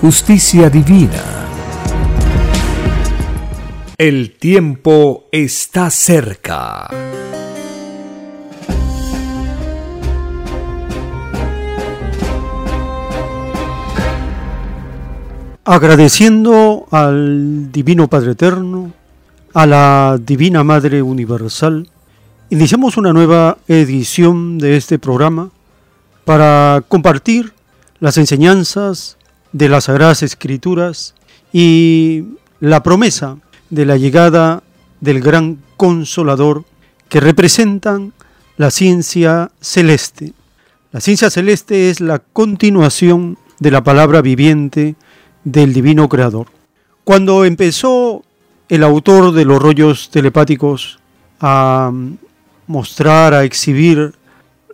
[0.00, 1.22] justicia divina.
[3.96, 6.88] El tiempo está cerca.
[15.64, 18.92] Agradeciendo al Divino Padre Eterno,
[19.54, 21.88] a la Divina Madre Universal,
[22.50, 25.50] iniciamos una nueva edición de este programa
[26.26, 27.54] para compartir
[27.98, 29.15] las enseñanzas
[29.56, 31.14] de las Sagradas Escrituras
[31.50, 32.24] y
[32.60, 33.38] la promesa
[33.70, 34.62] de la llegada
[35.00, 36.64] del gran consolador
[37.08, 38.12] que representan
[38.58, 40.34] la ciencia celeste.
[40.92, 44.94] La ciencia celeste es la continuación de la palabra viviente
[45.44, 46.48] del divino creador.
[47.04, 48.24] Cuando empezó
[48.68, 50.98] el autor de los rollos telepáticos
[51.40, 51.90] a
[52.66, 54.12] mostrar, a exhibir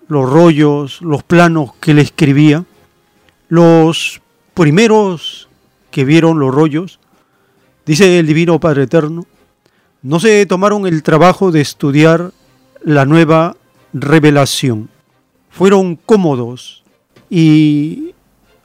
[0.08, 2.64] los rollos, los planos que le escribía,
[3.48, 4.21] los
[4.54, 5.48] primeros
[5.90, 6.98] que vieron los rollos,
[7.86, 9.26] dice el Divino Padre Eterno,
[10.02, 12.32] no se tomaron el trabajo de estudiar
[12.82, 13.56] la nueva
[13.92, 14.88] revelación.
[15.50, 16.82] Fueron cómodos
[17.30, 18.14] y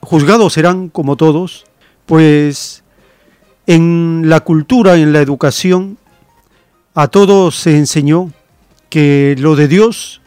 [0.00, 1.64] juzgados serán como todos,
[2.06, 2.82] pues
[3.66, 5.98] en la cultura, en la educación,
[6.94, 8.32] a todos se enseñó
[8.88, 10.20] que lo de Dios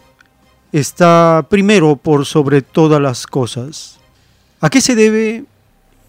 [0.72, 4.00] está primero por sobre todas las cosas.
[4.62, 5.46] ¿A qué se debe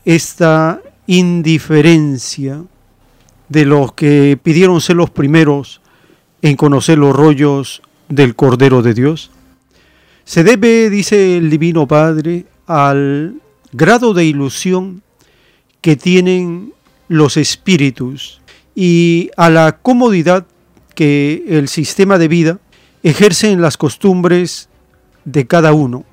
[0.04, 2.62] esta indiferencia
[3.48, 5.80] de los que pidieron ser los primeros
[6.40, 9.30] en conocer los rollos del Cordero de Dios?
[10.24, 13.34] Se debe, dice el Divino Padre, al
[13.72, 15.02] grado de ilusión
[15.80, 16.72] que tienen
[17.08, 18.40] los espíritus
[18.74, 20.46] y a la comodidad
[20.94, 22.58] que el sistema de vida
[23.02, 24.68] ejerce en las costumbres
[25.24, 26.04] de cada uno.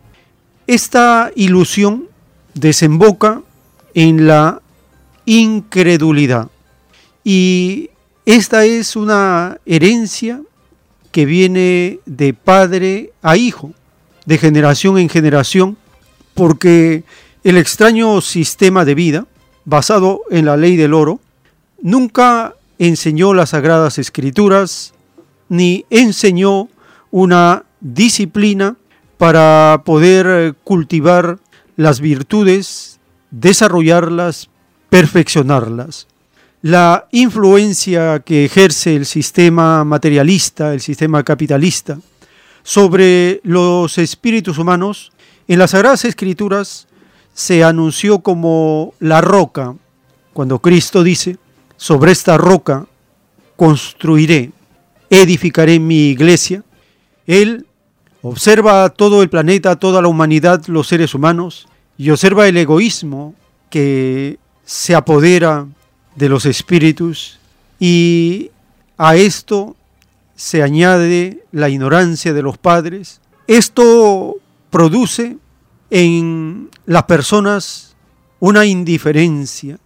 [0.67, 2.07] Esta ilusión
[2.53, 3.41] desemboca
[3.93, 4.61] en la
[5.25, 6.49] incredulidad.
[7.23, 7.89] Y
[8.25, 10.41] esta es una herencia
[11.11, 13.73] que viene de padre a hijo,
[14.25, 15.77] de generación en generación,
[16.33, 17.03] porque
[17.43, 19.25] el extraño sistema de vida,
[19.65, 21.19] basado en la ley del oro,
[21.81, 24.93] nunca enseñó las sagradas escrituras,
[25.49, 26.69] ni enseñó
[27.11, 28.75] una disciplina
[29.17, 31.39] para poder cultivar
[31.75, 32.98] las virtudes,
[33.31, 34.49] desarrollarlas,
[34.89, 36.07] perfeccionarlas.
[36.61, 41.97] La influencia que ejerce el sistema materialista, el sistema capitalista,
[42.63, 45.11] sobre los espíritus humanos,
[45.47, 46.87] en las Sagradas Escrituras
[47.33, 49.75] se anunció como la roca,
[50.33, 51.37] cuando Cristo dice,
[51.77, 52.85] sobre esta roca
[53.55, 54.51] construiré,
[55.09, 56.63] edificaré mi iglesia.
[57.25, 57.65] Él
[58.21, 61.67] observa todo el planeta, toda la humanidad, los seres humanos,
[61.99, 63.35] y observa el egoísmo
[63.69, 65.67] que se apodera
[66.15, 67.39] de los espíritus
[67.77, 68.51] y
[68.97, 69.75] a esto
[70.33, 73.19] se añade la ignorancia de los padres.
[73.47, 74.37] Esto
[74.69, 75.37] produce
[75.89, 77.97] en las personas
[78.39, 79.77] una indiferencia,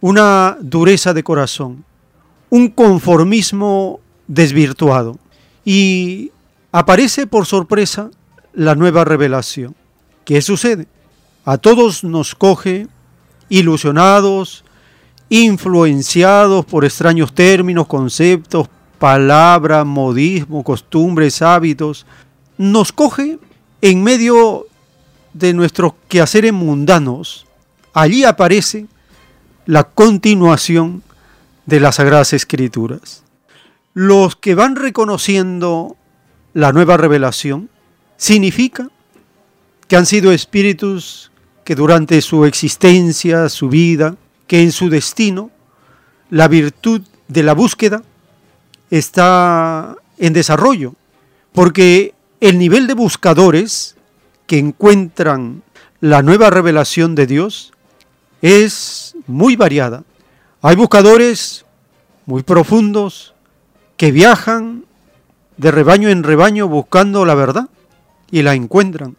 [0.00, 1.84] una dureza de corazón,
[2.48, 5.18] un conformismo desvirtuado.
[5.66, 6.32] Y
[6.72, 8.10] aparece por sorpresa
[8.54, 9.76] la nueva revelación.
[10.24, 10.86] ¿Qué sucede?
[11.44, 12.86] A todos nos coge
[13.48, 14.64] ilusionados,
[15.28, 18.68] influenciados por extraños términos, conceptos,
[18.98, 22.06] palabras, modismo, costumbres, hábitos.
[22.56, 23.38] Nos coge
[23.80, 24.66] en medio
[25.32, 27.46] de nuestros quehaceres mundanos.
[27.92, 28.86] Allí aparece
[29.66, 31.02] la continuación
[31.66, 33.22] de las Sagradas Escrituras.
[33.94, 35.96] Los que van reconociendo
[36.54, 37.68] la nueva revelación
[38.16, 38.88] significa
[39.88, 41.32] que han sido espíritus
[41.64, 45.50] que durante su existencia, su vida, que en su destino,
[46.30, 48.02] la virtud de la búsqueda
[48.90, 50.94] está en desarrollo,
[51.52, 53.96] porque el nivel de buscadores
[54.46, 55.62] que encuentran
[56.00, 57.72] la nueva revelación de Dios
[58.40, 60.04] es muy variada.
[60.62, 61.64] Hay buscadores
[62.26, 63.34] muy profundos
[63.96, 64.84] que viajan
[65.56, 67.68] de rebaño en rebaño buscando la verdad
[68.30, 69.16] y la encuentran.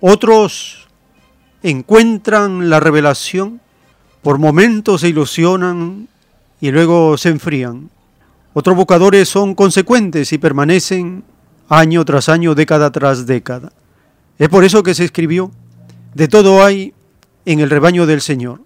[0.00, 0.88] Otros
[1.62, 3.60] encuentran la revelación,
[4.22, 6.08] por momentos se ilusionan
[6.60, 7.90] y luego se enfrían.
[8.52, 11.24] Otros buscadores son consecuentes y permanecen
[11.68, 13.72] año tras año, década tras década.
[14.38, 15.50] Es por eso que se escribió,
[16.14, 16.94] de todo hay
[17.44, 18.62] en el rebaño del Señor.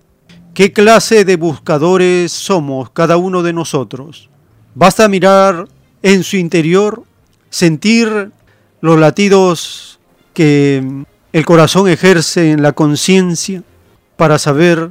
[0.55, 4.29] ¿Qué clase de buscadores somos cada uno de nosotros?
[4.75, 5.67] Basta mirar
[6.02, 7.05] en su interior,
[7.49, 8.32] sentir
[8.82, 9.99] los latidos
[10.34, 13.62] que el corazón ejerce en la conciencia
[14.17, 14.90] para saber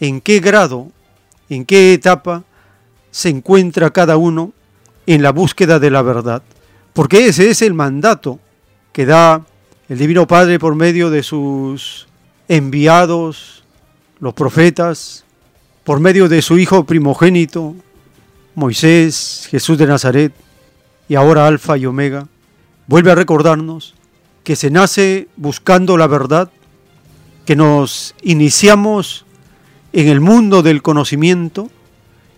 [0.00, 0.90] en qué grado,
[1.48, 2.44] en qué etapa
[3.10, 4.52] se encuentra cada uno
[5.06, 6.42] en la búsqueda de la verdad.
[6.92, 8.40] Porque ese es el mandato
[8.92, 9.44] que da
[9.88, 12.08] el Divino Padre por medio de sus
[12.48, 13.64] enviados,
[14.18, 15.24] los profetas,
[15.84, 17.74] por medio de su Hijo primogénito,
[18.54, 20.32] Moisés, Jesús de Nazaret,
[21.08, 22.26] y ahora Alfa y Omega,
[22.86, 23.94] vuelve a recordarnos
[24.46, 26.52] que se nace buscando la verdad,
[27.46, 29.26] que nos iniciamos
[29.92, 31.68] en el mundo del conocimiento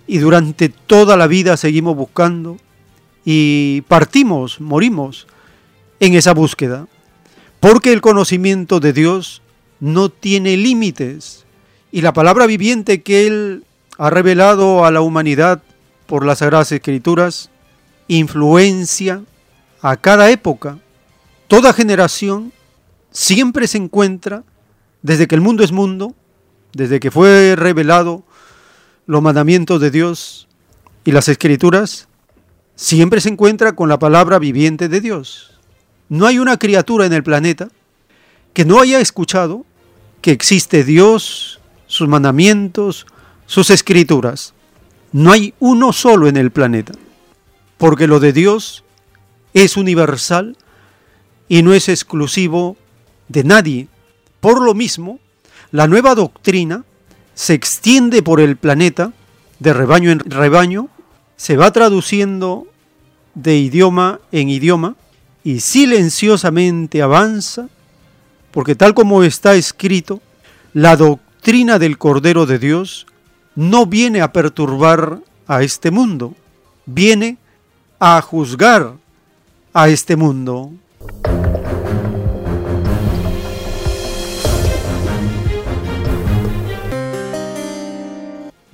[0.06, 2.56] y durante toda la vida seguimos buscando
[3.26, 5.26] y partimos, morimos
[6.00, 6.86] en esa búsqueda,
[7.60, 9.42] porque el conocimiento de Dios
[9.78, 11.44] no tiene límites
[11.92, 13.64] y la palabra viviente que Él
[13.98, 15.62] ha revelado a la humanidad
[16.06, 17.50] por las Sagradas Escrituras
[18.06, 19.20] influencia
[19.82, 20.78] a cada época,
[21.48, 22.52] toda generación
[23.10, 24.44] siempre se encuentra,
[25.02, 26.14] desde que el mundo es mundo,
[26.72, 28.22] desde que fue revelado
[29.06, 30.46] los mandamientos de Dios
[31.04, 32.08] y las escrituras,
[32.76, 35.58] siempre se encuentra con la palabra viviente de Dios.
[36.08, 37.68] No hay una criatura en el planeta
[38.52, 39.64] que no haya escuchado
[40.20, 43.06] que existe Dios, sus mandamientos,
[43.46, 44.52] sus escrituras.
[45.12, 46.92] No hay uno solo en el planeta,
[47.78, 48.84] porque lo de Dios
[49.54, 50.56] es universal
[51.48, 52.76] y no es exclusivo
[53.28, 53.88] de nadie.
[54.40, 55.18] Por lo mismo,
[55.70, 56.84] la nueva doctrina
[57.34, 59.12] se extiende por el planeta
[59.58, 60.88] de rebaño en rebaño,
[61.36, 62.66] se va traduciendo
[63.34, 64.96] de idioma en idioma
[65.44, 67.68] y silenciosamente avanza,
[68.50, 70.20] porque tal como está escrito,
[70.72, 73.06] la doctrina del Cordero de Dios
[73.54, 76.34] no viene a perturbar a este mundo,
[76.86, 77.38] viene
[77.98, 78.94] a juzgar
[79.72, 80.72] a este mundo.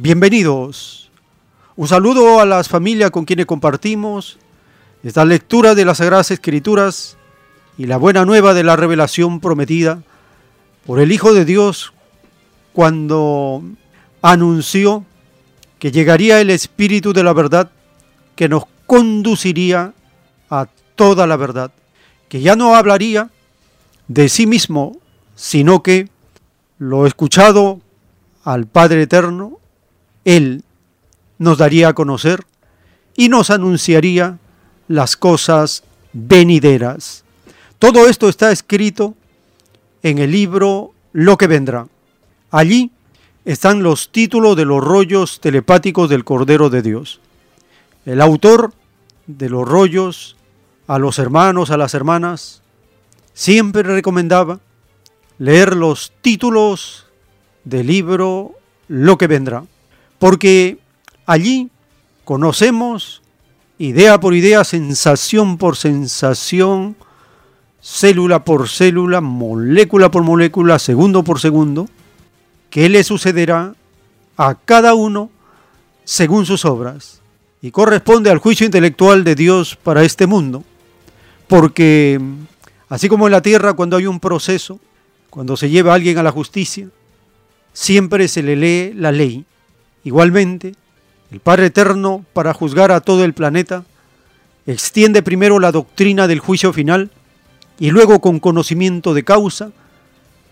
[0.04, 1.08] Bienvenidos.
[1.76, 4.36] Un saludo a las familias con quienes compartimos
[5.02, 7.16] esta lectura de las Sagradas Escrituras
[7.78, 10.02] y la buena nueva de la revelación prometida
[10.84, 11.94] por el Hijo de Dios
[12.74, 13.62] cuando
[14.20, 15.06] anunció
[15.78, 17.70] que llegaría el Espíritu de la verdad
[18.36, 19.94] que nos conduciría
[20.50, 21.72] a toda la verdad,
[22.28, 23.30] que ya no hablaría
[24.08, 24.98] de sí mismo,
[25.34, 26.10] sino que
[26.76, 27.80] lo escuchado
[28.44, 29.63] al Padre Eterno
[30.24, 30.64] él
[31.38, 32.44] nos daría a conocer
[33.16, 34.38] y nos anunciaría
[34.88, 37.24] las cosas venideras.
[37.78, 39.14] Todo esto está escrito
[40.02, 41.86] en el libro Lo que vendrá.
[42.50, 42.90] Allí
[43.44, 47.20] están los títulos de los rollos telepáticos del Cordero de Dios.
[48.06, 48.72] El autor
[49.26, 50.36] de los rollos
[50.86, 52.62] a los hermanos, a las hermanas,
[53.32, 54.60] siempre recomendaba
[55.38, 57.06] leer los títulos
[57.64, 58.52] del libro
[58.88, 59.64] Lo que vendrá
[60.18, 60.78] porque
[61.26, 61.70] allí
[62.24, 63.22] conocemos
[63.78, 66.96] idea por idea, sensación por sensación,
[67.80, 71.88] célula por célula, molécula por molécula, segundo por segundo,
[72.70, 73.74] qué le sucederá
[74.36, 75.30] a cada uno
[76.04, 77.20] según sus obras.
[77.60, 80.64] Y corresponde al juicio intelectual de Dios para este mundo.
[81.46, 82.20] Porque
[82.88, 84.80] así como en la tierra cuando hay un proceso,
[85.30, 86.88] cuando se lleva a alguien a la justicia,
[87.72, 89.46] siempre se le lee la ley
[90.04, 90.74] Igualmente,
[91.30, 93.84] el Padre Eterno, para juzgar a todo el planeta,
[94.66, 97.10] extiende primero la doctrina del juicio final
[97.78, 99.72] y luego con conocimiento de causa,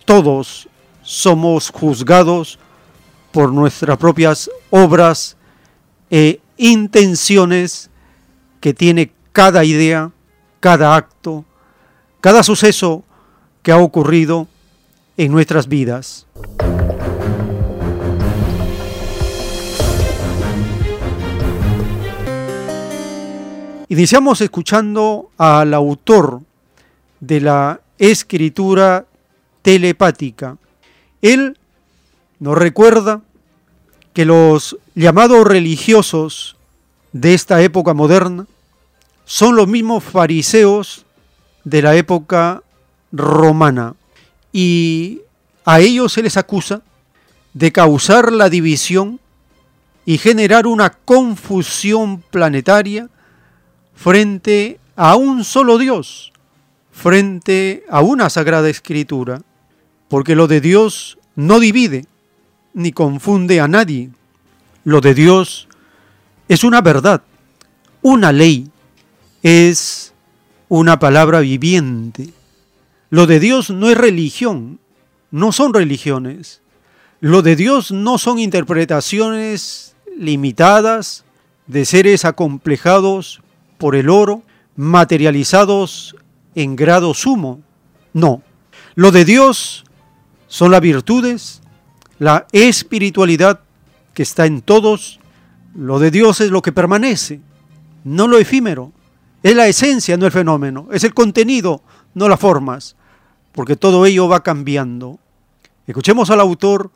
[0.05, 0.67] todos
[1.03, 2.59] somos juzgados
[3.31, 5.37] por nuestras propias obras
[6.09, 7.89] e intenciones
[8.59, 10.11] que tiene cada idea,
[10.59, 11.45] cada acto,
[12.21, 13.03] cada suceso
[13.61, 14.47] que ha ocurrido
[15.17, 16.27] en nuestras vidas.
[23.93, 26.41] Iniciamos escuchando al autor
[27.19, 29.05] de la escritura
[29.61, 30.57] telepática.
[31.21, 31.59] Él
[32.39, 33.21] nos recuerda
[34.13, 36.57] que los llamados religiosos
[37.11, 38.47] de esta época moderna
[39.25, 41.05] son los mismos fariseos
[41.63, 42.63] de la época
[43.11, 43.93] romana
[44.51, 45.21] y
[45.65, 46.81] a ellos se les acusa
[47.53, 49.19] de causar la división
[50.03, 53.07] y generar una confusión planetaria
[53.95, 56.31] frente a un solo Dios,
[56.91, 59.41] frente a una sagrada escritura,
[60.07, 62.05] porque lo de Dios no divide
[62.73, 64.09] ni confunde a nadie.
[64.83, 65.67] Lo de Dios
[66.47, 67.21] es una verdad,
[68.01, 68.69] una ley,
[69.41, 70.13] es
[70.69, 72.29] una palabra viviente.
[73.09, 74.79] Lo de Dios no es religión,
[75.31, 76.61] no son religiones.
[77.19, 81.23] Lo de Dios no son interpretaciones limitadas
[81.67, 83.42] de seres acomplejados
[83.83, 84.43] por el oro,
[84.77, 86.15] materializados
[86.55, 87.59] en grado sumo.
[88.13, 88.41] No.
[88.95, 89.83] Lo de Dios
[90.47, 91.61] son las virtudes,
[92.17, 93.59] la espiritualidad
[94.13, 95.19] que está en todos.
[95.75, 97.41] Lo de Dios es lo que permanece,
[98.05, 98.93] no lo efímero.
[99.43, 100.87] Es la esencia, no el fenómeno.
[100.93, 101.81] Es el contenido,
[102.13, 102.95] no las formas.
[103.51, 105.19] Porque todo ello va cambiando.
[105.87, 106.89] Escuchemos al autor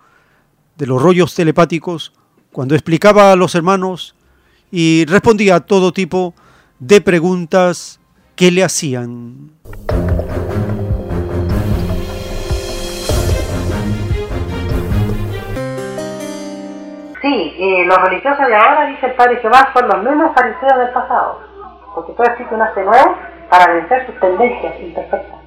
[0.78, 2.14] de los rollos telepáticos
[2.54, 4.16] cuando explicaba a los hermanos
[4.72, 6.47] y respondía a todo tipo de
[7.04, 8.00] preguntas
[8.36, 9.52] que le hacían.
[17.22, 20.90] Sí, y los religiosos de ahora, dice el Padre Jehová, son los mismos fariseos del
[20.92, 21.42] pasado,
[21.96, 23.18] porque todo existe un hace nuevo
[23.50, 25.40] para vencer sus tendencias imperfectas.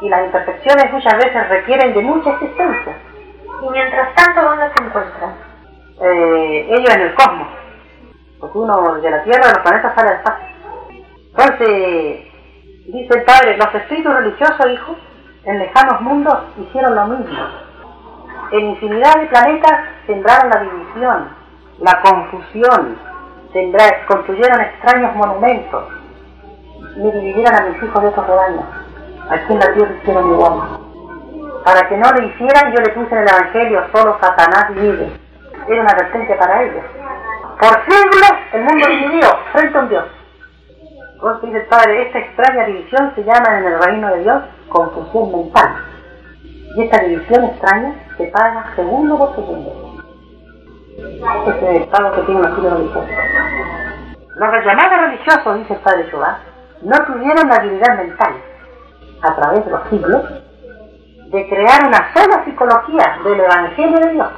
[0.00, 2.96] Y las imperfecciones muchas veces requieren de mucha existencia.
[3.62, 5.34] Y mientras tanto, ¿dónde se encuentran?
[6.00, 7.48] Eh, ellos en el cosmos,
[8.40, 10.47] porque uno de la Tierra, de los planetas, sale al espacio.
[11.38, 12.24] Entonces,
[12.86, 14.96] dice el Padre, los espíritus religiosos, hijos,
[15.44, 17.38] en lejanos mundos hicieron lo mismo.
[18.50, 21.28] En infinidad de planetas sembraron la división,
[21.78, 22.98] la confusión,
[24.08, 25.84] construyeron extraños monumentos,
[26.96, 28.64] me dividieron a mis hijos de otros rebaños.
[29.30, 30.60] Aquí en la tierra hicieron igual.
[31.64, 35.12] Para que no lo hicieran, yo le puse en el Evangelio solo Satanás vive.
[35.68, 36.84] Era una advertencia para ellos.
[37.60, 40.17] Por siglos el mundo dividió frente a un Dios.
[41.20, 45.76] Entonces Padre, esta extraña división se llama en el reino de Dios confusión mental.
[46.76, 50.02] Y esta división extraña se paga segundo por segundo.
[50.96, 53.08] Este es el pago que tiene un estilo religioso.
[54.36, 56.38] Los llamados religiosos, dice el Padre Jehová,
[56.82, 58.34] no tuvieron la habilidad mental,
[59.22, 60.22] a través de los siglos,
[61.30, 64.28] de crear una sola psicología del Evangelio de Dios.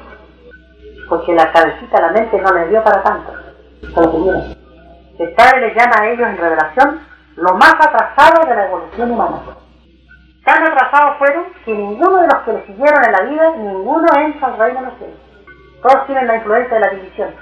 [1.09, 3.33] Porque la cabecita, la mente no les dio para tanto.
[3.95, 4.60] Solo.
[5.21, 7.01] El Padre les llama a ellos en revelación
[7.37, 9.43] lo más atrasado de la evolución humana.
[10.47, 14.49] Tan atrasados fueron que ninguno de los que le siguieron en la vida, ninguno entra
[14.49, 15.15] al reino de.
[15.83, 17.35] Todos tienen la influencia de la división.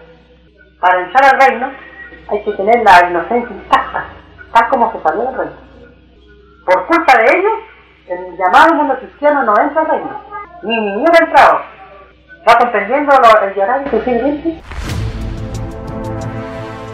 [0.81, 1.71] Para entrar al reino
[2.29, 4.05] hay que tener la inocencia intacta,
[4.53, 5.57] tal como se salió del reino.
[6.67, 7.59] Por culpa de ellos,
[8.09, 10.21] el llamado mundo cristiano no entra al reino,
[10.65, 11.61] ni ninguno ha entrado.
[12.49, 14.61] ¿Va comprendiendo el llorar y sufrir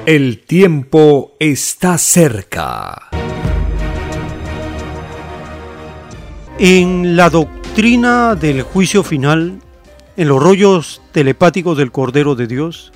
[0.07, 3.09] el tiempo está cerca.
[6.59, 9.61] En la doctrina del juicio final,
[10.19, 12.93] en los rollos telepáticos del Cordero de Dios,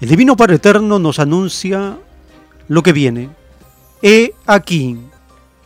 [0.00, 1.98] el Divino Padre Eterno nos anuncia
[2.68, 3.30] lo que viene.
[4.00, 4.98] He aquí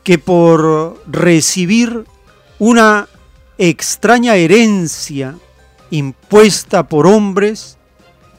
[0.02, 2.06] que por recibir
[2.58, 3.06] una
[3.58, 5.34] extraña herencia
[5.90, 7.76] impuesta por hombres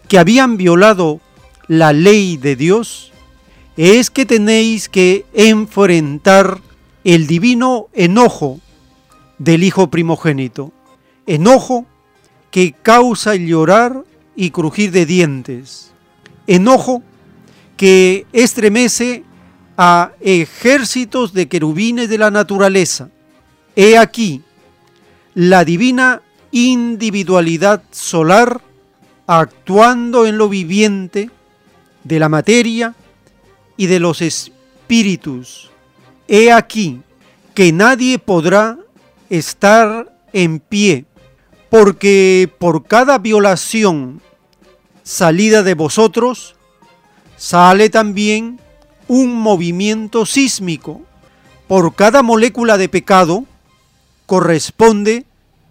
[0.07, 1.21] que habían violado
[1.67, 3.11] la ley de Dios
[3.77, 6.61] es que tenéis que enfrentar
[7.03, 8.59] el divino enojo
[9.37, 10.71] del Hijo primogénito.
[11.27, 11.85] Enojo
[12.51, 14.03] que causa llorar
[14.35, 15.91] y crujir de dientes.
[16.47, 17.03] Enojo
[17.75, 19.23] que estremece
[19.77, 23.09] a ejércitos de querubines de la naturaleza.
[23.75, 24.41] He aquí
[25.33, 28.61] la divina individualidad solar
[29.27, 31.29] actuando en lo viviente
[32.05, 32.95] de la materia
[33.75, 35.69] y de los espíritus.
[36.29, 37.01] He aquí
[37.53, 38.77] que nadie podrá
[39.29, 41.05] estar en pie,
[41.69, 44.21] porque por cada violación
[45.03, 46.55] salida de vosotros,
[47.37, 48.59] sale también
[49.07, 51.01] un movimiento sísmico.
[51.67, 53.45] Por cada molécula de pecado
[54.25, 55.25] corresponde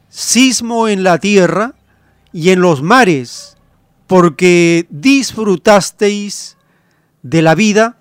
[0.09, 1.75] sismo en la tierra
[2.33, 3.54] y en los mares,
[4.07, 6.57] porque disfrutasteis
[7.23, 7.99] de la vida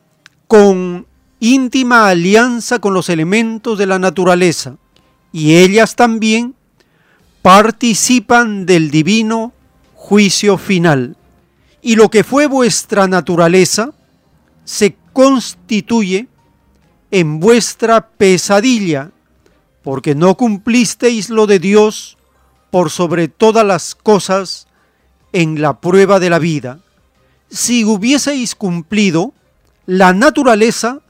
[0.48, 1.08] con
[1.40, 4.78] íntima alianza con los elementos de la naturaleza,
[5.32, 6.56] y ellas también
[7.42, 9.52] participan del divino
[9.96, 11.18] juicio final.
[11.82, 13.92] Y lo que fue vuestra naturaleza
[14.64, 16.28] se constituye
[17.12, 19.12] en vuestra pesadilla,
[19.84, 22.18] porque no cumplisteis lo de Dios
[22.72, 24.68] por sobre todas las cosas
[25.34, 26.80] en la prueba de la vida.
[27.50, 29.34] Si hubieseis cumplido,
[29.86, 31.02] la naturaleza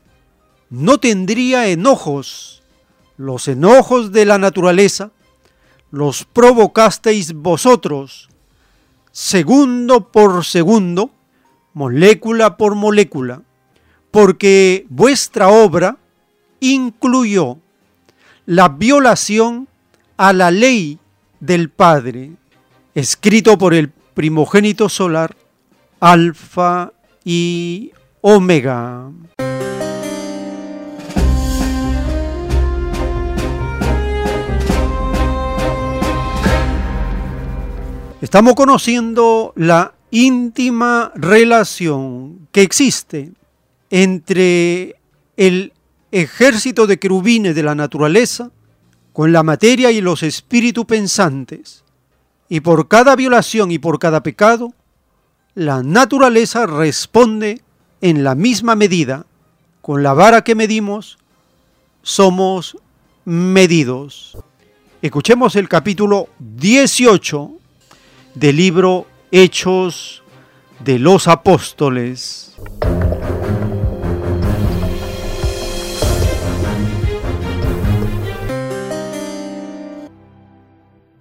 [0.69, 2.63] no tendría enojos.
[3.17, 5.11] Los enojos de la naturaleza
[5.93, 8.27] los provocasteis vosotros,
[9.11, 11.11] segundo por segundo,
[11.75, 13.43] molécula por molécula,
[14.09, 15.97] porque vuestra obra
[16.59, 17.59] incluyó
[18.47, 19.67] la violación
[20.17, 20.97] a la ley
[21.39, 22.31] del Padre,
[22.95, 25.35] escrito por el primogénito solar,
[25.99, 26.93] Alfa
[27.23, 27.91] y
[28.21, 29.09] Omega.
[38.21, 43.31] Estamos conociendo la íntima relación que existe
[43.89, 44.95] entre
[45.35, 45.73] el
[46.11, 48.51] ejército de querubines de la naturaleza
[49.11, 51.82] con la materia y los espíritus pensantes.
[52.53, 54.75] Y por cada violación y por cada pecado,
[55.55, 57.63] la naturaleza responde
[57.99, 59.25] en la misma medida.
[59.81, 61.17] Con la vara que medimos,
[62.03, 62.77] somos
[63.25, 64.37] medidos.
[65.01, 67.53] Escuchemos el capítulo 18
[68.35, 70.21] del libro Hechos
[70.79, 72.55] de los Apóstoles.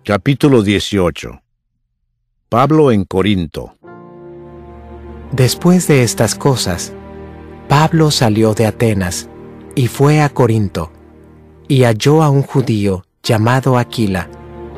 [0.05, 1.43] Capítulo 18
[2.49, 3.77] Pablo en Corinto
[5.31, 6.93] Después de estas cosas,
[7.69, 9.29] Pablo salió de Atenas
[9.77, 10.91] y fue a Corinto,
[11.69, 14.29] y halló a un judío llamado Aquila,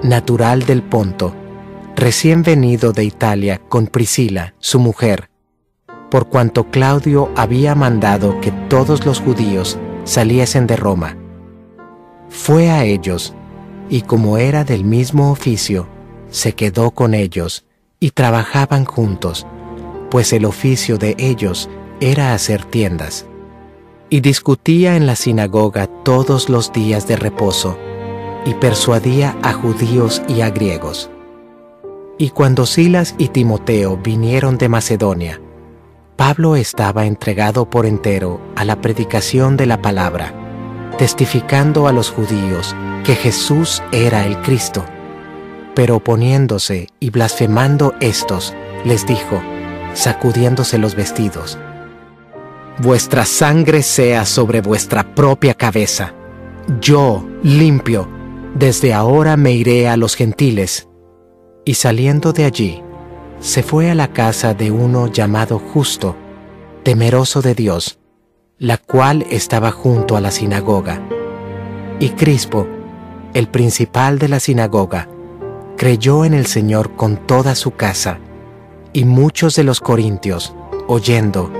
[0.02, 1.34] natural del Ponto,
[1.96, 5.30] recién venido de Italia con Priscila, su mujer,
[6.10, 11.16] por cuanto Claudio había mandado que todos los judíos saliesen de Roma.
[12.28, 13.34] Fue a ellos,
[13.88, 15.86] y como era del mismo oficio,
[16.30, 17.64] se quedó con ellos,
[18.00, 19.46] y trabajaban juntos,
[20.10, 21.68] pues el oficio de ellos
[22.00, 23.26] era hacer tiendas.
[24.10, 27.78] Y discutía en la sinagoga todos los días de reposo,
[28.44, 31.10] y persuadía a judíos y a griegos.
[32.18, 35.40] Y cuando Silas y Timoteo vinieron de Macedonia,
[36.16, 40.43] Pablo estaba entregado por entero a la predicación de la palabra,
[40.94, 44.84] testificando a los judíos que Jesús era el Cristo.
[45.74, 48.54] Pero oponiéndose y blasfemando estos,
[48.84, 49.42] les dijo,
[49.94, 51.58] sacudiéndose los vestidos,
[52.78, 56.12] Vuestra sangre sea sobre vuestra propia cabeza.
[56.80, 58.08] Yo, limpio,
[58.56, 60.88] desde ahora me iré a los gentiles
[61.64, 62.82] y saliendo de allí,
[63.38, 66.16] se fue a la casa de uno llamado Justo,
[66.82, 68.00] temeroso de Dios,
[68.58, 71.00] la cual estaba junto a la sinagoga.
[71.98, 72.66] Y Crispo,
[73.32, 75.08] el principal de la sinagoga,
[75.76, 78.18] creyó en el Señor con toda su casa,
[78.92, 80.54] y muchos de los corintios,
[80.86, 81.50] oyendo,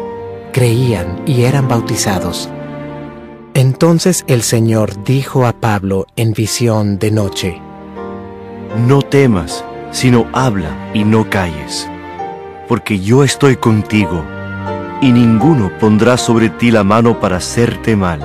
[0.52, 2.48] creían y eran bautizados.
[3.54, 7.60] Entonces el Señor dijo a Pablo en visión de noche,
[8.86, 11.88] No temas, sino habla y no calles,
[12.68, 14.24] porque yo estoy contigo,
[15.00, 18.20] y ninguno pondrá sobre ti la mano para hacerte mal,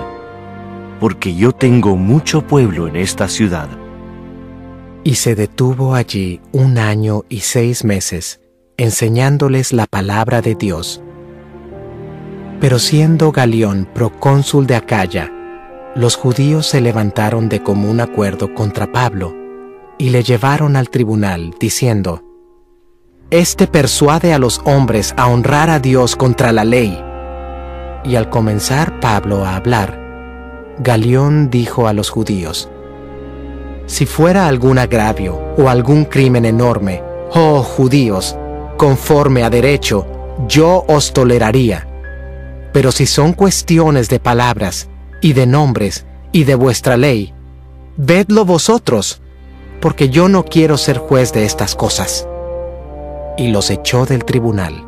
[1.00, 3.70] porque yo tengo mucho pueblo en esta ciudad.
[5.04, 8.42] Y se detuvo allí un año y seis meses,
[8.78, 11.02] enseñándoles la palabra de Dios.
[12.60, 15.32] Pero siendo Galión procónsul de Acaya,
[15.96, 19.34] los judíos se levantaron de común acuerdo contra Pablo,
[19.98, 22.24] y le llevaron al tribunal, diciendo,
[23.32, 27.00] Este persuade a los hombres a honrar a Dios contra la ley.
[28.04, 30.00] Y al comenzar Pablo a hablar,
[30.80, 32.72] Galión dijo a los judíos,
[33.86, 38.36] Si fuera algún agravio o algún crimen enorme, oh judíos,
[38.78, 40.08] conforme a derecho,
[40.48, 41.88] yo os toleraría.
[42.74, 44.90] Pero si son cuestiones de palabras,
[45.22, 47.36] y de nombres, y de vuestra ley,
[47.96, 49.22] vedlo vosotros,
[49.82, 52.26] porque yo no quiero ser juez de estas cosas.
[53.40, 54.86] Y los echó del tribunal.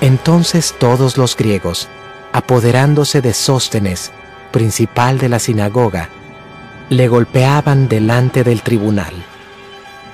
[0.00, 1.88] Entonces todos los griegos,
[2.32, 4.10] apoderándose de Sóstenes,
[4.50, 6.08] principal de la sinagoga,
[6.90, 9.14] le golpeaban delante del tribunal,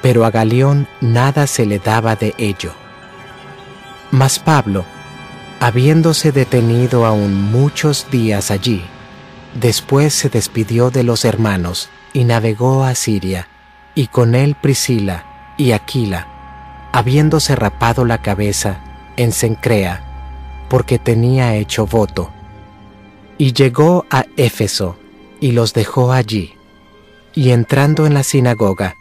[0.02, 2.72] pero a Galión nada se le daba de ello.
[4.10, 4.84] Mas Pablo,
[5.60, 8.84] habiéndose detenido aún muchos días allí,
[9.54, 13.48] después se despidió de los hermanos y navegó a Siria,
[13.94, 16.28] y con él Priscila y Aquila,
[16.92, 22.30] habiéndose rapado la cabeza en Cencrea, porque tenía hecho voto.
[23.38, 24.96] Y llegó a Éfeso
[25.40, 26.54] y los dejó allí,
[27.34, 28.96] y entrando en la sinagoga,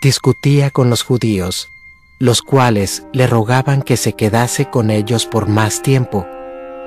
[0.00, 1.70] discutía con los judíos,
[2.18, 6.26] los cuales le rogaban que se quedase con ellos por más tiempo,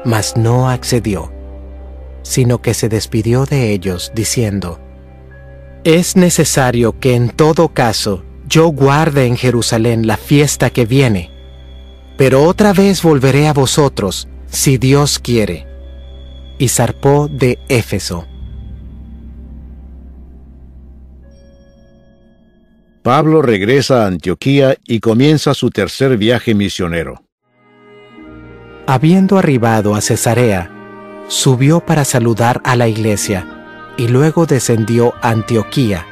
[0.06, 1.32] mas no accedió,
[2.24, 4.80] sino que se despidió de ellos diciendo,
[5.84, 11.32] Es necesario que en todo caso yo guarde en Jerusalén la fiesta que viene,
[12.18, 15.66] pero otra vez volveré a vosotros, si Dios quiere.
[16.60, 18.28] Y zarpó de Éfeso.
[23.02, 27.24] Pablo regresa a Antioquía y comienza su tercer viaje misionero.
[28.86, 30.70] Habiendo arribado a Cesarea,
[31.30, 36.06] subió para saludar a la iglesia y luego descendió a Antioquía.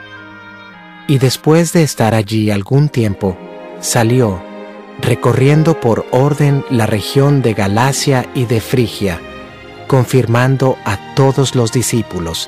[1.10, 3.36] Y después de estar allí algún tiempo,
[3.82, 4.43] salió,
[5.02, 9.19] recorriendo por orden la región de Galacia y de Frigia,
[9.88, 12.48] confirmando a todos los discípulos.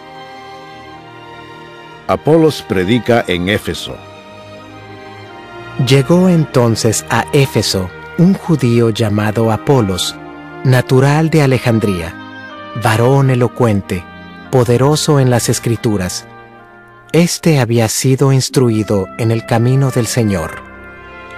[2.06, 3.98] Apolos predica en Éfeso.
[5.88, 10.16] Llegó entonces a Éfeso un judío llamado Apolos,
[10.64, 12.14] natural de Alejandría,
[12.84, 14.04] varón elocuente,
[14.52, 16.28] poderoso en las escrituras.
[17.14, 20.64] Este había sido instruido en el camino del Señor,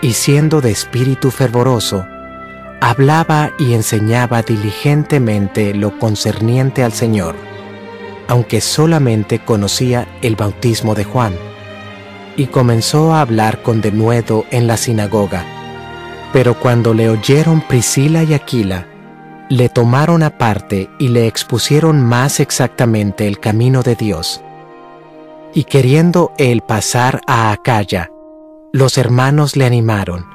[0.04, 2.06] y siendo de espíritu fervoroso,
[2.80, 7.34] hablaba y enseñaba diligentemente lo concerniente al Señor,
[8.28, 11.34] aunque solamente conocía el bautismo de Juan
[12.38, 15.44] y comenzó a hablar con denuedo en la sinagoga.
[16.34, 18.86] Pero cuando le oyeron Priscila y Aquila,
[19.50, 24.44] le tomaron aparte y le expusieron más exactamente el camino de Dios.
[25.54, 28.10] Y queriendo él pasar a Acaya,
[28.72, 30.26] los hermanos le animaron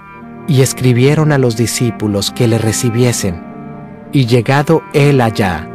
[0.47, 3.43] y escribieron a los discípulos que le recibiesen.
[4.13, 5.69] Y llegado él allá,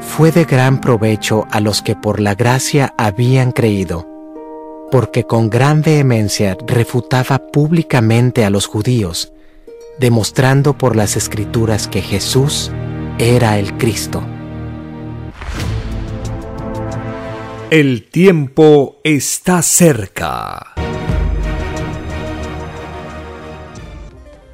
[0.00, 4.16] fue de gran provecho a los que por la gracia habían creído
[4.90, 9.32] porque con gran vehemencia refutaba públicamente a los judíos,
[9.98, 12.70] demostrando por las escrituras que Jesús
[13.18, 14.22] era el Cristo.
[17.70, 20.72] El tiempo está cerca.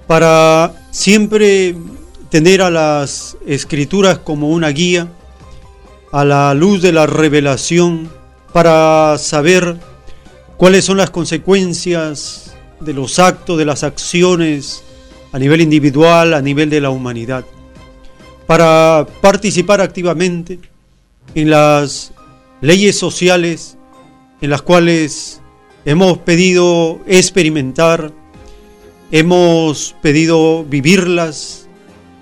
[0.07, 1.75] Para siempre
[2.31, 5.09] tener a las escrituras como una guía,
[6.11, 8.11] a la luz de la revelación,
[8.55, 9.77] para saber
[10.57, 14.83] cuáles son las consecuencias de los actos, de las acciones
[15.33, 17.45] a nivel individual, a nivel de la humanidad,
[18.47, 20.59] para participar activamente
[21.35, 22.13] en las
[22.63, 23.77] leyes sociales
[24.41, 25.43] en las cuales
[25.85, 28.13] hemos pedido experimentar,
[29.11, 31.67] hemos pedido vivirlas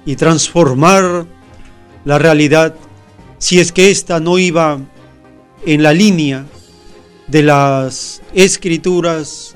[0.04, 1.26] y transformar
[2.04, 2.74] la realidad
[3.38, 4.80] si es que ésta no iba
[5.66, 6.46] en la línea
[7.26, 9.54] de las escrituras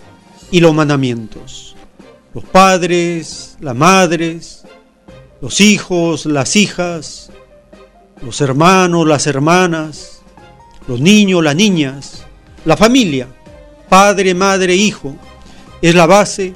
[0.51, 1.75] y los mandamientos.
[2.35, 4.65] Los padres, las madres,
[5.41, 7.31] los hijos, las hijas,
[8.23, 10.14] los hermanos, las hermanas,
[10.87, 12.25] los niños, las niñas,
[12.65, 13.29] la familia,
[13.89, 15.17] padre, madre, hijo,
[15.83, 16.55] es la base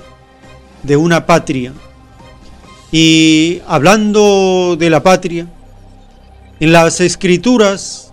[0.83, 1.73] de una patria.
[2.91, 5.47] Y hablando de la patria,
[6.61, 8.13] en las escrituras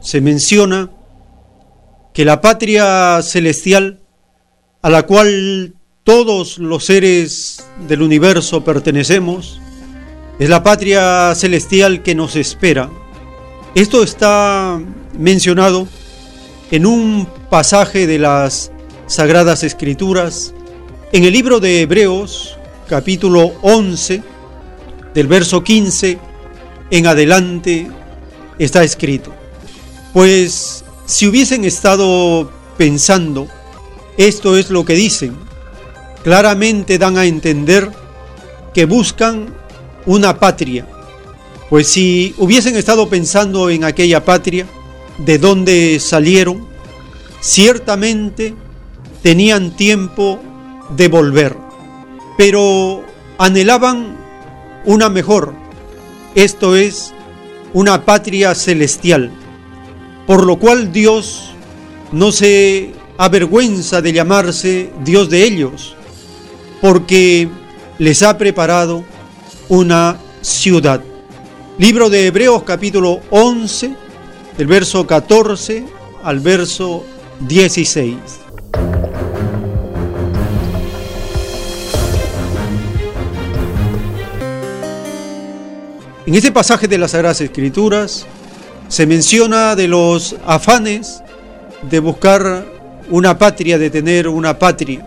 [0.00, 0.90] se menciona
[2.12, 4.00] que la patria celestial
[4.82, 5.74] a la cual
[6.04, 9.60] todos los seres del universo pertenecemos,
[10.38, 12.88] es la patria celestial que nos espera.
[13.74, 14.80] Esto está
[15.18, 15.86] mencionado
[16.70, 18.70] en un pasaje de las
[19.06, 20.52] Sagradas Escrituras,
[21.12, 24.22] en el libro de Hebreos, capítulo 11,
[25.14, 26.18] del verso 15
[26.90, 27.88] en adelante,
[28.58, 29.32] está escrito.
[30.12, 33.48] Pues si hubiesen estado pensando,
[34.16, 35.36] esto es lo que dicen,
[36.24, 37.90] claramente dan a entender
[38.74, 39.54] que buscan
[40.04, 40.86] una patria.
[41.70, 44.66] Pues si hubiesen estado pensando en aquella patria,
[45.18, 46.66] de donde salieron,
[47.40, 48.54] ciertamente
[49.22, 50.40] tenían tiempo
[50.96, 51.56] de volver,
[52.36, 53.02] pero
[53.38, 54.16] anhelaban
[54.84, 55.54] una mejor,
[56.34, 57.12] esto es,
[57.72, 59.32] una patria celestial
[60.26, 61.50] por lo cual Dios
[62.12, 65.94] no se avergüenza de llamarse Dios de ellos,
[66.80, 67.48] porque
[67.98, 69.04] les ha preparado
[69.68, 71.00] una ciudad.
[71.78, 73.94] Libro de Hebreos capítulo 11,
[74.56, 75.84] del verso 14
[76.22, 77.04] al verso
[77.40, 78.16] 16.
[86.26, 88.26] En este pasaje de las Sagradas Escrituras
[88.88, 91.22] se menciona de los afanes
[91.88, 92.66] de buscar
[93.10, 95.06] una patria, de tener una patria.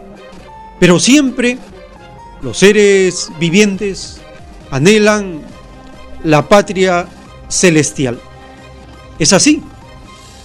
[0.79, 1.57] Pero siempre
[2.41, 4.21] los seres vivientes
[4.71, 5.41] anhelan
[6.23, 7.07] la patria
[7.49, 8.19] celestial.
[9.19, 9.61] Es así.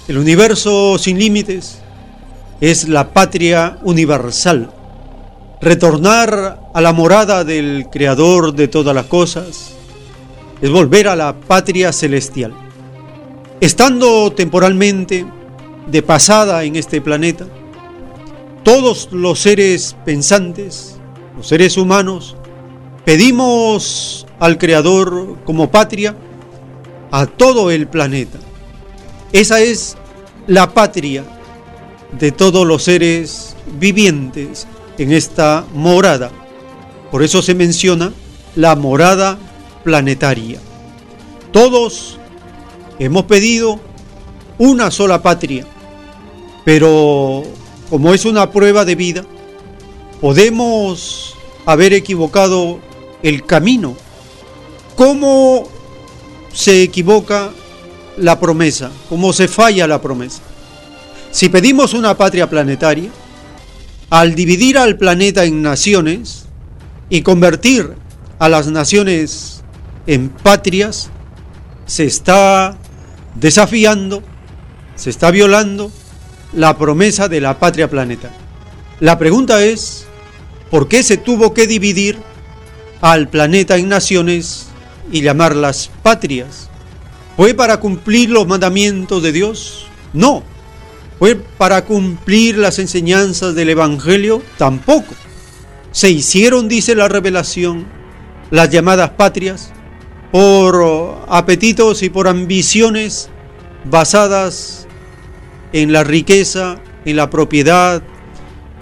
[0.08, 1.78] El universo sin límites
[2.60, 4.72] es la patria universal.
[5.60, 9.74] Retornar a la morada del Creador de todas las cosas
[10.60, 12.52] es volver a la patria celestial.
[13.60, 15.24] Estando temporalmente
[15.87, 17.46] de pasada en este planeta,
[18.64, 20.98] todos los seres pensantes,
[21.37, 22.37] los seres humanos,
[23.04, 26.16] pedimos al Creador como patria
[27.12, 28.38] a todo el planeta.
[29.34, 29.96] Esa es
[30.46, 31.24] la patria
[32.12, 36.30] de todos los seres vivientes en esta morada.
[37.10, 38.12] Por eso se menciona
[38.54, 39.36] la morada
[39.82, 40.60] planetaria.
[41.50, 42.16] Todos
[43.00, 43.80] hemos pedido
[44.58, 45.66] una sola patria,
[46.64, 47.42] pero
[47.90, 49.24] como es una prueba de vida,
[50.20, 51.34] podemos
[51.66, 52.78] haber equivocado
[53.24, 53.96] el camino.
[54.94, 55.64] ¿Cómo
[56.52, 57.50] se equivoca
[58.16, 58.90] la promesa?
[59.09, 60.40] ¿Cómo se falla la promesa?
[61.31, 63.11] Si pedimos una patria planetaria,
[64.11, 66.44] al dividir al planeta en naciones
[67.09, 67.94] y convertir
[68.38, 69.62] a las naciones
[70.07, 71.11] en patrias,
[71.87, 72.77] se está
[73.35, 74.22] desafiando,
[74.94, 75.90] se está violando
[76.53, 78.31] la promesa de la patria planeta.
[79.00, 80.07] La pregunta es,
[80.70, 82.18] ¿por qué se tuvo que dividir
[83.00, 84.66] al planeta en naciones
[85.11, 86.70] y llamarlas patrias?
[87.36, 89.86] ¿Fue para cumplir los mandamientos de Dios?
[90.12, 90.42] No.
[91.18, 94.42] ¿Fue para cumplir las enseñanzas del Evangelio?
[94.56, 95.14] Tampoco.
[95.90, 97.86] Se hicieron, dice la revelación,
[98.50, 99.72] las llamadas patrias
[100.30, 103.30] por apetitos y por ambiciones
[103.84, 104.86] basadas
[105.72, 108.02] en la riqueza, en la propiedad,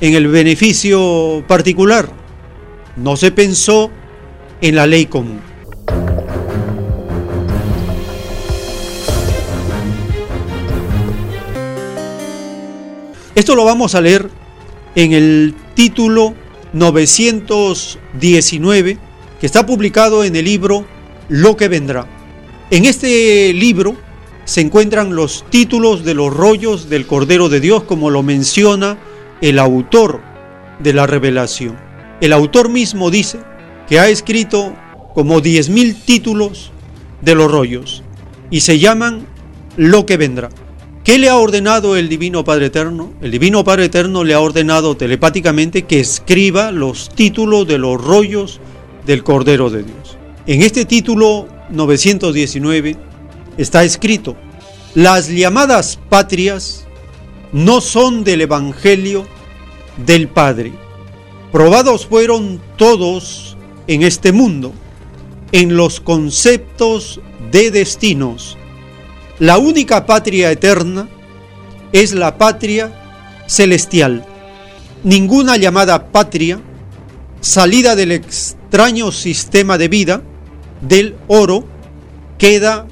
[0.01, 2.11] en el beneficio particular.
[2.97, 3.91] No se pensó
[4.61, 5.52] en la ley común.
[13.35, 14.29] Esto lo vamos a leer
[14.95, 16.35] en el título
[16.75, 18.99] 919
[19.41, 20.85] que está publicado en el libro
[21.31, 22.07] lo que vendrá.
[22.71, 23.97] En este libro
[24.45, 28.99] se encuentran los títulos de los rollos del Cordero de Dios, como lo menciona
[29.41, 30.21] el autor
[30.81, 31.79] de la revelación.
[32.21, 33.39] El autor mismo dice
[33.89, 34.75] que ha escrito
[35.15, 36.71] como 10.000 títulos
[37.23, 38.03] de los rollos
[38.51, 39.27] y se llaman
[39.79, 40.51] lo que vendrá.
[41.05, 43.13] ¿Qué le ha ordenado el Divino Padre Eterno?
[43.21, 48.61] El Divino Padre Eterno le ha ordenado telepáticamente que escriba los títulos de los rollos
[49.05, 50.17] del Cordero de Dios.
[50.47, 52.97] En este título 919
[53.59, 54.37] está escrito,
[54.95, 56.85] las llamadas patrias
[57.53, 59.27] no son del Evangelio
[60.07, 60.73] del Padre.
[61.51, 63.57] Probados fueron todos
[63.89, 64.73] en este mundo,
[65.51, 68.57] en los conceptos de destinos.
[69.43, 71.09] La única patria eterna
[71.91, 72.93] es la patria
[73.49, 74.25] celestial.
[75.03, 76.61] Ninguna llamada patria,
[77.41, 80.23] salida del extraño sistema de vida,
[80.81, 81.65] del oro
[82.39, 82.87] queda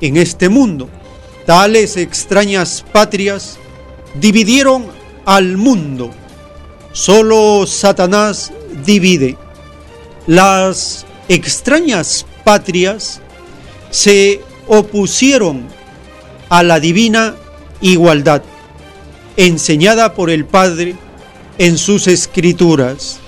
[0.00, 0.90] en este mundo.
[1.46, 3.58] Tales extrañas patrias
[4.20, 4.86] dividieron
[5.24, 6.10] al mundo.
[6.90, 8.52] Solo Satanás
[8.84, 9.36] divide.
[10.26, 13.20] Las extrañas patrias
[13.90, 15.80] se opusieron
[16.52, 17.34] a la divina
[17.80, 18.42] igualdad
[19.38, 20.96] enseñada por el Padre
[21.56, 23.20] en sus escrituras.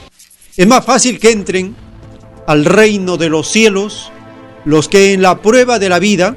[0.58, 1.74] Es más fácil que entren
[2.46, 4.12] al reino de los cielos
[4.66, 6.37] los que en la prueba de la vida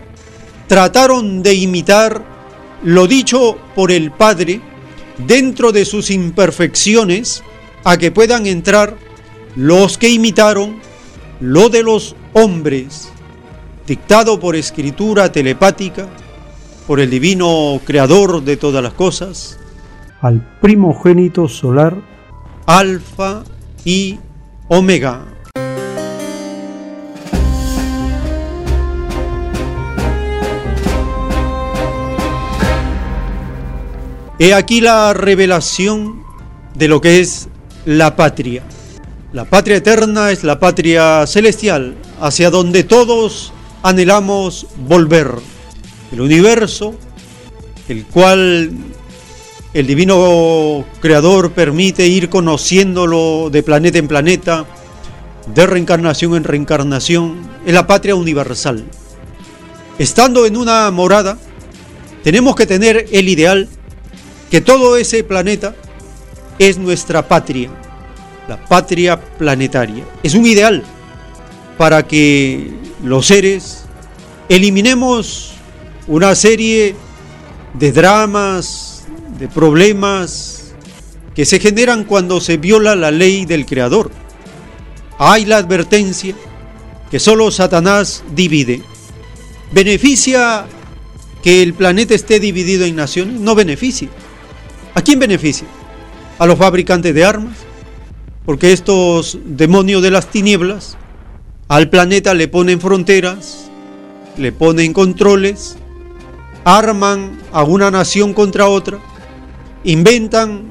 [0.67, 2.23] trataron de imitar
[2.83, 4.61] lo dicho por el Padre
[5.17, 7.43] dentro de sus imperfecciones
[7.83, 8.95] a que puedan entrar
[9.57, 10.79] los que imitaron
[11.41, 13.09] lo de los hombres,
[13.85, 16.07] dictado por escritura telepática,
[16.87, 19.59] por el divino creador de todas las cosas,
[20.21, 22.01] al primogénito solar,
[22.65, 23.43] alfa
[23.83, 24.17] y
[24.69, 25.25] omega.
[34.39, 36.23] He aquí la revelación
[36.73, 37.49] de lo que es
[37.85, 38.63] la patria.
[39.33, 43.51] La patria eterna es la patria celestial, hacia donde todos
[43.83, 45.56] anhelamos volver.
[46.11, 46.95] El universo,
[47.89, 48.71] el cual
[49.73, 54.65] el divino creador permite ir conociéndolo de planeta en planeta,
[55.53, 58.85] de reencarnación en reencarnación, es la patria universal.
[59.99, 61.37] Estando en una morada,
[62.23, 63.67] tenemos que tener el ideal
[64.49, 65.75] que todo ese planeta
[66.59, 67.69] es nuestra patria,
[68.47, 70.03] la patria planetaria.
[70.23, 70.83] Es un ideal
[71.77, 72.71] para que
[73.03, 73.83] los seres
[74.49, 75.56] eliminemos
[76.07, 76.95] una serie
[77.73, 79.05] de dramas,
[79.37, 80.73] de problemas
[81.35, 84.09] que se generan cuando se viola la ley del Creador.
[85.19, 86.35] Hay la advertencia
[87.11, 88.81] que solo Satanás divide.
[89.71, 90.65] ¿Beneficia
[91.43, 93.39] que el planeta esté dividido en naciones?
[93.39, 94.09] No beneficia.
[94.95, 95.67] ¿A quién beneficia?
[96.39, 97.57] A los fabricantes de armas,
[98.45, 100.97] porque estos demonios de las tinieblas
[101.67, 103.69] al planeta le ponen fronteras,
[104.37, 105.77] le ponen controles,
[106.67, 108.99] arman a una nación contra otra,
[109.85, 110.65] inventan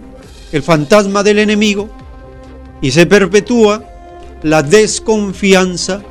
[0.52, 1.88] el fantasma del enemigo
[2.82, 3.82] y se perpetúa
[4.42, 6.02] la desconfianza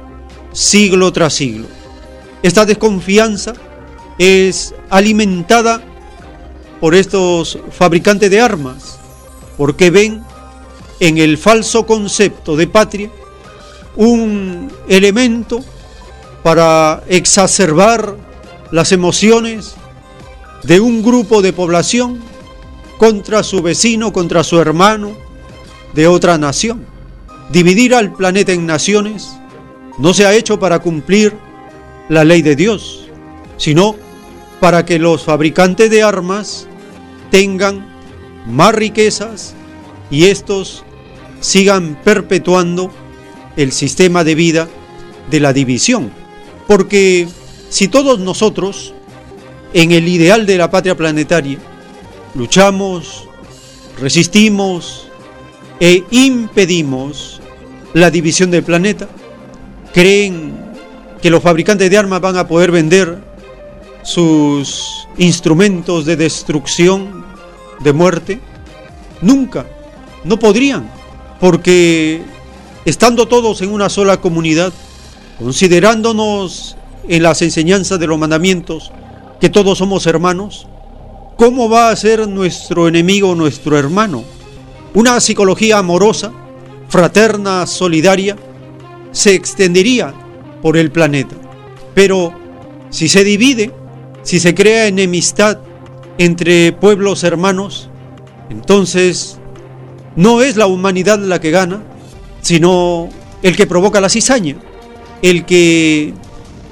[0.51, 1.67] siglo tras siglo.
[2.41, 3.53] Esta desconfianza
[4.17, 5.83] es alimentada
[6.81, 8.97] por estos fabricantes de armas,
[9.55, 10.23] porque ven
[10.99, 13.11] en el falso concepto de patria
[13.95, 15.63] un elemento
[16.41, 18.25] para exacerbar
[18.71, 19.75] las emociones
[20.63, 22.19] de un grupo de población
[22.97, 25.11] contra su vecino, contra su hermano
[25.93, 26.85] de otra nación.
[27.51, 29.37] Dividir al planeta en naciones
[29.99, 31.33] no se ha hecho para cumplir
[32.09, 33.07] la ley de Dios,
[33.57, 33.95] sino
[34.59, 36.67] para que los fabricantes de armas
[37.29, 37.85] tengan
[38.47, 39.53] más riquezas
[40.09, 40.83] y estos
[41.39, 42.91] sigan perpetuando
[43.55, 44.67] el sistema de vida
[45.29, 46.11] de la división.
[46.67, 47.27] Porque
[47.75, 48.93] si todos nosotros,
[49.73, 51.57] en el ideal de la patria planetaria,
[52.33, 53.27] luchamos,
[53.99, 55.09] resistimos
[55.81, 57.41] e impedimos
[57.93, 59.09] la división del planeta,
[59.93, 60.53] creen
[61.21, 63.21] que los fabricantes de armas van a poder vender
[64.03, 67.25] sus instrumentos de destrucción,
[67.81, 68.39] de muerte?
[69.19, 69.65] Nunca,
[70.23, 70.89] no podrían,
[71.41, 72.21] porque
[72.85, 74.71] estando todos en una sola comunidad,
[75.37, 78.91] considerándonos en las enseñanzas de los mandamientos
[79.39, 80.67] que todos somos hermanos,
[81.37, 84.23] ¿cómo va a ser nuestro enemigo nuestro hermano?
[84.93, 86.31] Una psicología amorosa,
[86.87, 88.37] fraterna, solidaria,
[89.11, 90.13] se extendería
[90.61, 91.35] por el planeta.
[91.93, 92.33] Pero
[92.89, 93.71] si se divide,
[94.23, 95.59] si se crea enemistad
[96.17, 97.89] entre pueblos hermanos,
[98.49, 99.37] entonces
[100.15, 101.83] no es la humanidad la que gana,
[102.41, 103.09] sino
[103.43, 104.55] el que provoca la cizaña,
[105.21, 106.13] el que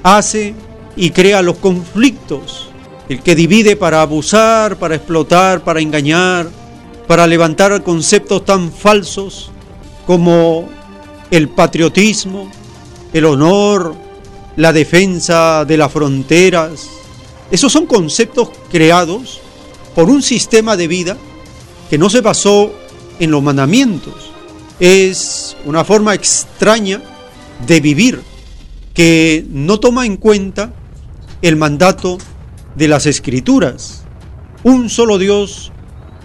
[0.04, 0.54] hace
[0.94, 2.68] y crea los conflictos,
[3.08, 6.48] el que divide para abusar, para explotar, para engañar,
[7.08, 9.50] para levantar conceptos tan falsos
[10.06, 10.68] como
[11.30, 12.50] el patriotismo,
[13.12, 13.94] el honor,
[14.56, 16.88] la defensa de las fronteras.
[17.50, 19.40] Esos son conceptos creados
[19.94, 21.16] por un sistema de vida
[21.88, 22.72] que no se basó
[23.18, 24.14] en los mandamientos.
[24.78, 27.02] Es una forma extraña
[27.66, 28.33] de vivir
[28.94, 30.72] que no toma en cuenta
[31.42, 32.18] el mandato
[32.76, 34.04] de las escrituras.
[34.62, 35.72] Un solo Dios,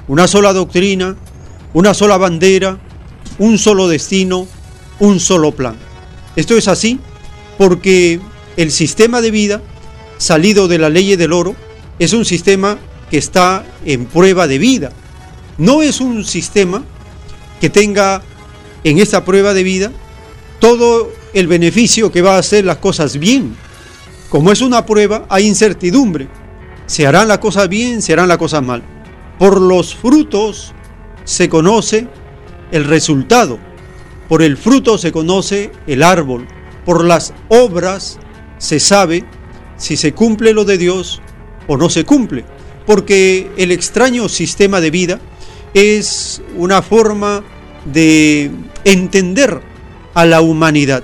[0.07, 1.17] una sola doctrina,
[1.73, 2.79] una sola bandera,
[3.39, 4.47] un solo destino,
[4.99, 5.75] un solo plan.
[6.35, 6.99] Esto es así
[7.57, 8.21] porque
[8.55, 9.61] el sistema de vida
[10.17, 11.55] salido de la ley del oro
[11.97, 12.77] es un sistema
[13.09, 14.91] que está en prueba de vida.
[15.57, 16.83] No es un sistema
[17.59, 18.21] que tenga
[18.83, 19.91] en esta prueba de vida
[20.59, 23.55] todo el beneficio que va a hacer las cosas bien.
[24.29, 26.27] Como es una prueba, hay incertidumbre.
[26.85, 28.01] ¿Se harán las cosas bien?
[28.01, 28.83] ¿Se harán las cosas mal?
[29.37, 30.73] Por los frutos
[31.23, 32.07] se conoce
[32.71, 33.59] el resultado.
[34.27, 36.47] Por el fruto se conoce el árbol.
[36.85, 38.19] Por las obras
[38.57, 39.23] se sabe
[39.77, 41.21] si se cumple lo de Dios
[41.67, 42.45] o no se cumple.
[42.85, 45.19] Porque el extraño sistema de vida
[45.73, 47.43] es una forma
[47.85, 48.51] de
[48.83, 49.61] entender
[50.13, 51.03] a la humanidad.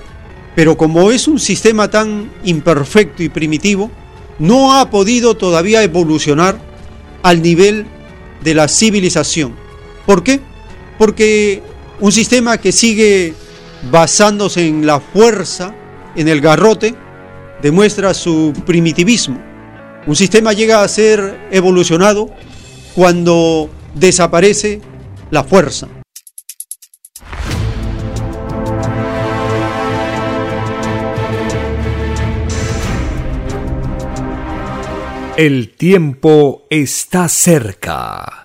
[0.56, 3.90] Pero como es un sistema tan imperfecto y primitivo,
[4.38, 6.58] no ha podido todavía evolucionar
[7.22, 7.86] al nivel
[8.42, 9.54] de la civilización.
[10.06, 10.40] ¿Por qué?
[10.98, 11.62] Porque
[12.00, 13.34] un sistema que sigue
[13.90, 15.74] basándose en la fuerza,
[16.16, 16.94] en el garrote,
[17.60, 19.38] demuestra su primitivismo.
[20.06, 22.30] Un sistema llega a ser evolucionado
[22.94, 24.80] cuando desaparece
[25.30, 25.88] la fuerza.
[35.36, 38.44] El tiempo está cerca.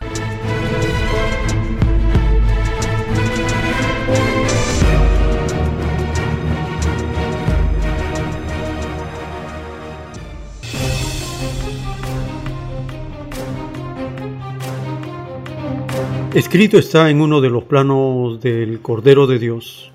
[16.34, 19.94] Escrito está en uno de los planos del Cordero de Dios.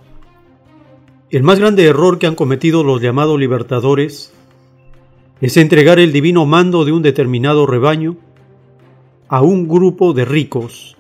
[1.29, 4.33] El más grande error que han cometido los llamados libertadores
[5.41, 8.17] es entregar el divino mando de un determinado rebaño
[9.29, 10.97] a un grupo de ricos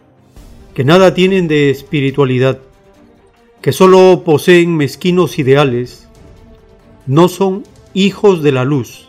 [0.75, 2.61] que nada tienen de espiritualidad,
[3.63, 6.09] que solo poseen mezquinos ideales,
[7.07, 7.63] no son
[7.95, 9.09] hijos de la luz,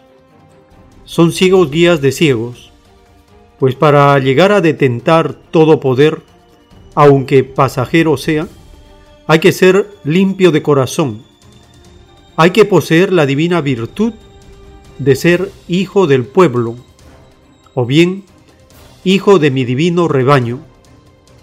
[1.04, 2.68] son ciegos guías de ciegos
[3.60, 6.22] pues para llegar a detentar todo poder,
[6.96, 8.48] aunque pasajero sea,
[9.26, 11.24] hay que ser limpio de corazón,
[12.36, 14.14] hay que poseer la divina virtud
[15.00, 16.76] de ser hijo del pueblo,
[17.74, 18.24] o bien
[19.04, 20.60] hijo de mi divino rebaño,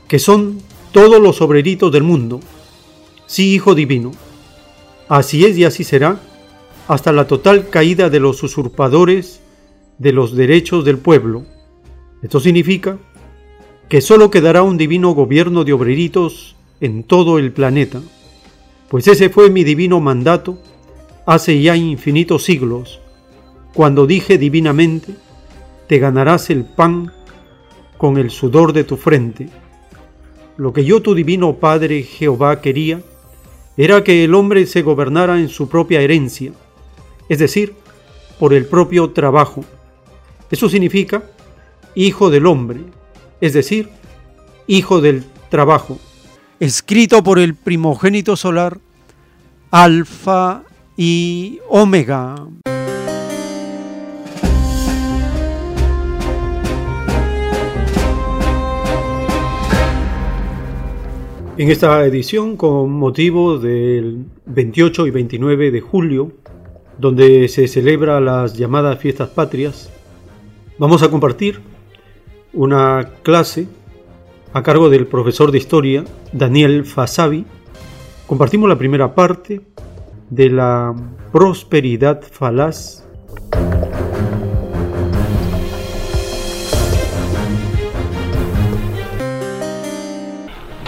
[0.09, 0.61] que son
[0.93, 2.41] todos los obreritos del mundo,
[3.27, 4.13] sí hijo divino.
[5.09, 6.21] Así es y así será,
[6.89, 9.41] hasta la total caída de los usurpadores
[9.99, 11.45] de los derechos del pueblo
[12.25, 12.97] esto significa
[13.91, 18.01] que solo quedará un divino gobierno de obreritos en todo el planeta,
[18.89, 20.59] pues ese fue mi divino mandato
[21.27, 22.99] hace ya infinitos siglos,
[23.75, 25.14] cuando dije divinamente,
[25.89, 27.12] te ganarás el pan
[27.99, 29.49] con el sudor de tu frente.
[30.57, 33.03] Lo que yo tu divino Padre Jehová quería
[33.77, 36.53] era que el hombre se gobernara en su propia herencia,
[37.29, 37.75] es decir,
[38.39, 39.64] por el propio trabajo.
[40.51, 41.25] Eso significa
[41.97, 42.81] Hijo del Hombre,
[43.41, 43.89] es decir,
[44.68, 45.99] Hijo del Trabajo,
[46.61, 48.79] escrito por el primogénito solar,
[49.70, 50.62] Alfa
[50.97, 52.47] y Omega.
[61.57, 66.33] En esta edición, con motivo del 28 y 29 de julio,
[66.99, 69.89] donde se celebra las llamadas fiestas patrias,
[70.81, 71.61] vamos a compartir
[72.53, 73.69] una clase
[74.53, 77.47] a cargo del profesor de historia Daniel Fasabi.
[78.27, 79.61] Compartimos la primera parte
[80.31, 80.93] de la
[81.31, 83.05] prosperidad falaz.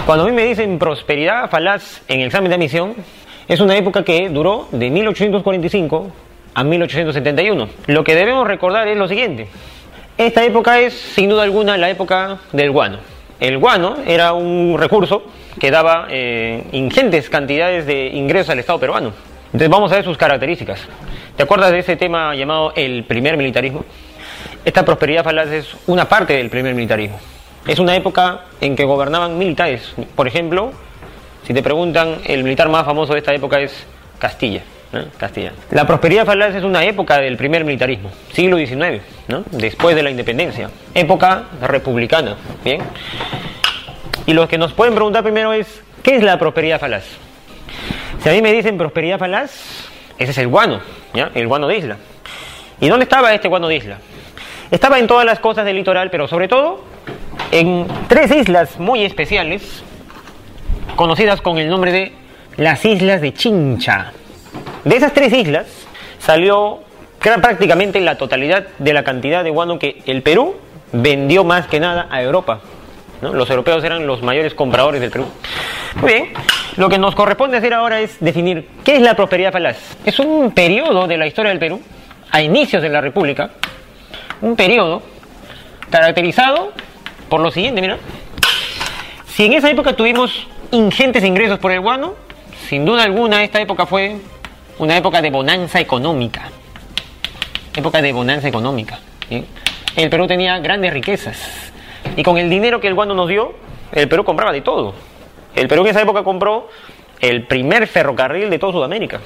[0.06, 2.94] Cuando a mí me dicen prosperidad falaz en el examen de admisión,
[3.48, 6.12] es una época que duró de 1845
[6.54, 7.68] a 1871.
[7.88, 9.48] Lo que debemos recordar es lo siguiente.
[10.16, 12.98] Esta época es, sin duda alguna, la época del guano.
[13.40, 15.24] El guano era un recurso
[15.58, 19.10] que daba eh, ingentes cantidades de ingresos al Estado peruano.
[19.46, 20.82] Entonces vamos a ver sus características.
[21.36, 23.84] ¿Te acuerdas de ese tema llamado el primer militarismo?
[24.64, 27.18] Esta prosperidad falaz es una parte del primer militarismo.
[27.66, 29.92] Es una época en que gobernaban militares.
[30.14, 30.72] Por ejemplo,
[31.46, 33.72] si te preguntan, el militar más famoso de esta época es
[34.18, 34.62] Castilla.
[35.18, 35.52] Castilla.
[35.72, 39.02] La prosperidad falaz es una época del primer militarismo, siglo XIX,
[39.50, 42.36] después de la independencia, época republicana.
[42.64, 42.80] ¿bien?
[44.26, 47.04] Y lo que nos pueden preguntar primero es, ¿qué es la prosperidad falaz?
[48.22, 49.88] Si a mí me dicen prosperidad falaz,
[50.18, 50.80] ese es el guano,
[51.12, 51.30] ¿ya?
[51.34, 51.96] el guano de isla.
[52.80, 53.98] ¿Y dónde estaba este guano de isla?
[54.70, 56.84] Estaba en todas las costas del litoral, pero sobre todo
[57.50, 59.82] en tres islas muy especiales,
[60.96, 62.12] conocidas con el nombre de
[62.56, 64.12] las Islas de Chincha.
[64.84, 65.66] De esas tres islas
[66.18, 66.80] salió
[67.20, 70.56] prácticamente la totalidad de la cantidad de guano que el Perú
[70.92, 72.60] vendió más que nada a Europa.
[73.20, 75.26] Los europeos eran los mayores compradores del Perú.
[75.96, 76.28] Muy bien,
[76.76, 79.76] lo que nos corresponde hacer ahora es definir qué es la prosperidad falaz.
[80.04, 81.80] Es un periodo de la historia del Perú,
[82.30, 83.50] a inicios de la República,
[84.42, 85.02] un periodo
[85.90, 86.72] caracterizado
[87.28, 87.98] por lo siguiente, mira.
[89.26, 92.14] Si en esa época tuvimos ingentes ingresos por el guano,
[92.68, 94.16] sin duda alguna esta época fue
[94.78, 96.50] una época de bonanza económica.
[97.74, 98.98] Época de bonanza económica.
[99.96, 101.72] El Perú tenía grandes riquezas.
[102.16, 103.54] Y con el dinero que el guano nos dio,
[103.92, 104.94] el Perú compraba de todo.
[105.54, 106.68] El Perú en esa época compró
[107.20, 109.20] el primer ferrocarril de toda Sudamérica.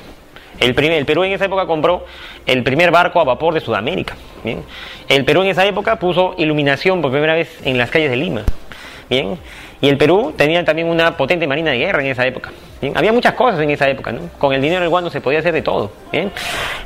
[0.60, 2.04] El, Perú en esa época compró
[2.46, 4.14] el primer barco a vapor de Sudamérica.
[5.08, 8.42] El Perú en esa época puso iluminación por primera vez en las calles de Lima.
[9.08, 9.38] Bien.
[9.80, 12.52] Y el Perú tenía también una potente marina de guerra en esa época.
[12.94, 14.12] Había muchas cosas en esa época.
[14.12, 14.28] ¿no?
[14.38, 15.92] Con el dinero del guano se podía hacer de todo.
[16.12, 16.30] En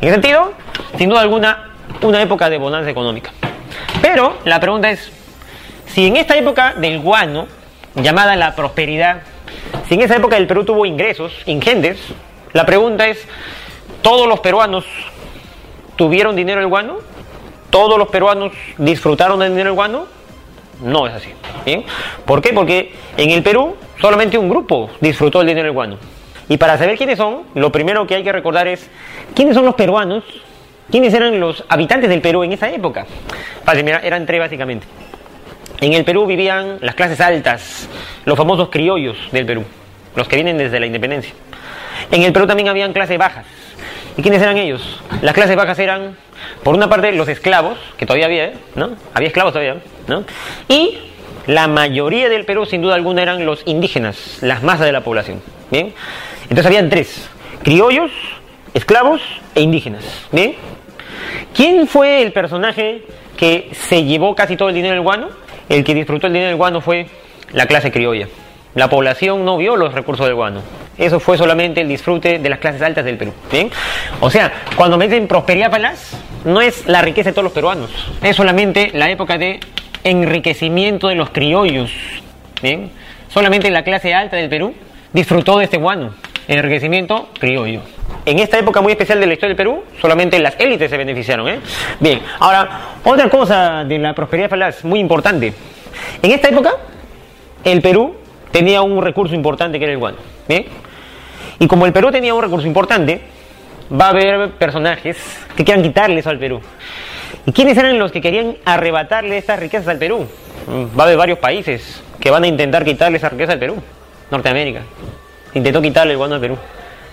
[0.00, 0.52] ese sentido,
[0.96, 1.70] sin duda alguna,
[2.02, 3.32] una época de bonanza económica.
[4.00, 5.10] Pero la pregunta es,
[5.86, 7.48] si en esta época del guano,
[7.96, 9.22] llamada la prosperidad,
[9.88, 11.98] si en esa época el Perú tuvo ingresos ingentes,
[12.52, 13.26] la pregunta es,
[14.04, 14.84] ¿todos los peruanos
[15.96, 16.98] tuvieron dinero del guano?
[17.70, 20.06] ¿Todos los peruanos disfrutaron del dinero del guano?
[20.82, 21.30] No es así.
[21.64, 21.84] ¿bien?
[22.26, 22.52] ¿Por qué?
[22.52, 25.96] Porque en el Perú solamente un grupo disfrutó del dinero del guano.
[26.50, 28.90] Y para saber quiénes son, lo primero que hay que recordar es
[29.34, 30.22] quiénes son los peruanos,
[30.90, 33.06] quiénes eran los habitantes del Perú en esa época.
[33.66, 34.86] Eran tres básicamente.
[35.80, 37.88] En el Perú vivían las clases altas,
[38.26, 39.64] los famosos criollos del Perú,
[40.14, 41.32] los que vienen desde la independencia.
[42.10, 43.46] En el Perú también habían clases bajas.
[44.16, 45.00] ¿Y quiénes eran ellos?
[45.22, 46.16] Las clases bajas eran,
[46.62, 48.54] por una parte, los esclavos, que todavía había, ¿eh?
[48.76, 48.90] ¿no?
[49.12, 49.76] Había esclavos todavía,
[50.06, 50.24] ¿no?
[50.68, 50.98] Y
[51.46, 55.42] la mayoría del Perú, sin duda alguna, eran los indígenas, las masas de la población.
[55.70, 55.92] ¿Bien?
[56.44, 57.28] Entonces habían tres:
[57.62, 58.12] criollos,
[58.72, 59.20] esclavos
[59.54, 60.04] e indígenas.
[60.30, 60.54] ¿Bien?
[61.54, 63.02] ¿Quién fue el personaje
[63.36, 65.30] que se llevó casi todo el dinero del guano?
[65.68, 67.06] El que disfrutó el dinero del guano fue
[67.52, 68.28] la clase criolla.
[68.74, 70.60] La población no vio los recursos del guano.
[70.98, 73.32] Eso fue solamente el disfrute de las clases altas del Perú.
[73.50, 73.70] ¿bien?
[74.20, 76.12] O sea, cuando me dicen prosperidad falaz,
[76.44, 77.90] no es la riqueza de todos los peruanos.
[78.22, 79.60] Es solamente la época de
[80.02, 81.90] enriquecimiento de los criollos.
[82.62, 82.90] ¿bien?
[83.28, 84.74] Solamente la clase alta del Perú
[85.12, 86.14] disfrutó de este guano.
[86.46, 87.80] Enriquecimiento criollo.
[88.26, 91.48] En esta época muy especial de la historia del Perú, solamente las élites se beneficiaron.
[91.48, 91.60] ¿eh?
[92.00, 95.52] Bien, ahora, otra cosa de la prosperidad falaz muy importante.
[96.22, 96.72] En esta época,
[97.64, 98.16] el Perú
[98.54, 100.18] tenía un recurso importante que era el guano.
[100.46, 100.66] ¿bien?
[101.58, 103.20] Y como el Perú tenía un recurso importante,
[103.90, 105.16] va a haber personajes
[105.56, 106.60] que quieran quitarle eso al Perú.
[107.46, 110.28] ¿Y quiénes eran los que querían arrebatarle estas riquezas al Perú?
[110.96, 113.74] Va a haber varios países que van a intentar quitarle esa riqueza al Perú.
[114.30, 114.82] Norteamérica.
[115.54, 116.56] Intentó quitarle el guano al Perú.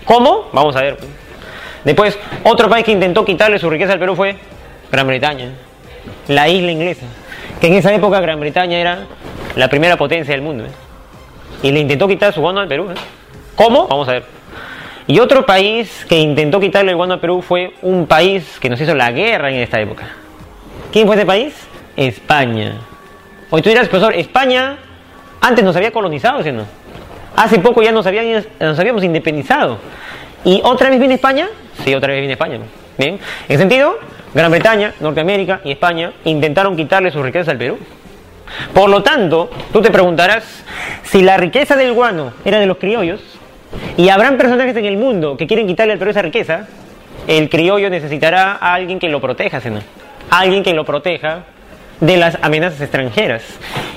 [0.04, 0.48] ¿Cómo?
[0.52, 0.96] Vamos a ver.
[1.84, 4.36] Después, otro país que intentó quitarle su riqueza al Perú fue
[4.92, 5.50] Gran Bretaña.
[6.28, 7.06] La isla inglesa.
[7.60, 9.06] Que en esa época Gran Bretaña era
[9.56, 10.66] la primera potencia del mundo.
[10.66, 10.91] ¿eh?
[11.62, 12.90] Y le intentó quitar su guano al Perú.
[12.90, 12.94] ¿eh?
[13.54, 13.86] ¿Cómo?
[13.86, 14.24] Vamos a ver.
[15.06, 18.80] Y otro país que intentó quitarle el guano al Perú fue un país que nos
[18.80, 20.08] hizo la guerra en esta época.
[20.92, 21.54] ¿Quién fue ese país?
[21.96, 22.74] España.
[23.50, 24.78] Hoy tú dirás, profesor, España
[25.40, 26.64] antes nos había colonizado, ¿sí no?
[27.36, 29.78] Hace poco ya nos, habían, nos habíamos independizado.
[30.44, 31.48] ¿Y otra vez viene España?
[31.84, 32.58] Sí, otra vez viene España.
[32.96, 33.18] Bien.
[33.48, 33.98] En sentido,
[34.34, 37.78] Gran Bretaña, Norteamérica y España intentaron quitarle sus riquezas al Perú.
[38.74, 40.64] Por lo tanto, tú te preguntarás
[41.04, 43.20] si la riqueza del guano era de los criollos
[43.96, 46.66] y habrán personajes en el mundo que quieren quitarle al Perú esa riqueza,
[47.26, 49.80] el criollo necesitará a alguien que lo proteja, ¿sí no?
[50.30, 51.44] Alguien que lo proteja
[52.00, 53.42] de las amenazas extranjeras.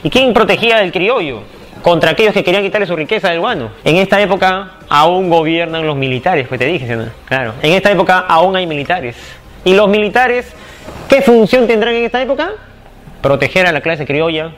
[0.04, 1.44] ¿Y quién protegía al criollo?
[1.86, 3.70] contra aquellos que querían quitarle su riqueza del guano.
[3.84, 7.12] En esta época aún gobiernan los militares, pues te dije, ¿sí?
[7.28, 7.54] claro.
[7.62, 9.16] En esta época aún hay militares.
[9.64, 10.52] ¿Y los militares
[11.08, 12.54] qué función tendrán en esta época?
[13.26, 14.52] Proteger a la clase criolla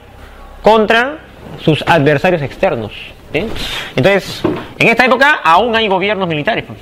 [0.61, 1.20] contra
[1.63, 2.91] sus adversarios externos.
[3.32, 3.47] ¿sí?
[3.95, 4.41] Entonces,
[4.78, 6.65] en esta época aún hay gobiernos militares.
[6.68, 6.78] pues.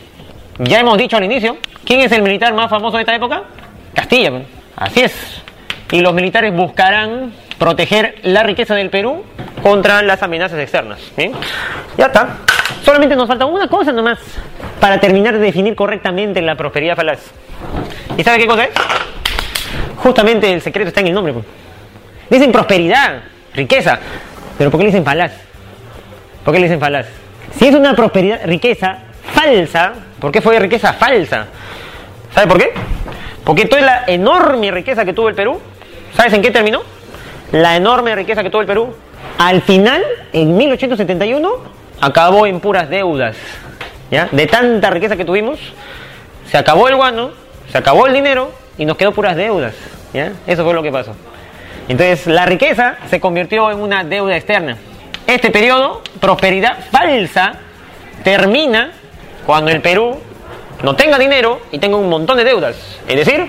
[0.67, 3.43] Ya hemos dicho al inicio, ¿quién es el militar más famoso de esta época?
[3.93, 4.31] Castilla.
[4.31, 4.43] pues.
[4.75, 5.43] Así es.
[5.91, 9.23] Y los militares buscarán proteger la riqueza del Perú
[9.61, 10.99] contra las amenazas externas.
[11.15, 11.33] ¿bien?
[11.99, 12.37] Ya está.
[12.83, 14.17] Solamente nos falta una cosa nomás
[14.79, 17.19] para terminar de definir correctamente la prosperidad falaz.
[18.17, 18.71] ¿Y sabe qué cosa es?
[19.97, 21.35] Justamente el secreto está en el nombre.
[22.29, 23.21] Dicen prosperidad,
[23.53, 23.99] riqueza,
[24.57, 25.31] pero ¿por qué le dicen falaz?
[26.43, 27.07] ¿Por qué le dicen falaz?
[27.57, 28.97] Si es una prosperidad, riqueza
[29.33, 31.47] falsa, ¿por qué fue riqueza falsa?
[32.33, 32.71] ¿Sabe por qué?
[33.43, 35.59] Porque toda la enorme riqueza que tuvo el Perú,
[36.15, 36.81] ¿sabes en qué terminó?
[37.51, 38.93] La enorme riqueza que tuvo el Perú,
[39.37, 40.03] al final,
[40.33, 41.49] en 1871,
[42.01, 43.35] acabó en puras deudas.
[44.11, 44.27] ¿ya?
[44.31, 45.59] De tanta riqueza que tuvimos,
[46.49, 47.31] se acabó el guano,
[47.71, 49.75] se acabó el dinero y nos quedó puras deudas.
[50.13, 50.33] ¿ya?
[50.47, 51.15] Eso fue lo que pasó.
[51.87, 54.77] Entonces, la riqueza se convirtió en una deuda externa.
[55.27, 57.53] Este periodo, prosperidad falsa,
[58.23, 58.91] termina
[59.45, 60.17] cuando el Perú
[60.83, 62.75] no tenga dinero y tenga un montón de deudas.
[63.07, 63.47] Es decir,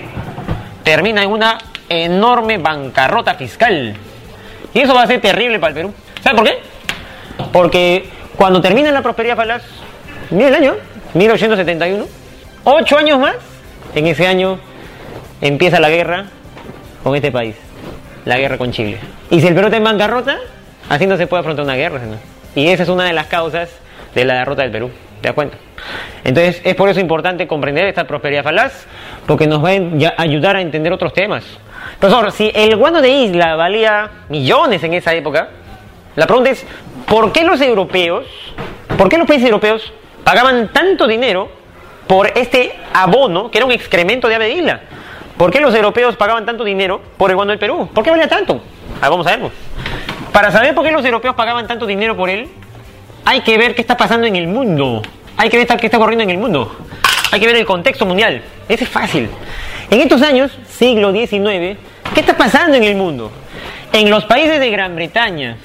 [0.85, 1.59] termina en una
[1.89, 3.95] enorme bancarrota fiscal.
[4.75, 5.95] Y eso va a ser terrible para el Perú.
[6.23, 6.59] ¿Sabe por qué?
[7.53, 9.63] Porque cuando termina la prosperidad falaz,
[10.31, 10.75] mira el año,
[11.15, 12.07] 1871,
[12.65, 13.37] ocho años más,
[13.95, 14.59] en ese año
[15.41, 16.27] empieza la guerra
[17.03, 17.57] con este país,
[18.27, 18.99] la guerra con Chile.
[19.31, 20.37] Y si el Perú está en bancarrota,
[20.91, 22.01] así no se puede afrontar una guerra.
[22.55, 23.71] Y esa es una de las causas
[24.15, 24.91] de la derrota del Perú.
[25.23, 25.57] ¿Te das cuenta?
[26.25, 28.87] Entonces es por eso importante comprender esta prosperidad falaz,
[29.27, 31.45] porque nos va a ayudar a entender otros temas.
[32.01, 35.49] Profesor, si el guano de isla valía millones en esa época,
[36.17, 36.67] la pregunta es,
[37.07, 38.27] ¿por qué los europeos,
[38.99, 39.93] por qué los países europeos
[40.25, 41.49] pagaban tanto dinero
[42.09, 44.81] por este abono, que era un excremento de ave de isla?
[45.37, 47.89] ¿Por qué los europeos pagaban tanto dinero por el guano del Perú?
[47.93, 48.63] ¿Por qué valía tanto?
[49.03, 49.41] Ah, vamos a ver.
[49.41, 49.53] pues.
[50.33, 52.49] para saber por qué los europeos pagaban tanto dinero por él,
[53.25, 55.03] hay que ver qué está pasando en el mundo.
[55.37, 56.75] Hay que ver qué está ocurriendo en el mundo.
[57.31, 58.43] Hay que ver el contexto mundial.
[58.69, 59.29] Ese es fácil.
[59.91, 61.79] En estos años, siglo XIX,
[62.15, 63.31] ¿qué está pasando en el mundo?
[63.93, 65.59] En los países de Gran Bretaña,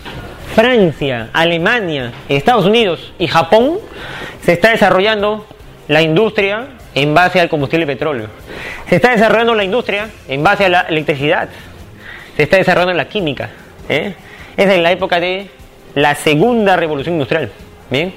[0.53, 3.79] Francia, Alemania, Estados Unidos y Japón
[4.43, 5.45] se está desarrollando
[5.87, 8.27] la industria en base al combustible petróleo.
[8.87, 11.49] Se está desarrollando la industria en base a la electricidad.
[12.35, 13.49] Se está desarrollando la química.
[13.89, 14.13] ¿eh?
[14.57, 15.49] Es en la época de
[15.95, 17.51] la segunda revolución industrial.
[17.89, 18.13] ¿bien?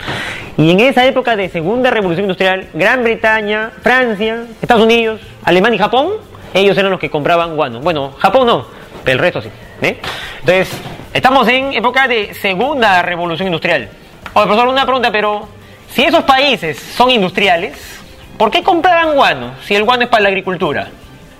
[0.56, 5.78] Y en esa época de segunda revolución industrial, Gran Bretaña, Francia, Estados Unidos, Alemania y
[5.78, 6.12] Japón,
[6.52, 7.80] ellos eran los que compraban guano.
[7.80, 8.66] Bueno, Japón no,
[9.02, 9.50] pero el resto sí.
[9.82, 10.70] Entonces,
[11.12, 13.88] estamos en época de segunda revolución industrial.
[14.32, 15.48] Oye, profesor, una pregunta, pero
[15.92, 18.00] si esos países son industriales,
[18.38, 20.88] ¿por qué compraban guano si el guano es para la agricultura?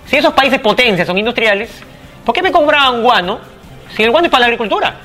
[0.05, 1.69] Si esos países potencias son industriales,
[2.23, 3.39] ¿por qué me compraban guano
[3.95, 4.95] si el guano es para la agricultura?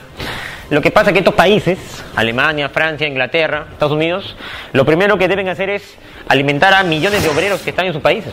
[0.70, 1.78] Lo que pasa es que estos países,
[2.14, 4.36] Alemania, Francia, Inglaterra, Estados Unidos,
[4.72, 5.96] lo primero que deben hacer es
[6.28, 8.32] alimentar a millones de obreros que están en sus países.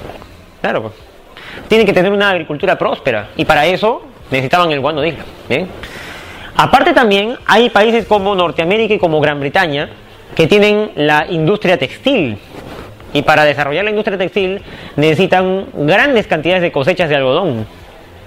[0.61, 0.93] Claro, pues.
[1.67, 5.23] Tienen que tener una agricultura próspera y para eso necesitaban el guano de isla.
[6.55, 9.89] Aparte también hay países como Norteamérica y como Gran Bretaña
[10.35, 12.37] que tienen la industria textil.
[13.13, 14.61] Y para desarrollar la industria textil
[14.95, 17.65] necesitan grandes cantidades de cosechas de algodón.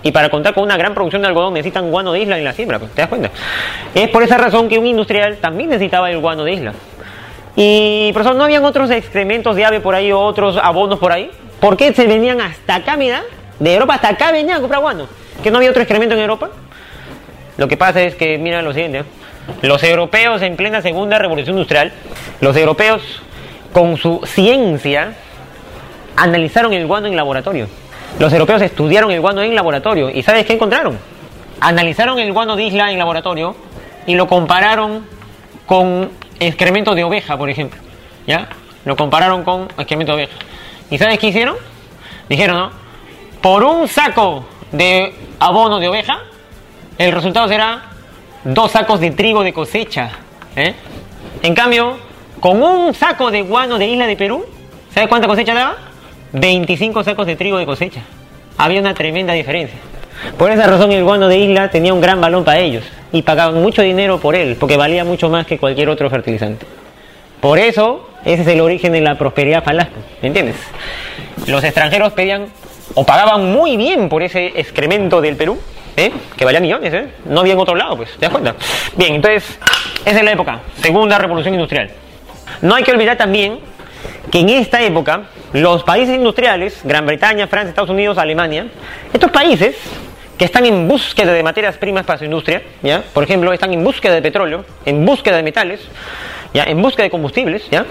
[0.02, 2.52] Y para contar con una gran producción de algodón necesitan guano de isla en la
[2.52, 3.30] siembra, pues, ¿te das cuenta?
[3.94, 6.72] Es por esa razón que un industrial también necesitaba el guano de isla.
[7.56, 11.12] Y por eso no habían otros excrementos de ave por ahí o otros abonos por
[11.12, 11.30] ahí.
[11.60, 13.22] ¿Por qué se venían hasta acá, mira?
[13.58, 15.06] De Europa hasta acá venían a comprar guano.
[15.42, 16.48] ¿Que no había otro excremento en Europa?
[17.58, 19.04] Lo que pasa es que, mira lo siguiente, ¿eh?
[19.62, 21.92] los europeos en plena segunda revolución industrial,
[22.40, 23.02] los europeos
[23.72, 25.14] con su ciencia
[26.16, 27.68] analizaron el guano en laboratorio.
[28.18, 30.98] Los europeos estudiaron el guano en laboratorio y ¿sabes qué encontraron?
[31.60, 33.54] Analizaron el guano de isla en laboratorio
[34.06, 35.06] y lo compararon
[35.66, 37.80] con excremento de oveja, por ejemplo.
[38.26, 38.48] ¿Ya?
[38.84, 40.38] Lo compararon con excremento de oveja.
[40.90, 41.56] ¿Y sabes qué hicieron?
[42.28, 42.70] Dijeron, ¿no?
[43.40, 46.20] Por un saco de abono de oveja,
[46.98, 47.82] el resultado será
[48.44, 50.10] dos sacos de trigo de cosecha.
[50.56, 50.74] ¿eh?
[51.42, 51.98] En cambio,
[52.40, 54.44] con un saco de guano de isla de Perú,
[54.92, 55.76] ¿sabes cuánta cosecha daba?
[56.32, 58.00] 25 sacos de trigo de cosecha.
[58.56, 59.78] Había una tremenda diferencia.
[60.38, 63.60] Por esa razón el guano de isla tenía un gran valor para ellos y pagaban
[63.62, 66.66] mucho dinero por él, porque valía mucho más que cualquier otro fertilizante.
[67.40, 69.88] Por eso, ese es el origen de la prosperidad falaz,
[70.20, 70.56] ¿me entiendes?
[71.46, 72.46] Los extranjeros pedían
[72.94, 75.58] o pagaban muy bien por ese excremento del Perú,
[75.96, 76.12] ¿eh?
[76.36, 77.08] que valía millones, ¿eh?
[77.24, 78.54] no había en otro lado, pues, ¿te das cuenta?
[78.96, 79.58] Bien, entonces,
[80.04, 81.90] esa es la época, segunda revolución industrial.
[82.62, 83.58] No hay que olvidar también
[84.30, 88.66] que en esta época los países industriales, Gran Bretaña, Francia, Estados Unidos, Alemania,
[89.12, 89.76] estos países
[90.38, 93.02] que están en búsqueda de materias primas para su industria, ¿ya?
[93.12, 95.80] por ejemplo, están en búsqueda de petróleo, en búsqueda de metales,
[96.54, 96.64] ¿ya?
[96.64, 97.84] en búsqueda de combustibles, ¿ya?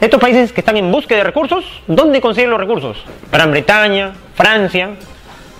[0.00, 3.04] estos países que están en búsqueda de recursos, ¿dónde consiguen los recursos?
[3.30, 4.90] Gran Bretaña, Francia,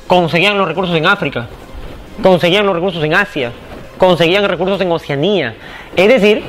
[0.07, 1.49] conseguían los recursos en África,
[2.23, 3.53] conseguían los recursos en Asia,
[3.99, 5.55] conseguían recursos en Oceanía,
[5.97, 6.43] es decir,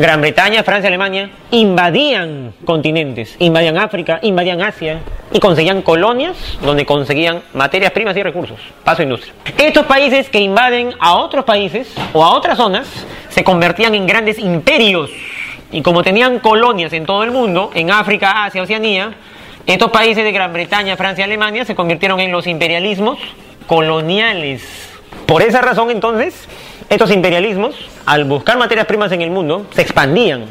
[0.00, 7.42] Gran Bretaña, Francia, Alemania invadían continentes, invadían África, invadían Asia y conseguían colonias donde conseguían
[7.52, 9.34] materias primas y recursos para su industria.
[9.58, 12.88] Estos países que invaden a otros países o a otras zonas
[13.28, 15.10] se convertían en grandes imperios
[15.70, 19.12] y como tenían colonias en todo el mundo, en África, Asia, Oceanía,
[19.66, 23.18] estos países de Gran Bretaña, Francia Alemania se convirtieron en los imperialismos
[23.66, 24.62] coloniales.
[25.26, 26.48] Por esa razón entonces
[26.90, 30.44] estos imperialismos, al buscar materias primas en el mundo, se expandían,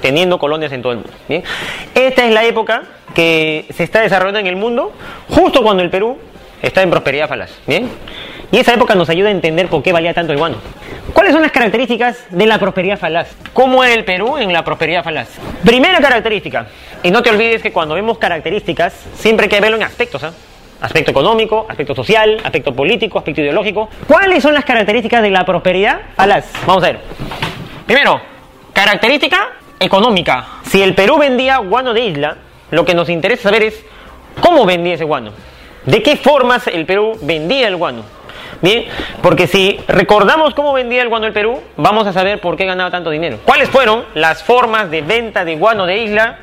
[0.00, 1.12] teniendo colonias en todo el mundo.
[1.94, 4.92] Esta es la época que se está desarrollando en el mundo,
[5.28, 6.16] justo cuando el Perú
[6.62, 7.50] está en prosperidad falaz.
[7.66, 7.90] ¿bien?
[8.52, 10.58] Y esa época nos ayuda a entender por qué valía tanto el guano.
[11.12, 13.34] ¿Cuáles son las características de la prosperidad falaz?
[13.52, 15.28] ¿Cómo era el Perú en la prosperidad falaz?
[15.64, 16.68] Primera característica,
[17.02, 20.22] y no te olvides que cuando vemos características, siempre hay que verlo en aspectos.
[20.22, 20.30] ¿eh?
[20.84, 23.88] Aspecto económico, aspecto social, aspecto político, aspecto ideológico.
[24.06, 26.52] ¿Cuáles son las características de la prosperidad falaz?
[26.66, 27.00] Vamos a ver.
[27.86, 28.20] Primero,
[28.70, 29.48] característica
[29.80, 30.46] económica.
[30.66, 32.36] Si el Perú vendía guano de isla,
[32.70, 33.82] lo que nos interesa saber es
[34.42, 35.32] cómo vendía ese guano.
[35.86, 38.02] ¿De qué formas el Perú vendía el guano?
[38.60, 38.84] Bien,
[39.22, 42.90] porque si recordamos cómo vendía el guano el Perú, vamos a saber por qué ganaba
[42.90, 43.38] tanto dinero.
[43.46, 46.36] ¿Cuáles fueron las formas de venta de guano de isla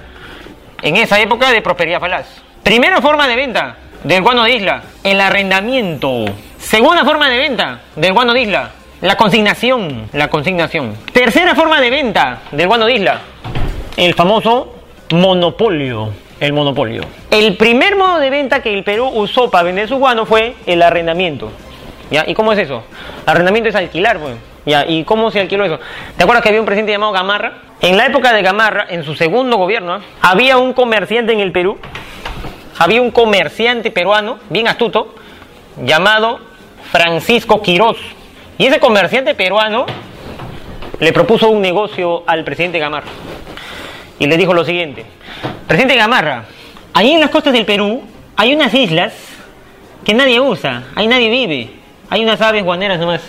[0.82, 2.42] en esa época de prosperidad falaz?
[2.64, 6.26] Primera forma de venta, del guano de isla, el arrendamiento.
[6.58, 8.72] Segunda forma de venta del guano de isla,
[9.02, 10.96] la consignación, la consignación.
[11.12, 13.22] Tercera forma de venta del guano de isla,
[13.98, 14.76] el famoso
[15.12, 17.04] monopolio, el monopolio.
[17.30, 20.82] El primer modo de venta que el Perú usó para vender su guano fue el
[20.82, 21.52] arrendamiento.
[22.10, 22.26] ¿Ya?
[22.28, 22.84] ¿Y cómo es eso?
[23.26, 24.36] Arrendamiento es alquilar, pues.
[24.66, 25.80] Ya, ¿y cómo se alquiló eso?
[26.18, 27.54] ¿Te acuerdas que había un presidente llamado Gamarra?
[27.82, 31.80] En la época de Gamarra, en su segundo gobierno, había un comerciante en el Perú,
[32.82, 35.14] había un comerciante peruano, bien astuto,
[35.86, 36.40] llamado
[36.92, 37.98] Francisco Quirós.
[38.58, 39.86] Y ese comerciante peruano
[41.00, 43.12] le propuso un negocio al presidente Gamarra.
[44.18, 45.06] Y le dijo lo siguiente,
[45.68, 46.46] presidente Gamarra,
[46.96, 48.02] ahí en las costas del Perú
[48.36, 49.14] hay unas islas
[50.04, 51.70] que nadie usa, ahí nadie vive,
[52.10, 53.22] hay unas aves guaneras nomás.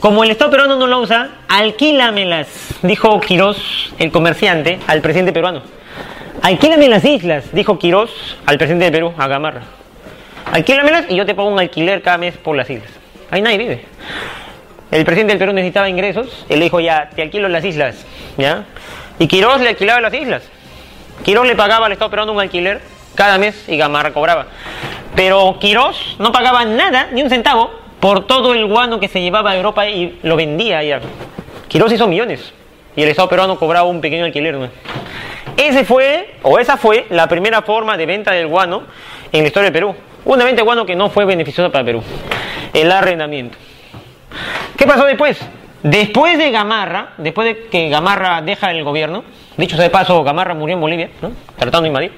[0.00, 2.48] Como el Estado peruano no lo usa, alquílamelas,
[2.80, 5.60] dijo Quirós, el comerciante, al presidente peruano.
[6.42, 8.10] Alquílame las islas, dijo Quirós
[8.46, 9.62] al presidente de Perú, a Gamarra.
[10.52, 12.90] Alquílamelas y yo te pongo un alquiler cada mes por las islas.
[13.30, 13.84] Ahí nadie vive.
[14.90, 18.06] El presidente del Perú necesitaba ingresos, él le dijo, ya, te alquilo las islas,
[18.38, 18.64] ¿ya?
[19.18, 20.42] Y Quirós le alquilaba las islas.
[21.24, 22.80] Quirós le pagaba al Estado peruano un alquiler
[23.14, 24.46] cada mes y Gamarra cobraba.
[25.14, 27.70] Pero Quirós no pagaba nada, ni un centavo,
[28.00, 31.00] por todo el guano que se llevaba a Europa y lo vendía allá.
[31.68, 32.54] Quirós hizo millones
[32.96, 34.54] y el Estado peruano cobraba un pequeño alquiler.
[34.54, 34.70] ¿no?
[35.58, 38.84] Ese fue, o esa fue, la primera forma de venta del guano
[39.32, 39.94] en la historia del Perú.
[40.24, 42.00] Una venta de guano que no fue beneficiosa para Perú.
[42.72, 43.58] El arrendamiento.
[44.76, 45.36] ¿Qué pasó después?
[45.82, 49.24] Después de Gamarra, después de que Gamarra deja el gobierno,
[49.56, 51.10] dicho sea de paso, Gamarra murió en Bolivia,
[51.56, 52.12] tratando de invadir.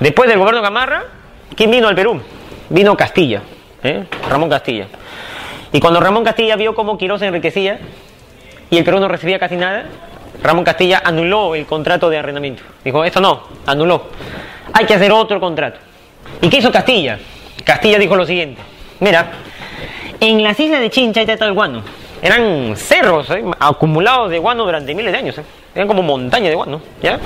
[0.00, 1.04] Después del gobierno de Gamarra,
[1.54, 2.20] ¿quién vino al Perú?
[2.68, 3.42] Vino Castilla,
[3.84, 4.06] ¿eh?
[4.28, 4.88] Ramón Castilla.
[5.72, 7.78] Y cuando Ramón Castilla vio cómo Quirós se enriquecía
[8.70, 9.84] y el Perú no recibía casi nada,
[10.42, 12.62] Ramón Castilla anuló el contrato de arrendamiento.
[12.84, 14.08] Dijo, esto no, anuló.
[14.72, 15.78] Hay que hacer otro contrato.
[16.40, 17.18] ¿Y qué hizo Castilla?
[17.64, 18.60] Castilla dijo lo siguiente,
[19.00, 19.30] mira,
[20.20, 21.82] en las islas de Chincha el guano.
[22.22, 23.42] Eran cerros ¿eh?
[23.58, 25.38] acumulados de guano durante miles de años.
[25.38, 25.44] ¿eh?
[25.74, 26.82] Eran como montañas de guano.
[27.02, 27.18] ¿ya?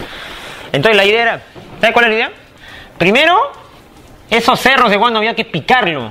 [0.72, 1.40] Entonces la idea era,
[1.80, 2.30] ¿sabes cuál es la idea?
[2.96, 3.36] Primero,
[4.30, 6.10] esos cerros de guano había que picarlo.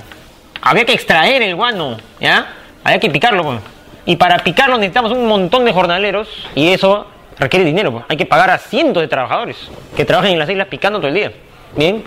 [0.61, 1.97] Había que extraer el guano.
[2.19, 2.53] ¿ya?
[2.83, 3.43] Había que picarlo.
[3.43, 3.59] Pues.
[4.05, 7.07] Y para picarlo necesitamos un montón de jornaleros y eso
[7.39, 7.91] requiere dinero.
[7.91, 8.05] Pues.
[8.09, 9.57] Hay que pagar a cientos de trabajadores
[9.95, 11.31] que trabajan en las islas picando todo el día.
[11.75, 12.03] Bien.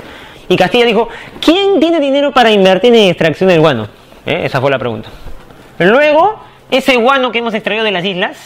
[0.49, 1.09] Y Castilla dijo,
[1.41, 3.89] ¿quién tiene dinero para invertir en extracción del guano?
[4.25, 4.43] ¿Eh?
[4.45, 5.09] Esa fue la pregunta.
[5.79, 6.41] Luego,
[6.71, 8.39] ese guano que hemos extraído de las islas,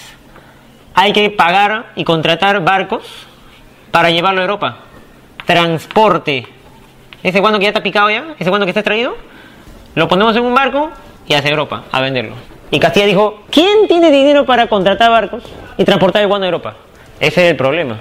[0.94, 3.04] hay que pagar y contratar barcos
[3.90, 4.76] para llevarlo a Europa.
[5.44, 6.46] Transporte.
[7.22, 9.16] Ese guano que ya está picado ya, ese guano que está extraído,
[9.94, 10.90] lo ponemos en un barco
[11.26, 12.34] y hacia Europa a venderlo.
[12.70, 15.42] Y Castilla dijo, ¿quién tiene dinero para contratar barcos
[15.76, 16.76] y transportar el guano a Europa?
[17.18, 17.98] Ese es el problema.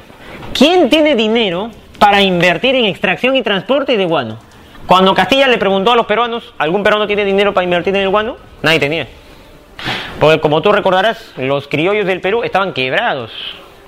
[0.53, 4.37] ¿Quién tiene dinero para invertir en extracción y transporte de guano?
[4.85, 8.09] Cuando Castilla le preguntó a los peruanos, ¿algún peruano tiene dinero para invertir en el
[8.09, 8.37] guano?
[8.61, 9.07] Nadie tenía.
[10.19, 13.31] Porque como tú recordarás, los criollos del Perú estaban quebrados.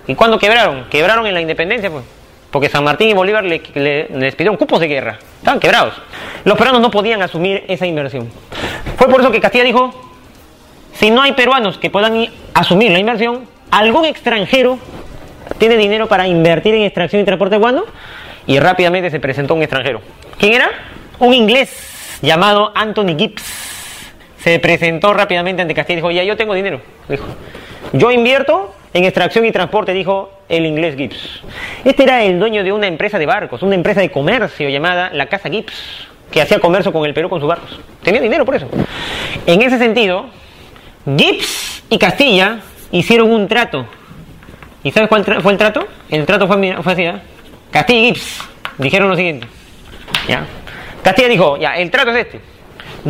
[0.08, 0.86] ¿Y cuándo quebraron?
[0.90, 2.04] Quebraron en la independencia, pues.
[2.52, 5.18] Porque San Martín y Bolívar le, le, les pidieron cupos de guerra.
[5.38, 5.94] Estaban quebrados.
[6.44, 8.30] Los peruanos no podían asumir esa inversión.
[8.98, 9.94] Fue por eso que Castilla dijo,
[10.94, 14.78] si no hay peruanos que puedan asumir la inversión, algún extranjero
[15.58, 17.86] tiene dinero para invertir en extracción y transporte guano
[18.48, 20.02] y rápidamente se presentó un extranjero.
[20.38, 20.70] ¿Quién era?
[21.20, 23.44] Un inglés llamado Anthony Gibbs.
[24.40, 26.82] Se presentó rápidamente ante Castilla y dijo, ya yo tengo dinero.
[27.08, 27.26] Dijo,
[27.94, 31.42] yo invierto en extracción y transporte, dijo el inglés Gibbs.
[31.86, 35.28] Este era el dueño de una empresa de barcos, una empresa de comercio llamada la
[35.28, 37.80] Casa Gibbs, que hacía comercio con el Perú con sus barcos.
[38.04, 38.70] Tenía dinero por eso.
[39.46, 40.26] En ese sentido,
[41.06, 42.60] Gibbs y Castilla
[42.92, 43.86] hicieron un trato.
[44.84, 45.88] ¿Y sabes cuál fue el trato?
[46.10, 47.16] El trato fue, así, ¿eh?
[47.72, 48.42] Castilla y Gibbs
[48.78, 49.48] dijeron lo siguiente.
[51.04, 52.42] Castilla dijo, ya, el trato es este.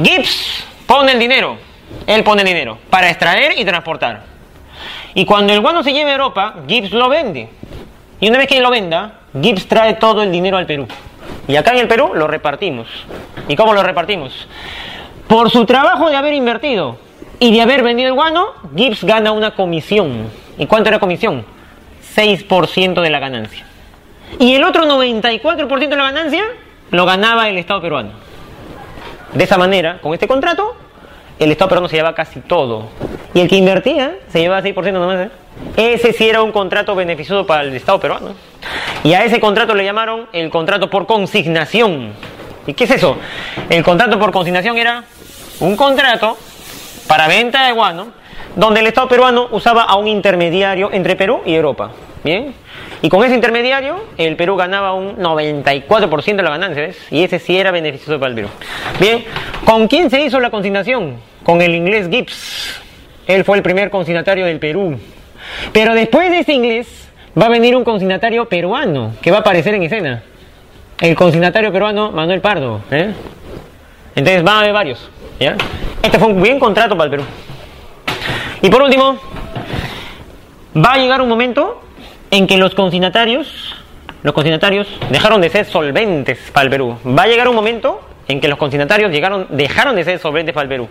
[0.02, 1.58] Gibbs pone el dinero,
[2.08, 4.31] él pone el dinero, para extraer y transportar.
[5.14, 7.49] Y cuando el guano se lleve a Europa, Gibbs lo vende.
[8.20, 10.88] Y una vez que lo venda, Gibbs trae todo el dinero al Perú.
[11.47, 12.88] Y acá en el Perú lo repartimos.
[13.47, 14.47] ¿Y cómo lo repartimos?
[15.28, 16.97] Por su trabajo de haber invertido
[17.39, 20.30] y de haber vendido el guano, Gibbs gana una comisión.
[20.57, 21.45] ¿Y cuánto era comisión?
[22.16, 23.66] 6% de la ganancia.
[24.39, 26.43] Y el otro 94% de la ganancia
[26.91, 28.12] lo ganaba el Estado peruano.
[29.34, 30.76] De esa manera, con este contrato,
[31.42, 32.89] el Estado peruano se llevaba casi todo.
[33.34, 35.28] Y el que invertía se llevaba 6% nomás.
[35.28, 35.32] ¿eh?
[35.76, 38.36] Ese sí era un contrato beneficioso para el Estado peruano.
[39.04, 42.14] Y a ese contrato le llamaron el contrato por consignación.
[42.68, 43.18] ¿Y qué es eso?
[43.70, 45.04] El contrato por consignación era
[45.60, 46.38] un contrato
[47.08, 48.10] para venta de guano
[48.56, 51.92] donde el Estado peruano usaba a un intermediario entre Perú y Europa.
[52.24, 52.54] ¿Bien?
[53.02, 57.00] Y con ese intermediario, el Perú ganaba un 94% de la ganancia, ¿ves?
[57.10, 58.48] Y ese sí era beneficioso para el Perú.
[59.00, 59.26] Bien,
[59.66, 61.31] ¿con quién se hizo la consignación?
[61.44, 62.82] Con el inglés Gibbs.
[63.28, 65.00] Él fue el primer consignatario del Perú.
[65.72, 66.88] Pero después de ese inglés,
[67.39, 70.24] va a venir un consignatario peruano que va a aparecer en escena.
[71.00, 72.82] El consignatario peruano Manuel Pardo.
[72.92, 73.12] ¿eh?
[74.16, 75.10] Entonces van a haber varios.
[75.39, 75.56] ¿ya?
[76.04, 77.24] Este fue un buen contrato para el Perú.
[78.62, 79.18] Y por último,
[80.76, 81.82] va a llegar un momento
[82.30, 83.76] en que los consignatarios,
[84.24, 86.98] los consignatarios dejaron de ser solventes para el Perú.
[87.06, 88.02] Va a llegar un momento
[88.32, 90.90] en que los consignatarios llegaron, dejaron de ser solventes para el Perú.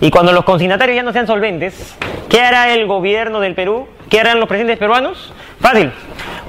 [0.00, 1.96] Y cuando los consignatarios ya no sean solventes,
[2.28, 3.88] ¿qué hará el gobierno del Perú?
[4.10, 5.32] ¿Qué harán los presidentes peruanos?
[5.60, 5.90] Fácil.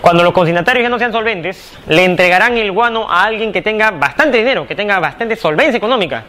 [0.02, 3.92] Cuando los consignatarios ya no sean solventes, le entregarán el guano a alguien que tenga
[3.92, 6.24] bastante dinero, que tenga bastante solvencia económica.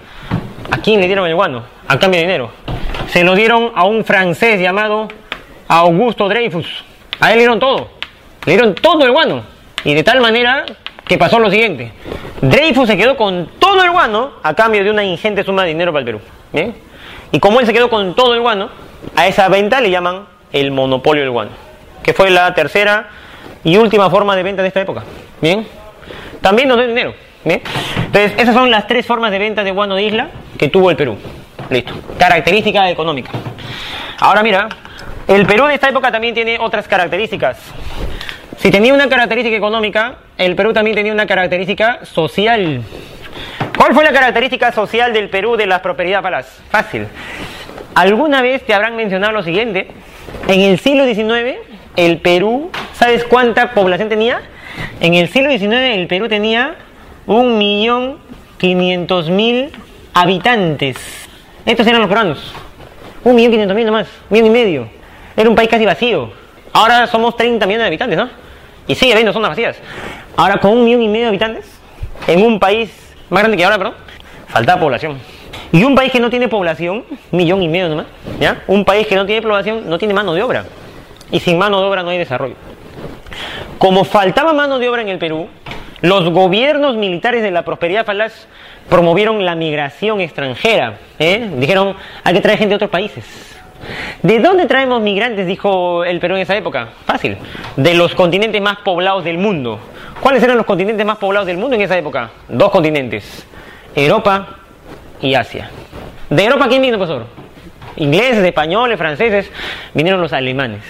[0.71, 1.65] ¿A quién le dieron el guano?
[1.87, 2.51] A cambio de dinero.
[3.09, 5.09] Se lo dieron a un francés llamado
[5.67, 6.85] Augusto Dreyfus.
[7.21, 7.91] A él le dieron todo.
[8.47, 9.43] Le dieron todo el guano.
[9.85, 10.65] Y de tal manera
[11.09, 11.93] que pasó lo siguiente.
[12.43, 15.93] Dreyfus se quedó con todo el guano a cambio de una ingente suma de dinero
[15.93, 16.21] para el Perú.
[16.53, 16.75] ¿Bien?
[17.33, 18.71] Y como él se quedó con todo el guano,
[19.17, 21.51] a esa venta le llaman el monopolio del guano,
[22.03, 23.09] que fue la tercera
[23.65, 25.03] y última forma de venta de esta época.
[25.41, 25.67] Bien,
[26.41, 27.15] también nos dio dinero.
[27.45, 27.63] Bien,
[27.97, 30.29] entonces esas son las tres formas de venta de guano de isla
[30.59, 31.17] que tuvo el Perú.
[31.71, 33.31] Listo, característica económica.
[34.19, 34.69] Ahora mira,
[35.27, 37.59] el Perú de esta época también tiene otras características.
[38.59, 42.83] Si tenía una característica económica, el Perú también tenía una característica social.
[43.77, 46.59] ¿Cuál fue la característica social del Perú de las prosperidad falaz?
[46.69, 47.07] Fácil.
[47.95, 49.87] ¿Alguna vez te habrán mencionado lo siguiente?
[50.49, 51.57] En el siglo XIX,
[51.95, 54.41] el Perú, ¿sabes cuánta población tenía?
[55.01, 56.75] En el siglo XIX, el Perú tenía
[57.27, 58.19] un millón
[58.59, 59.71] quinientos mil
[60.15, 60.97] habitantes.
[61.65, 62.53] Estos eran los peruanos.
[63.23, 64.89] Un millón quinientos mil nomás, un millón y medio.
[65.37, 66.33] Era un país casi vacío.
[66.73, 68.48] Ahora somos 30 millones de habitantes, ¿no?
[68.89, 69.77] Y sigue habiendo zonas vacías.
[70.37, 71.79] Ahora con un millón y medio de habitantes,
[72.27, 72.91] en un país
[73.31, 73.95] más grande que ahora, perdón,
[74.49, 75.19] falta población.
[75.71, 78.07] Y un país que no tiene población, millón y medio nomás,
[78.41, 78.63] ¿ya?
[78.67, 80.65] Un país que no tiene población no tiene mano de obra.
[81.31, 82.55] Y sin mano de obra no hay desarrollo.
[83.77, 85.49] Como faltaba mano de obra en el Perú,
[86.01, 88.47] los gobiernos militares de la prosperidad falaz
[88.89, 90.99] promovieron la migración extranjera.
[91.19, 91.51] ¿eh?
[91.57, 93.25] Dijeron, hay que traer gente de otros países.
[94.23, 95.47] ¿De dónde traemos migrantes?
[95.47, 96.89] Dijo el Perú en esa época.
[97.07, 97.37] Fácil.
[97.77, 99.79] De los continentes más poblados del mundo.
[100.21, 102.31] ¿Cuáles eran los continentes más poblados del mundo en esa época?
[102.49, 103.47] Dos continentes,
[103.95, 104.57] Europa
[105.21, 105.71] y Asia.
[106.29, 107.27] ¿De Europa quién vino, profesor?
[107.97, 109.51] Ingleses, españoles, franceses,
[109.95, 110.83] vinieron los alemanes.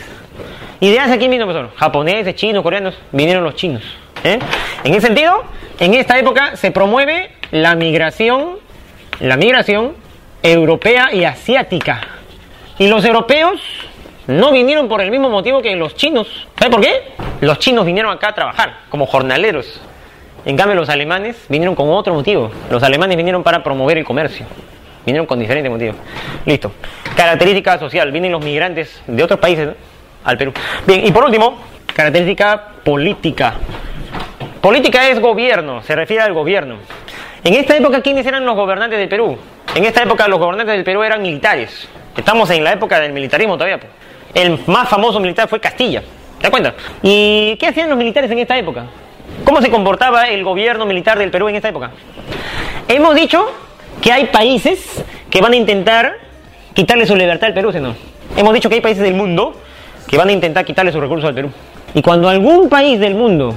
[0.81, 1.71] ¿Y de Asia quién vino, profesor?
[1.77, 3.83] Japoneses, chinos, coreanos, vinieron los chinos.
[4.25, 4.39] ¿eh?
[4.85, 5.45] En ese sentido,
[5.79, 8.57] en esta época se promueve la migración,
[9.21, 9.95] la migración
[10.43, 12.01] europea y asiática.
[12.79, 13.61] Los europeos
[14.29, 16.47] no vinieron por el mismo motivo que los chinos.
[16.57, 17.13] ¿Sabe por qué?
[17.41, 19.81] Los chinos vinieron acá a trabajar como jornaleros.
[20.45, 22.51] En cambio, los alemanes vinieron con otro motivo.
[22.71, 24.47] Los alemanes vinieron para promover el comercio.
[25.05, 25.97] Vinieron con diferentes motivos.
[26.47, 26.73] Listo.
[27.17, 28.13] Característica social.
[28.13, 29.71] Vienen los migrantes de otros países
[30.23, 30.53] al Perú.
[30.87, 31.59] Bien, y por último,
[31.93, 33.55] característica política.
[34.61, 36.77] Política es gobierno, se refiere al gobierno.
[37.43, 39.37] En esta época, ¿quiénes eran los gobernantes del Perú?
[39.75, 41.89] En esta época, los gobernantes del Perú eran militares.
[42.19, 43.79] Estamos en la época del militarismo todavía.
[43.79, 43.93] Pues.
[44.35, 46.03] El más famoso militar fue Castilla.
[46.37, 46.75] ¿Te das cuenta?
[47.03, 48.87] ¿Y qué hacían los militares en esta época?
[49.45, 51.93] ¿Cómo se comportaba el gobierno militar del Perú en esta época?
[52.89, 53.47] Hemos dicho
[54.03, 56.17] que hay países que van a intentar
[56.75, 57.95] quitarle su libertad al Perú, ¿sí no?
[58.37, 59.55] Hemos dicho que hay países del mundo
[60.09, 61.51] que van a intentar quitarle sus recursos al Perú.
[61.95, 63.55] Y cuando algún país del mundo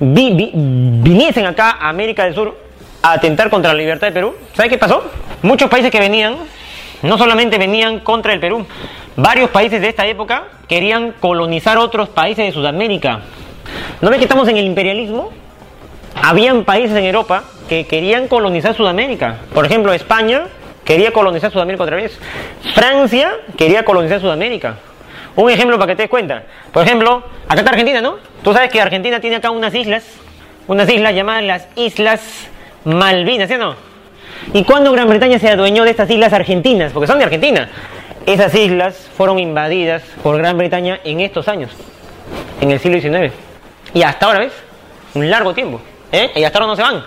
[0.00, 2.58] viniesen acá a América del Sur
[3.02, 5.04] a atentar contra la libertad del Perú, ¿sabe qué pasó?
[5.42, 6.36] Muchos países que venían,
[7.04, 8.66] no solamente venían contra el Perú,
[9.16, 13.20] Varios países de esta época querían colonizar otros países de Sudamérica.
[14.00, 15.30] ¿No ve que estamos en el imperialismo?
[16.20, 19.36] Habían países en Europa que querían colonizar Sudamérica.
[19.54, 20.48] Por ejemplo, España
[20.84, 22.18] quería colonizar Sudamérica otra vez.
[22.74, 24.78] Francia quería colonizar Sudamérica.
[25.36, 26.42] Un ejemplo para que te des cuenta.
[26.72, 28.16] Por ejemplo, acá está Argentina, ¿no?
[28.42, 30.04] Tú sabes que Argentina tiene acá unas islas,
[30.66, 32.48] unas islas llamadas las Islas
[32.84, 33.93] Malvinas, ¿sí o no?
[34.52, 36.92] ¿Y cuándo Gran Bretaña se adueñó de estas islas argentinas?
[36.92, 37.68] Porque son de Argentina.
[38.26, 41.70] Esas islas fueron invadidas por Gran Bretaña en estos años,
[42.60, 43.32] en el siglo XIX.
[43.92, 44.52] Y hasta ahora, ¿ves?
[45.14, 45.80] Un largo tiempo.
[46.12, 46.30] ¿eh?
[46.34, 47.04] Y hasta ahora no se van.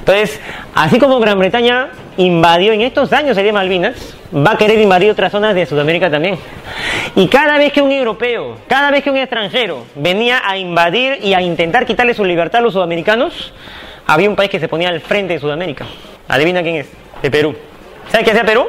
[0.00, 0.40] Entonces,
[0.74, 5.32] así como Gran Bretaña invadió en estos años sería Malvinas, va a querer invadir otras
[5.32, 6.38] zonas de Sudamérica también.
[7.16, 11.34] Y cada vez que un europeo, cada vez que un extranjero venía a invadir y
[11.34, 13.52] a intentar quitarle su libertad a los sudamericanos,
[14.06, 15.86] había un país que se ponía al frente de Sudamérica.
[16.28, 16.88] Adivina quién es,
[17.22, 17.56] de Perú.
[18.08, 18.66] ¿Sabes qué hacía Perú?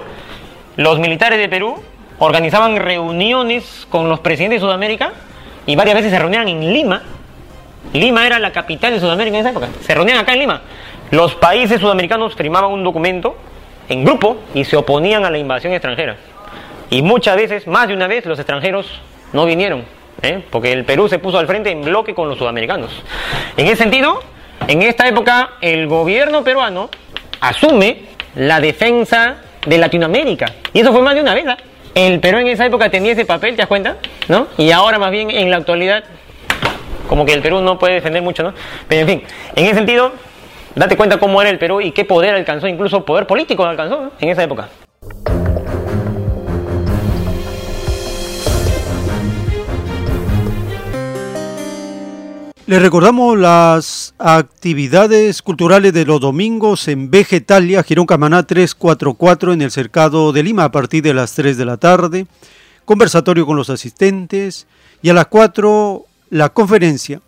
[0.77, 1.81] los militares de Perú
[2.19, 5.11] organizaban reuniones con los presidentes de Sudamérica
[5.65, 7.03] y varias veces se reunían en Lima.
[7.93, 9.67] Lima era la capital de Sudamérica en esa época.
[9.81, 10.61] Se reunían acá en Lima.
[11.11, 13.35] Los países sudamericanos firmaban un documento
[13.89, 16.15] en grupo y se oponían a la invasión extranjera.
[16.89, 19.01] Y muchas veces, más de una vez, los extranjeros
[19.33, 19.83] no vinieron,
[20.21, 20.43] ¿eh?
[20.49, 22.91] porque el Perú se puso al frente en bloque con los sudamericanos.
[23.57, 24.21] En ese sentido,
[24.67, 26.89] en esta época, el gobierno peruano
[27.39, 28.03] asume
[28.35, 30.53] la defensa de Latinoamérica.
[30.73, 31.45] Y eso fue más de una vez.
[31.47, 31.57] ¿ah?
[31.95, 33.97] el Perú en esa época tenía ese papel, ¿te das cuenta?
[34.27, 34.47] ¿No?
[34.57, 36.03] Y ahora más bien en la actualidad,
[37.07, 38.53] como que el Perú no puede defender mucho, ¿no?
[38.87, 39.23] Pero en fin,
[39.55, 40.13] en ese sentido,
[40.75, 44.29] date cuenta cómo era el Perú y qué poder alcanzó, incluso poder político alcanzó en
[44.29, 44.69] esa época.
[52.71, 59.71] Les recordamos las actividades culturales de los domingos en Vegetalia, Girón Camaná 344 en el
[59.71, 62.27] Cercado de Lima a partir de las 3 de la tarde,
[62.85, 64.67] conversatorio con los asistentes
[65.01, 67.19] y a las 4 la conferencia.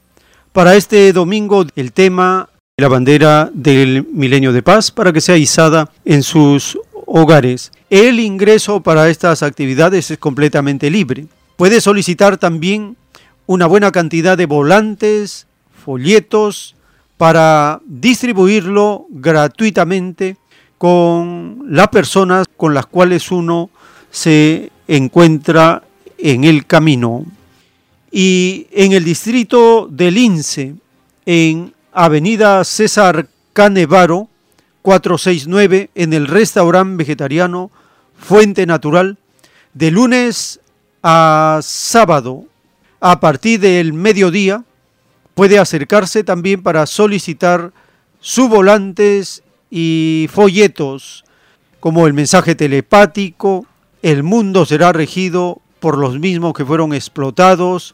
[0.53, 5.91] Para este domingo el tema la bandera del milenio de paz para que sea izada
[6.05, 7.73] en sus hogares.
[7.89, 11.27] El ingreso para estas actividades es completamente libre.
[11.57, 12.95] Puede solicitar también
[13.45, 15.47] una buena cantidad de volantes,
[15.83, 16.75] folletos,
[17.17, 20.37] para distribuirlo gratuitamente
[20.77, 23.69] con las personas con las cuales uno
[24.11, 25.83] se encuentra
[26.17, 27.25] en el camino.
[28.11, 30.75] Y en el distrito de Lince,
[31.25, 34.27] en Avenida César Canevaro,
[34.81, 37.71] 469, en el restaurante vegetariano
[38.17, 39.17] Fuente Natural,
[39.73, 40.59] de lunes
[41.01, 42.45] a sábado
[43.05, 44.63] a partir del mediodía
[45.33, 47.73] puede acercarse también para solicitar
[48.21, 51.25] sus volantes y folletos
[51.81, 53.65] como el mensaje telepático,
[54.03, 57.93] el mundo será regido por los mismos que fueron explotados,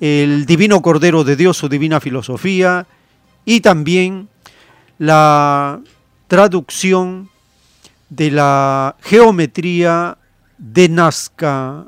[0.00, 2.86] el divino Cordero de Dios, su divina filosofía,
[3.44, 4.30] y también
[4.96, 5.80] la
[6.28, 7.28] traducción
[8.08, 10.16] de la geometría
[10.56, 11.84] de Nazca.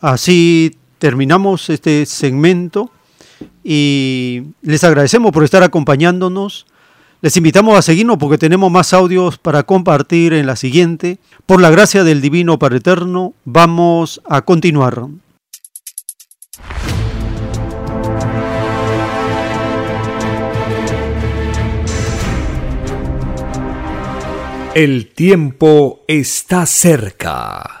[0.00, 2.90] Así terminamos este segmento
[3.64, 6.66] y les agradecemos por estar acompañándonos.
[7.22, 11.18] Les invitamos a seguirnos porque tenemos más audios para compartir en la siguiente.
[11.46, 15.06] Por la gracia del Divino Padre Eterno, vamos a continuar.
[24.74, 27.80] El tiempo está cerca.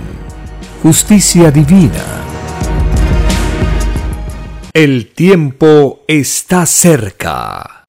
[0.81, 2.03] justicia divina.
[4.73, 7.85] El tiempo está cerca.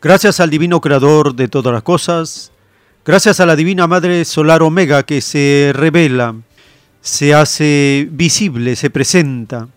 [0.00, 2.52] Gracias al Divino Creador de todas las cosas,
[3.04, 6.36] gracias a la Divina Madre Solar Omega que se revela,
[7.02, 9.68] se hace visible, se presenta,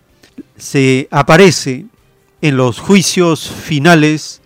[0.55, 1.88] se aparece
[2.44, 4.41] en los juicios finales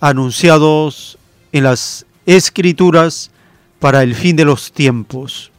[0.00, 1.18] anunciados
[1.52, 3.30] en las escrituras
[3.78, 5.52] para el fin de los tiempos.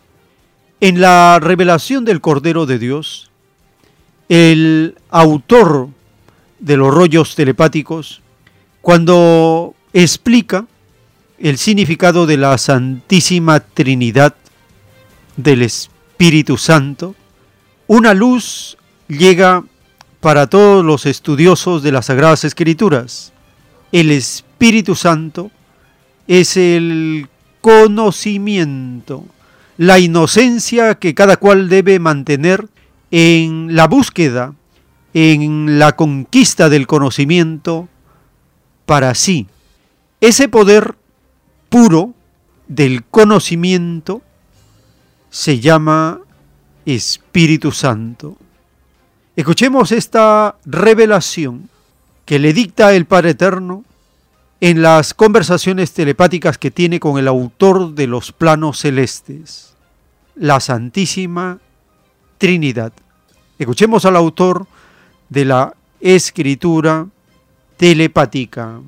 [0.80, 3.30] En la revelación del Cordero de Dios,
[4.28, 5.90] el autor
[6.58, 8.24] de los rollos telepáticos
[8.82, 10.66] cuando explica
[11.38, 14.34] el significado de la Santísima Trinidad
[15.38, 17.14] del Espíritu Santo,
[17.86, 19.64] una luz llega
[20.22, 23.34] para todos los estudiosos de las Sagradas Escrituras.
[23.92, 25.52] El Espíritu Santo
[26.28, 27.28] es el
[27.60, 29.26] conocimiento,
[29.78, 32.70] la inocencia que cada cual debe mantener
[33.10, 34.54] en la búsqueda,
[35.16, 37.90] en la conquista del conocimiento
[38.86, 39.48] para sí.
[40.22, 40.96] Ese poder
[41.70, 42.14] puro
[42.68, 44.22] del conocimiento
[45.32, 46.20] se llama
[46.86, 48.38] Espíritu Santo.
[49.38, 51.70] Escuchemos esta revelación
[52.26, 53.86] que le dicta el Padre Eterno
[54.60, 59.78] en las conversaciones telepáticas que tiene con el autor de los planos celestes,
[60.36, 61.60] la Santísima
[62.40, 62.92] Trinidad.
[63.58, 64.66] Escuchemos al autor
[65.30, 67.06] de la escritura
[67.78, 68.82] telepática.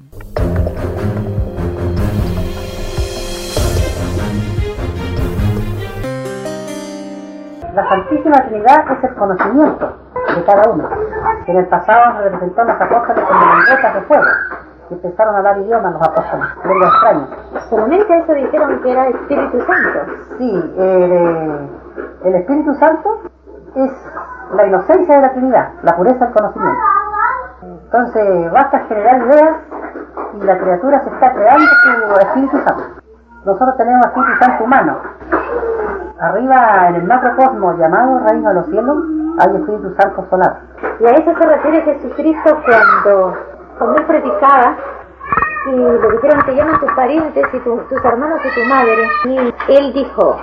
[7.74, 10.03] La Santísima Trinidad es el conocimiento
[10.36, 10.90] de cada uno.
[11.48, 14.26] En el pasado se representó a los apóstoles como lenguetas de fuego
[14.90, 17.30] y empezaron a dar idioma a los apóstoles, lenguas extrañas.
[17.70, 20.00] Solamente eso dijeron que era Espíritu Santo.
[20.38, 21.70] Sí, el,
[22.24, 23.22] el Espíritu Santo
[23.76, 23.92] es
[24.54, 26.82] la inocencia de la Trinidad, la pureza del conocimiento.
[27.62, 29.56] Entonces basta generar ideas
[30.34, 32.84] y la criatura se está creando su Espíritu Santo.
[33.46, 34.98] Nosotros tenemos Espíritu Santo humano.
[36.24, 38.98] Arriba en el macrocosmos llamado Reino de los Cielos
[39.40, 40.58] hay Espíritu Santo solar.
[41.00, 43.34] Y a eso se refiere Jesucristo cuando,
[43.78, 44.76] cuando él predicaba
[45.66, 49.08] y le dijeron que llaman tus parientes y tu- tus hermanos y tu madre.
[49.26, 50.38] Y él dijo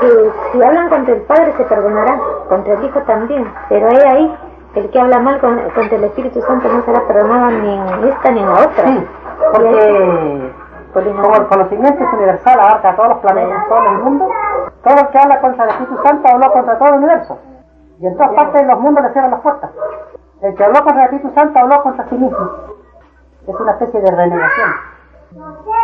[0.00, 2.18] que si hablan contra el Padre se perdonarán,
[2.48, 3.52] contra el Hijo también.
[3.68, 4.38] Pero he ahí,
[4.74, 8.30] el que habla mal con- contra el Espíritu Santo no será perdonado ni en esta
[8.30, 8.84] ni en la otra.
[8.86, 9.06] Sí,
[10.92, 14.28] porque como el conocimiento es universal, abarca a todos los planetas, todo el mundo,
[14.86, 17.38] todo el que habla contra el Espíritu Santo habló contra todo el universo.
[17.98, 19.70] Y en todas partes de los mundos le cierran las puertas.
[20.42, 22.50] El que habló contra el Espíritu Santo habló contra sí mismo.
[23.48, 24.70] Es una especie de renegación.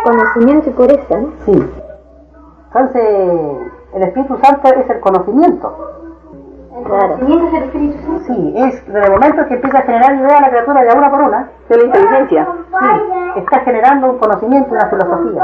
[0.03, 1.31] Conocimiento y pureza, ¿no?
[1.45, 1.73] Sí.
[2.67, 5.93] Entonces, el Espíritu Santo es el conocimiento.
[6.85, 7.13] Claro.
[7.15, 8.23] es el Espíritu Santo?
[8.25, 11.21] Sí, es desde el momento que empieza a generar ideas la criatura de una por
[11.21, 11.49] una.
[11.69, 12.47] De la inteligencia.
[12.79, 15.43] Sí, está generando un conocimiento, una filosofía.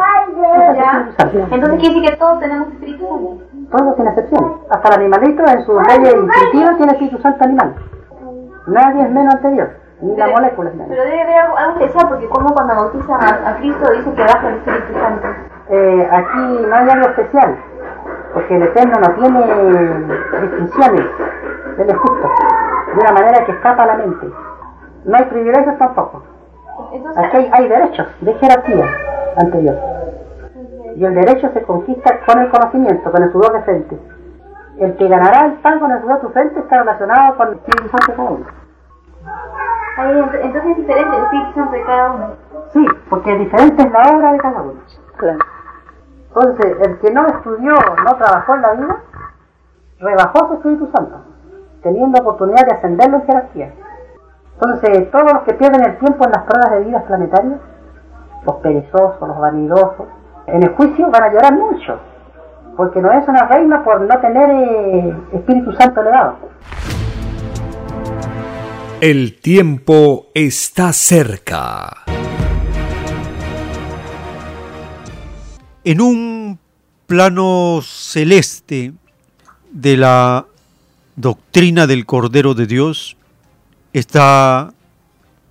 [1.29, 1.53] El.
[1.53, 3.48] Entonces quiere decir que todos tenemos Espíritu Santo.
[3.71, 4.57] Todos sin excepción.
[4.69, 7.75] Hasta el animalito en sus leyes instintivas tiene Espíritu Santo animal.
[8.67, 9.69] Nadie es menos ante Dios.
[10.01, 10.89] Ni la molécula es menos.
[10.89, 14.21] Pero debe haber algo, algo especial porque como cuando bautizan a, a Cristo dice que
[14.21, 15.27] baja el Espíritu Santo.
[15.69, 17.57] Eh, aquí no hay algo especial,
[18.33, 19.39] porque el Eterno no tiene
[20.41, 21.05] distinciones,
[21.77, 22.31] Él es justo,
[22.95, 24.31] de una manera que escapa a la mente.
[25.05, 26.23] No hay privilegios tampoco.
[26.91, 28.85] Entonces, Aquí hay, hay derechos de jerarquía
[29.37, 29.75] ante Dios.
[30.99, 33.97] Y el derecho se conquista con el conocimiento, con el sudor de frente.
[34.79, 37.53] El que ganará el pan con el sudor de tu frente está relacionado con el
[37.55, 38.45] Espíritu Santo de cada uno.
[39.97, 42.27] ahí, ent- entonces es diferente el Espíritu Santo de cada uno.
[42.73, 44.73] Sí, porque diferente es la obra de cada uno.
[46.27, 47.73] Entonces, el que no estudió,
[48.05, 48.97] no trabajó en la vida,
[49.99, 51.15] rebajó su Espíritu Santo,
[51.81, 53.73] teniendo oportunidad de ascenderlo en jerarquía.
[54.55, 57.59] Entonces, todos los que pierden el tiempo en las pruebas de vidas planetarias,
[58.45, 60.07] los perezosos, los vanidosos,
[60.53, 61.99] en el juicio van a llorar mucho,
[62.75, 66.37] porque no es una reina por no tener eh, Espíritu Santo elevado.
[69.01, 71.89] El tiempo está cerca.
[75.83, 76.59] En un
[77.07, 78.93] plano celeste
[79.71, 80.45] de la
[81.15, 83.17] doctrina del Cordero de Dios
[83.93, 84.71] está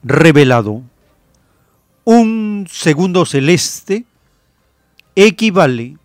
[0.04, 0.82] revelado
[2.04, 4.04] un segundo celeste
[5.26, 5.96] equivale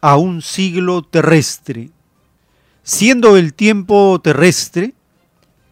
[0.00, 1.90] a un siglo terrestre,
[2.82, 4.94] siendo el tiempo terrestre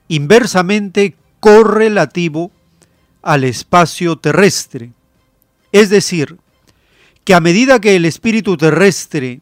[0.07, 2.53] inversamente correlativo
[3.21, 4.93] al espacio terrestre.
[5.73, 6.39] Es decir,
[7.25, 9.41] que a medida que el espíritu terrestre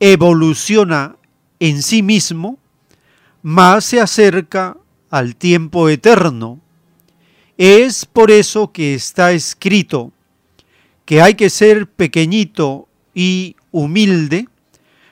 [0.00, 1.14] evoluciona
[1.60, 2.58] en sí mismo,
[3.42, 4.76] más se acerca
[5.10, 6.60] al tiempo eterno.
[7.56, 10.12] Es por eso que está escrito
[11.12, 14.48] que hay que ser pequeñito y humilde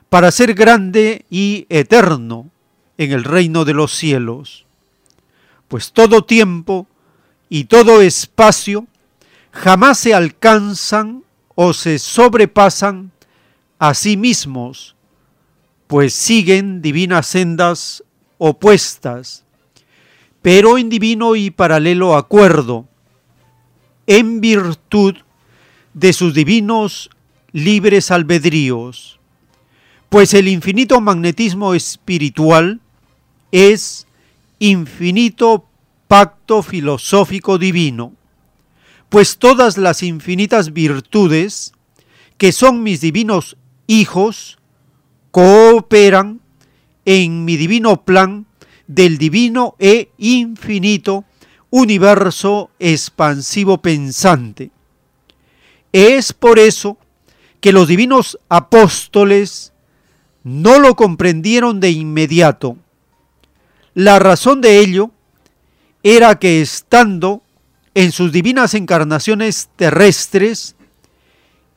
[0.08, 2.48] para ser grande y eterno
[2.96, 4.64] en el reino de los cielos.
[5.68, 6.86] Pues todo tiempo
[7.50, 8.86] y todo espacio
[9.52, 11.22] jamás se alcanzan
[11.54, 13.12] o se sobrepasan
[13.78, 14.96] a sí mismos,
[15.86, 18.02] pues siguen divinas sendas
[18.38, 19.44] opuestas,
[20.40, 22.88] pero en divino y paralelo acuerdo,
[24.06, 25.29] en virtud de
[26.12, 27.10] sus divinos
[27.52, 29.18] libres albedríos,
[30.08, 32.80] pues el infinito magnetismo espiritual
[33.52, 34.06] es
[34.58, 35.66] infinito
[36.08, 38.12] pacto filosófico divino,
[39.08, 41.72] pues todas las infinitas virtudes
[42.38, 43.56] que son mis divinos
[43.86, 44.58] hijos
[45.30, 46.40] cooperan
[47.04, 48.46] en mi divino plan
[48.86, 51.24] del divino e infinito
[51.70, 54.70] universo expansivo pensante.
[55.92, 56.96] Es por eso
[57.60, 59.72] que los divinos apóstoles
[60.44, 62.76] no lo comprendieron de inmediato.
[63.94, 65.10] La razón de ello
[66.02, 67.42] era que estando
[67.94, 70.76] en sus divinas encarnaciones terrestres,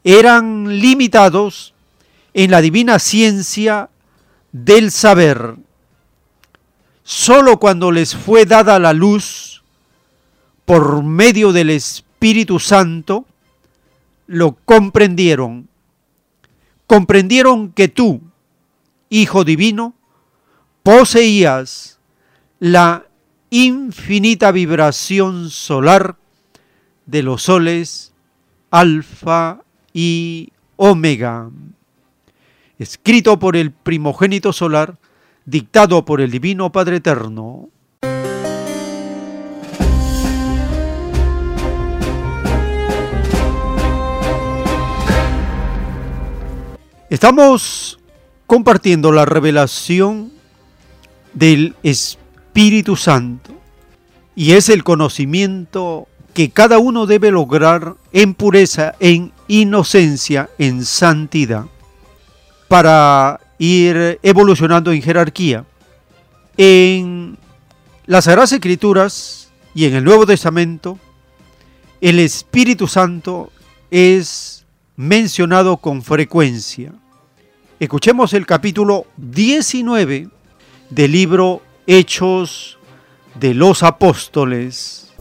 [0.04, 1.74] eran limitados
[2.34, 3.90] en la divina ciencia
[4.52, 5.56] del saber.
[7.04, 9.64] Solo cuando les fue dada la luz
[10.66, 13.26] por medio del Espíritu Santo,
[14.28, 15.68] lo comprendieron.
[16.88, 18.22] Comprendieron que tú,
[19.10, 19.94] Hijo Divino,
[20.84, 22.00] poseías
[22.60, 23.06] la
[23.50, 26.18] infinita vibración solar
[27.06, 28.14] de los soles
[28.72, 29.62] alfa
[29.94, 31.52] y omega.
[32.80, 34.98] Escrito por el primogénito solar,
[35.46, 37.70] dictado por el Divino Padre Eterno.
[47.14, 48.00] Estamos
[48.48, 50.32] compartiendo la revelación
[51.36, 53.54] del Espíritu Santo
[54.36, 61.66] y es el conocimiento que cada uno debe lograr en pureza, en inocencia, en santidad,
[62.68, 65.66] para ir evolucionando en jerarquía.
[66.58, 67.38] En
[68.08, 70.98] las Sagradas Escrituras y en el Nuevo Testamento,
[72.02, 73.52] el Espíritu Santo
[73.92, 74.66] es
[74.96, 76.92] mencionado con frecuencia.
[77.80, 80.30] Escuchemos el capítulo 19
[80.90, 82.78] del libro Hechos
[83.40, 85.12] de los Apóstoles.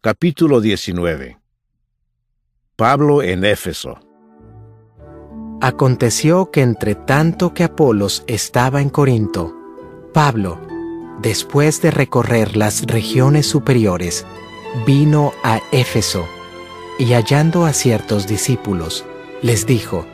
[0.00, 1.38] Capítulo 19
[2.76, 3.98] Pablo en Éfeso
[5.60, 9.54] Aconteció que entre tanto que Apolos estaba en Corinto,
[10.12, 10.60] Pablo,
[11.20, 14.26] después de recorrer las regiones superiores,
[14.86, 16.26] vino a Éfeso
[16.98, 19.04] y hallando a ciertos discípulos,
[19.42, 20.06] les dijo,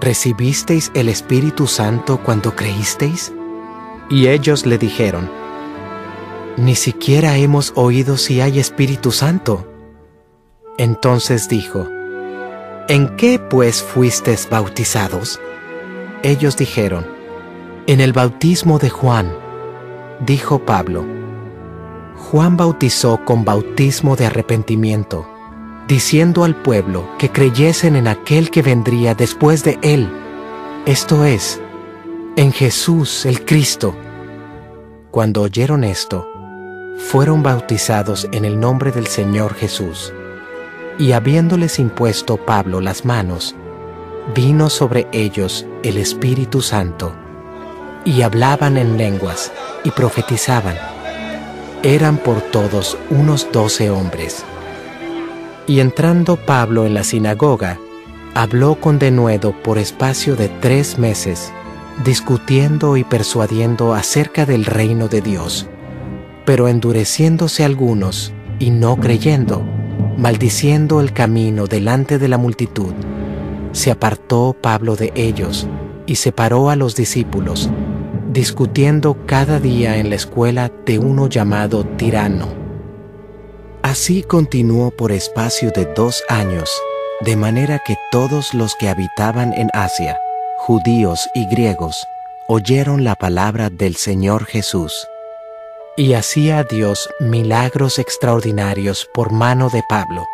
[0.00, 3.32] ¿Recibisteis el Espíritu Santo cuando creísteis?
[4.08, 5.30] Y ellos le dijeron,
[6.56, 9.66] Ni siquiera hemos oído si hay Espíritu Santo.
[10.78, 11.86] Entonces dijo,
[12.88, 15.38] ¿En qué pues fuisteis bautizados?
[16.22, 17.06] Ellos dijeron,
[17.86, 19.30] En el bautismo de Juan.
[20.20, 21.04] Dijo Pablo,
[22.30, 25.26] Juan bautizó con bautismo de arrepentimiento,
[25.88, 30.08] diciendo al pueblo que creyesen en aquel que vendría después de él,
[30.86, 31.60] esto es,
[32.36, 33.96] en Jesús el Cristo.
[35.10, 36.24] Cuando oyeron esto,
[36.98, 40.12] fueron bautizados en el nombre del Señor Jesús.
[41.00, 43.56] Y habiéndoles impuesto Pablo las manos,
[44.36, 47.12] vino sobre ellos el Espíritu Santo,
[48.04, 49.50] y hablaban en lenguas
[49.82, 50.76] y profetizaban
[51.82, 54.44] eran por todos unos doce hombres.
[55.66, 57.78] Y entrando Pablo en la sinagoga,
[58.34, 61.52] habló con denuedo por espacio de tres meses,
[62.04, 65.68] discutiendo y persuadiendo acerca del reino de Dios.
[66.44, 69.62] Pero endureciéndose algunos y no creyendo,
[70.18, 72.92] maldiciendo el camino delante de la multitud,
[73.72, 75.66] se apartó Pablo de ellos
[76.06, 77.70] y separó a los discípulos
[78.32, 82.48] discutiendo cada día en la escuela de uno llamado Tirano.
[83.82, 86.70] Así continuó por espacio de dos años,
[87.22, 90.16] de manera que todos los que habitaban en Asia,
[90.58, 92.06] judíos y griegos,
[92.46, 95.08] oyeron la palabra del Señor Jesús.
[95.96, 100.24] Y hacía Dios milagros extraordinarios por mano de Pablo,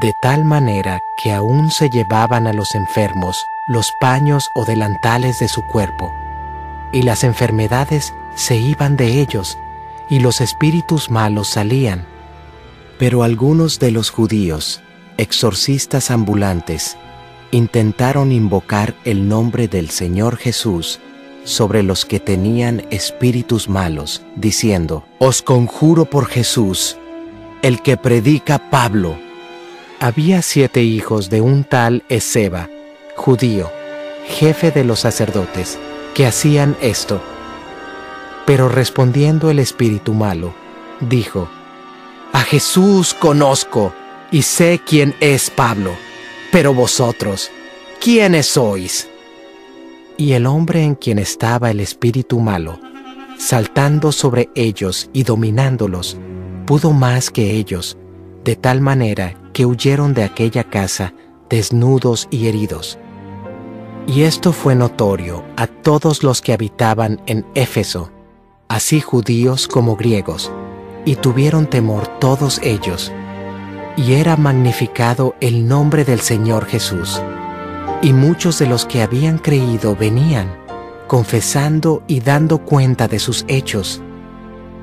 [0.00, 3.36] de tal manera que aún se llevaban a los enfermos
[3.66, 6.12] los paños o delantales de su cuerpo,
[6.94, 9.58] y las enfermedades se iban de ellos,
[10.08, 12.06] y los espíritus malos salían.
[12.98, 14.80] Pero algunos de los judíos,
[15.18, 16.96] exorcistas ambulantes,
[17.50, 21.00] intentaron invocar el nombre del Señor Jesús
[21.42, 26.96] sobre los que tenían espíritus malos, diciendo, Os conjuro por Jesús,
[27.62, 29.18] el que predica Pablo.
[29.98, 32.68] Había siete hijos de un tal Ezeba,
[33.16, 33.70] judío,
[34.26, 35.78] jefe de los sacerdotes,
[36.14, 37.20] que hacían esto.
[38.46, 40.54] Pero respondiendo el espíritu malo,
[41.00, 41.48] dijo,
[42.32, 43.92] A Jesús conozco
[44.30, 45.92] y sé quién es Pablo,
[46.52, 47.50] pero vosotros,
[48.00, 49.08] ¿quiénes sois?
[50.16, 52.78] Y el hombre en quien estaba el espíritu malo,
[53.38, 56.16] saltando sobre ellos y dominándolos,
[56.66, 57.96] pudo más que ellos,
[58.44, 61.14] de tal manera que huyeron de aquella casa
[61.48, 62.98] desnudos y heridos.
[64.06, 68.10] Y esto fue notorio a todos los que habitaban en Éfeso,
[68.68, 70.52] así judíos como griegos,
[71.04, 73.12] y tuvieron temor todos ellos
[73.96, 77.22] y era magnificado el nombre del Señor Jesús.
[78.02, 80.58] Y muchos de los que habían creído venían,
[81.06, 84.02] confesando y dando cuenta de sus hechos.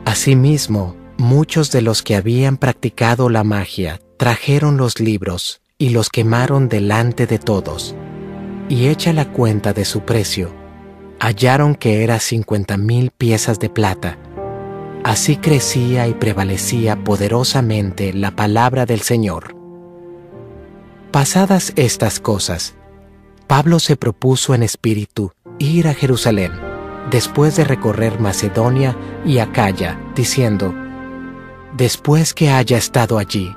[0.05, 6.69] Asimismo, muchos de los que habían practicado la magia trajeron los libros y los quemaron
[6.69, 7.95] delante de todos.
[8.71, 10.51] Y hecha la cuenta de su precio,
[11.19, 14.17] hallaron que era cincuenta mil piezas de plata
[15.03, 19.55] Así crecía y prevalecía poderosamente la palabra del Señor.
[21.11, 22.75] Pasadas estas cosas,
[23.47, 26.51] Pablo se propuso en espíritu ir a Jerusalén,
[27.09, 28.95] después de recorrer Macedonia
[29.25, 30.73] y Acaya, diciendo,
[31.75, 33.55] Después que haya estado allí,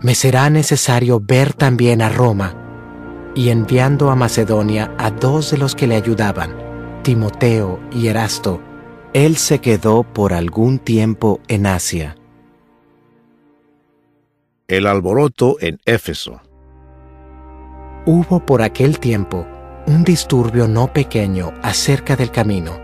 [0.00, 2.54] me será necesario ver también a Roma,
[3.34, 6.54] y enviando a Macedonia a dos de los que le ayudaban,
[7.02, 8.60] Timoteo y Erasto,
[9.12, 12.16] él se quedó por algún tiempo en Asia.
[14.68, 16.40] El alboroto en Éfeso.
[18.06, 19.46] Hubo por aquel tiempo
[19.86, 22.78] un disturbio no pequeño acerca del camino,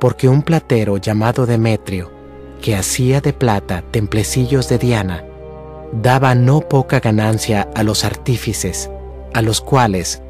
[0.00, 2.10] porque un platero llamado Demetrio,
[2.60, 5.24] que hacía de plata templecillos de Diana,
[5.92, 8.90] daba no poca ganancia a los artífices,
[9.38, 10.20] a los cuales,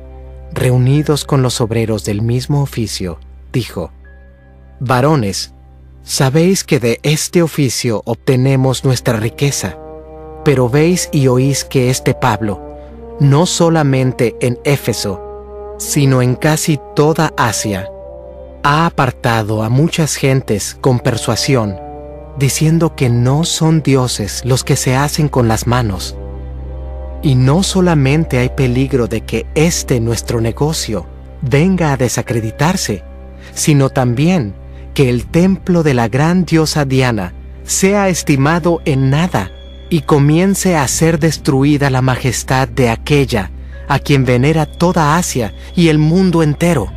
[0.52, 3.18] reunidos con los obreros del mismo oficio,
[3.55, 3.90] dijo,
[4.80, 5.55] Varones,
[6.02, 9.78] sabéis que de este oficio obtenemos nuestra riqueza,
[10.44, 12.60] pero veis y oís que este Pablo,
[13.18, 17.89] no solamente en Éfeso, sino en casi toda Asia,
[18.62, 21.80] ha apartado a muchas gentes con persuasión,
[22.39, 26.14] diciendo que no son dioses los que se hacen con las manos.
[27.23, 31.07] Y no solamente hay peligro de que este nuestro negocio
[31.43, 33.03] venga a desacreditarse,
[33.55, 34.55] sino también
[34.95, 37.35] que el templo de la gran diosa Diana
[37.65, 39.51] sea estimado en nada
[39.90, 43.51] y comience a ser destruida la majestad de aquella
[43.89, 46.93] a quien venera toda Asia y el mundo entero.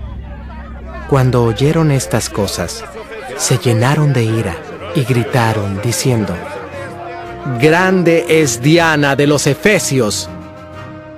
[1.09, 2.83] Cuando oyeron estas cosas,
[3.37, 4.55] se llenaron de ira
[4.95, 6.35] y gritaron diciendo,
[7.59, 10.29] Grande es Diana de los Efesios.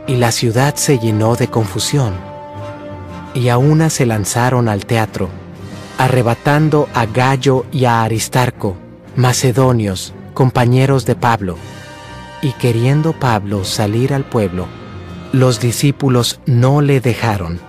[0.08, 2.14] Y la ciudad se llenó de confusión.
[3.34, 5.30] Y a una se lanzaron al teatro
[5.98, 8.76] arrebatando a Gallo y a Aristarco,
[9.16, 11.58] macedonios, compañeros de Pablo.
[12.41, 14.68] Y queriendo Pablo salir al pueblo,
[15.32, 17.60] los discípulos no le dejaron.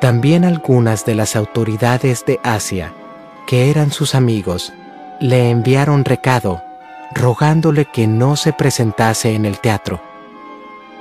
[0.00, 2.92] También algunas de las autoridades de Asia,
[3.46, 4.72] que eran sus amigos,
[5.20, 6.62] le enviaron recado,
[7.14, 10.00] rogándole que no se presentase en el teatro.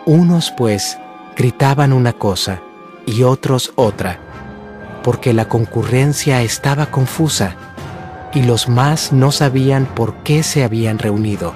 [0.06, 0.98] Unos pues
[1.36, 2.62] gritaban una cosa
[3.06, 4.20] y otros otra
[5.04, 7.56] porque la concurrencia estaba confusa
[8.34, 11.56] y los más no sabían por qué se habían reunido.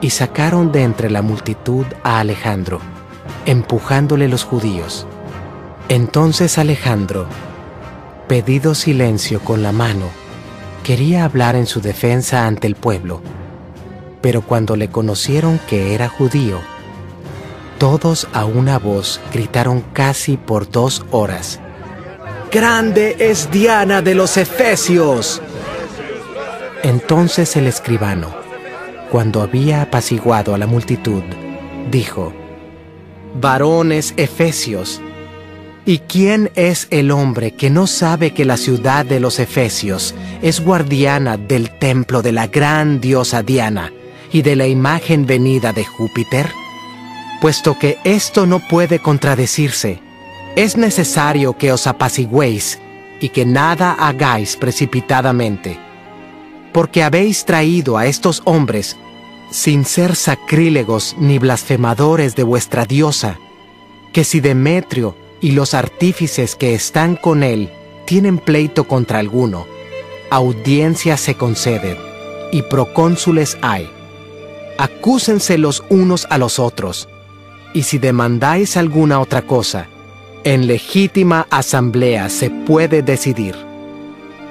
[0.00, 2.80] Y sacaron de entre la multitud a Alejandro,
[3.46, 5.06] empujándole los judíos.
[5.88, 7.26] Entonces Alejandro,
[8.28, 10.06] pedido silencio con la mano,
[10.82, 13.22] quería hablar en su defensa ante el pueblo,
[14.24, 16.58] pero cuando le conocieron que era judío,
[17.76, 21.60] todos a una voz gritaron casi por dos horas,
[22.50, 25.42] grande es Diana de los Efesios.
[26.82, 28.34] Entonces el escribano,
[29.10, 31.22] cuando había apaciguado a la multitud,
[31.90, 32.32] dijo,
[33.38, 35.02] Varones Efesios,
[35.84, 40.64] ¿y quién es el hombre que no sabe que la ciudad de los Efesios es
[40.64, 43.92] guardiana del templo de la gran diosa Diana
[44.34, 46.50] y de la imagen venida de Júpiter?
[47.40, 50.00] Puesto que esto no puede contradecirse,
[50.56, 52.80] es necesario que os apacigüéis
[53.20, 55.78] y que nada hagáis precipitadamente,
[56.72, 58.96] porque habéis traído a estos hombres
[59.50, 63.38] sin ser sacrílegos ni blasfemadores de vuestra diosa,
[64.12, 67.70] que si Demetrio y los artífices que están con él
[68.04, 69.66] tienen pleito contra alguno,
[70.28, 71.96] audiencia se concede
[72.50, 73.93] y procónsules hay.
[74.78, 77.08] Acúsense los unos a los otros,
[77.72, 79.86] y si demandáis alguna otra cosa,
[80.44, 83.54] en legítima asamblea se puede decidir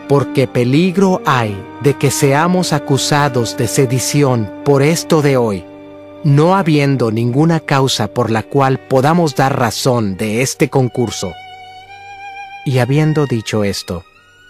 [0.08, 5.66] porque peligro hay de que seamos acusados de sedición por esto de hoy,
[6.24, 11.34] no habiendo ninguna causa por la cual podamos dar razón de este concurso.
[12.66, 14.04] Y habiendo dicho esto,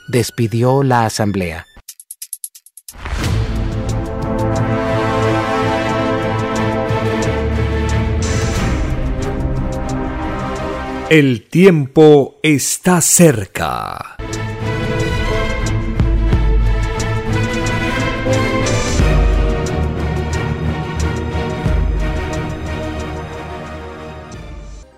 [0.08, 1.66] despidió la asamblea.
[11.10, 14.16] El tiempo está cerca.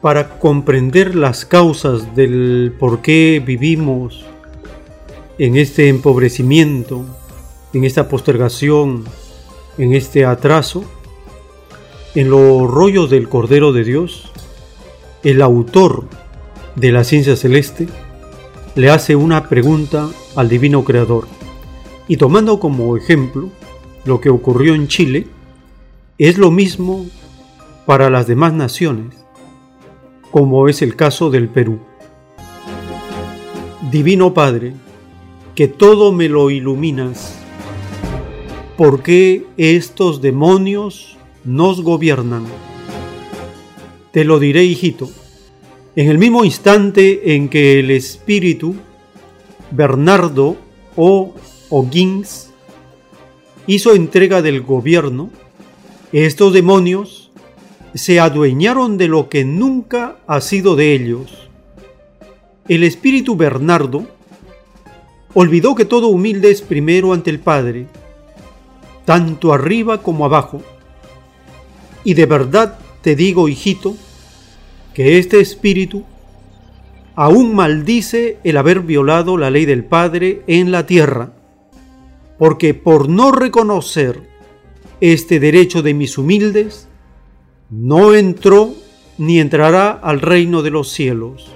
[0.01, 4.23] para comprender las causas del por qué vivimos
[5.39, 7.03] en este empobrecimiento,
[7.73, 9.03] en esta postergación,
[9.79, 10.83] en este atraso,
[12.13, 14.31] en los rollos del Cordero de Dios,
[15.25, 16.07] el autor
[16.75, 17.87] de la ciencia celeste
[18.75, 21.27] le hace una pregunta al Divino Creador
[22.07, 23.49] y tomando como ejemplo
[24.03, 25.25] lo que ocurrió en Chile,
[26.19, 27.07] es lo mismo
[27.87, 29.15] para las demás naciones
[30.29, 31.79] como es el caso del Perú.
[33.89, 34.73] Divino Padre,
[35.55, 37.35] que todo me lo iluminas,
[38.77, 42.45] ¿por qué estos demonios nos gobiernan?
[44.15, 45.09] Te lo diré, hijito,
[45.97, 48.73] en el mismo instante en que el espíritu
[49.71, 50.55] Bernardo
[50.95, 51.35] o
[51.67, 52.49] O'Ginn's
[53.67, 55.31] hizo entrega del gobierno,
[56.13, 57.29] estos demonios
[57.93, 61.49] se adueñaron de lo que nunca ha sido de ellos.
[62.69, 64.07] El espíritu Bernardo
[65.33, 67.87] olvidó que todo humilde es primero ante el Padre,
[69.03, 70.61] tanto arriba como abajo.
[72.05, 73.97] Y de verdad te digo, hijito,
[74.95, 76.05] que este espíritu
[77.15, 81.33] aún maldice el haber violado la ley del Padre en la tierra,
[82.39, 84.21] porque por no reconocer
[85.01, 86.87] este derecho de mis humildes,
[87.69, 88.73] no entró
[89.17, 91.51] ni entrará al reino de los cielos.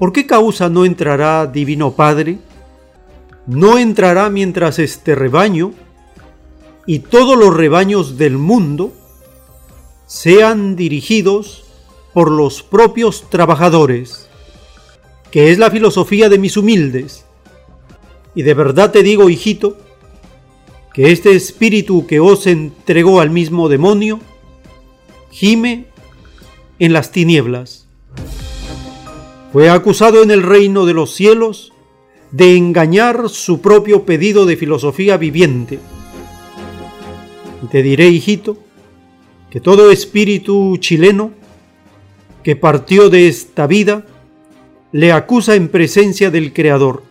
[0.00, 2.38] ¿Por qué causa no entrará, Divino Padre?
[3.46, 5.74] No entrará mientras este rebaño
[6.86, 8.92] y todos los rebaños del mundo
[10.06, 11.64] sean dirigidos
[12.12, 14.28] por los propios trabajadores,
[15.30, 17.24] que es la filosofía de mis humildes.
[18.34, 19.76] Y de verdad te digo, hijito,
[20.92, 24.20] que este espíritu que os entregó al mismo demonio
[25.30, 25.86] gime
[26.78, 27.86] en las tinieblas.
[29.52, 31.72] Fue acusado en el reino de los cielos
[32.30, 35.78] de engañar su propio pedido de filosofía viviente.
[37.62, 38.58] Y te diré, hijito,
[39.54, 41.30] que todo espíritu chileno
[42.42, 44.04] que partió de esta vida
[44.90, 47.04] le acusa en presencia del Creador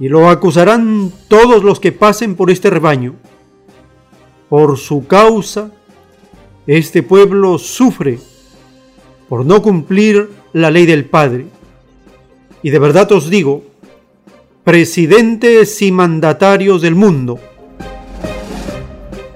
[0.00, 3.14] y lo acusarán todos los que pasen por este rebaño.
[4.48, 5.70] Por su causa,
[6.66, 8.18] este pueblo sufre
[9.28, 11.46] por no cumplir la ley del Padre.
[12.64, 13.62] Y de verdad os digo,
[14.64, 17.38] presidentes y mandatarios del mundo,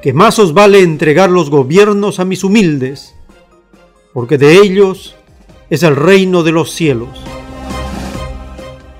[0.07, 3.17] que más os vale entregar los gobiernos a mis humildes,
[4.15, 5.17] porque de ellos
[5.69, 7.09] es el reino de los cielos.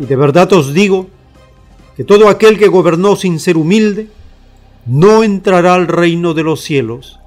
[0.01, 1.07] Y de verdad os digo
[1.97, 4.09] que todo aquel que gobernó sin ser humilde
[4.85, 7.21] no entrará al reino de los cielos,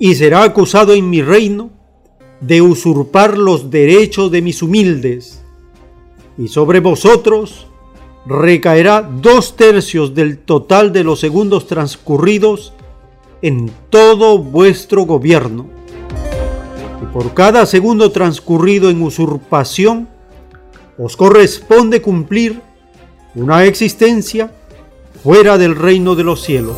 [0.00, 1.70] y será acusado en mi reino
[2.40, 5.44] de usurpar los derechos de mis humildes,
[6.36, 7.68] y sobre vosotros
[8.26, 12.72] recaerá dos tercios del total de los segundos transcurridos
[13.42, 15.66] en todo vuestro gobierno.
[17.02, 20.08] Y por cada segundo transcurrido en usurpación,
[20.98, 22.60] os corresponde cumplir
[23.34, 24.52] una existencia
[25.22, 26.76] fuera del reino de los cielos.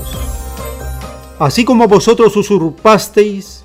[1.39, 3.65] Así como vosotros usurpasteis,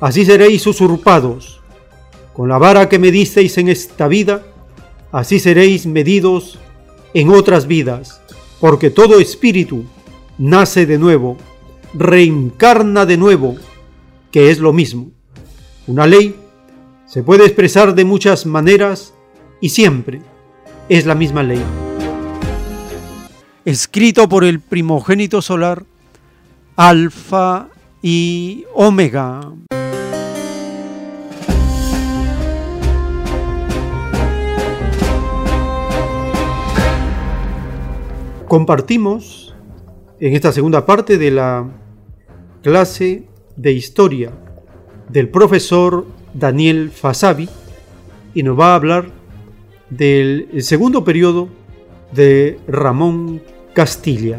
[0.00, 1.62] así seréis usurpados.
[2.34, 4.42] Con la vara que medisteis en esta vida,
[5.12, 6.58] así seréis medidos
[7.14, 8.20] en otras vidas,
[8.60, 9.84] porque todo espíritu
[10.36, 11.38] nace de nuevo,
[11.94, 13.56] reencarna de nuevo,
[14.30, 15.10] que es lo mismo.
[15.86, 16.34] Una ley
[17.06, 19.14] se puede expresar de muchas maneras
[19.60, 20.20] y siempre
[20.88, 21.62] es la misma ley.
[23.64, 25.84] Escrito por el primogénito solar,
[26.76, 27.68] Alfa
[28.02, 29.52] y Omega.
[38.48, 39.54] Compartimos
[40.20, 41.83] en esta segunda parte de la
[42.64, 43.24] clase
[43.56, 44.30] de historia
[45.10, 47.46] del profesor Daniel Fasabi
[48.32, 49.04] y nos va a hablar
[49.90, 51.50] del segundo periodo
[52.12, 53.42] de Ramón
[53.74, 54.38] Castilla.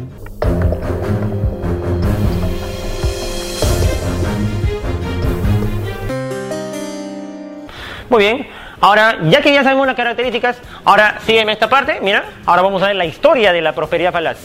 [8.08, 8.46] Muy bien,
[8.80, 12.88] ahora ya que ya sabemos las características, ahora sígueme esta parte, mira, ahora vamos a
[12.88, 14.38] ver la historia de la prosperidad falaz.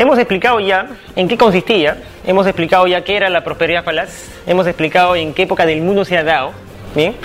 [0.00, 4.66] Hemos explicado ya en qué consistía, hemos explicado ya qué era la prosperidad falaz, hemos
[4.66, 6.52] explicado en qué época del mundo se ha dado,
[6.94, 7.16] ¿bien?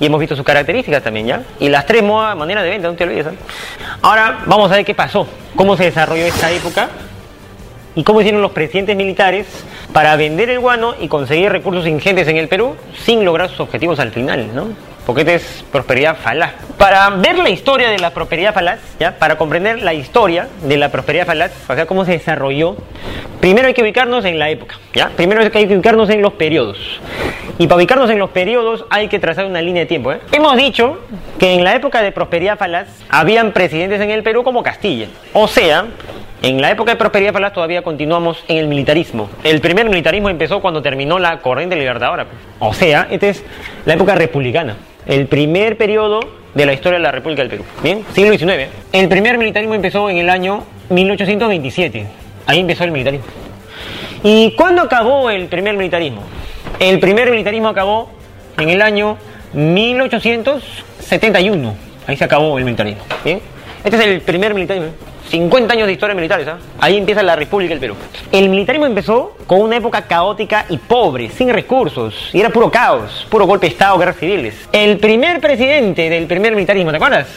[0.00, 1.42] Y hemos visto sus características también, ¿ya?
[1.60, 3.26] Y las tres maneras de venta, no te olvides.
[3.26, 3.36] ¿eh?
[4.00, 6.88] Ahora vamos a ver qué pasó, cómo se desarrolló esta época
[7.94, 9.46] y cómo hicieron los presidentes militares
[9.92, 14.00] para vender el guano y conseguir recursos ingentes en el Perú sin lograr sus objetivos
[14.00, 14.68] al final, ¿no?
[15.06, 16.52] Porque es prosperidad falaz.
[16.78, 19.18] Para ver la historia de la prosperidad falaz, ¿ya?
[19.18, 22.76] para comprender la historia de la prosperidad falaz, o sea, cómo se desarrolló,
[23.40, 25.10] primero hay que ubicarnos en la época, ¿ya?
[25.10, 26.78] primero hay que ubicarnos en los periodos.
[27.58, 30.12] Y para ubicarnos en los periodos hay que trazar una línea de tiempo.
[30.12, 30.20] ¿eh?
[30.32, 31.00] Hemos dicho
[31.38, 35.48] que en la época de prosperidad falaz habían presidentes en el Perú como Castilla, o
[35.48, 35.86] sea,
[36.42, 39.30] en la época de prosperidad falaz todavía continuamos en el militarismo.
[39.44, 42.26] El primer militarismo empezó cuando terminó la corriente libertadora.
[42.58, 43.44] O sea, esta es
[43.84, 44.74] la época republicana
[45.06, 46.20] el primer periodo
[46.54, 47.64] de la historia de la República del Perú.
[47.82, 48.68] Bien, siglo XIX.
[48.92, 52.06] El primer militarismo empezó en el año 1827.
[52.46, 53.26] Ahí empezó el militarismo.
[54.22, 56.22] ¿Y cuándo acabó el primer militarismo?
[56.78, 58.10] El primer militarismo acabó
[58.58, 59.16] en el año
[59.52, 61.74] 1871.
[62.06, 63.02] Ahí se acabó el militarismo.
[63.24, 63.40] Bien.
[63.84, 64.90] Este es el primer militarismo.
[65.32, 66.62] 50 años de historia militar, ¿sabes?
[66.78, 67.96] Ahí empieza la República del Perú.
[68.30, 73.26] El militarismo empezó con una época caótica y pobre, sin recursos, y era puro caos,
[73.30, 74.68] puro golpe de Estado, guerras civiles.
[74.72, 77.28] El primer presidente del primer militarismo, ¿te acuerdas?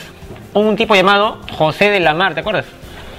[0.53, 2.65] Un tipo llamado José de la Mar, ¿te acuerdas?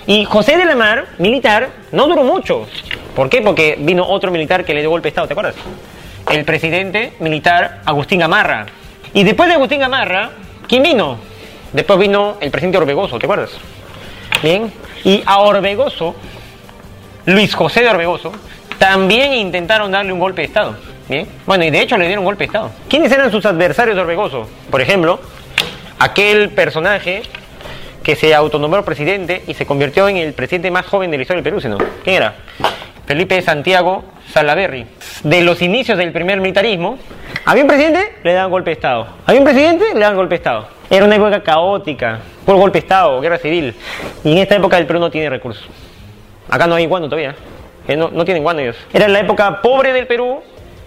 [0.06, 2.66] Y José de la Mar, militar, no duró mucho.
[3.14, 3.40] ¿Por qué?
[3.40, 5.54] Porque vino otro militar que le dio golpe de Estado, ¿te acuerdas?
[6.30, 8.66] El presidente militar Agustín Gamarra.
[9.14, 10.32] Y después de Agustín Gamarra,
[10.68, 11.16] ¿quién vino?
[11.72, 13.52] Después vino el presidente Orbegoso, ¿te acuerdas?
[14.46, 14.72] Bien.
[15.02, 16.14] Y a Orbegoso,
[17.24, 18.30] Luis José de Orbegoso,
[18.78, 20.76] también intentaron darle un golpe de Estado.
[21.08, 21.26] Bien.
[21.46, 22.70] Bueno, y de hecho le dieron golpe de Estado.
[22.88, 24.48] ¿Quiénes eran sus adversarios de Orbegoso?
[24.70, 25.18] Por ejemplo,
[25.98, 27.22] aquel personaje
[28.04, 31.42] que se autonombró presidente y se convirtió en el presidente más joven de la historia
[31.42, 31.78] del Perú, ¿no?
[32.04, 32.36] ¿Quién era?
[33.06, 34.86] Felipe Santiago Salaberry.
[35.22, 36.98] De los inicios del primer militarismo,
[37.44, 39.06] había un presidente, le dan golpe de Estado.
[39.24, 40.68] Había un presidente, le dan golpe de Estado.
[40.90, 43.74] Era una época caótica, por golpe de Estado, guerra civil.
[44.24, 45.66] Y en esta época el Perú no tiene recursos.
[46.50, 47.36] Acá no hay guano todavía.
[47.86, 47.96] ¿eh?
[47.96, 48.76] No, no tienen guano ellos.
[48.92, 50.42] Era la época pobre del Perú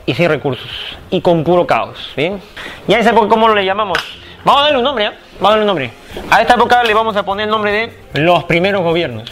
[0.05, 0.69] y sin recursos.
[1.09, 2.11] Y con puro caos.
[2.17, 2.41] ¿bien?
[2.87, 3.97] Y a esa época, ¿cómo le llamamos?
[4.43, 5.11] Vamos a darle un nombre, ¿eh?
[5.39, 5.91] Vamos a darle un nombre.
[6.31, 9.29] A esta época le vamos a poner el nombre de los primeros gobiernos.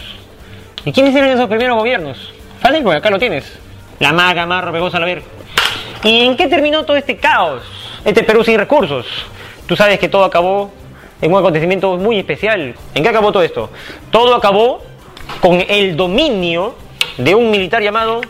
[0.84, 2.32] ¿Y quiénes eran esos primeros gobiernos?
[2.60, 3.44] Fácil, pues acá lo tienes.
[3.98, 5.22] La maga, marro, pegosa, la ver.
[6.04, 7.62] ¿Y en qué terminó todo este caos?
[8.04, 9.06] Este Perú sin recursos.
[9.66, 10.70] Tú sabes que todo acabó
[11.20, 12.74] en un acontecimiento muy especial.
[12.94, 13.70] ¿En qué acabó todo esto?
[14.10, 14.82] Todo acabó
[15.40, 16.74] con el dominio
[17.16, 18.20] de un militar llamado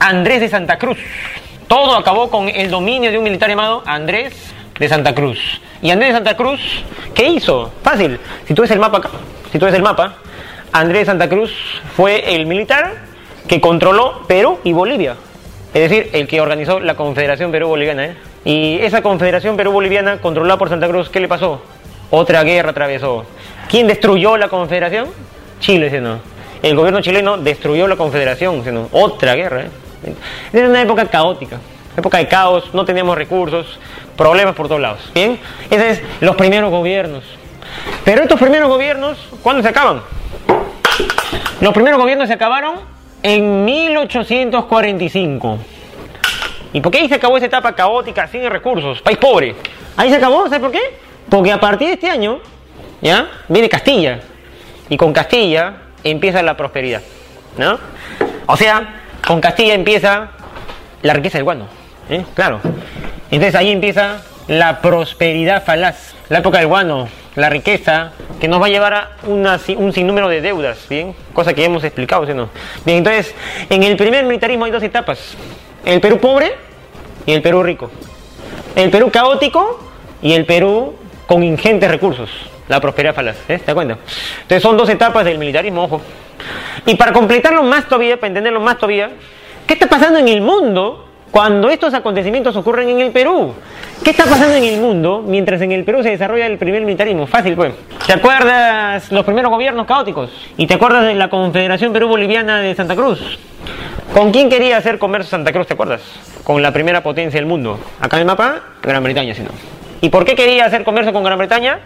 [0.00, 0.98] Andrés de Santa Cruz.
[1.68, 5.38] Todo acabó con el dominio de un militar llamado Andrés de Santa Cruz.
[5.82, 6.60] Y Andrés de Santa Cruz,
[7.14, 7.72] ¿qué hizo?
[7.82, 8.18] Fácil.
[8.46, 9.10] Si tú ves el mapa acá,
[9.52, 10.16] si tú ves el mapa,
[10.74, 11.54] Andrés Santa Cruz
[11.96, 12.94] fue el militar
[13.46, 15.14] que controló Perú y Bolivia.
[15.72, 18.06] Es decir, el que organizó la Confederación Perú-Boliviana.
[18.06, 18.16] ¿eh?
[18.44, 21.62] Y esa Confederación Perú-Boliviana, controlada por Santa Cruz, ¿qué le pasó?
[22.10, 23.24] Otra guerra atravesó.
[23.68, 25.10] ¿Quién destruyó la Confederación?
[25.60, 26.18] Chile, ¿sí no?
[26.60, 28.88] El gobierno chileno destruyó la Confederación, ¿sí no?
[28.90, 29.60] Otra guerra.
[29.60, 30.14] ¿eh?
[30.52, 31.60] Era una época caótica,
[31.96, 33.78] época de caos, no teníamos recursos,
[34.16, 35.08] problemas por todos lados.
[35.14, 35.38] Bien,
[35.70, 37.22] esos es los primeros gobiernos.
[38.04, 40.02] Pero estos primeros gobiernos, ¿cuándo se acaban?
[41.64, 42.74] Los primeros gobiernos se acabaron
[43.22, 45.58] en 1845.
[46.74, 49.56] ¿Y por qué ahí se acabó esa etapa caótica, sin recursos, país pobre?
[49.96, 50.82] Ahí se acabó, ¿sabes por qué?
[51.30, 52.40] Porque a partir de este año,
[53.00, 53.30] ¿ya?
[53.48, 54.20] Viene Castilla.
[54.90, 57.00] Y con Castilla empieza la prosperidad,
[57.56, 57.78] ¿no?
[58.44, 60.32] O sea, con Castilla empieza
[61.00, 61.66] la riqueza del guano.
[62.10, 62.26] ¿eh?
[62.34, 62.60] Claro.
[63.30, 66.14] Entonces ahí empieza la prosperidad falaz.
[66.28, 70.28] La época del guano, la riqueza, que nos va a llevar a una, un sinnúmero
[70.28, 71.14] de deudas, ¿bien?
[71.32, 72.48] Cosa que hemos explicado, ¿sí no?
[72.84, 73.34] Bien, entonces,
[73.68, 75.36] en el primer militarismo hay dos etapas.
[75.84, 76.54] El Perú pobre
[77.26, 77.90] y el Perú rico.
[78.74, 79.80] El Perú caótico
[80.22, 80.96] y el Perú
[81.26, 82.30] con ingentes recursos.
[82.68, 83.58] La prosperidad falaz, ¿eh?
[83.58, 83.84] ¿te das?
[83.84, 86.00] Entonces son dos etapas del militarismo, ojo.
[86.86, 89.10] Y para completarlo más todavía, para entenderlo más todavía,
[89.66, 93.52] ¿qué está pasando en el mundo cuando estos acontecimientos ocurren en el Perú?
[94.04, 97.26] ¿Qué está pasando en el mundo mientras en el Perú se desarrolla el primer militarismo?
[97.26, 97.74] Fácil, pues.
[98.06, 100.30] ¿Te acuerdas los primeros gobiernos caóticos?
[100.56, 103.18] ¿Y te acuerdas de la Confederación Perú-Boliviana de Santa Cruz?
[104.12, 106.02] ¿Con quién quería hacer comercio Santa Cruz, te acuerdas?
[106.44, 107.80] Con la primera potencia del mundo.
[108.00, 109.50] Acá en el mapa, Gran Bretaña, si no.
[110.02, 111.80] ¿Y por qué quería hacer comercio con Gran Bretaña?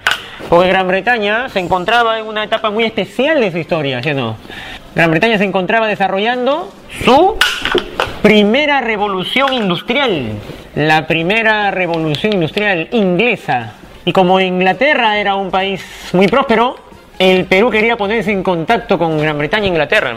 [0.50, 4.14] Porque Gran Bretaña se encontraba en una etapa muy especial de su historia, ¿sí o
[4.14, 4.36] no?
[4.94, 6.70] Gran Bretaña se encontraba desarrollando
[7.02, 7.38] su
[8.22, 10.32] primera revolución industrial,
[10.74, 13.74] la primera revolución industrial inglesa.
[14.04, 16.76] Y como Inglaterra era un país muy próspero,
[17.18, 20.16] el Perú quería ponerse en contacto con Gran Bretaña e Inglaterra.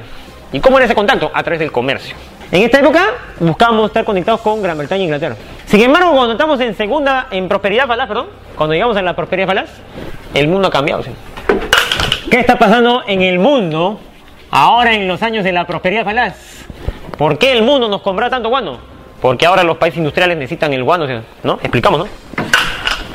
[0.52, 1.32] ¿Y cómo era ese contacto?
[1.34, 2.16] A través del comercio.
[2.52, 3.06] En esta época
[3.40, 5.36] buscábamos estar conectados con Gran Bretaña e Inglaterra.
[5.66, 9.48] Sin embargo, cuando estamos en segunda, en prosperidad falaz, perdón, cuando llegamos a la prosperidad
[9.48, 9.70] falaz,
[10.34, 11.04] el mundo ha cambiado.
[11.04, 11.12] ¿sí?
[12.30, 14.00] ¿Qué está pasando en el mundo
[14.50, 16.62] ahora en los años de la prosperidad falaz?
[17.22, 18.80] ¿Por qué el mundo nos compra tanto guano?
[19.22, 21.06] Porque ahora los países industriales necesitan el guano,
[21.44, 21.60] ¿no?
[21.62, 22.08] Explicamos, ¿no?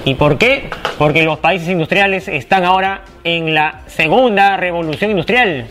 [0.04, 0.70] ¿Y por qué?
[0.96, 5.66] Porque los países industriales están ahora en la segunda revolución industrial.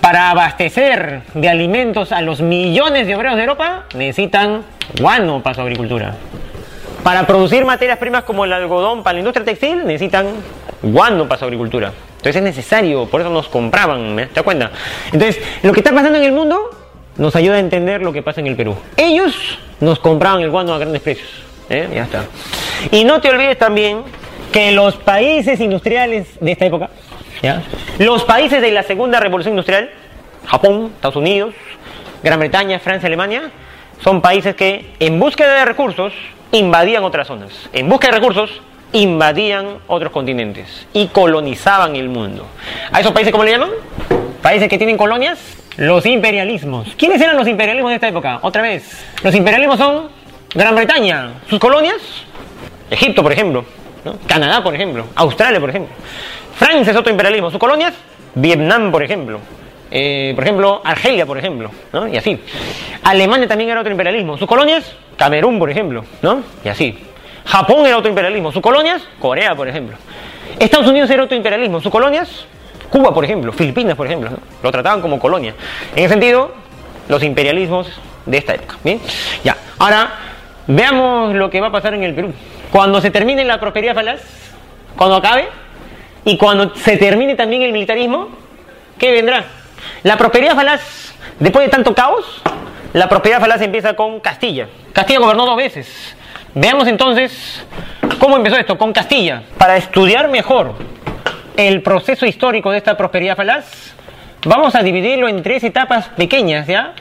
[0.00, 4.64] Para abastecer de alimentos a los millones de obreros de Europa, necesitan
[4.98, 6.16] guano para su agricultura.
[7.04, 10.26] Para producir materias primas como el algodón para la industria textil, necesitan
[10.82, 11.92] guano para su agricultura.
[12.16, 14.70] Entonces es necesario, por eso nos compraban, ¿te das?
[15.12, 16.68] Entonces, lo que está pasando en el mundo
[17.18, 18.76] nos ayuda a entender lo que pasa en el Perú.
[18.96, 21.28] Ellos nos compraban el guano a grandes precios.
[21.68, 21.88] ¿eh?
[21.92, 22.24] Ya está.
[22.90, 24.02] Y no te olvides también
[24.52, 26.90] que los países industriales de esta época,
[27.42, 27.62] ¿ya?
[27.98, 29.90] los países de la segunda revolución industrial,
[30.46, 31.54] Japón, Estados Unidos,
[32.22, 33.50] Gran Bretaña, Francia, Alemania,
[34.02, 36.12] son países que en búsqueda de recursos
[36.52, 37.68] invadían otras zonas.
[37.72, 38.62] En búsqueda de recursos
[38.92, 42.46] invadían otros continentes y colonizaban el mundo.
[42.92, 43.70] ¿A esos países cómo le llaman?
[44.42, 45.38] Países que tienen colonias,
[45.76, 46.94] los imperialismos.
[46.96, 48.38] ¿Quiénes eran los imperialismos de esta época?
[48.42, 49.04] Otra vez.
[49.22, 50.08] Los imperialismos son
[50.54, 51.96] Gran Bretaña, sus colonias,
[52.90, 53.64] Egipto, por ejemplo,
[54.26, 55.94] Canadá, por ejemplo, Australia, por ejemplo.
[56.54, 57.94] Francia es otro imperialismo, sus colonias,
[58.34, 59.40] Vietnam, por ejemplo.
[59.90, 61.70] Eh, por ejemplo, Argelia, por ejemplo.
[62.10, 62.40] Y así.
[63.02, 64.36] Alemania también era otro imperialismo.
[64.36, 66.42] Sus colonias, Camerún, por ejemplo, ¿no?
[66.64, 66.98] Y así.
[67.44, 68.50] Japón era otro imperialismo.
[68.50, 69.96] Sus colonias, Corea, por ejemplo.
[70.58, 71.80] Estados Unidos era otro imperialismo.
[71.80, 72.46] Sus colonias,
[72.90, 73.52] Cuba, por ejemplo.
[73.52, 74.30] Filipinas, por ejemplo.
[74.62, 75.54] Lo trataban como colonia.
[75.94, 76.52] En ese sentido,
[77.08, 77.88] los imperialismos
[78.24, 78.76] de esta época.
[78.82, 79.00] Bien,
[79.44, 79.56] ya.
[79.78, 80.10] Ahora,
[80.66, 82.32] veamos lo que va a pasar en el Perú.
[82.70, 84.20] Cuando se termine la prosperidad falaz,
[84.96, 85.48] cuando acabe,
[86.24, 88.28] y cuando se termine también el militarismo,
[88.98, 89.44] ¿qué vendrá?
[90.02, 92.42] La prosperidad falaz, después de tanto caos,
[92.92, 94.68] la prosperidad falaz empieza con Castilla.
[94.92, 96.16] Castilla gobernó dos veces.
[96.54, 97.64] Veamos entonces
[98.18, 99.42] cómo empezó esto, con Castilla.
[99.58, 100.74] Para estudiar mejor
[101.56, 103.94] el proceso histórico de esta prosperidad falaz,
[104.44, 106.92] vamos a dividirlo en tres etapas pequeñas, ¿ya?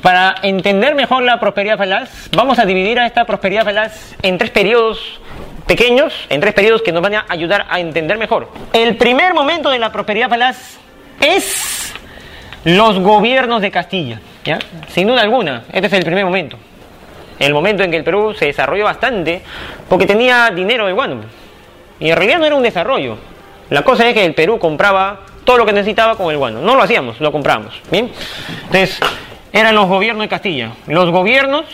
[0.00, 4.50] Para entender mejor la prosperidad falaz, vamos a dividir a esta prosperidad falaz en tres
[4.50, 5.20] periodos
[5.66, 8.48] pequeños, en tres periodos que nos van a ayudar a entender mejor.
[8.72, 10.78] El primer momento de la prosperidad falaz
[11.20, 11.92] es
[12.64, 14.58] los gobiernos de Castilla, ¿ya?
[14.88, 16.58] Sin duda alguna, este es el primer momento.
[17.38, 19.42] El momento en que el Perú se desarrolló bastante
[19.88, 21.22] porque tenía dinero de guano.
[21.98, 23.18] Y en realidad no era un desarrollo.
[23.74, 26.60] La cosa es que el Perú compraba todo lo que necesitaba con el guano.
[26.60, 27.74] No lo hacíamos, lo comprábamos.
[27.90, 28.08] ¿Bien?
[28.66, 29.00] Entonces,
[29.52, 30.70] eran los gobiernos de Castilla.
[30.86, 31.64] Los gobiernos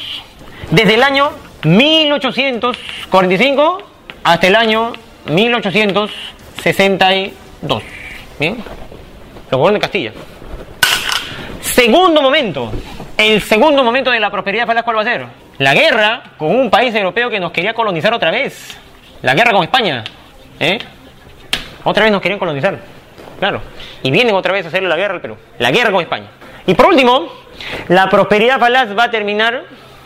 [0.71, 1.31] desde el año
[1.63, 3.83] 1845
[4.25, 4.95] hasta el año
[5.27, 7.83] 1862.
[8.39, 8.65] ¿Bien?
[9.51, 10.13] Los gobiernos de Castilla.
[11.61, 12.73] Segundo momento.
[13.19, 15.27] El segundo momento de la prosperidad falaz, ¿cuál va a ser?
[15.59, 18.75] La guerra con un país europeo que nos quería colonizar otra vez.
[19.21, 20.03] La guerra con España.
[20.59, 20.79] ¿Eh?
[21.85, 22.79] Otra vez nos querían colonizar.
[23.39, 23.61] Claro.
[24.03, 25.37] Y vienen otra vez a hacerle la guerra al Perú.
[25.59, 26.27] La guerra con España.
[26.67, 27.29] Y por último,
[27.89, 29.65] la prosperidad falaz va a terminar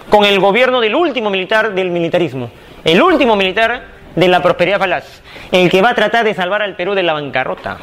[0.08, 2.50] con el gobierno del último militar del militarismo.
[2.84, 3.82] El último militar
[4.14, 5.22] de la prosperidad falaz.
[5.50, 7.78] El que va a tratar de salvar al Perú de la bancarrota.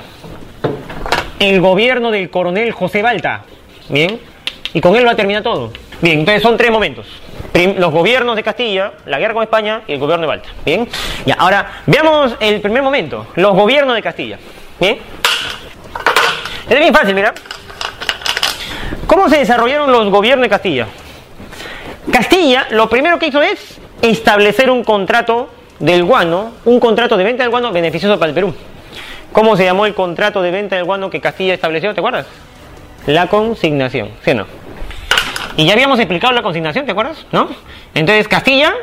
[1.40, 3.44] El gobierno del coronel José Balta.
[3.90, 4.20] Bien.
[4.74, 5.72] Y con él va a terminar todo.
[6.02, 7.08] Bien, entonces son tres momentos.
[7.78, 10.50] Los gobiernos de Castilla, la guerra con España y el gobierno de Balta.
[10.66, 10.88] Bien.
[11.26, 13.28] Ya, ahora veamos el primer momento.
[13.36, 14.38] Los gobiernos de Castilla.
[14.80, 15.00] Bien.
[16.70, 17.34] Es bien fácil, mira.
[19.08, 20.88] ¿Cómo se desarrollaron los gobiernos de Castilla?
[22.12, 25.50] Castilla lo primero que hizo es establecer un contrato
[25.80, 28.56] del guano, un contrato de venta del guano beneficioso para el Perú.
[29.32, 31.94] ¿Cómo se llamó el contrato de venta del guano que Castilla estableció?
[31.94, 32.26] ¿Te acuerdas?
[33.06, 34.61] La consignación, ¿sí o no?
[35.62, 37.24] Y ya habíamos explicado la consignación, ¿te acuerdas?
[37.32, 37.48] ¿No?
[37.94, 38.74] Entonces Castilla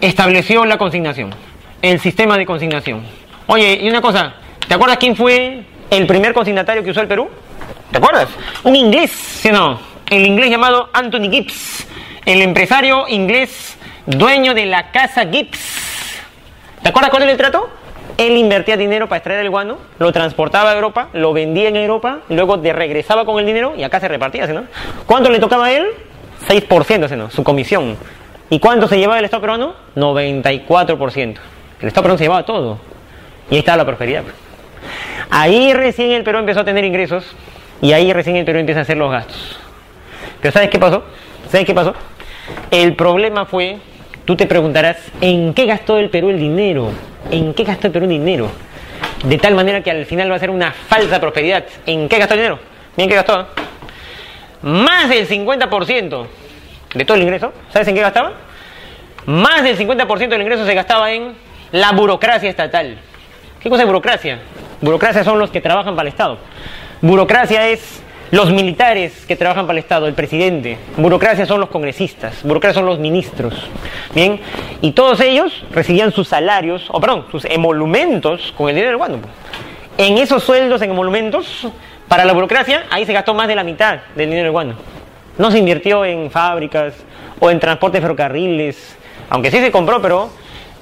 [0.00, 1.32] estableció la consignación,
[1.80, 3.04] el sistema de consignación.
[3.46, 4.34] Oye, y una cosa,
[4.66, 7.28] ¿te acuerdas quién fue el primer consignatario que usó el Perú?
[7.92, 8.26] ¿Te acuerdas?
[8.64, 9.78] Un inglés, ¿sí no?
[10.10, 11.86] El inglés llamado Anthony Gibbs,
[12.26, 16.18] el empresario inglés dueño de la casa Gibbs.
[16.82, 17.70] ¿Te acuerdas cuál era el trato?
[18.18, 22.18] Él invertía dinero para extraer el guano, lo transportaba a Europa, lo vendía en Europa,
[22.28, 24.64] luego de regresaba con el dinero y acá se repartía, ¿sí, no?
[25.06, 25.86] ¿Cuánto le tocaba a él?
[26.48, 27.30] 6%, ¿sí, no?
[27.30, 27.96] Su comisión.
[28.50, 29.74] ¿Y cuánto se llevaba el Estado peruano?
[29.94, 31.36] 94%.
[31.80, 32.78] El Estado peruano se llevaba todo.
[33.50, 34.24] Y ahí estaba la prosperidad.
[35.30, 37.24] Ahí recién el Perú empezó a tener ingresos
[37.80, 39.60] y ahí recién el Perú empieza a hacer los gastos.
[40.40, 41.04] Pero ¿sabes qué pasó?
[41.50, 41.94] ¿Sabes qué pasó?
[42.70, 43.78] El problema fue,
[44.28, 46.90] tú te preguntarás, ¿en qué gastó el Perú el dinero?
[47.30, 48.50] ¿En qué gastó el Perú el dinero?
[49.24, 51.64] De tal manera que al final va a ser una falsa prosperidad.
[51.86, 52.58] ¿En qué gastó el dinero?
[52.94, 53.48] Bien, ¿qué gastó?
[54.60, 56.26] Más del 50%
[56.92, 58.34] de todo el ingreso, ¿sabes en qué gastaba?
[59.24, 61.32] Más del 50% del ingreso se gastaba en
[61.72, 62.98] la burocracia estatal.
[63.62, 64.40] ¿Qué cosa es burocracia?
[64.82, 66.36] Burocracia son los que trabajan para el Estado.
[67.00, 70.76] Burocracia es los militares que trabajan para el Estado, el presidente.
[70.96, 72.42] Burocracia son los congresistas.
[72.42, 73.54] Burocracia son los ministros.
[74.14, 74.40] Bien,
[74.82, 79.18] y todos ellos recibían sus salarios, o perdón, sus emolumentos con el dinero del guano.
[79.96, 81.68] En esos sueldos, en emolumentos,
[82.06, 84.74] para la burocracia, ahí se gastó más de la mitad del dinero del guano.
[85.38, 86.94] No se invirtió en fábricas
[87.40, 88.96] o en transporte de ferrocarriles,
[89.30, 90.30] aunque sí se compró, pero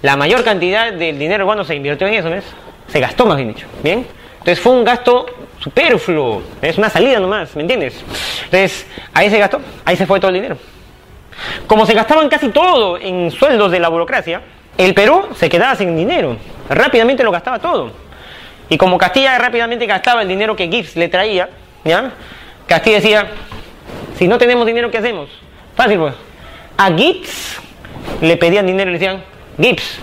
[0.03, 2.45] la mayor cantidad del dinero guano se invirtió en eso, ¿ves?
[2.89, 4.07] Se gastó más bien dicho, ¿bien?
[4.39, 5.27] Entonces fue un gasto
[5.59, 8.03] superfluo, es una salida nomás, ¿me entiendes?
[8.45, 10.59] Entonces ahí se gastó, ahí se fue todo el dinero.
[11.67, 14.43] Como se gastaban casi todo en sueldos de la burocracia,
[14.79, 16.37] el Perú se quedaba sin dinero,
[16.69, 17.93] rápidamente lo gastaba todo.
[18.69, 21.49] Y como Castilla rápidamente gastaba el dinero que Gibbs le traía,
[21.85, 22.13] ¿ya?
[22.67, 23.29] Castilla decía,
[24.17, 25.31] si no tenemos dinero, ¿qué hacemos?
[25.77, 26.15] Fácil pues.
[26.77, 27.61] A Gibbs
[28.21, 29.23] le pedían dinero y le decían,
[29.61, 29.99] Gibbs,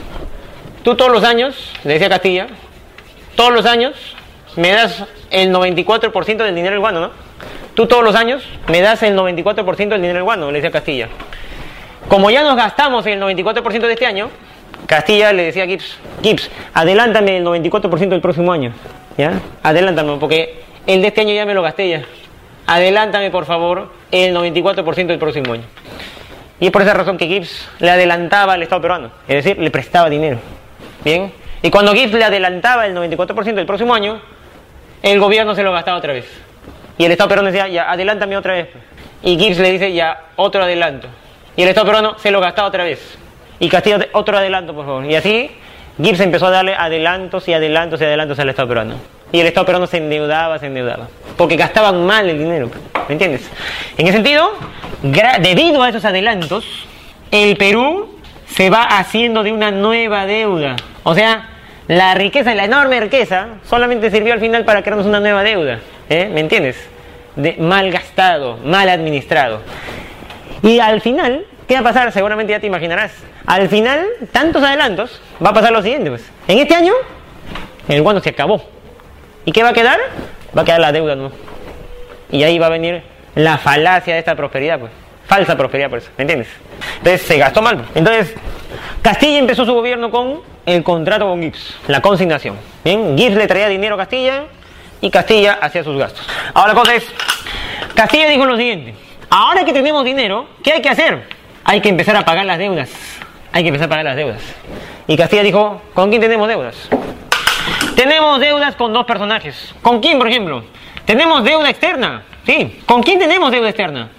[0.83, 2.47] tú todos los años, le decía Castilla,
[3.35, 4.15] todos los años
[4.55, 7.09] me das el 94% del dinero del guano, ¿no?
[7.73, 11.09] Tú todos los años me das el 94% del dinero del guano, le decía Castilla.
[12.07, 14.29] Como ya nos gastamos el 94% de este año,
[14.85, 18.73] Castilla le decía a Gibbs, Gibbs, adelántame el 94% del próximo año,
[19.17, 19.39] ¿ya?
[19.63, 22.03] Adelántame, porque el de este año ya me lo gasté ya.
[22.67, 25.63] Adelántame, por favor, el 94% del próximo año.
[26.59, 29.71] Y es por esa razón que Gibbs le adelantaba al Estado peruano, es decir, le
[29.71, 30.37] prestaba dinero.
[31.03, 31.31] ¿Bien?
[31.61, 34.21] Y cuando Gibbs le adelantaba el 94% del próximo año,
[35.03, 36.25] el gobierno se lo gastaba otra vez.
[36.97, 38.69] Y el Estado peruano decía, ya, adelántame otra vez.
[39.21, 41.07] Y Gibbs le dice, ya, otro adelanto.
[41.55, 43.17] Y el Estado peruano se lo gastaba otra vez.
[43.59, 45.05] Y Castilla, otro adelanto, por favor.
[45.05, 45.51] Y así,
[46.01, 48.95] Gibbs empezó a darle adelantos y adelantos y adelantos al Estado peruano.
[49.31, 51.07] Y el Estado peruano se endeudaba, se endeudaba.
[51.37, 52.71] Porque gastaban mal el dinero.
[53.07, 53.49] ¿Me entiendes?
[53.97, 54.51] En ese sentido,
[55.01, 56.65] debido a esos adelantos,
[57.31, 60.75] el Perú se va haciendo de una nueva deuda.
[61.03, 61.49] O sea,
[61.93, 65.79] la riqueza, la enorme riqueza, solamente sirvió al final para crearnos una nueva deuda.
[66.09, 66.29] ¿eh?
[66.31, 66.77] ¿Me entiendes?
[67.35, 69.61] De mal gastado, mal administrado.
[70.63, 72.11] Y al final, ¿qué va a pasar?
[72.11, 73.11] Seguramente ya te imaginarás.
[73.45, 76.09] Al final, tantos adelantos, va a pasar lo siguiente.
[76.09, 76.29] Pues.
[76.47, 76.93] En este año,
[77.87, 78.63] el guano se acabó.
[79.45, 79.99] ¿Y qué va a quedar?
[80.57, 81.31] Va a quedar la deuda, ¿no?
[82.31, 83.03] Y ahí va a venir
[83.35, 84.91] la falacia de esta prosperidad, pues.
[85.27, 86.49] Falsa prosperidad, por eso, ¿me entiendes?
[86.97, 87.85] Entonces se gastó mal.
[87.95, 88.35] Entonces,
[89.01, 92.57] Castilla empezó su gobierno con el contrato con Gibbs, la consignación.
[92.83, 94.43] Bien, Gibbs le traía dinero a Castilla
[95.01, 96.27] y Castilla hacía sus gastos.
[96.53, 97.05] Ahora la cosa es,
[97.95, 98.95] Castilla dijo lo siguiente,
[99.29, 101.27] ahora que tenemos dinero, ¿qué hay que hacer?
[101.63, 102.89] Hay que empezar a pagar las deudas.
[103.51, 104.41] Hay que empezar a pagar las deudas.
[105.07, 106.89] Y Castilla dijo, ¿con quién tenemos deudas?
[107.95, 109.73] Tenemos deudas con dos personajes.
[109.81, 110.63] ¿Con quién, por ejemplo?
[111.05, 112.23] Tenemos deuda externa.
[112.45, 112.81] Sí.
[112.85, 114.09] ¿Con quién tenemos deuda externa?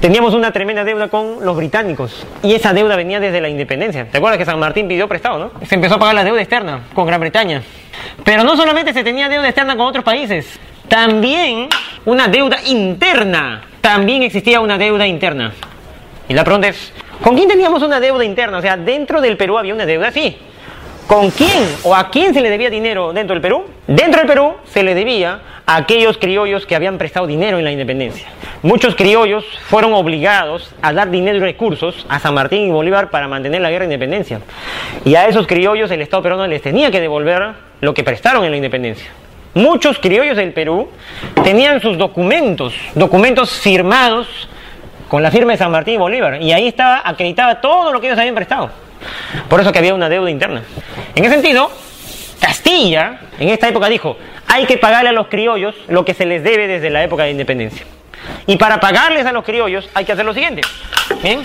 [0.00, 4.08] Teníamos una tremenda deuda con los británicos y esa deuda venía desde la independencia.
[4.10, 5.66] ¿Te acuerdas que San Martín pidió prestado, no?
[5.66, 7.62] Se empezó a pagar la deuda externa con Gran Bretaña.
[8.24, 11.68] Pero no solamente se tenía deuda externa con otros países, también
[12.04, 13.62] una deuda interna.
[13.80, 15.52] También existía una deuda interna.
[16.28, 16.92] Y la pregunta es,
[17.22, 18.58] ¿con quién teníamos una deuda interna?
[18.58, 20.36] O sea, dentro del Perú había una deuda, sí.
[21.10, 23.64] ¿Con quién o a quién se le debía dinero dentro del Perú?
[23.88, 27.72] Dentro del Perú se le debía a aquellos criollos que habían prestado dinero en la
[27.72, 28.28] independencia.
[28.62, 33.26] Muchos criollos fueron obligados a dar dinero y recursos a San Martín y Bolívar para
[33.26, 34.40] mantener la guerra de independencia.
[35.04, 38.52] Y a esos criollos el Estado peruano les tenía que devolver lo que prestaron en
[38.52, 39.10] la independencia.
[39.54, 40.90] muchos criollos del Perú
[41.42, 44.28] tenían sus documentos, documentos firmados
[45.08, 48.06] con la firma de San Martín y Bolívar, y ahí estaba acreditaba todo lo que
[48.06, 48.70] ellos habían prestado.
[49.48, 50.62] Por eso que había una deuda interna.
[51.14, 51.70] En ese sentido,
[52.40, 54.16] Castilla en esta época dijo,
[54.46, 57.30] hay que pagarle a los criollos lo que se les debe desde la época de
[57.30, 57.86] independencia.
[58.46, 60.62] Y para pagarles a los criollos hay que hacer lo siguiente.
[61.22, 61.42] ¿Bien?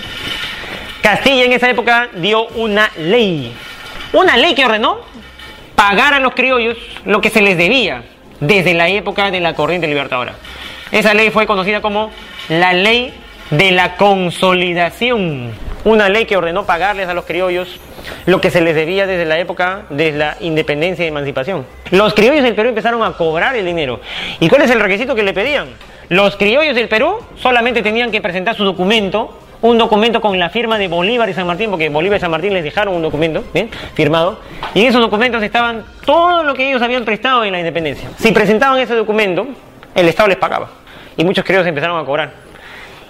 [1.02, 3.54] Castilla en esa época dio una ley.
[4.12, 4.98] Una ley que ordenó
[5.74, 8.02] pagar a los criollos lo que se les debía
[8.40, 10.34] desde la época de la corriente libertadora.
[10.90, 12.10] Esa ley fue conocida como
[12.48, 13.12] la ley
[13.50, 15.52] de la consolidación.
[15.86, 17.78] Una ley que ordenó pagarles a los criollos
[18.26, 21.64] lo que se les debía desde la época de la independencia y emancipación.
[21.92, 24.00] Los criollos del Perú empezaron a cobrar el dinero.
[24.40, 25.68] ¿Y cuál es el requisito que le pedían?
[26.08, 30.76] Los criollos del Perú solamente tenían que presentar su documento, un documento con la firma
[30.76, 33.70] de Bolívar y San Martín, porque Bolívar y San Martín les dejaron un documento ¿bien?
[33.94, 34.40] firmado,
[34.74, 38.08] y en esos documentos estaban todo lo que ellos habían prestado en la independencia.
[38.18, 39.46] Si presentaban ese documento,
[39.94, 40.68] el Estado les pagaba,
[41.16, 42.45] y muchos criollos empezaron a cobrar.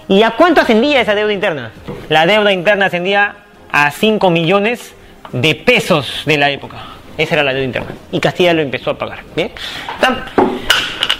[0.09, 1.71] ¿Y a cuánto ascendía esa deuda interna?
[2.07, 3.35] La deuda interna ascendía
[3.71, 4.95] a 5 millones
[5.33, 6.77] de pesos de la época.
[7.17, 7.89] Esa era la deuda interna.
[8.11, 9.19] Y Castilla lo empezó a pagar.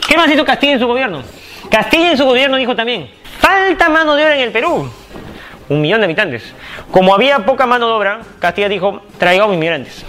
[0.07, 1.22] ¿Qué más hizo Castilla en su gobierno?
[1.69, 3.09] Castilla en su gobierno dijo también,
[3.39, 4.89] falta mano de obra en el Perú.
[5.68, 6.53] Un millón de habitantes.
[6.89, 10.05] Como había poca mano de obra, Castilla dijo, traigamos inmigrantes.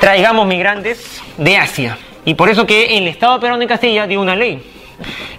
[0.00, 1.98] Traigamos migrantes de Asia.
[2.24, 4.62] Y por eso que el Estado peruano de Castilla dio una ley.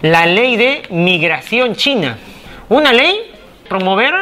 [0.03, 2.17] La ley de migración china.
[2.69, 3.31] Una ley
[3.67, 4.13] promover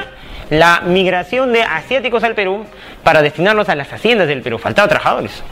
[0.50, 2.66] la migración de asiáticos al Perú
[3.04, 4.58] para destinarlos a las haciendas del Perú.
[4.58, 5.44] Faltaba trabajadores.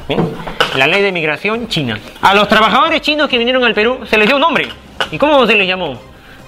[0.76, 2.00] La ley de migración china.
[2.22, 4.68] A los trabajadores chinos que vinieron al Perú se les dio un nombre.
[5.12, 6.00] ¿Y cómo se les llamó?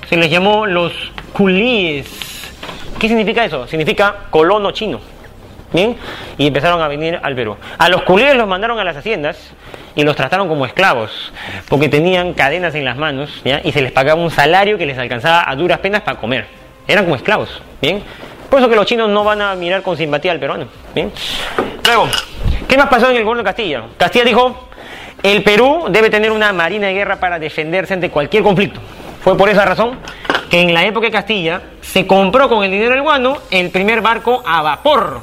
[0.10, 0.92] Se les llamó los
[1.34, 2.08] culíes.
[3.00, 3.68] ¿Qué significa eso?
[3.68, 5.00] Significa colono chino.
[5.72, 5.96] ¿Bien?
[6.38, 7.56] Y empezaron a venir al Perú.
[7.78, 9.38] A los culíes los mandaron a las haciendas
[9.96, 11.34] y los trataron como esclavos,
[11.68, 15.50] porque tenían cadenas en las manos y se les pagaba un salario que les alcanzaba
[15.50, 16.48] a duras penas para comer.
[16.88, 17.62] Eran como esclavos.
[17.82, 18.04] ¿Bien?
[18.50, 20.66] Por eso que los chinos no van a mirar con simpatía al peruano.
[20.94, 21.12] ¿bien?
[21.86, 22.08] Luego,
[22.68, 23.84] ¿qué más pasó en el gobierno de Castilla?
[23.98, 24.68] Castilla dijo,
[25.24, 28.80] el Perú debe tener una marina de guerra para defenderse ante cualquier conflicto.
[29.24, 30.00] Fue por esa razón
[30.50, 34.02] que en la época de Castilla se compró con el dinero del guano el primer
[34.02, 35.22] barco a vapor,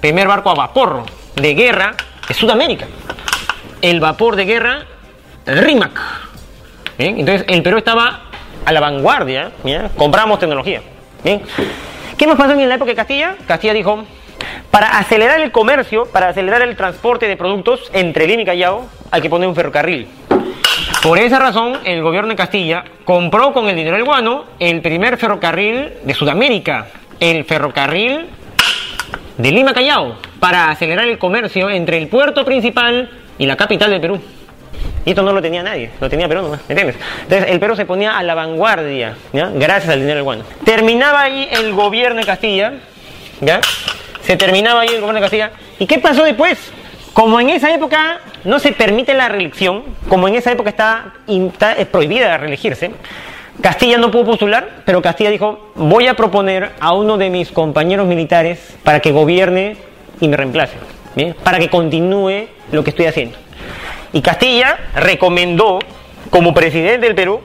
[0.00, 1.02] primer barco a vapor
[1.34, 1.94] de guerra
[2.26, 2.86] de Sudamérica.
[3.82, 4.86] El vapor de guerra
[5.44, 6.00] RIMAC.
[6.98, 8.22] Entonces el Perú estaba
[8.64, 9.50] a la vanguardia,
[9.96, 10.80] compramos tecnología.
[12.16, 13.34] ¿Qué más pasó en la época de Castilla?
[13.46, 14.04] Castilla dijo,
[14.70, 19.20] para acelerar el comercio, para acelerar el transporte de productos entre Lima y Callao, hay
[19.20, 20.06] que poner un ferrocarril.
[21.02, 25.18] Por esa razón, el gobierno de Castilla compró con el dinero del guano el primer
[25.18, 26.86] ferrocarril de Sudamérica,
[27.18, 28.26] el ferrocarril
[29.36, 33.10] de Lima Callao, para acelerar el comercio entre el puerto principal
[33.42, 34.20] y la capital del Perú.
[35.04, 36.94] Y esto no lo tenía nadie, lo tenía Perú nomás, ¿entiendes?
[37.22, 39.16] Entonces el Perú se ponía a la vanguardia.
[39.32, 40.44] Gracias al dinero del guano.
[40.64, 42.74] Terminaba ahí el gobierno de Castilla,
[43.40, 43.60] ¿ya?
[44.22, 45.50] Se terminaba ahí el gobierno de Castilla.
[45.80, 46.56] ¿Y qué pasó después?
[47.12, 51.74] Como en esa época no se permite la reelección, como en esa época está, está
[51.90, 52.92] prohibida reelegirse,
[53.60, 58.06] Castilla no pudo postular, pero Castilla dijo, voy a proponer a uno de mis compañeros
[58.06, 59.76] militares para que gobierne
[60.20, 60.76] y me reemplace,
[61.42, 63.38] para que continúe lo que estoy haciendo.
[64.12, 65.78] Y Castilla recomendó
[66.30, 67.40] como presidente del Perú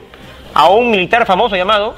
[0.54, 1.94] a un militar famoso llamado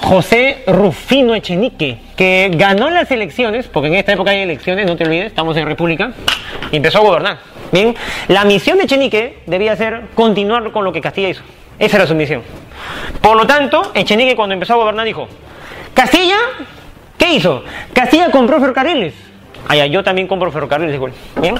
[0.00, 5.04] José Rufino Echenique, que ganó las elecciones, porque en esta época hay elecciones, no te
[5.04, 6.12] olvides, estamos en república,
[6.70, 7.38] y empezó a gobernar.
[7.72, 7.94] Bien,
[8.28, 11.42] la misión de Echenique debía ser continuar con lo que Castilla hizo.
[11.78, 12.42] Esa era su misión.
[13.20, 15.28] Por lo tanto, Echenique cuando empezó a gobernar dijo,
[15.92, 16.36] Castilla,
[17.18, 17.64] ¿qué hizo?
[17.92, 19.14] Castilla compró ferrocarriles.
[19.68, 21.12] Allá yo también compro ferrocarriles igual.
[21.40, 21.56] Bien.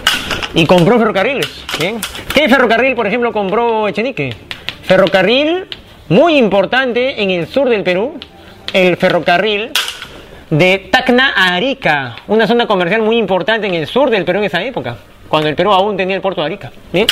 [0.55, 1.65] Y compró ferrocarriles.
[1.79, 1.99] Bien.
[2.33, 4.35] ¿Qué ferrocarril, por ejemplo, compró Echenique?
[4.83, 5.67] Ferrocarril
[6.09, 8.19] muy importante en el sur del Perú,
[8.73, 9.73] el ferrocarril
[10.51, 14.45] de Tacna a Arica, una zona comercial muy importante en el sur del Perú en
[14.45, 14.97] esa época,
[15.29, 16.71] cuando el Perú aún tenía el puerto de Arica.
[16.93, 17.07] ¿Bien?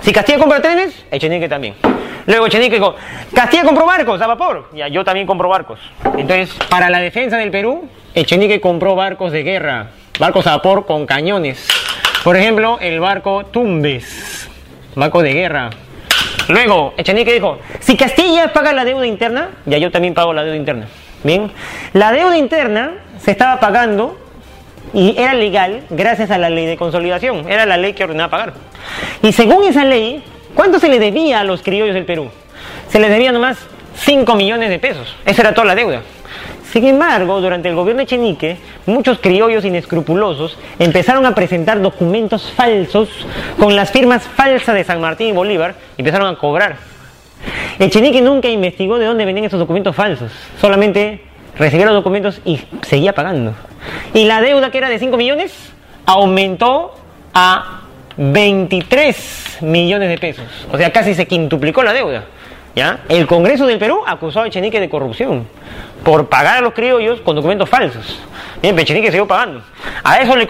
[0.00, 1.74] Si Castilla compra trenes, Echenique también.
[2.26, 2.94] Luego Echenique dijo,
[3.34, 4.70] Castilla compró barcos a vapor.
[4.72, 5.78] Ya, yo también compro barcos.
[6.16, 9.88] Entonces, para la defensa del Perú, Echenique compró barcos de guerra,
[10.18, 11.68] barcos a vapor con cañones.
[12.24, 14.48] Por ejemplo, el barco Tumbes,
[14.94, 15.68] barco de guerra.
[16.48, 20.56] Luego, Echenique dijo, si Castilla paga la deuda interna, ya yo también pago la deuda
[20.56, 20.86] interna.
[21.24, 21.52] Bien,
[21.92, 24.18] la deuda interna se estaba pagando
[24.94, 28.54] y era legal gracias a la ley de consolidación, era la ley que ordenaba pagar.
[29.22, 30.24] Y según esa ley,
[30.54, 32.30] ¿cuánto se le debía a los criollos del Perú?
[32.88, 33.58] Se les debía nomás
[33.96, 36.00] 5 millones de pesos, esa era toda la deuda.
[36.72, 38.56] Sin embargo, durante el gobierno de Echenique,
[38.86, 43.08] muchos criollos inescrupulosos empezaron a presentar documentos falsos
[43.58, 46.76] con las firmas falsas de San Martín y Bolívar y empezaron a cobrar.
[47.78, 51.22] Echenique nunca investigó de dónde venían esos documentos falsos, solamente
[51.56, 53.54] recibía los documentos y seguía pagando.
[54.12, 55.54] Y la deuda que era de 5 millones
[56.04, 56.94] aumentó
[57.32, 57.82] a
[58.16, 62.24] 23 millones de pesos, o sea, casi se quintuplicó la deuda.
[62.76, 63.00] ¿Ya?
[63.08, 65.48] El Congreso del Perú acusó a Echenique de corrupción
[66.04, 68.20] por pagar a los criollos con documentos falsos.
[68.60, 69.62] Bien, Echenique siguió pagando.
[70.04, 70.46] A eso le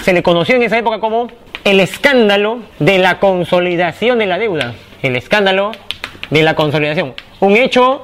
[0.00, 1.28] se le conoció en esa época como
[1.62, 4.74] el escándalo de la consolidación de la deuda.
[5.02, 5.70] El escándalo
[6.30, 7.14] de la consolidación.
[7.38, 8.02] Un hecho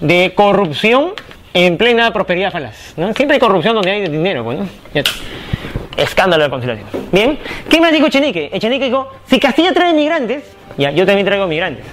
[0.00, 1.12] de corrupción
[1.54, 2.94] en plena prosperidad falaz.
[2.96, 3.14] ¿no?
[3.14, 4.42] Siempre hay corrupción donde hay dinero.
[4.42, 4.58] Pues,
[5.96, 7.08] escándalo de la consolidación.
[7.12, 7.38] Bien,
[7.70, 8.50] ¿qué más dijo Echenique?
[8.52, 10.42] Echenique dijo, si Castilla trae migrantes,
[10.76, 11.86] ya, yo también traigo migrantes.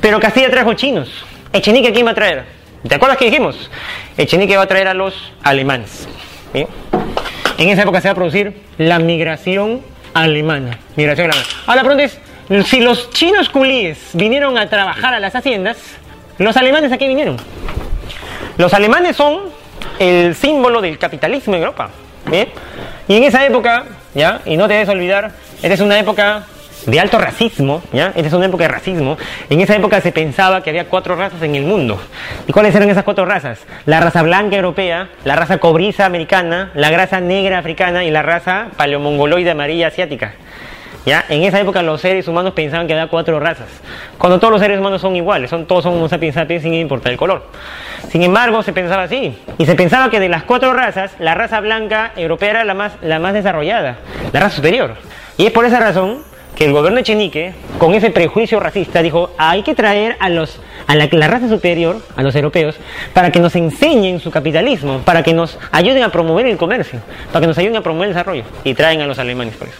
[0.00, 1.08] Pero Castilla trajo chinos.
[1.52, 2.44] Echenique, ¿quién va a traer?
[2.86, 3.70] ¿Te acuerdas que dijimos?
[4.16, 6.08] Echenique va a traer a los alemanes.
[6.52, 9.82] En esa época se va a producir la migración
[10.14, 10.78] alemana.
[10.96, 11.48] Migración alemana.
[11.66, 15.76] Ahora la pregunta es, si los chinos culíes vinieron a trabajar a las haciendas,
[16.38, 17.36] ¿los alemanes a qué vinieron?
[18.56, 19.40] Los alemanes son
[19.98, 21.90] el símbolo del capitalismo en Europa.
[23.08, 23.84] Y en esa época,
[24.14, 24.40] ¿ya?
[24.44, 25.32] Y no te debes olvidar,
[25.62, 26.46] esta es una época
[26.86, 28.08] de alto racismo, ¿ya?
[28.08, 29.16] Esta es una época de racismo.
[29.50, 32.00] En esa época se pensaba que había cuatro razas en el mundo.
[32.46, 33.60] ¿Y cuáles eran esas cuatro razas?
[33.86, 38.68] La raza blanca europea, la raza cobriza americana, la raza negra africana y la raza
[38.76, 40.34] paleomongoloide amarilla asiática.
[41.06, 41.24] ¿Ya?
[41.28, 43.68] En esa época los seres humanos pensaban que había cuatro razas,
[44.18, 47.12] cuando todos los seres humanos son iguales, son, todos son unos sapiens sapiens sin importar
[47.12, 47.46] el color.
[48.10, 51.60] Sin embargo, se pensaba así, y se pensaba que de las cuatro razas, la raza
[51.60, 53.96] blanca europea era la más, la más desarrollada,
[54.32, 54.96] la raza superior.
[55.38, 59.30] Y es por esa razón que el gobierno de Chenique, con ese prejuicio racista, dijo,
[59.38, 62.76] hay que traer a, los, a la, raza superior, a los europeos,
[63.14, 67.00] para que nos enseñen su capitalismo, para que nos ayuden a promover el comercio,
[67.32, 68.44] para que nos ayuden a promover el desarrollo.
[68.64, 69.78] Y traen a los alemanes por eso.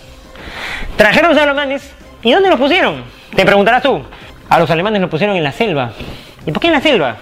[0.96, 1.92] Trajeron a los alemanes,
[2.22, 3.02] ¿y dónde los pusieron?
[3.34, 4.02] Te preguntarás tú.
[4.48, 5.92] A los alemanes los pusieron en la selva.
[6.46, 7.16] ¿Y por qué en la selva?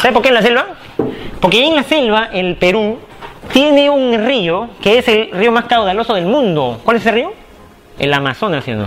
[0.00, 0.66] ¿Sabes por qué en la selva?
[1.40, 2.98] Porque en la selva, el Perú,
[3.52, 6.80] tiene un río que es el río más caudaloso del mundo.
[6.84, 7.45] ¿Cuál es ese río?
[7.98, 8.84] El Amazonas, ¿sí no?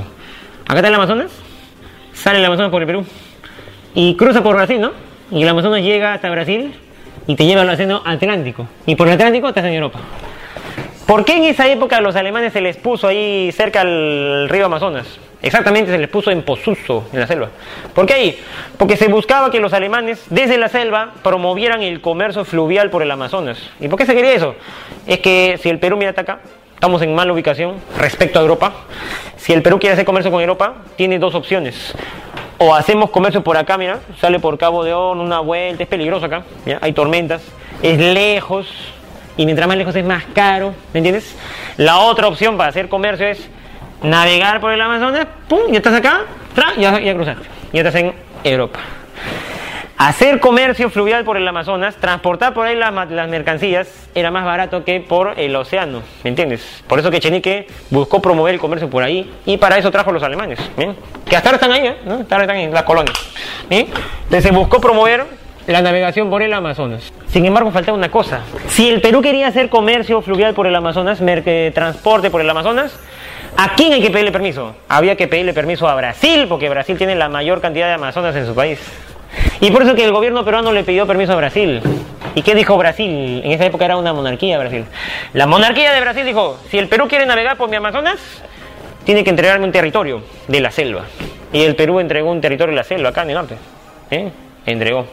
[0.67, 1.31] Acá está el Amazonas,
[2.13, 3.05] sale el Amazonas por el Perú
[3.95, 4.91] y cruza por Brasil, ¿no?
[5.31, 6.73] Y el Amazonas llega hasta Brasil
[7.27, 8.67] y te lleva al océano Atlántico.
[8.85, 9.99] Y por el Atlántico estás en Europa.
[11.05, 14.67] ¿Por qué en esa época a los alemanes se les puso ahí cerca al río
[14.67, 15.07] Amazonas?
[15.41, 17.49] Exactamente se les puso en Posuso, en la selva.
[17.95, 18.39] ¿Por qué ahí?
[18.77, 23.09] Porque se buscaba que los alemanes desde la selva promovieran el comercio fluvial por el
[23.09, 23.57] Amazonas.
[23.79, 24.55] ¿Y por qué se quería eso?
[25.07, 26.41] Es que si el Perú mira acá,
[26.79, 28.71] Estamos en mala ubicación respecto a Europa.
[29.35, 31.93] Si el Perú quiere hacer comercio con Europa, tiene dos opciones.
[32.57, 36.27] O hacemos comercio por acá, mira, sale por Cabo de Horno, una vuelta, es peligroso
[36.27, 36.43] acá,
[36.79, 37.41] hay tormentas,
[37.83, 38.65] es lejos,
[39.35, 41.35] y mientras más lejos es más caro, ¿me entiendes?
[41.75, 43.49] La otra opción para hacer comercio es
[44.01, 46.21] navegar por el Amazonas, pum, ya estás acá,
[46.55, 48.13] tra, ya, ya cruzaste, ya estás en
[48.45, 48.79] Europa
[49.99, 52.93] hacer comercio fluvial por el Amazonas, transportar por ahí las,
[53.27, 56.83] mercancías, era más barato que por el océano, ¿me entiendes?
[56.87, 60.23] Por eso que Chenique buscó promover el comercio por ahí y para eso trajo los
[60.23, 60.95] alemanes, ¿bien?
[61.29, 61.97] Que hasta ahora están ahí, ¿eh?
[62.05, 62.21] ¿no?
[62.21, 63.17] Están en las colonias,
[63.69, 63.87] ¿bien?
[64.23, 65.25] Entonces buscó promover
[65.67, 67.11] la navegación por el Amazonas.
[67.27, 68.39] Sin embargo, faltaba una cosa.
[68.69, 71.21] Si el Perú quería hacer comercio fluvial por el Amazonas,
[71.73, 72.97] transporte por el Amazonas,
[73.57, 74.77] ¿a quién hay que pedirle permiso?
[74.87, 78.45] Había que pedirle permiso a Brasil, porque Brasil tiene la mayor cantidad de Amazonas en
[78.45, 78.79] su país.
[79.61, 81.81] Y por eso que el gobierno peruano le pidió permiso a Brasil.
[82.35, 83.41] ¿Y qué dijo Brasil?
[83.43, 84.85] En esa época era una monarquía Brasil.
[85.33, 88.19] La monarquía de Brasil dijo, si el Perú quiere navegar por mi Amazonas,
[89.03, 91.05] tiene que entregarme un territorio de la selva.
[91.51, 93.55] Y el Perú entregó un territorio de la selva acá en el norte.
[94.11, 94.29] ¿eh?
[94.65, 95.05] Entregó.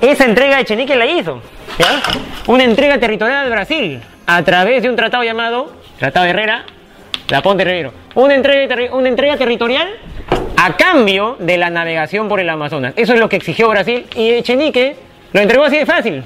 [0.00, 1.40] Esa entrega de Chenique la hizo.
[2.46, 6.64] Una entrega territorial de Brasil a través de un tratado llamado Tratado de Herrera,
[7.28, 7.92] la Ponte Herrero.
[8.16, 9.88] Entrega, una entrega territorial
[10.62, 12.92] a cambio de la navegación por el Amazonas.
[12.94, 14.94] Eso es lo que exigió Brasil y Echenique
[15.32, 16.22] lo entregó así de fácil.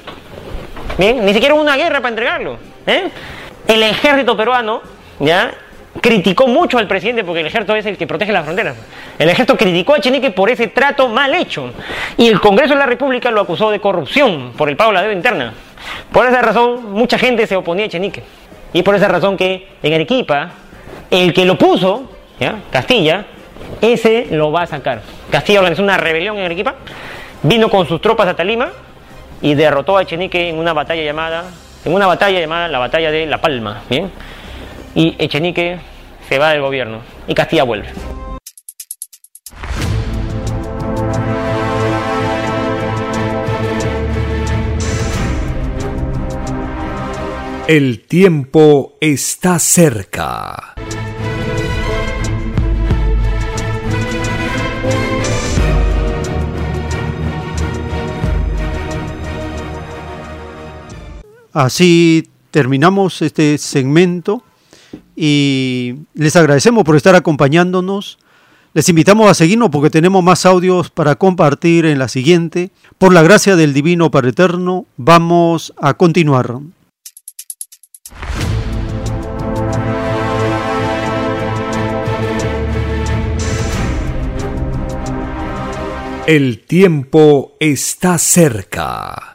[0.98, 2.58] Bien, ni siquiera hubo una guerra para entregarlo.
[2.84, 3.10] ¿eh?
[3.68, 4.82] El ejército peruano
[5.20, 5.52] ya
[6.00, 8.76] criticó mucho al presidente porque el ejército es el que protege las fronteras.
[9.20, 11.70] El ejército criticó a Echenique por ese trato mal hecho
[12.16, 15.02] y el Congreso de la República lo acusó de corrupción por el pago de la
[15.02, 15.54] deuda interna.
[16.10, 18.24] Por esa razón mucha gente se oponía a Echenique
[18.72, 20.50] y por esa razón que en Arequipa
[21.08, 22.56] el que lo puso, ¿ya?
[22.72, 23.26] Castilla,
[23.80, 25.02] ese lo va a sacar.
[25.30, 26.74] Castilla organizó una rebelión en Arequipa,
[27.42, 28.70] vino con sus tropas hasta Lima
[29.42, 31.44] y derrotó a Echenique en una batalla llamada,
[31.84, 34.10] en una batalla llamada la batalla de La Palma, ¿bien?
[34.94, 35.78] Y Echenique
[36.28, 37.88] se va del gobierno y Castilla vuelve.
[47.66, 50.74] El tiempo está cerca.
[61.54, 64.42] Así terminamos este segmento
[65.14, 68.18] y les agradecemos por estar acompañándonos.
[68.74, 72.72] Les invitamos a seguirnos porque tenemos más audios para compartir en la siguiente.
[72.98, 76.58] Por la gracia del Divino Padre Eterno, vamos a continuar.
[86.26, 89.34] El tiempo está cerca.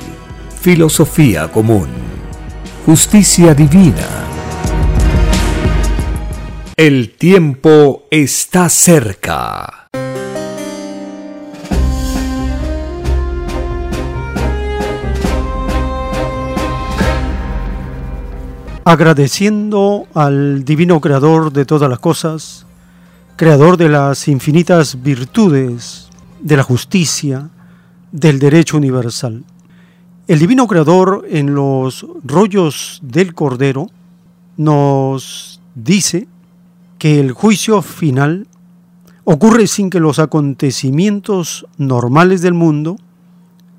[0.61, 1.87] filosofía común,
[2.85, 4.07] justicia divina.
[6.77, 9.87] El tiempo está cerca.
[18.83, 22.65] agradeciendo al divino creador de todas las cosas,
[23.35, 26.09] creador de las infinitas virtudes,
[26.41, 27.49] de la justicia,
[28.11, 29.43] del derecho universal.
[30.31, 33.87] El divino creador en los rollos del Cordero
[34.55, 36.29] nos dice
[36.99, 38.47] que el juicio final
[39.25, 42.95] ocurre sin que los acontecimientos normales del mundo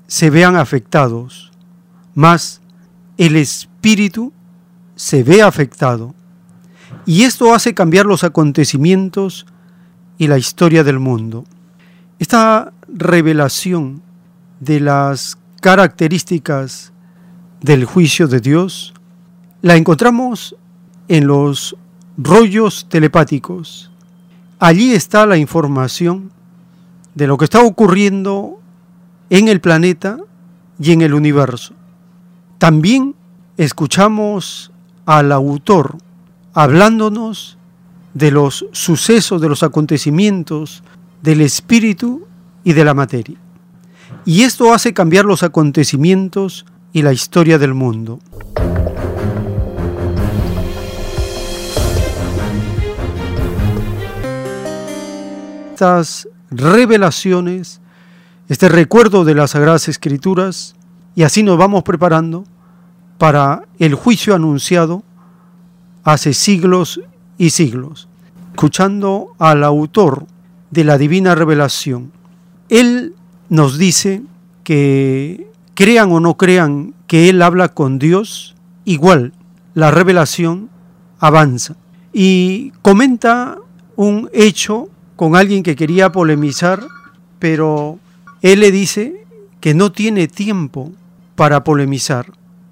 [0.05, 1.51] se vean afectados,
[2.13, 2.61] más
[3.17, 4.31] el espíritu
[4.93, 6.13] se ve afectado
[7.07, 9.47] y esto hace cambiar los acontecimientos
[10.19, 11.45] y la historia del mundo.
[12.19, 14.03] Esta revelación
[14.59, 16.91] de las características
[17.61, 18.93] del juicio de Dios
[19.61, 20.57] la encontramos
[21.07, 21.77] en los
[22.17, 23.89] rollos telepáticos.
[24.59, 26.31] Allí está la información
[27.15, 28.59] de lo que está ocurriendo
[29.29, 30.17] en el planeta
[30.77, 31.73] y en el universo.
[32.57, 33.15] También
[33.55, 34.69] escuchamos
[35.05, 35.97] al autor
[36.53, 37.57] hablándonos
[38.13, 40.83] de los sucesos, de los acontecimientos,
[41.21, 42.27] del espíritu
[42.65, 43.42] y de la materia.
[44.25, 48.19] Y esto hace cambiar los acontecimientos y la historia del mundo.
[55.83, 57.81] estas revelaciones,
[58.47, 60.75] este recuerdo de las Sagradas Escrituras,
[61.13, 62.45] y así nos vamos preparando
[63.17, 65.03] para el juicio anunciado
[66.03, 67.01] hace siglos
[67.37, 68.07] y siglos.
[68.51, 70.25] Escuchando al autor
[70.71, 72.13] de la divina revelación,
[72.69, 73.13] él
[73.49, 74.21] nos dice
[74.63, 78.55] que crean o no crean que él habla con Dios,
[78.85, 79.33] igual
[79.73, 80.69] la revelación
[81.19, 81.75] avanza.
[82.11, 83.57] Y comenta
[83.95, 86.83] un hecho con alguien que quería polemizar,
[87.39, 87.99] pero
[88.41, 89.25] él le dice
[89.59, 90.91] que no tiene tiempo
[91.35, 92.31] para polemizar.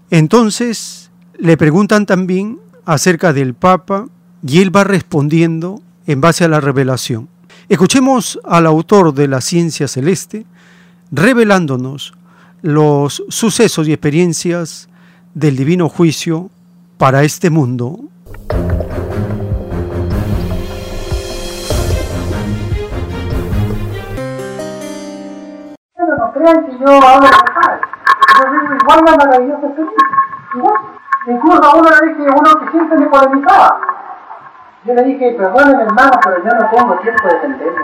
[0.09, 4.07] Entonces le preguntan también acerca del Papa
[4.45, 7.29] y él va respondiendo en base a la revelación.
[7.69, 10.45] Escuchemos al autor de la ciencia celeste
[11.11, 12.13] revelándonos
[12.61, 14.89] los sucesos y experiencias
[15.33, 16.49] del divino juicio
[16.97, 17.99] para este mundo.
[25.97, 27.81] No crean que yo hablo mal.
[28.37, 30.07] Yo digo igual la maravillosa experiencia.
[30.55, 30.75] Igual.
[31.27, 33.79] Incluso uno le dije, uno que siempre me polemizaba.
[34.85, 37.81] Yo le dije, perdónenme hermano, pero yo no tengo tiempo de entenderme.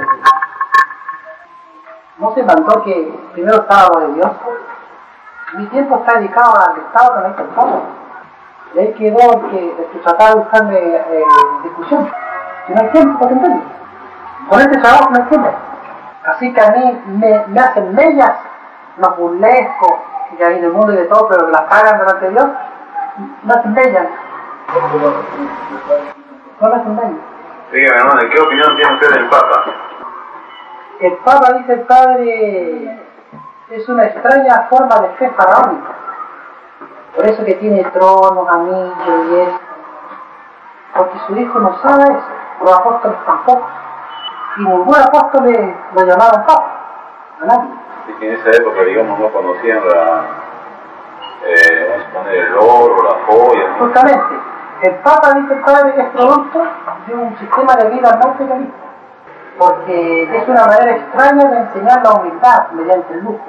[2.20, 4.32] No se mandó que primero estaba lo de Dios.
[5.54, 7.80] Mi tiempo está dedicado al Estado con esta persona.
[8.74, 11.24] Y ahí quedó el que, el que trataba de buscarme eh,
[11.64, 12.12] discusión.
[12.68, 13.64] Y no hay tiempo para entenderme.
[14.50, 15.50] Con este trabajo no hay tiempo.
[16.28, 18.34] Así que a mí me, hacen mellas
[18.98, 19.94] los burlescos
[20.38, 22.48] que hay en el mundo y de todo, pero las pagan delante de Dios,
[23.44, 24.08] me hacen mellas.
[26.60, 27.12] No me hacen mellas.
[27.72, 29.66] Dígame, hermano, ¿qué opinión tiene usted del Papa?
[31.00, 33.00] El Papa, dice el Padre,
[33.70, 35.92] es una extraña forma de fe faraónica.
[37.16, 38.96] Por eso que tiene tronos, anillos
[39.32, 39.60] y eso.
[40.96, 42.26] Porque su hijo no sabe eso,
[42.64, 43.68] los apóstoles tampoco.
[44.58, 46.72] Y ningún apóstol le- lo llamaron Papa,
[47.42, 47.70] a nadie.
[48.08, 50.22] Sí, que en esa época, digamos, no conocían la,
[51.46, 53.78] eh, vamos a poner el oro, la joya, ¿no?
[53.86, 54.36] Justamente,
[54.82, 56.64] el Papa, dice el Padre, es producto
[57.06, 58.87] de un sistema de vida materialista.
[59.58, 63.46] Porque es una manera extraña de enseñar la humildad mediante el lujo.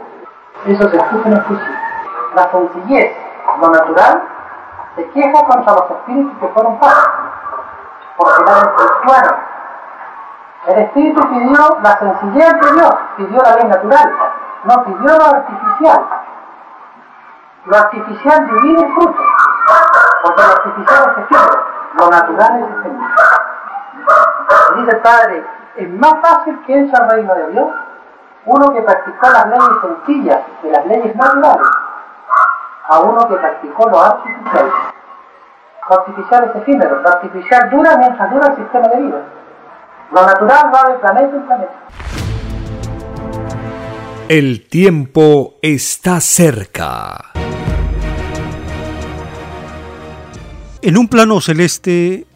[0.67, 1.75] Eso se escucha en el juicio.
[2.35, 3.17] La sencillez,
[3.61, 4.23] lo natural,
[4.97, 7.11] se queja contra los espíritus que fueron papas.
[8.17, 9.49] Porque la desvirtuaron.
[10.67, 14.15] El espíritu pidió la sencillez de Dios, pidió la ley natural,
[14.65, 16.09] no pidió lo artificial.
[17.65, 19.23] Lo artificial divino es fruto,
[20.23, 21.65] porque lo artificial es efímero,
[21.95, 23.09] lo natural es efímero.
[24.77, 25.47] Dice el Padre,
[25.79, 27.69] es más fácil que entre al reino de Dios
[28.47, 31.69] uno que practicó las leyes sencillas de las leyes naturales
[32.89, 34.71] a uno que practicó lo artificial.
[35.89, 39.23] Lo artificial es efímero, lo artificial dura mientras dura el sistema de vida.
[40.11, 41.73] Lo natural va de planeta en planeta.
[44.29, 47.19] El tiempo está cerca.
[50.83, 52.27] En un plano celeste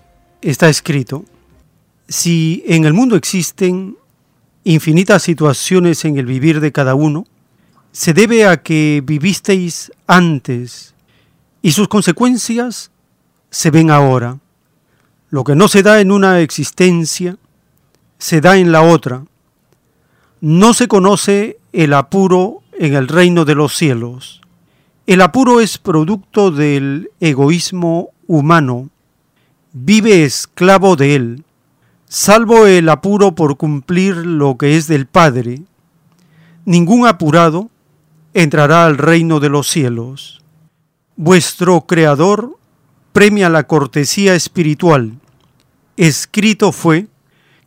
[0.42, 1.24] está escrito,
[2.12, 3.96] si en el mundo existen
[4.64, 7.26] infinitas situaciones en el vivir de cada uno,
[7.90, 10.94] se debe a que vivisteis antes
[11.62, 12.90] y sus consecuencias
[13.48, 14.38] se ven ahora.
[15.30, 17.38] Lo que no se da en una existencia,
[18.18, 19.24] se da en la otra.
[20.42, 24.42] No se conoce el apuro en el reino de los cielos.
[25.06, 28.90] El apuro es producto del egoísmo humano.
[29.72, 31.44] Vive esclavo de él.
[32.14, 35.62] Salvo el apuro por cumplir lo que es del Padre,
[36.66, 37.70] ningún apurado
[38.34, 40.42] entrará al reino de los cielos.
[41.16, 42.58] Vuestro Creador
[43.14, 45.14] premia la cortesía espiritual.
[45.96, 47.06] Escrito fue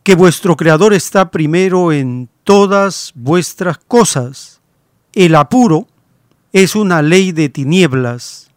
[0.04, 4.60] que vuestro Creador está primero en todas vuestras cosas.
[5.12, 5.88] El apuro
[6.52, 8.52] es una ley de tinieblas,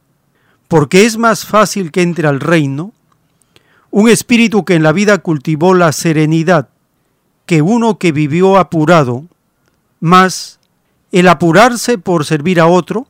[0.68, 2.94] porque es más fácil que entre al reino
[3.92, 6.70] un espíritu que en la vida cultivó la serenidad
[7.50, 9.26] que uno que vivió apurado,
[10.00, 10.60] mas
[11.12, 13.08] el apurarse por servir a otro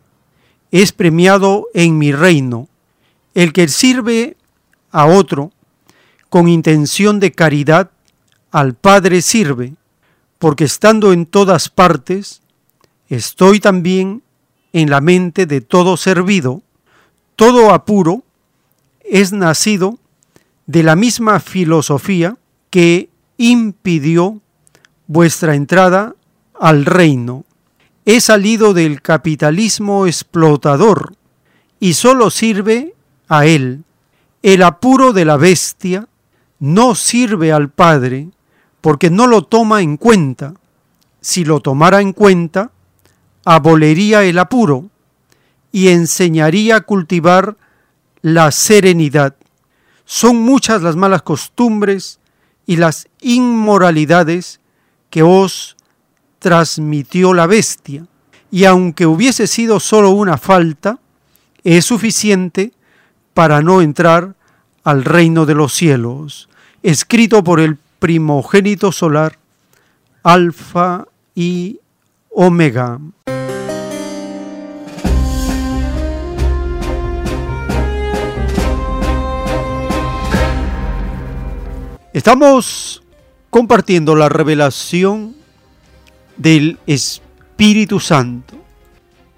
[0.71, 2.69] es premiado en mi reino.
[3.33, 4.37] El que sirve
[4.91, 5.51] a otro
[6.29, 7.91] con intención de caridad
[8.51, 9.73] al Padre sirve,
[10.37, 12.41] porque estando en todas partes,
[13.09, 14.23] estoy también
[14.71, 16.61] en la mente de todo servido.
[17.35, 18.23] Todo apuro
[19.03, 19.98] es nacido
[20.69, 22.37] de la misma filosofía
[22.69, 24.39] que impidió
[25.07, 26.13] vuestra entrada
[26.59, 27.43] al reino.
[28.05, 31.15] He salido del capitalismo explotador
[31.79, 32.93] y solo sirve
[33.27, 33.83] a él.
[34.43, 36.07] El apuro de la bestia
[36.59, 38.27] no sirve al Padre
[38.79, 40.53] porque no lo toma en cuenta.
[41.19, 42.69] Si lo tomara en cuenta,
[43.43, 44.91] abolería el apuro
[45.71, 47.57] y enseñaría a cultivar
[48.21, 49.35] la serenidad.
[50.11, 52.19] Son muchas las malas costumbres
[52.65, 54.59] y las inmoralidades
[55.11, 55.77] que os
[56.39, 58.07] transmitió la bestia,
[58.49, 60.97] y aunque hubiese sido solo una falta,
[61.63, 62.73] es suficiente
[63.35, 64.33] para no entrar
[64.83, 66.49] al reino de los cielos,
[66.81, 69.37] escrito por el primogénito solar,
[70.23, 71.05] Alfa
[71.35, 71.79] y
[72.31, 72.99] Omega.
[82.19, 83.01] Estamos
[83.49, 85.37] compartiendo la revelación
[86.35, 88.57] del Espíritu Santo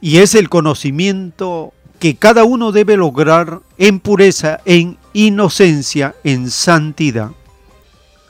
[0.01, 7.29] y es el conocimiento que cada uno debe lograr en pureza, en inocencia, en santidad,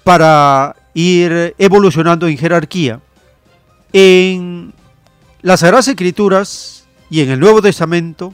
[0.03, 2.99] para ir evolucionando en jerarquía.
[3.93, 4.73] En
[5.41, 8.33] las Sagradas Escrituras y en el Nuevo Testamento,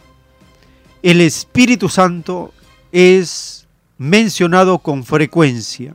[1.03, 2.55] el Espíritu Santo
[2.91, 3.67] es
[3.99, 5.93] mencionado con frecuencia.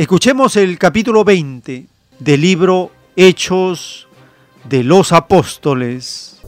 [0.00, 1.86] Escuchemos el capítulo 20
[2.20, 4.08] del libro Hechos
[4.64, 6.40] de los Apóstoles.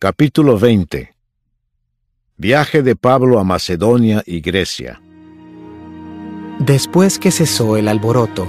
[0.00, 1.14] Capítulo 20
[2.36, 5.00] Viaje de Pablo a Macedonia y Grecia.
[6.58, 8.48] Después que cesó el alboroto,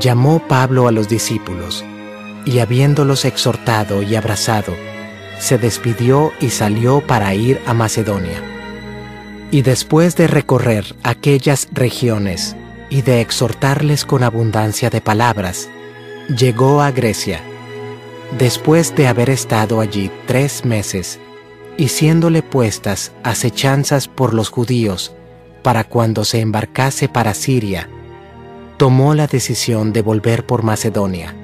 [0.00, 1.84] llamó Pablo a los discípulos
[2.46, 4.74] y habiéndolos exhortado y abrazado,
[5.38, 8.42] se despidió y salió para ir a Macedonia.
[9.50, 12.56] Y después de recorrer aquellas regiones
[12.90, 15.68] y de exhortarles con abundancia de palabras,
[16.36, 17.40] llegó a Grecia.
[18.38, 21.18] Después de haber estado allí tres meses,
[21.78, 25.14] y siéndole puestas acechanzas por los judíos
[25.62, 27.88] para cuando se embarcase para Siria,
[28.76, 31.34] tomó la decisión de volver por Macedonia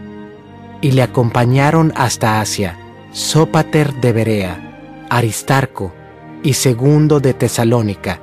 [0.80, 2.76] y le acompañaron hasta Asia,
[3.14, 5.94] Sópater de Berea, Aristarco
[6.42, 8.20] y Segundo de Tesalónica,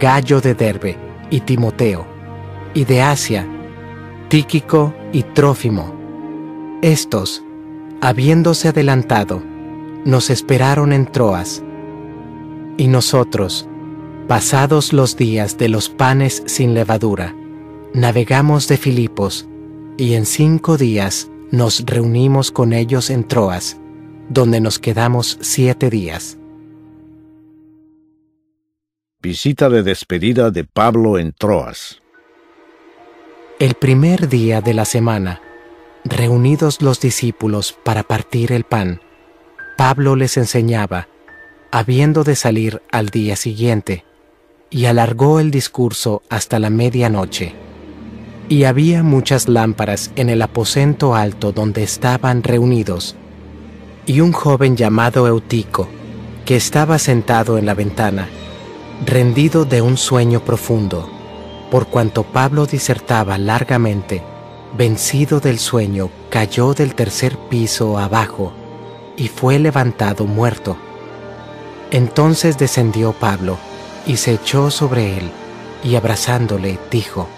[0.00, 0.96] Gallo de Derbe
[1.28, 2.06] y Timoteo,
[2.72, 3.46] y de Asia,
[4.28, 5.94] Tíquico y Trófimo.
[6.80, 7.44] Estos,
[8.00, 9.42] habiéndose adelantado,
[10.06, 11.62] nos esperaron en Troas,
[12.78, 13.68] y nosotros,
[14.28, 17.36] pasados los días de los panes sin levadura,
[17.92, 19.46] navegamos de Filipos,
[19.98, 23.76] y en cinco días nos reunimos con ellos en Troas,
[24.28, 26.38] donde nos quedamos siete días.
[29.20, 32.02] Visita de despedida de Pablo en Troas.
[33.60, 35.40] El primer día de la semana,
[36.04, 39.00] reunidos los discípulos para partir el pan,
[39.76, 41.06] Pablo les enseñaba,
[41.70, 44.04] habiendo de salir al día siguiente,
[44.70, 47.54] y alargó el discurso hasta la medianoche.
[48.48, 53.16] Y había muchas lámparas en el aposento alto donde estaban reunidos.
[54.04, 55.88] Y un joven llamado Eutico,
[56.44, 58.28] que estaba sentado en la ventana,
[59.06, 61.08] rendido de un sueño profundo,
[61.70, 64.22] por cuanto Pablo disertaba largamente,
[64.76, 68.52] vencido del sueño, cayó del tercer piso abajo
[69.16, 70.76] y fue levantado muerto.
[71.92, 73.56] Entonces descendió Pablo
[74.06, 75.30] y se echó sobre él,
[75.84, 77.28] y abrazándole dijo,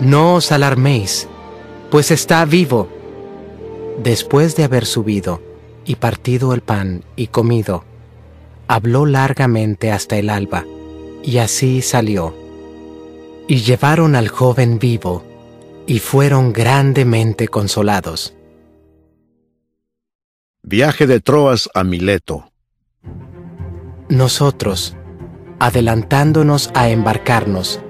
[0.00, 1.28] no os alarméis,
[1.90, 2.88] pues está vivo.
[4.02, 5.40] Después de haber subido
[5.84, 7.84] y partido el pan y comido,
[8.66, 10.64] habló largamente hasta el alba,
[11.22, 12.34] y así salió.
[13.46, 15.22] Y llevaron al joven vivo,
[15.86, 18.34] y fueron grandemente consolados.
[20.62, 22.50] Viaje de Troas a Mileto.
[24.08, 24.96] Nosotros,
[25.58, 27.80] adelantándonos a embarcarnos,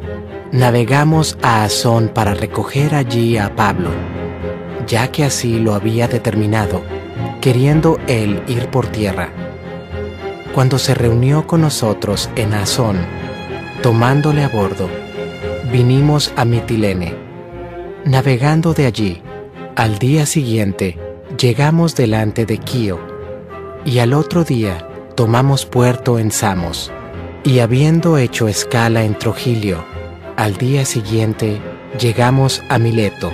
[0.51, 3.91] navegamos a Azón para recoger allí a Pablo,
[4.87, 6.83] ya que así lo había determinado,
[7.41, 9.29] queriendo él ir por tierra.
[10.55, 12.99] Cuando se reunió con nosotros en Azón,
[13.83, 14.89] tomándole a bordo,
[15.73, 17.15] vinimos a Mitilene.
[18.05, 19.23] Navegando de allí,
[19.77, 20.99] al día siguiente
[21.39, 23.01] llegamos delante de Quío,
[23.85, 26.93] y al otro día tomamos puerto en Samos,
[27.43, 29.85] y habiendo hecho escala en Trogilio,
[30.37, 31.61] al día siguiente
[31.99, 33.33] llegamos a Mileto,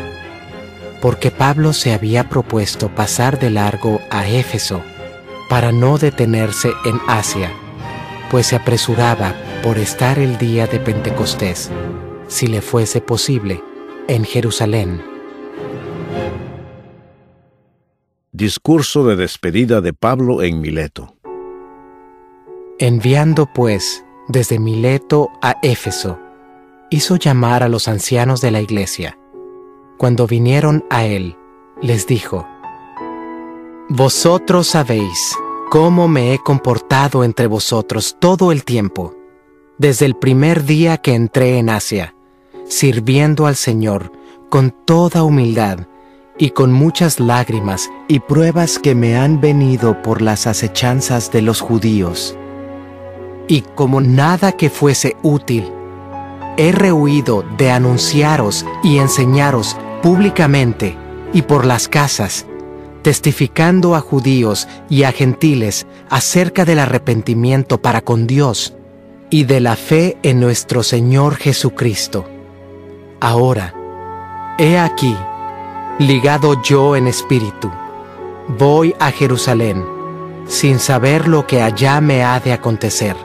[1.01, 4.83] porque Pablo se había propuesto pasar de largo a Éfeso
[5.49, 7.51] para no detenerse en Asia,
[8.31, 11.71] pues se apresuraba por estar el día de Pentecostés,
[12.29, 13.63] si le fuese posible,
[14.09, 15.03] en Jerusalén.
[18.33, 21.17] Discurso de despedida de Pablo en Mileto.
[22.79, 26.19] Enviando pues desde Mileto a Éfeso,
[26.91, 29.20] hizo llamar a los ancianos de la iglesia.
[30.01, 31.37] Cuando vinieron a él,
[31.83, 32.47] les dijo,
[33.91, 35.37] Vosotros sabéis
[35.69, 39.15] cómo me he comportado entre vosotros todo el tiempo,
[39.77, 42.15] desde el primer día que entré en Asia,
[42.67, 44.11] sirviendo al Señor
[44.49, 45.81] con toda humildad
[46.39, 51.61] y con muchas lágrimas y pruebas que me han venido por las acechanzas de los
[51.61, 52.39] judíos.
[53.49, 55.71] Y como nada que fuese útil,
[56.57, 60.97] he rehuido de anunciaros y enseñaros públicamente
[61.33, 62.47] y por las casas,
[63.03, 68.75] testificando a judíos y a gentiles acerca del arrepentimiento para con Dios
[69.31, 72.27] y de la fe en nuestro Señor Jesucristo.
[73.21, 73.75] Ahora,
[74.59, 75.17] he aquí,
[75.99, 77.71] ligado yo en espíritu,
[78.59, 79.85] voy a Jerusalén,
[80.47, 83.17] sin saber lo que allá me ha de acontecer,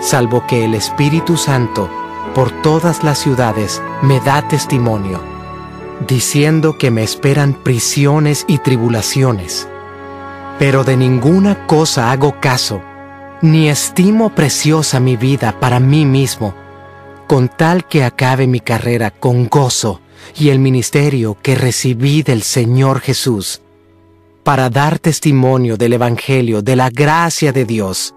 [0.00, 1.90] salvo que el Espíritu Santo
[2.34, 5.35] por todas las ciudades me da testimonio,
[6.06, 9.68] diciendo que me esperan prisiones y tribulaciones.
[10.58, 12.82] Pero de ninguna cosa hago caso,
[13.42, 16.54] ni estimo preciosa mi vida para mí mismo,
[17.26, 20.00] con tal que acabe mi carrera con gozo
[20.38, 23.60] y el ministerio que recibí del Señor Jesús,
[24.44, 28.14] para dar testimonio del Evangelio de la gracia de Dios.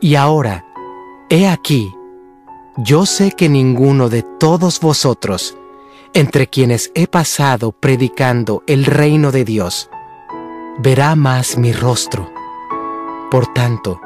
[0.00, 0.64] Y ahora,
[1.30, 1.90] he aquí,
[2.76, 5.56] yo sé que ninguno de todos vosotros,
[6.16, 9.90] entre quienes he pasado predicando el reino de Dios,
[10.78, 12.32] verá más mi rostro.
[13.30, 14.00] Por tanto,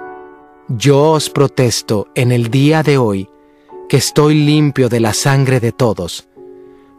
[0.66, 3.28] yo os protesto en el día de hoy
[3.88, 6.26] que estoy limpio de la sangre de todos,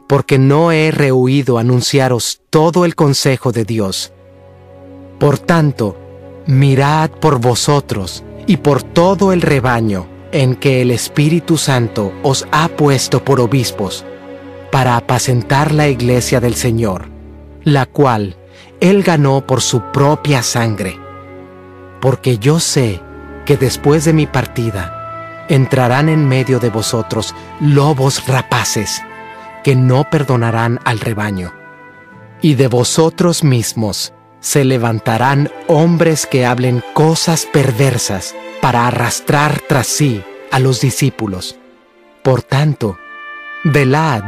[0.07, 4.13] porque no he rehuido anunciaros todo el consejo de Dios.
[5.19, 5.97] Por tanto,
[6.47, 12.69] mirad por vosotros y por todo el rebaño en que el Espíritu Santo os ha
[12.69, 14.05] puesto por obispos,
[14.71, 17.09] para apacentar la iglesia del Señor,
[17.63, 18.37] la cual
[18.79, 20.97] Él ganó por su propia sangre.
[21.99, 23.01] Porque yo sé
[23.45, 29.01] que después de mi partida entrarán en medio de vosotros lobos rapaces,
[29.63, 31.53] que no perdonarán al rebaño.
[32.41, 40.23] Y de vosotros mismos se levantarán hombres que hablen cosas perversas para arrastrar tras sí
[40.51, 41.57] a los discípulos.
[42.23, 42.97] Por tanto,
[43.63, 44.23] velad,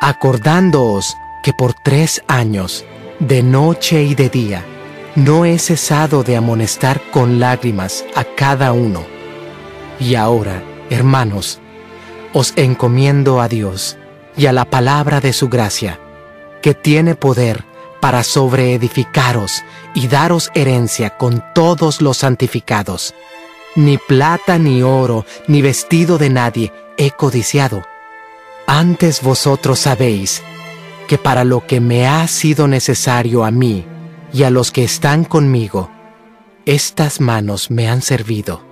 [0.00, 2.84] acordándoos que por tres años,
[3.18, 4.64] de noche y de día,
[5.14, 9.04] no he cesado de amonestar con lágrimas a cada uno.
[9.98, 11.60] Y ahora, hermanos,
[12.32, 13.96] os encomiendo a Dios
[14.36, 15.98] y a la palabra de su gracia,
[16.60, 17.64] que tiene poder
[18.00, 19.64] para sobreedificaros
[19.94, 23.14] y daros herencia con todos los santificados.
[23.74, 27.82] Ni plata, ni oro, ni vestido de nadie he codiciado.
[28.66, 30.42] Antes vosotros sabéis
[31.06, 33.86] que para lo que me ha sido necesario a mí
[34.32, 35.88] y a los que están conmigo,
[36.64, 38.64] estas manos me han servido.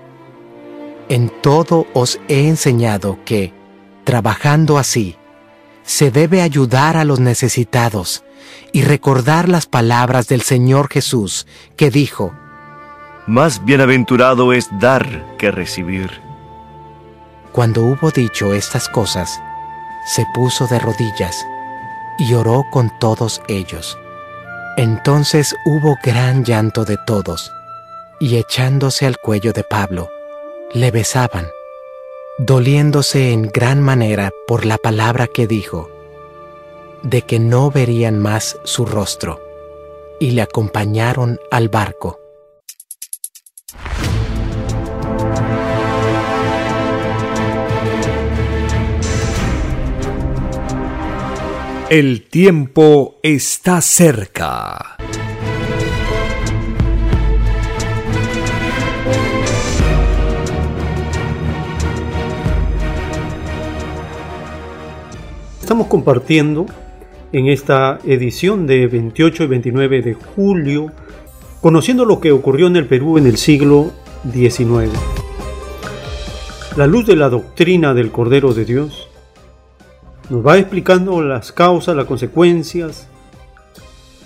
[1.08, 3.52] En todo os he enseñado que,
[4.02, 5.16] trabajando así,
[5.84, 8.24] se debe ayudar a los necesitados
[8.72, 11.46] y recordar las palabras del Señor Jesús,
[11.76, 12.34] que dijo,
[13.28, 16.10] Más bienaventurado es dar que recibir.
[17.52, 19.40] Cuando hubo dicho estas cosas,
[20.04, 21.46] se puso de rodillas
[22.18, 23.98] y oró con todos ellos.
[24.76, 27.52] Entonces hubo gran llanto de todos,
[28.20, 30.08] y echándose al cuello de Pablo,
[30.72, 31.48] le besaban
[32.38, 35.88] doliéndose en gran manera por la palabra que dijo,
[37.02, 39.40] de que no verían más su rostro,
[40.18, 42.23] y le acompañaron al barco.
[51.90, 54.96] El tiempo está cerca.
[65.60, 66.64] Estamos compartiendo
[67.32, 70.90] en esta edición de 28 y 29 de julio,
[71.60, 73.92] conociendo lo que ocurrió en el Perú en el siglo
[74.32, 74.90] XIX.
[76.78, 79.10] La luz de la doctrina del Cordero de Dios
[80.30, 83.08] nos va explicando las causas, las consecuencias,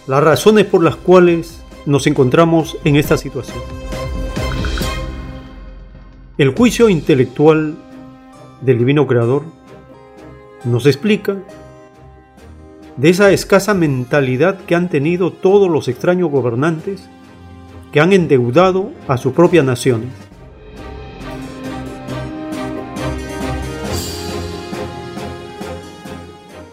[0.06, 3.58] las razones por las cuales nos encontramos en esta situación.
[6.36, 7.76] El juicio intelectual
[8.60, 9.42] del Divino Creador
[10.64, 11.36] nos explica
[12.96, 17.08] de esa escasa mentalidad que han tenido todos los extraños gobernantes
[17.92, 20.27] que han endeudado a sus propias naciones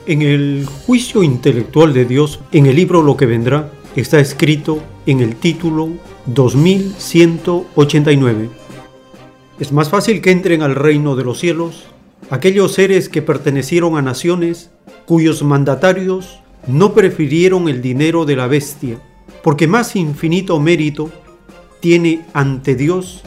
[0.08, 5.20] En el juicio intelectual de Dios, en el libro Lo que vendrá, está escrito en
[5.20, 5.90] el título
[6.28, 8.52] 2189.
[9.60, 11.86] Es más fácil que entren al reino de los cielos
[12.30, 14.70] aquellos seres que pertenecieron a naciones
[15.08, 19.00] cuyos mandatarios no prefirieron el dinero de la bestia,
[19.44, 21.10] porque más infinito mérito
[21.80, 23.24] tiene ante Dios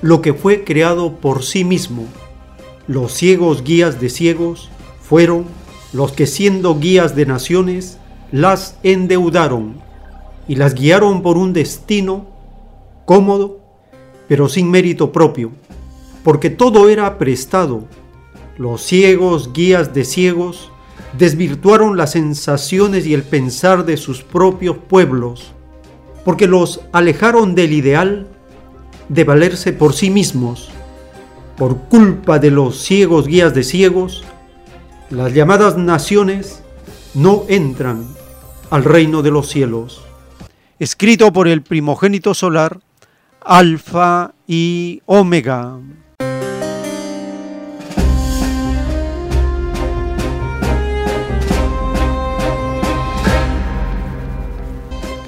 [0.00, 2.06] lo que fue creado por sí mismo.
[2.86, 4.70] Los ciegos guías de ciegos
[5.02, 5.58] fueron
[5.92, 7.98] los que siendo guías de naciones
[8.32, 9.74] las endeudaron
[10.46, 12.26] y las guiaron por un destino
[13.04, 13.60] cómodo,
[14.28, 15.50] pero sin mérito propio,
[16.22, 17.84] porque todo era prestado.
[18.56, 20.70] Los ciegos guías de ciegos
[21.18, 25.52] desvirtuaron las sensaciones y el pensar de sus propios pueblos,
[26.24, 28.28] porque los alejaron del ideal
[29.08, 30.70] de valerse por sí mismos.
[31.56, 34.24] Por culpa de los ciegos guías de ciegos,
[35.10, 36.62] las llamadas naciones
[37.14, 38.06] no entran
[38.70, 40.04] al reino de los cielos.
[40.78, 42.78] Escrito por el primogénito solar,
[43.40, 45.80] Alfa y Omega.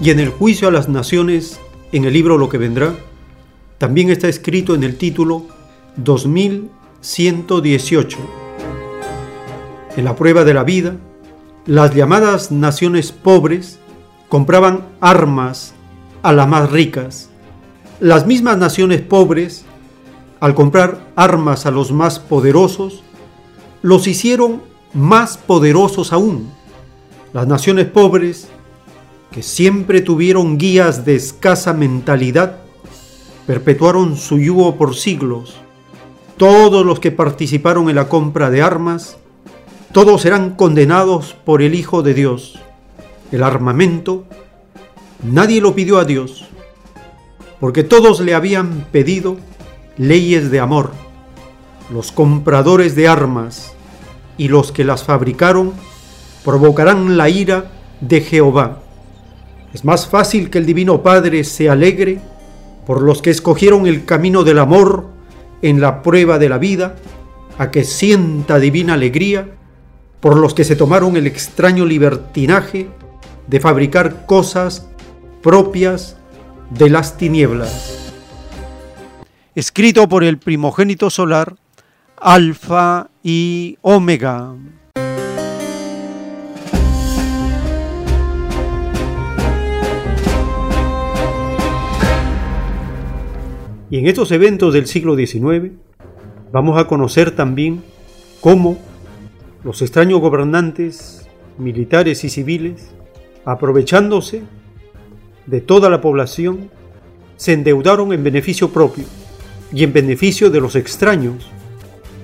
[0.01, 1.59] Y en el juicio a las naciones,
[1.93, 2.95] en el libro Lo que vendrá,
[3.79, 5.47] también está escrito en el título
[5.97, 8.42] 2118.
[9.95, 10.97] En la prueba de la vida,
[11.67, 13.79] las llamadas naciones pobres
[14.31, 15.75] compraban armas
[16.23, 17.29] a las más ricas.
[18.01, 19.67] Las mismas naciones pobres,
[20.41, 23.03] al comprar armas a los más poderosos,
[23.83, 24.63] los hicieron
[24.95, 26.51] más poderosos aún.
[27.35, 28.49] Las naciones pobres
[29.31, 32.61] que siempre tuvieron guías de escasa mentalidad,
[33.47, 35.57] perpetuaron su yugo por siglos.
[36.39, 39.19] Todos los que participaron en la compra de armas,
[39.93, 42.59] todos serán condenados por el Hijo de Dios.
[43.31, 44.25] El armamento,
[45.23, 46.47] nadie lo pidió a Dios,
[47.61, 49.37] porque todos le habían pedido
[49.99, 50.93] leyes de amor.
[51.93, 53.75] Los compradores de armas
[54.39, 55.75] y los que las fabricaron
[56.43, 57.71] provocarán la ira
[58.01, 58.81] de Jehová.
[59.75, 62.19] Es más fácil que el Divino Padre se alegre
[62.87, 65.05] por los que escogieron el camino del amor
[65.61, 66.97] en la prueba de la vida,
[67.59, 69.49] a que sienta divina alegría
[70.23, 72.89] por los que se tomaron el extraño libertinaje
[73.49, 74.89] de fabricar cosas
[75.43, 76.17] propias
[76.71, 78.15] de las tinieblas.
[79.57, 81.57] Escrito por el primogénito solar,
[82.17, 84.55] Alfa y Omega.
[93.91, 95.73] Y en estos eventos del siglo XIX
[96.53, 97.83] vamos a conocer también
[98.41, 98.79] cómo
[99.65, 101.29] los extraños gobernantes
[101.59, 102.91] militares y civiles,
[103.45, 104.43] aprovechándose
[105.47, 106.71] de toda la población,
[107.37, 109.05] se endeudaron en beneficio propio
[109.73, 111.51] y en beneficio de los extraños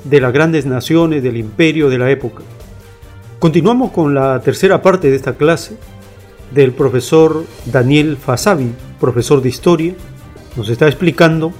[0.04, 2.42] de las grandes naciones del imperio de la época.
[3.38, 5.76] Continuamos con la tercera parte de esta clase
[6.52, 9.94] del profesor Daniel Fasabi, profesor de historia,
[10.56, 11.52] nos está explicando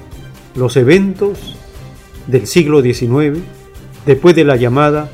[0.55, 1.57] los eventos
[2.27, 3.39] del siglo XIX
[4.07, 5.11] después de la llamada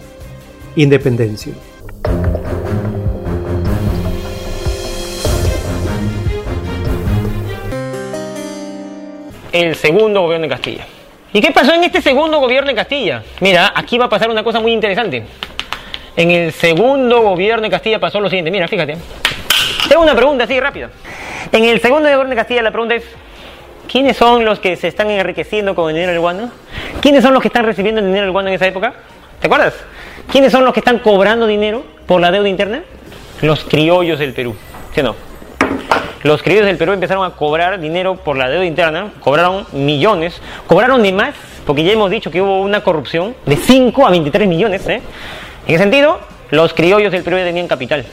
[0.77, 1.53] independencia.
[9.53, 10.87] El segundo gobierno de Castilla.
[11.33, 13.23] ¿Y qué pasó en este segundo gobierno de Castilla?
[13.41, 15.25] Mira, aquí va a pasar una cosa muy interesante.
[16.17, 18.51] En el segundo gobierno de Castilla pasó lo siguiente.
[18.51, 18.97] Mira, fíjate.
[19.89, 20.91] Tengo una pregunta así rápida.
[21.53, 23.05] En el segundo gobierno de Castilla la pregunta es,
[23.95, 26.51] ¿Quiénes son los que se están enriqueciendo con el dinero del guano?
[27.01, 28.95] ¿Quiénes son los que están recibiendo el dinero del guano en esa época?
[29.41, 29.75] ¿Te acuerdas?
[30.31, 32.83] ¿Quiénes son los que están cobrando dinero por la deuda interna?
[33.43, 34.55] Los criollos del Perú.
[34.95, 35.17] ¿Sí o no?
[36.23, 41.03] Los criollos del Perú empezaron a cobrar dinero por la deuda interna, cobraron millones, cobraron
[41.03, 41.35] de más,
[41.67, 44.89] porque ya hemos dicho que hubo una corrupción de 5 a 23 millones.
[44.89, 45.03] ¿eh?
[45.67, 46.19] En ese sentido,
[46.51, 48.07] los criollos del Perú ya tenían capital.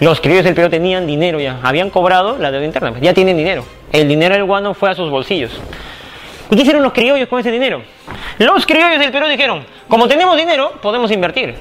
[0.00, 3.66] Los criollos del Perú tenían dinero ya, habían cobrado la deuda interna, ya tienen dinero.
[3.92, 5.52] El dinero del guano fue a sus bolsillos.
[6.50, 7.82] ¿Y qué hicieron los criollos con ese dinero?
[8.38, 11.54] Los criollos del Perú dijeron, como tenemos dinero, podemos invertir.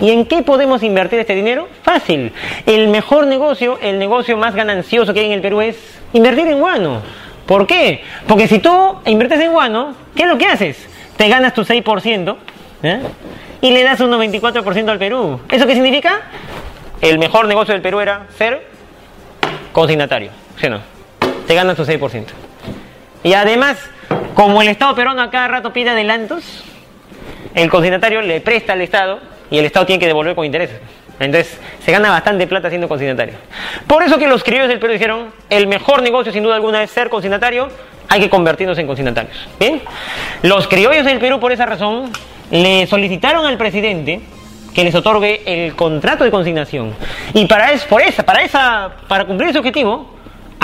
[0.00, 1.68] ¿Y en qué podemos invertir este dinero?
[1.82, 2.32] Fácil.
[2.66, 5.76] El mejor negocio, el negocio más ganancioso que hay en el Perú es
[6.12, 7.02] invertir en guano.
[7.46, 8.02] ¿Por qué?
[8.26, 10.88] Porque si tú inviertes en guano, ¿qué es lo que haces?
[11.16, 12.36] Te ganas tu 6%
[12.82, 13.00] ¿eh?
[13.60, 15.40] y le das un 94% al Perú.
[15.50, 16.22] ¿Eso qué significa?
[17.00, 18.66] El mejor negocio del Perú era ser
[19.72, 20.30] consignatario.
[20.58, 20.80] ¿Sí o no?
[21.46, 22.24] Te ganas tu 6%.
[23.22, 23.78] Y además,
[24.34, 26.64] como el Estado peruano a cada rato pide adelantos,
[27.54, 29.20] el consignatario le presta al Estado
[29.50, 30.80] y el Estado tiene que devolver con intereses.
[31.20, 33.34] Entonces, se gana bastante plata siendo consignatario.
[33.86, 36.90] Por eso que los criollos del Perú dijeron, el mejor negocio sin duda alguna es
[36.90, 37.68] ser consignatario,
[38.08, 39.48] hay que convertirnos en consignatarios.
[39.58, 39.80] ¿Bien?
[40.42, 42.10] Los criollos del Perú, por esa razón,
[42.50, 44.20] le solicitaron al presidente
[44.74, 46.94] que les otorgue el contrato de consignación.
[47.32, 50.13] Y para, es, por esa, para, esa, para cumplir ese objetivo,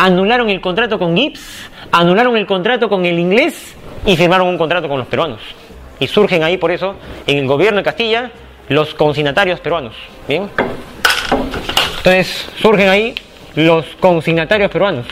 [0.01, 3.75] anularon el contrato con Gibbs, anularon el contrato con el inglés
[4.07, 5.41] y firmaron un contrato con los peruanos.
[5.99, 6.95] Y surgen ahí, por eso,
[7.27, 8.31] en el gobierno de Castilla,
[8.69, 9.95] los consignatarios peruanos.
[10.27, 10.49] ¿Bien?
[11.99, 13.15] Entonces, surgen ahí
[13.55, 15.07] los consignatarios peruanos.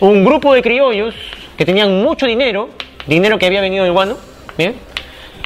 [0.00, 1.14] Un grupo de criollos
[1.56, 2.68] que tenían mucho dinero,
[3.06, 4.18] dinero que había venido del guano,
[4.58, 4.74] ¿bien?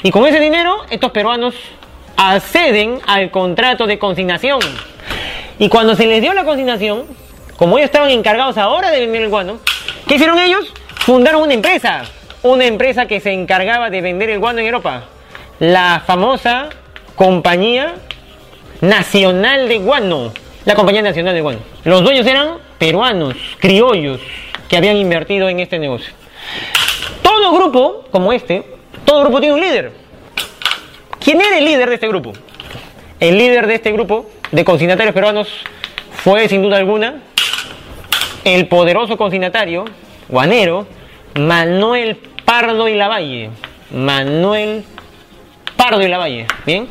[0.03, 1.55] Y con ese dinero, estos peruanos
[2.17, 4.59] acceden al contrato de consignación.
[5.61, 7.05] Y cuando se les dio la consignación,
[7.57, 9.59] como ellos estaban encargados ahora de vender el guano,
[10.09, 10.73] ¿qué hicieron ellos?
[10.97, 12.05] Fundaron una empresa,
[12.43, 15.05] una empresa que se encargaba de vender el guano en Europa,
[15.61, 16.69] la famosa
[17.15, 17.95] Compañía
[18.81, 20.33] Nacional de Guano,
[20.65, 21.61] la Compañía Nacional de Guano.
[21.85, 24.21] Los dueños eran peruanos, criollos,
[24.69, 26.13] que habían invertido en este negocio.
[27.23, 28.65] Todo grupo como este,
[29.05, 29.93] todo grupo tiene un líder.
[31.21, 32.33] ¿Quién era el líder de este grupo?
[33.21, 35.49] El líder de este grupo de consignatarios peruanos
[36.23, 37.23] fue, sin duda alguna,
[38.45, 39.87] el poderoso consignatario
[40.29, 40.87] guanero
[41.35, 43.51] Manuel Pardo y Lavalle.
[43.91, 44.85] Manuel
[45.77, 46.87] Pardo y Lavalle, ¿bien?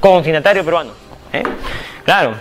[0.00, 0.92] Consignatario peruano.
[1.32, 1.42] ¿eh?
[2.04, 2.34] Claro.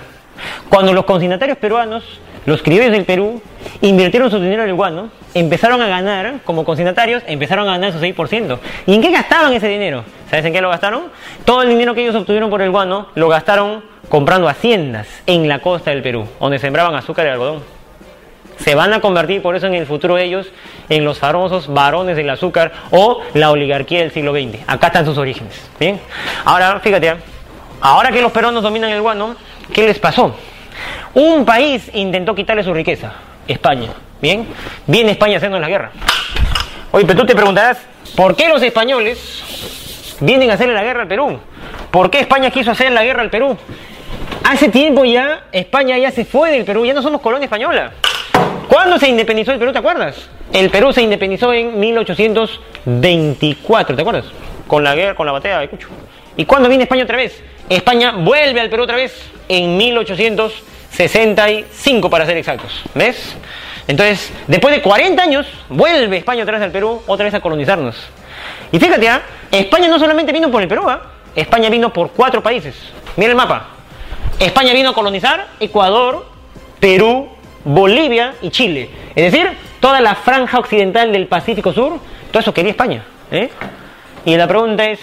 [0.70, 2.04] Cuando los consignatarios peruanos,
[2.46, 3.42] los criollos del Perú,
[3.82, 8.00] invirtieron su dinero en el guano, empezaron a ganar, como consignatarios, empezaron a ganar su
[8.00, 8.60] 6%.
[8.88, 10.04] ¿Y en qué gastaban ese dinero?
[10.30, 11.04] ¿Sabes en qué lo gastaron?
[11.46, 15.60] Todo el dinero que ellos obtuvieron por el guano lo gastaron comprando haciendas en la
[15.60, 17.73] costa del Perú, donde sembraban azúcar y algodón.
[18.64, 20.48] Se van a convertir por eso en el futuro ellos
[20.88, 24.62] en los famosos varones del azúcar o la oligarquía del siglo XX.
[24.68, 25.70] Acá están sus orígenes.
[25.78, 26.00] Bien.
[26.46, 27.14] Ahora, fíjate,
[27.82, 29.36] ahora que los peruanos dominan el guano,
[29.74, 30.34] ¿qué les pasó?
[31.14, 33.12] Un país intentó quitarle su riqueza,
[33.48, 33.90] España.
[34.22, 34.48] Bien.
[34.88, 35.92] Viene España haciendo la guerra.
[36.92, 37.80] Oye, pero tú te preguntarás,
[38.16, 41.38] ¿por qué los españoles vienen a hacerle la guerra al Perú?
[41.92, 43.58] ¿Por qué España quiso hacer la guerra al Perú?
[44.46, 47.92] Hace tiempo ya España ya se fue del Perú, ya no somos colonia española.
[48.68, 49.72] ¿Cuándo se independizó el Perú?
[49.72, 50.30] ¿Te acuerdas?
[50.52, 54.26] El Perú se independizó en 1824, ¿te acuerdas?
[54.68, 55.88] Con la guerra, con la batalla de Cucho.
[56.38, 57.44] ¿Y cuándo viene España otra vez?
[57.70, 59.14] España vuelve al Perú otra vez
[59.48, 62.84] en 1865 para ser exactos.
[62.94, 63.36] ¿Ves?
[63.88, 67.96] Entonces, después de 40 años, vuelve España otra vez al Perú, otra vez a colonizarnos.
[68.72, 69.22] Y fíjate, ¿ah?
[69.52, 71.02] España no solamente vino por el Perú, ¿ah?
[71.36, 72.76] España vino por cuatro países.
[73.18, 73.68] Mira el mapa.
[74.40, 76.28] España vino a colonizar Ecuador,
[76.80, 77.30] Perú,
[77.66, 78.90] Bolivia y Chile.
[79.16, 82.00] Es decir, toda la franja occidental del Pacífico Sur,
[82.32, 83.04] todo eso quería España.
[83.32, 83.50] ¿eh?
[84.26, 85.00] Y la pregunta es,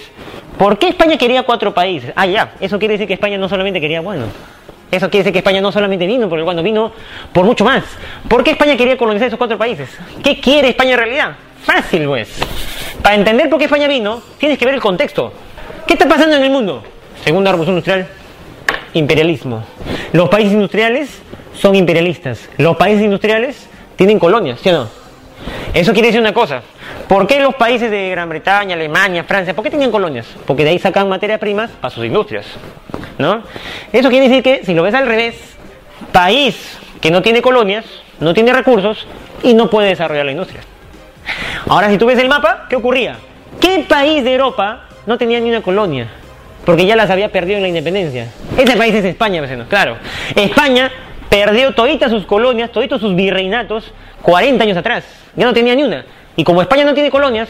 [0.58, 2.12] ¿por qué España quería cuatro países?
[2.16, 4.24] Ah, ya, eso quiere decir que España no solamente quería bueno.
[4.90, 6.92] Eso quiere decir que España no solamente vino por el guano, vino
[7.32, 7.84] por mucho más.
[8.28, 9.88] ¿Por qué España quería colonizar esos cuatro países?
[10.22, 11.36] ¿Qué quiere España en realidad?
[11.62, 12.40] Fácil, pues.
[13.00, 15.32] Para entender por qué España vino, tienes que ver el contexto.
[15.86, 16.82] ¿Qué está pasando en el mundo?
[17.24, 18.08] Segunda revolución industrial,
[18.94, 19.64] imperialismo.
[20.12, 21.22] Los países industriales
[21.60, 22.48] son imperialistas.
[22.56, 24.88] Los países industriales tienen colonias, ¿sí o no?
[25.74, 26.62] Eso quiere decir una cosa.
[27.06, 30.26] ¿Por qué los países de Gran Bretaña, Alemania, Francia, por qué tenían colonias?
[30.46, 32.46] Porque de ahí sacan materias primas para sus industrias.
[33.18, 33.42] ¿No?
[33.92, 35.36] Eso quiere decir que, si lo ves al revés,
[36.12, 37.84] país que no tiene colonias,
[38.20, 39.06] no tiene recursos
[39.42, 40.60] y no puede desarrollar la industria.
[41.68, 43.16] Ahora, si tú ves el mapa, ¿qué ocurría?
[43.60, 46.08] ¿Qué país de Europa no tenía ni una colonia?
[46.64, 48.28] Porque ya las había perdido en la independencia.
[48.56, 49.66] Ese país es España, vecinos.
[49.68, 49.96] Claro.
[50.34, 50.90] España
[51.30, 55.04] perdió toditas sus colonias, toditos sus virreinatos 40 años atrás.
[55.36, 56.04] Ya no tenía ni una.
[56.36, 57.48] Y como España no tiene colonias,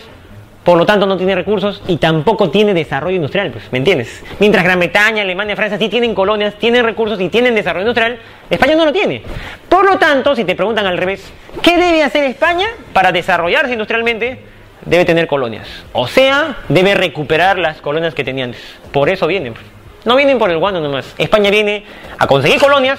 [0.63, 4.23] por lo tanto no tiene recursos y tampoco tiene desarrollo industrial, pues, ¿me entiendes?
[4.39, 8.19] Mientras Gran Bretaña, Alemania, Francia sí tienen colonias, tienen recursos y tienen desarrollo industrial,
[8.51, 9.23] España no lo tiene.
[9.69, 14.41] Por lo tanto, si te preguntan al revés, ¿qué debe hacer España para desarrollarse industrialmente?
[14.85, 15.67] Debe tener colonias.
[15.93, 18.63] O sea, debe recuperar las colonias que tenía antes.
[18.93, 19.55] Por eso vienen.
[20.05, 21.15] No vienen por el guano nomás.
[21.19, 21.85] España viene
[22.19, 22.99] a conseguir colonias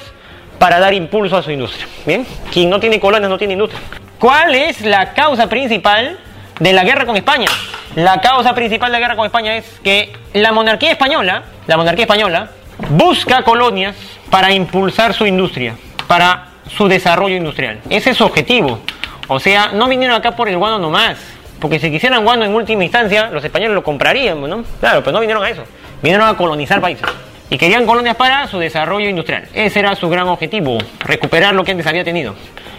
[0.62, 1.88] para dar impulso a su industria.
[2.06, 2.24] Bien,
[2.54, 3.82] quien no tiene colonias no tiene industria.
[4.20, 6.20] ¿Cuál es la causa principal
[6.60, 7.48] de la guerra con España?
[7.96, 12.04] La causa principal de la guerra con España es que la monarquía española, la monarquía
[12.04, 12.52] española,
[12.90, 13.96] busca colonias
[14.30, 15.74] para impulsar su industria,
[16.06, 17.80] para su desarrollo industrial.
[17.90, 18.82] Ese es su objetivo.
[19.30, 21.18] O sea, no vinieron acá por el guano nomás.
[21.60, 24.64] Porque si quisieran guano en última instancia, los españoles lo comprarían, ¿no?
[24.80, 25.64] Claro, pero no vinieron a eso.
[26.04, 27.08] Vinieron a colonizar países
[27.52, 29.44] y querían colonias para su desarrollo industrial.
[29.54, 32.34] Ese era su gran objetivo, recuperar lo que antes había tenido.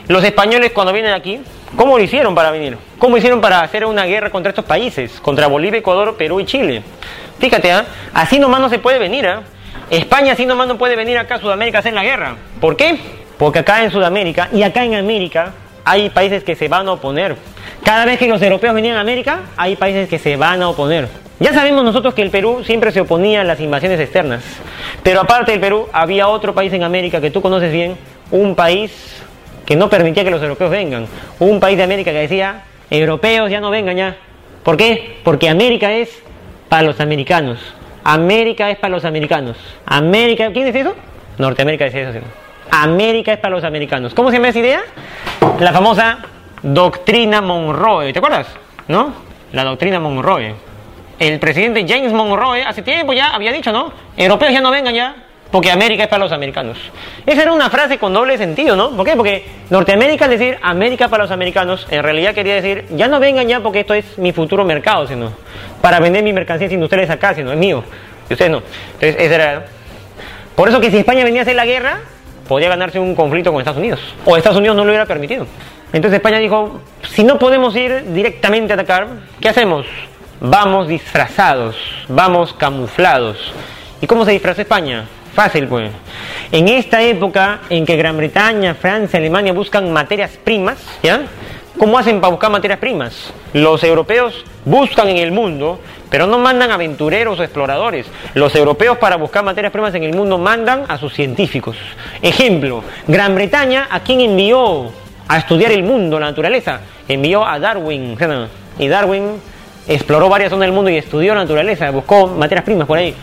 [0.09, 1.41] Los españoles cuando vienen aquí,
[1.77, 2.79] ¿cómo lo hicieron para venir?
[2.99, 5.21] ¿Cómo hicieron para hacer una guerra contra estos países?
[5.21, 6.83] Contra Bolivia, Ecuador, Perú y Chile.
[7.39, 7.85] Fíjate, ¿ah?
[8.15, 9.27] así nomás no se puede venir.
[9.27, 9.43] ¿ah?
[9.91, 12.37] España así nomás no puede venir acá a Sudamérica a hacer la guerra.
[12.59, 12.99] ¿Por qué?
[13.39, 15.53] Porque acá en Sudamérica y acá en América
[15.85, 17.37] hay países que se van a oponer.
[17.85, 21.22] Cada vez que los europeos venían a América, hay países que se van a oponer.
[21.43, 24.45] Ya sabemos nosotros que el Perú siempre se oponía a las invasiones externas.
[25.03, 27.97] Pero aparte del Perú, había otro país en América que tú conoces bien,
[28.31, 29.21] un país
[29.67, 31.09] que no permitía que los europeos vengan.
[31.41, 34.17] Un país de América que decía, europeos ya no vengan ya.
[34.63, 35.19] ¿Por qué?
[35.25, 36.11] Porque América es
[36.69, 37.59] para los americanos.
[38.05, 39.57] América es para los americanos.
[39.85, 40.95] América, ¿quién dice eso?
[41.39, 42.21] Norteamérica dice eso.
[42.71, 44.15] América es para los americanos.
[44.15, 44.83] ¿Cómo se llama esa idea?
[45.59, 46.19] La famosa
[46.63, 48.13] doctrina Monroe.
[48.13, 48.47] ¿Te acuerdas?
[48.87, 49.13] ¿No?
[49.53, 50.71] La doctrina Monroe.
[51.23, 53.93] El presidente James Monroe hace tiempo ya había dicho, ¿no?
[54.17, 55.15] Europeos ya no vengan ya,
[55.53, 56.77] porque América es para los americanos.
[57.25, 58.91] Esa era una frase con doble sentido, ¿no?
[58.91, 59.15] ¿Por qué?
[59.15, 63.47] Porque Norteamérica, al decir América para los americanos, en realidad quería decir, ya no vengan
[63.47, 65.31] ya porque esto es mi futuro mercado, sino
[65.81, 67.85] para vender mis mercancías industriales acá, sino es mío.
[68.29, 68.61] Y ustedes no.
[68.95, 69.67] Entonces, esa era.
[70.57, 72.01] Por eso que si España venía a hacer la guerra,
[72.49, 74.01] podía ganarse un conflicto con Estados Unidos.
[74.25, 75.47] O Estados Unidos no lo hubiera permitido.
[75.93, 79.07] Entonces España dijo, si no podemos ir directamente a atacar,
[79.41, 79.87] ¿qué hacemos?
[80.45, 81.77] Vamos disfrazados,
[82.09, 83.37] vamos camuflados.
[84.01, 85.05] ¿Y cómo se disfrazó España?
[85.37, 85.93] Fácil, pues.
[86.51, 91.21] En esta época en que Gran Bretaña, Francia, Alemania buscan materias primas, ¿ya?
[91.79, 93.33] ¿Cómo hacen para buscar materias primas?
[93.53, 95.79] Los europeos buscan en el mundo,
[96.11, 98.07] pero no mandan aventureros o exploradores.
[98.35, 101.77] Los europeos para buscar materias primas en el mundo mandan a sus científicos.
[102.21, 104.91] Ejemplo, Gran Bretaña, ¿a quién envió
[105.29, 106.81] a estudiar el mundo, la naturaleza?
[107.07, 108.17] Envió a Darwin.
[108.81, 109.52] Y Darwin
[109.89, 113.15] exploró varias zonas del mundo y estudió naturaleza, buscó materias primas por ahí.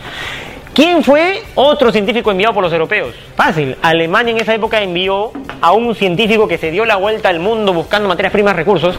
[0.74, 3.14] ¿Quién fue otro científico enviado por los europeos?
[3.34, 3.76] Fácil.
[3.82, 7.72] Alemania en esa época envió a un científico que se dio la vuelta al mundo
[7.72, 8.98] buscando materias primas, recursos,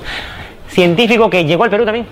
[0.68, 2.08] científico que llegó al Perú también.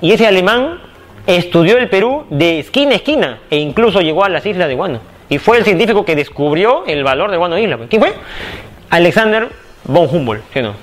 [0.00, 0.80] Y ese alemán
[1.26, 5.00] estudió el Perú de esquina a esquina e incluso llegó a las islas de Guano.
[5.28, 7.78] Y fue el científico que descubrió el valor de Guano Isla.
[7.88, 8.12] ¿Quién fue?
[8.90, 9.48] Alexander
[9.84, 10.74] von Humboldt, ¿sí no?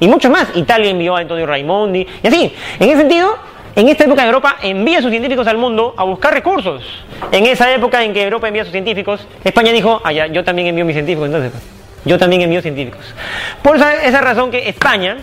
[0.00, 0.48] Y muchos más.
[0.54, 2.06] Italia envió a Antonio Raimondi.
[2.22, 3.36] Y así, en ese sentido,
[3.76, 6.82] en esta época Europa envía a sus científicos al mundo a buscar recursos.
[7.30, 10.42] En esa época en que Europa envía a sus científicos, España dijo, ah, ya, yo
[10.42, 11.62] también envío mis científicos, entonces, pues,
[12.04, 13.14] yo también envío científicos.
[13.62, 15.18] Por esa, esa razón que España,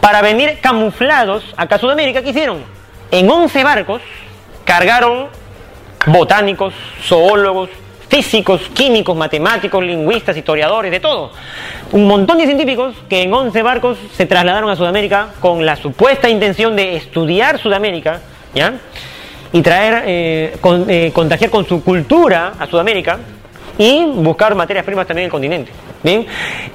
[0.00, 2.64] para venir camuflados acá a Sudamérica, ¿qué hicieron?
[3.10, 4.02] En 11 barcos
[4.64, 5.28] cargaron
[6.06, 7.70] botánicos, zoólogos,
[8.08, 11.32] físicos, químicos, matemáticos, lingüistas, historiadores, de todo.
[11.92, 16.28] Un montón de científicos que en 11 barcos se trasladaron a Sudamérica con la supuesta
[16.28, 18.20] intención de estudiar Sudamérica,
[18.54, 18.74] ¿ya?
[19.52, 23.18] Y traer, eh, con- eh, contagiar con su cultura a Sudamérica
[23.78, 25.72] y buscar materias primas también en el continente.
[26.06, 26.24] Bien,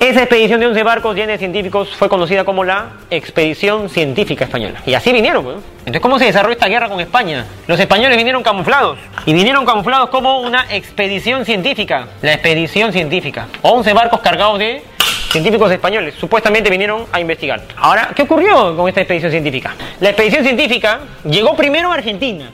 [0.01, 4.81] esa expedición de 11 barcos llena de científicos fue conocida como la Expedición Científica Española.
[4.85, 5.41] Y así vinieron.
[5.41, 5.55] pues.
[5.79, 7.45] Entonces, ¿cómo se desarrolló esta guerra con España?
[7.65, 8.99] Los españoles vinieron camuflados.
[9.25, 12.09] Y vinieron camuflados como una expedición científica.
[12.21, 13.47] La expedición científica.
[13.61, 14.83] 11 barcos cargados de
[15.29, 16.13] científicos españoles.
[16.19, 17.61] Supuestamente vinieron a investigar.
[17.77, 19.75] Ahora, ¿qué ocurrió con esta expedición científica?
[20.01, 22.51] La expedición científica llegó primero a Argentina.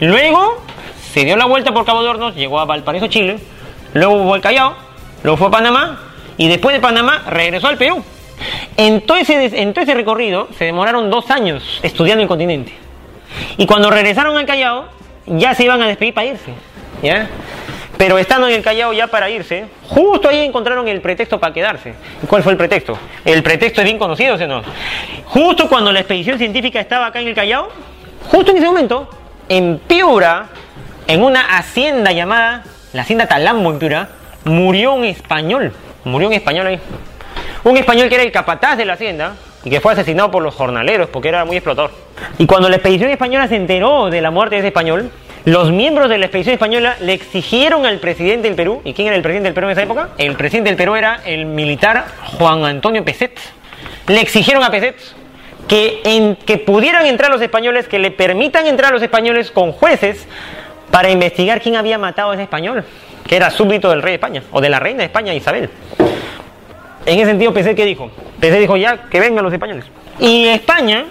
[0.00, 0.60] Luego
[1.12, 3.38] se dio la vuelta por Cabo de Hornos, llegó a Valparaíso, Chile.
[3.94, 4.89] Luego fue al Callao,
[5.22, 6.00] luego fue a Panamá
[6.36, 8.02] y después de Panamá regresó al Perú.
[8.76, 12.72] En todo, ese, recorrido se demoraron dos años estudiando el continente.
[13.58, 14.86] Y cuando regresaron al Callao,
[15.26, 16.52] ya se iban a despedir para irse.
[17.02, 17.28] ¿ya?
[17.98, 21.94] Pero estando en el Callao ya para irse, justo ahí encontraron el pretexto para quedarse.
[22.22, 22.98] ¿Y cuál fue el pretexto?
[23.24, 24.62] El pretexto es bien conocido, ¿sí no?
[25.26, 27.68] Justo cuando la expedición científica estaba acá en el Callao,
[28.30, 29.10] justo en ese momento,
[29.50, 30.46] en Piura,
[31.06, 34.08] en una hacienda llamada la hacienda Talambo en Piura,
[34.44, 35.72] murió un español.
[36.04, 36.80] Murió un español ahí.
[37.64, 40.54] Un español que era el capataz de la hacienda y que fue asesinado por los
[40.54, 41.90] jornaleros porque era muy explotador.
[42.38, 45.10] Y cuando la expedición española se enteró de la muerte de ese español,
[45.44, 49.16] los miembros de la expedición española le exigieron al presidente del Perú, ¿y quién era
[49.16, 50.10] el presidente del Perú en esa época?
[50.18, 52.06] El presidente del Perú era el militar
[52.38, 53.38] Juan Antonio Peset.
[54.06, 54.96] Le exigieron a Peset
[55.68, 60.26] que, en, que pudieran entrar los españoles, que le permitan entrar los españoles con jueces
[60.90, 62.84] para investigar quién había matado a ese español,
[63.30, 65.70] que era súbdito del rey de España, o de la reina de España, Isabel.
[67.06, 68.10] En ese sentido, Peset, ¿qué dijo?
[68.40, 69.84] Dijo ya que vengan los españoles.
[70.18, 71.04] Y España,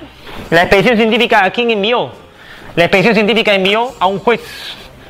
[0.49, 2.11] la expedición científica, ¿a quién envió?
[2.75, 4.41] La expedición científica envió a un juez.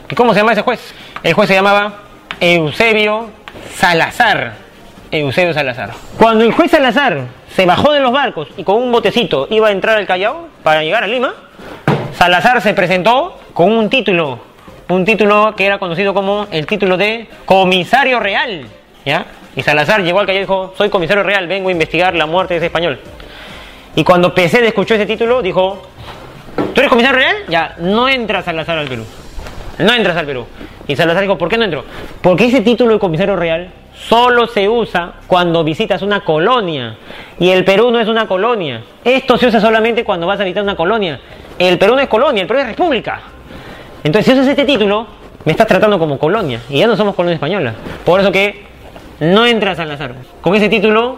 [0.07, 0.93] ¿Y cómo se llama ese juez?
[1.23, 1.93] El juez se llamaba
[2.39, 3.31] Eusebio
[3.73, 4.53] Salazar.
[5.09, 5.93] Eusebio Salazar.
[6.15, 7.21] Cuando el juez Salazar
[7.55, 10.83] se bajó de los barcos y con un botecito iba a entrar al Callao para
[10.83, 11.33] llegar a Lima,
[12.15, 14.48] Salazar se presentó con un título,
[14.89, 18.65] un título que era conocido como el título de comisario real,
[19.05, 19.25] ¿ya?
[19.55, 22.55] Y Salazar llegó al Callao y dijo, soy comisario real, vengo a investigar la muerte
[22.55, 22.99] de ese español.
[23.95, 25.81] Y cuando Peset escuchó ese título, dijo,
[26.73, 27.35] ¿Tú eres comisario real?
[27.47, 29.03] Ya, no entras Salazar al Perú.
[29.79, 30.45] No entras al Perú.
[30.87, 31.83] Y Salazar dijo, ¿por qué no entro?
[32.21, 36.95] Porque ese título de comisario real solo se usa cuando visitas una colonia.
[37.39, 38.81] Y el Perú no es una colonia.
[39.03, 41.19] Esto se usa solamente cuando vas a visitar una colonia.
[41.57, 43.21] El Perú no es colonia, el Perú es república.
[44.03, 45.07] Entonces, si usas este título,
[45.45, 46.61] me estás tratando como colonia.
[46.69, 47.73] Y ya no somos colonia española.
[48.05, 48.65] Por eso que
[49.19, 50.15] no entras a Salazar.
[50.41, 51.17] Con ese título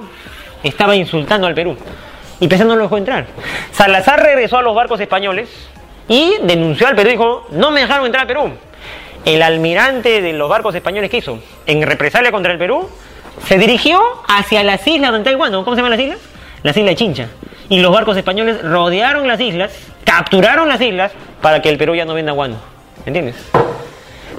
[0.64, 1.78] estaba insultando al Perú.
[2.40, 3.28] Y Pesán no lo dejó entrar.
[3.72, 5.50] Salazar regresó a los barcos españoles
[6.08, 7.10] y denunció al Perú.
[7.10, 8.52] Dijo, no me dejaron entrar al Perú.
[9.26, 11.38] El almirante de los barcos españoles que hizo,
[11.68, 12.90] en represalia contra el Perú,
[13.46, 15.52] se dirigió hacia las islas de Taiwán.
[15.52, 16.20] ¿Cómo se llaman las islas?
[16.64, 17.28] Las islas de Chincha.
[17.70, 19.72] Y los barcos españoles rodearon las islas,
[20.04, 21.12] capturaron las islas
[21.42, 22.71] para que el Perú ya no venda guano.
[23.06, 23.36] ¿Entiendes?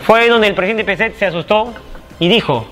[0.02, 1.74] Fue donde el presidente Peset se asustó
[2.18, 2.66] y dijo,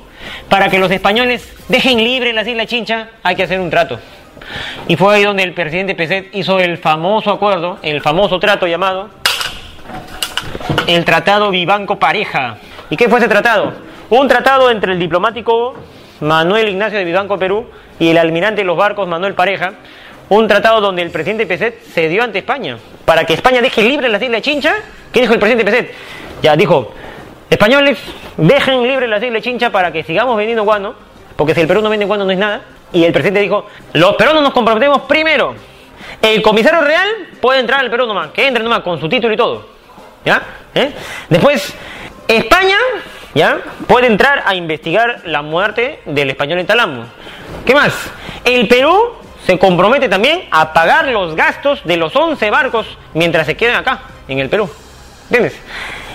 [0.49, 3.99] para que los españoles dejen libre las islas Chincha, hay que hacer un trato.
[4.89, 9.11] Y fue ahí donde el presidente Peset hizo el famoso acuerdo, el famoso trato llamado
[10.87, 12.57] el Tratado Vivanco Pareja.
[12.89, 13.73] ¿Y qué fue ese tratado?
[14.11, 15.75] Un tratado entre el diplomático
[16.21, 17.67] Manuel Ignacio de Vivanco Perú
[17.99, 19.75] y el almirante de los barcos Manuel Pareja.
[20.29, 24.23] Un tratado donde el presidente Peset cedió ante España para que España deje libre las
[24.23, 24.75] islas Chincha.
[25.13, 25.95] ¿Qué dijo el presidente Peset?
[26.43, 26.93] Ya dijo,
[27.49, 27.99] españoles,
[28.37, 30.95] dejen libre las islas Chincha para que sigamos vendiendo guano,
[31.37, 32.63] porque si el Perú no vende guano no es nada.
[32.93, 35.55] Y el presidente dijo, los peruanos nos comprometemos primero.
[36.23, 37.09] El comisario real
[37.41, 39.67] puede entrar al Perú nomás, que entre nomás con su título y todo.
[40.25, 40.43] ¿Ya?
[40.75, 40.93] ¿Eh?
[41.29, 41.75] Después,
[42.29, 42.77] España,
[43.35, 43.59] ¿ya?
[43.87, 47.05] Puede entrar a investigar la muerte del español en Talamo.
[47.65, 47.95] ¿Qué más?
[48.45, 49.15] El Perú
[49.47, 54.03] se compromete también a pagar los gastos de los 11 barcos mientras se queden acá,
[54.29, 54.69] en el Perú.
[55.31, 55.57] ¿Entiendes?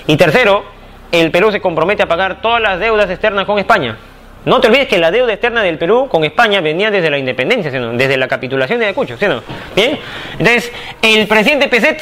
[0.08, 0.66] Y tercero,
[1.12, 3.98] el Perú se compromete a pagar todas las deudas externas con España.
[4.44, 7.72] No te olvides que la deuda externa del Perú con España venía desde la independencia,
[7.72, 9.42] ¿sí desde la capitulación de Ayacucho, ¿sí no?
[9.74, 9.98] Bien,
[10.34, 10.72] entonces
[11.02, 12.02] el presidente Peset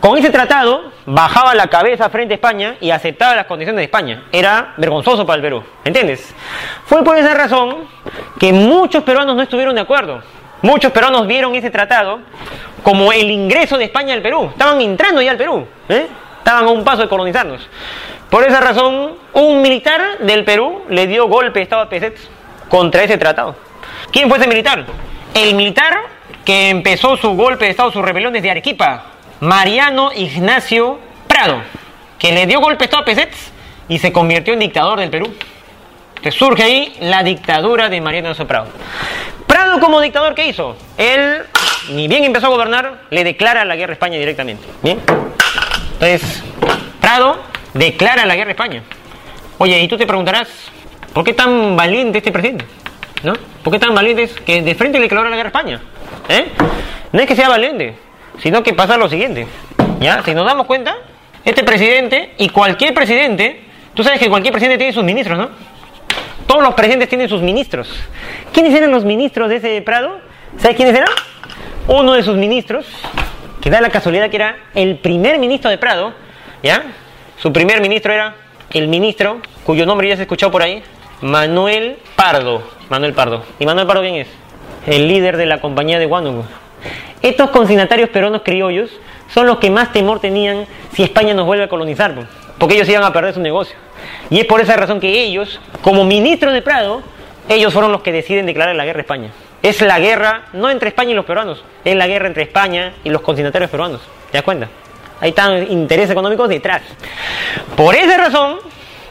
[0.00, 4.24] con ese tratado bajaba la cabeza frente a España y aceptaba las condiciones de España.
[4.32, 6.32] Era vergonzoso para el Perú, ¿entiendes?
[6.86, 7.88] Fue por esa razón
[8.38, 10.22] que muchos peruanos no estuvieron de acuerdo.
[10.62, 12.20] Muchos peruanos vieron ese tratado
[12.82, 14.48] como el ingreso de España al Perú.
[14.52, 16.06] Estaban entrando ya al Perú, ¿eh?
[16.44, 17.66] Estaban a un paso de colonizarnos.
[18.28, 22.18] Por esa razón, un militar del Perú le dio golpe de Estado a Peset
[22.68, 23.56] contra ese tratado.
[24.12, 24.84] ¿Quién fue ese militar?
[25.32, 25.96] El militar
[26.44, 29.04] que empezó su golpe de Estado, su rebelión desde Arequipa,
[29.40, 31.62] Mariano Ignacio Prado,
[32.18, 33.32] que le dio golpe de Estado a Peset
[33.88, 35.34] y se convirtió en dictador del Perú.
[36.16, 38.66] Entonces surge ahí la dictadura de Mariano Ignacio Prado.
[39.46, 40.76] Prado como dictador, ¿qué hizo?
[40.98, 41.42] Él,
[41.88, 44.66] ni bien empezó a gobernar, le declara la guerra a España directamente.
[44.82, 45.00] ¿Bien?
[45.94, 46.42] Entonces,
[47.00, 47.38] Prado
[47.72, 48.82] declara la guerra a España.
[49.58, 50.48] Oye, y tú te preguntarás,
[51.12, 52.64] ¿por qué tan valiente este presidente?
[53.22, 53.32] ¿No?
[53.62, 55.80] ¿Por qué tan valiente es que de frente le declara la guerra a España?
[56.28, 56.46] ¿Eh?
[57.12, 57.94] No es que sea valiente,
[58.42, 59.46] sino que pasa lo siguiente.
[60.00, 60.22] ¿Ya?
[60.22, 60.96] Si nos damos cuenta,
[61.44, 63.62] este presidente y cualquier presidente,
[63.94, 65.48] tú sabes que cualquier presidente tiene sus ministros, ¿no?
[66.46, 67.88] Todos los presidentes tienen sus ministros.
[68.52, 70.20] ¿Quiénes eran los ministros de ese Prado?
[70.58, 71.08] ¿Sabes quiénes eran?
[71.86, 72.86] Uno de sus ministros,
[73.64, 76.12] que da la casualidad que era el primer ministro de Prado,
[76.62, 76.82] ¿ya?
[77.40, 78.34] Su primer ministro era
[78.70, 80.82] el ministro, cuyo nombre ya se escuchó por ahí,
[81.22, 82.62] Manuel Pardo.
[82.90, 83.42] Manuel Pardo.
[83.58, 84.28] ¿Y Manuel Pardo quién es?
[84.86, 86.44] El líder de la compañía de Huánuco.
[87.22, 88.90] Estos consignatarios peruanos criollos
[89.32, 92.14] son los que más temor tenían si España nos vuelve a colonizar,
[92.58, 93.76] porque ellos iban a perder su negocio.
[94.28, 97.02] Y es por esa razón que ellos, como ministros de Prado,
[97.48, 99.30] ellos fueron los que deciden declarar la guerra a España.
[99.64, 103.08] Es la guerra no entre España y los peruanos, es la guerra entre España y
[103.08, 104.02] los consignatarios peruanos.
[104.30, 104.68] ¿Te das cuenta?
[105.22, 106.82] Hay tan intereses económicos detrás.
[107.74, 108.58] Por esa razón,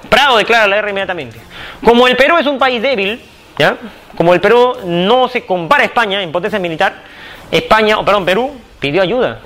[0.07, 1.39] Prado declara la guerra inmediatamente.
[1.83, 3.19] Como el Perú es un país débil,
[3.57, 3.77] ¿ya?
[4.15, 6.97] como el Perú no se compara a España en potencia militar,
[7.49, 9.39] España, o perdón, Perú pidió ayuda.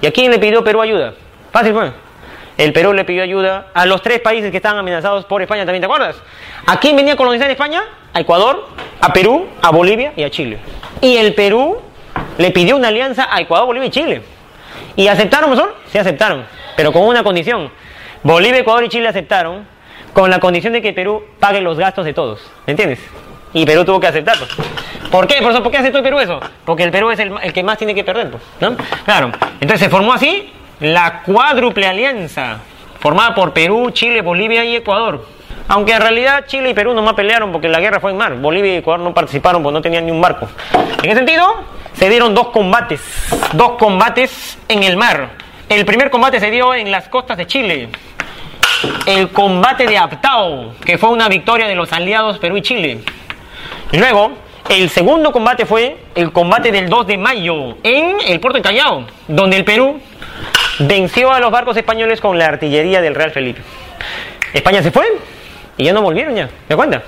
[0.00, 1.14] ¿Y a quién le pidió Perú ayuda?
[1.50, 1.92] Fácil, pues.
[2.56, 5.80] El Perú le pidió ayuda a los tres países que estaban amenazados por España, ¿también
[5.80, 6.16] te acuerdas?
[6.66, 7.82] ¿A quién venía a colonizar España?
[8.12, 8.68] A Ecuador,
[9.00, 10.58] a Perú, a Bolivia y a Chile.
[11.00, 11.78] Y el Perú
[12.38, 14.22] le pidió una alianza a Ecuador, Bolivia y Chile.
[14.94, 15.76] ¿Y aceptaron, profesor?
[15.90, 16.44] Sí aceptaron,
[16.76, 17.70] pero con una condición.
[18.22, 19.66] Bolivia, Ecuador y Chile aceptaron
[20.12, 22.40] con la condición de que Perú pague los gastos de todos.
[22.66, 23.00] ¿Me entiendes?
[23.52, 24.46] Y Perú tuvo que aceptarlo.
[25.10, 25.42] ¿Por qué?
[25.42, 26.40] ¿Por qué aceptó el Perú eso?
[26.64, 28.76] Porque el Perú es el, el que más tiene que perder, pues, ¿no?
[29.04, 29.32] Claro.
[29.60, 30.52] Entonces se formó así
[30.84, 32.58] la cuádruple alianza,
[33.00, 35.26] formada por Perú, Chile, Bolivia y Ecuador.
[35.66, 38.34] Aunque en realidad Chile y Perú nomás pelearon porque la guerra fue en mar.
[38.34, 40.46] Bolivia y Ecuador no participaron porque no tenían ni un barco.
[41.02, 41.64] En ese sentido,
[41.94, 43.00] se dieron dos combates.
[43.54, 45.30] Dos combates en el mar.
[45.70, 47.88] El primer combate se dio en las costas de Chile.
[49.06, 53.00] El combate de Aptao, que fue una victoria de los aliados Perú y Chile.
[53.90, 54.32] Y luego,
[54.68, 59.06] el segundo combate fue el combate del 2 de mayo en el puerto de Callao,
[59.28, 59.98] donde el Perú
[60.80, 63.62] venció a los barcos españoles con la artillería del Real Felipe.
[64.52, 65.04] España se fue
[65.76, 67.02] y ya no volvieron ya, ¿me cuenta?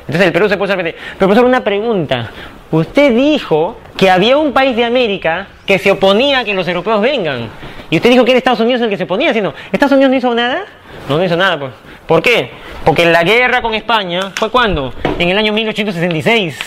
[0.00, 2.30] Entonces el Perú se puso a Pero profesor, una pregunta.
[2.70, 7.00] Usted dijo que había un país de América que se oponía a que los europeos
[7.00, 7.48] vengan.
[7.90, 9.54] Y usted dijo que era Estados Unidos el que se oponía, ¿sí no?
[9.70, 10.64] ¿Estados Unidos no hizo nada?
[11.08, 11.72] No, no hizo nada, pues.
[12.06, 12.50] ¿Por qué?
[12.84, 14.92] Porque la guerra con España fue cuando?
[15.18, 16.58] En el año 1866.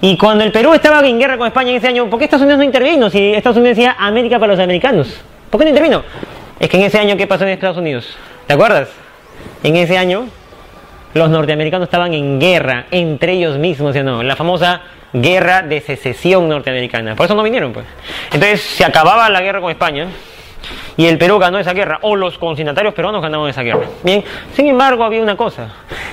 [0.00, 2.42] Y cuando el Perú estaba en guerra con España en ese año, ¿por qué Estados
[2.42, 3.10] Unidos no intervino?
[3.10, 5.20] Si Estados Unidos decía América para los americanos.
[5.50, 6.04] ¿Por qué no intervino?
[6.60, 8.16] Es que en ese año, ¿qué pasó en Estados Unidos?
[8.46, 8.88] ¿Te acuerdas?
[9.64, 10.28] En ese año,
[11.12, 14.22] los norteamericanos estaban en guerra entre ellos mismos, ¿sí no?
[14.22, 17.16] La famosa guerra de secesión norteamericana.
[17.16, 17.84] Por eso no vinieron, pues.
[18.32, 20.06] Entonces, se acababa la guerra con España
[20.96, 23.86] y el Perú ganó esa guerra, o los consignatarios peruanos ganaron esa guerra.
[24.04, 24.22] Bien,
[24.54, 25.68] sin embargo, había una cosa.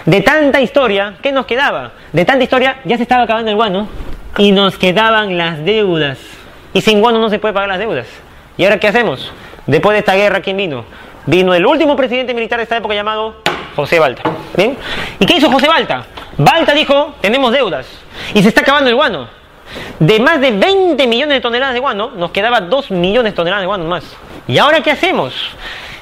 [0.06, 1.92] De tanta historia, ¿qué nos quedaba?
[2.12, 3.88] De tanta historia, ya se estaba acabando el guano
[4.38, 6.18] y nos quedaban las deudas.
[6.74, 8.08] Y sin guano no se puede pagar las deudas.
[8.58, 9.32] ¿Y ahora qué hacemos?
[9.68, 10.84] Después de esta guerra, ¿quién vino?
[11.28, 13.36] Vino el último presidente militar de esta época llamado
[13.76, 14.24] José Balta.
[14.56, 14.76] ¿Bien?
[15.20, 16.06] ¿Y qué hizo José Balta?
[16.38, 17.88] Balta dijo, tenemos deudas
[18.34, 19.28] y se está acabando el guano.
[20.00, 23.62] De más de 20 millones de toneladas de guano, nos quedaba 2 millones de toneladas
[23.62, 24.04] de guano más.
[24.48, 25.36] ¿Y ahora qué hacemos?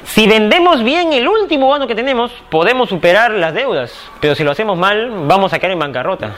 [0.05, 3.91] Si vendemos bien el último guano que tenemos, podemos superar las deudas.
[4.21, 6.31] Pero si lo hacemos mal, vamos a caer en bancarrota.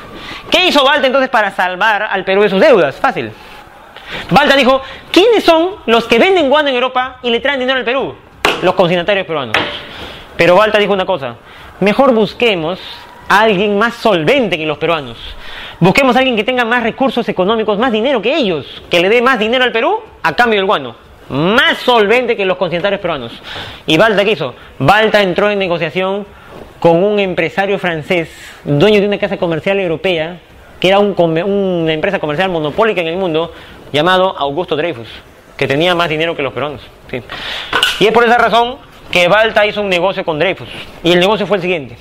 [0.50, 2.96] ¿Qué hizo Balta entonces para salvar al Perú de sus deudas?
[2.96, 3.32] Fácil.
[4.30, 7.86] Balta dijo, ¿quiénes son los que venden guano en Europa y le traen dinero al
[7.86, 8.16] Perú?
[8.62, 9.56] Los consignatarios peruanos.
[10.36, 11.36] Pero Balta dijo una cosa,
[11.80, 12.80] mejor busquemos
[13.30, 15.18] a alguien más solvente que los peruanos.
[15.80, 19.22] Busquemos a alguien que tenga más recursos económicos, más dinero que ellos, que le dé
[19.22, 20.96] más dinero al Perú a cambio del guano.
[21.30, 23.34] Más solvente que los consignatarios peruanos.
[23.86, 24.56] ¿Y Balta qué hizo?
[24.80, 26.26] Balta entró en negociación
[26.80, 28.30] con un empresario francés,
[28.64, 30.40] dueño de una casa comercial europea,
[30.80, 33.52] que era una empresa comercial monopólica en el mundo,
[33.92, 35.08] llamado Augusto Dreyfus,
[35.56, 36.82] que tenía más dinero que los peruanos.
[38.00, 38.78] Y es por esa razón
[39.12, 40.70] que Balta hizo un negocio con Dreyfus.
[41.04, 41.98] Y el negocio fue el siguiente.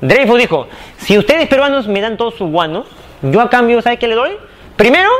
[0.00, 2.84] Dreyfus dijo, si ustedes peruanos me dan todo su guano,
[3.22, 4.32] yo a cambio, ¿sabe qué le doy?
[4.76, 5.10] Primero,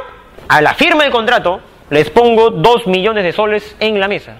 [0.48, 4.36] a la firma del contrato, les pongo dos millones de soles en la mesa.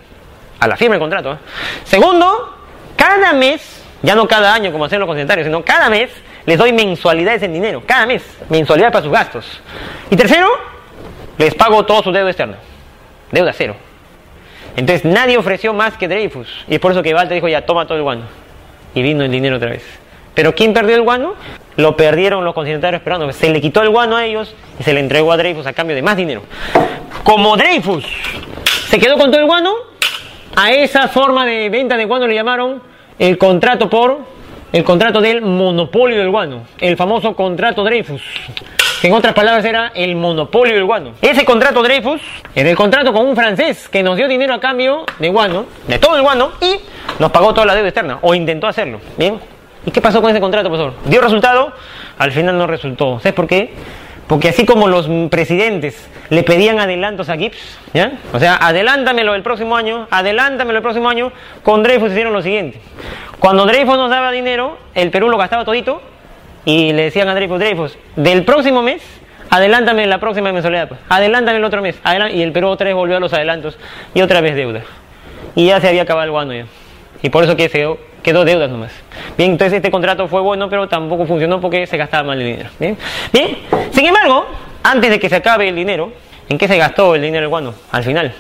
[0.59, 1.33] A la firma del contrato.
[1.33, 1.39] ¿eh?
[1.85, 2.55] Segundo,
[2.97, 6.11] cada mes, ya no cada año como hacen los concentrarios, sino cada mes
[6.45, 7.83] les doy mensualidades en dinero.
[7.87, 9.61] Cada mes, mensualidad para sus gastos.
[10.11, 10.49] Y tercero,
[11.39, 12.57] les pago todo su deuda externa.
[13.31, 13.77] Deuda cero.
[14.77, 16.49] Entonces nadie ofreció más que Dreyfus.
[16.69, 18.23] Y es por eso que Walter dijo, ya toma todo el guano.
[18.95, 19.85] Y vino el dinero otra vez.
[20.35, 21.35] Pero ¿quién perdió el guano?
[21.77, 23.35] Lo perdieron los consignatarios peruanos.
[23.37, 25.97] Se le quitó el guano a ellos y se le entregó a Dreyfus a cambio
[25.97, 26.43] de más dinero.
[27.25, 28.05] Como Dreyfus
[28.89, 29.73] se quedó con todo el guano,
[30.55, 32.83] a esa forma de venta de guano le llamaron
[33.19, 34.21] el contrato por
[34.73, 38.23] el contrato del monopolio del guano, el famoso contrato Dreyfus
[39.01, 41.13] que en otras palabras era el monopolio del guano.
[41.21, 42.21] Ese contrato Dreyfus
[42.55, 45.99] era el contrato con un francés que nos dio dinero a cambio de guano, de
[45.99, 46.81] todo el guano, y
[47.19, 49.01] nos pagó toda la deuda externa, o intentó hacerlo.
[49.17, 49.39] ¿Bien?
[49.85, 50.95] ¿Y qué pasó con ese contrato, profesor?
[51.05, 51.73] ¿Dio resultado?
[52.19, 53.19] Al final no resultó.
[53.21, 53.73] ¿Sabes por qué?
[54.27, 58.19] Porque así como los presidentes le pedían adelantos a Gibbs, ¿ya?
[58.33, 61.31] O sea, adelántamelo el próximo año, adelántamelo el próximo año,
[61.63, 62.81] con Dreyfus hicieron lo siguiente.
[63.39, 66.03] Cuando Dreyfus nos daba dinero, el Perú lo gastaba todito,
[66.67, 69.01] y le decían a Dreyfus, Dreyfus, del próximo mes,
[69.49, 71.01] adelántame la próxima mensualidad, pues.
[71.09, 71.97] adelántame el otro mes,
[72.35, 73.79] y el Perú otra vez volvió a los adelantos
[74.13, 74.83] y otra vez deuda.
[75.55, 76.67] Y ya se había acabado el guano ya.
[77.23, 78.93] Y por eso que quedó, quedó deudas nomás.
[79.39, 82.71] Bien, entonces este contrato fue bueno, pero tampoco funcionó porque se gastaba mal el dinero.
[82.79, 82.99] Bien,
[83.33, 83.59] bien.
[83.93, 84.47] Sin embargo,
[84.83, 86.13] antes de que se acabe el dinero,
[86.49, 87.75] ¿en qué se gastó el dinero del guano?
[87.93, 88.35] Al final.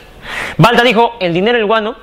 [0.58, 1.96] Balta dijo, el dinero del guano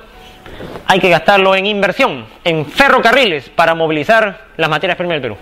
[0.86, 5.36] hay que gastarlo en inversión, en ferrocarriles, para movilizar las materias primas del Perú.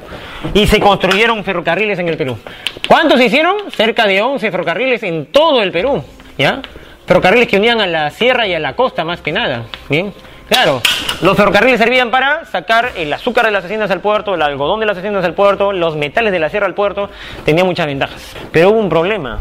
[0.55, 2.39] Y se construyeron ferrocarriles en el Perú.
[2.87, 3.71] ¿Cuántos se hicieron?
[3.71, 6.03] Cerca de 11 ferrocarriles en todo el Perú.
[6.39, 6.63] ¿Ya?
[7.07, 9.65] Ferrocarriles que unían a la sierra y a la costa más que nada.
[9.89, 10.13] Bien.
[10.49, 10.83] Claro,
[11.23, 14.87] los ferrocarriles servían para sacar el azúcar de las haciendas al puerto, el algodón de
[14.87, 17.09] las haciendas al puerto, los metales de la sierra al puerto,
[17.45, 18.37] tenía muchas ventajas.
[18.51, 19.39] Pero hubo un problema.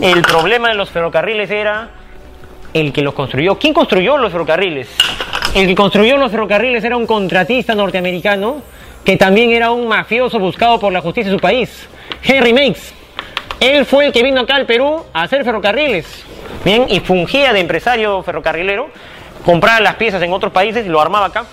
[0.00, 1.88] El problema de los ferrocarriles era
[2.74, 3.58] el que los construyó.
[3.58, 4.88] ¿Quién construyó los ferrocarriles?
[5.54, 8.62] El que construyó los ferrocarriles era un contratista norteamericano
[9.04, 11.88] que también era un mafioso buscado por la justicia de su país,
[12.22, 12.94] Henry Makes.
[13.60, 16.24] Él fue el que vino acá al Perú a hacer ferrocarriles,
[16.64, 18.90] bien, y fungía de empresario ferrocarrilero,
[19.44, 21.44] compraba las piezas en otros países y lo armaba acá,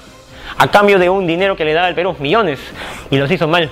[0.58, 2.60] a cambio de un dinero que le daba el Perú, millones,
[3.12, 3.70] y los hizo mal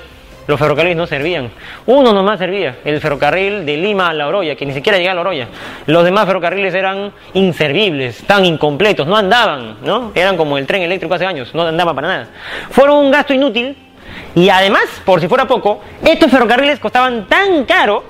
[0.48, 1.52] los ferrocarriles no servían.
[1.86, 5.16] Uno nomás servía, el ferrocarril de Lima a La Oroya, que ni siquiera llegaba a
[5.16, 5.48] La Oroya.
[5.86, 10.12] Los demás ferrocarriles eran inservibles, tan incompletos, no andaban, ¿no?
[10.16, 12.28] Eran como el tren eléctrico hace años, no andaban para nada.
[12.70, 13.76] Fueron un gasto inútil
[14.36, 18.04] y además, por si fuera poco, estos ferrocarriles costaban tan caro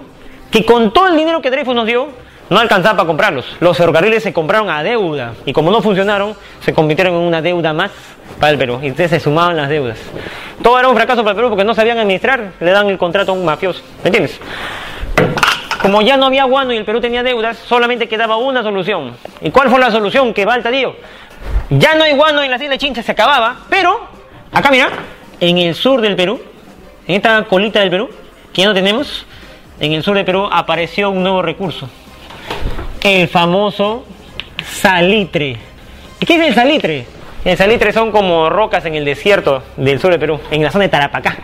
[0.52, 2.10] que con todo el dinero que Dreyfus nos dio,
[2.50, 3.46] no alcanzaba para comprarlos.
[3.60, 7.74] Los ferrocarriles se compraron a deuda y como no funcionaron, se convirtieron en una deuda
[7.74, 7.92] más
[8.40, 8.80] para el Perú.
[8.82, 9.98] Y entonces se sumaban las deudas.
[10.62, 13.32] Todo era un fracaso para el Perú porque no sabían administrar, le dan el contrato
[13.32, 13.82] a un mafioso.
[14.04, 14.40] ¿Me entiendes?
[15.82, 19.16] Como ya no había guano y el Perú tenía deudas, solamente quedaba una solución.
[19.42, 20.96] ¿Y cuál fue la solución que Balta dio?
[21.70, 24.08] Ya no hay guano en las Islas Chincha, se acababa, pero
[24.52, 24.90] acá mira,
[25.40, 26.42] en el sur del Perú,
[27.08, 28.10] en esta colita del Perú,
[28.54, 29.26] que ya no tenemos,
[29.80, 31.90] en el sur del Perú apareció un nuevo recurso,
[33.04, 34.06] el famoso
[34.66, 35.58] salitre.
[36.20, 37.06] ¿Y qué es el salitre?
[37.46, 40.86] El salitre son como rocas en el desierto del sur del Perú, en la zona
[40.86, 41.38] de Tarapacá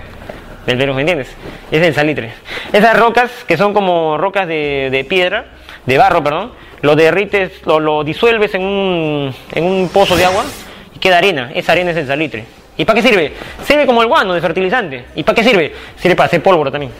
[0.65, 1.29] del Perú, ¿me entiendes?
[1.71, 2.33] Es el salitre.
[2.71, 5.45] Esas rocas, que son como rocas de, de piedra,
[5.85, 6.51] de barro, perdón,
[6.81, 10.43] lo derrites, lo, lo disuelves en un, en un pozo de agua
[10.95, 11.51] y queda arena.
[11.53, 12.45] Esa arena es el salitre.
[12.77, 13.33] ¿Y para qué sirve?
[13.65, 15.05] Sirve como el guano de fertilizante.
[15.15, 15.73] ¿Y para qué sirve?
[15.97, 16.91] Sirve para hacer pólvora también.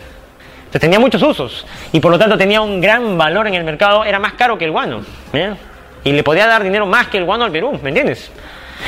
[0.74, 4.06] Entonces tenía muchos usos y por lo tanto tenía un gran valor en el mercado,
[4.06, 5.06] era más caro que el guano.
[5.32, 5.54] ¿eh?
[6.04, 8.32] Y le podía dar dinero más que el guano al Perú, ¿me entiendes?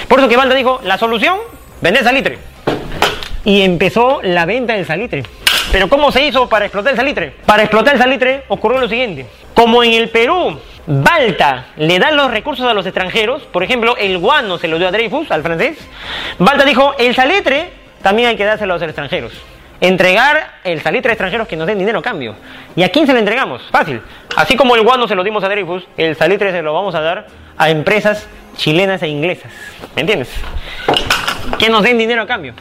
[0.08, 1.38] Por eso que Balda dijo, la solución,
[1.82, 2.40] vender salitre.
[3.44, 5.26] Y empezó la venta del salitre.
[5.72, 7.36] Pero ¿cómo se hizo para explotar el salitre?
[7.46, 9.28] Para explotar el salitre ocurrió lo siguiente.
[9.54, 14.18] Como en el Perú, Balta le da los recursos a los extranjeros, por ejemplo, el
[14.18, 15.78] guano se lo dio a Dreyfus, al francés,
[16.40, 17.70] Balta dijo, el salitre
[18.02, 19.34] también hay que dárselo a los extranjeros.
[19.82, 22.36] Entregar el salitre a extranjeros que nos den dinero a cambio.
[22.76, 23.62] ¿Y a quién se lo entregamos?
[23.72, 24.02] Fácil.
[24.36, 27.02] Así como el guano se lo dimos a Dreyfus, el salitre se lo vamos a
[27.02, 29.52] dar a empresas chilenas e inglesas.
[29.96, 30.30] ¿Me entiendes?
[31.60, 32.54] Que nos den dinero a cambio.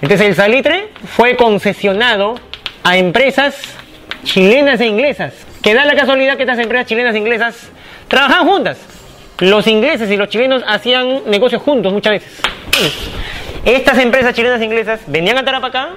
[0.00, 2.34] Entonces el salitre fue concesionado
[2.82, 3.76] a empresas
[4.24, 5.34] chilenas e inglesas.
[5.62, 7.70] Que da la casualidad que estas empresas chilenas e inglesas
[8.08, 8.78] trabajan juntas.
[9.38, 12.40] Los ingleses y los chilenos hacían negocios juntos muchas veces.
[13.64, 15.90] Estas empresas chilenas e inglesas venían a Tarapacá,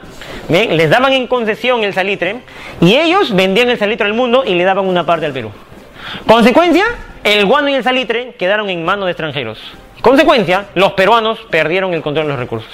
[0.48, 0.78] ¿bien?
[0.78, 2.42] les daban en concesión el salitre
[2.80, 5.52] y ellos vendían el salitre al mundo y le daban una parte al Perú.
[6.28, 6.86] Consecuencia,
[7.24, 9.60] el guano y el salitre quedaron en manos de extranjeros.
[10.02, 12.72] Consecuencia, los peruanos perdieron el control de los recursos.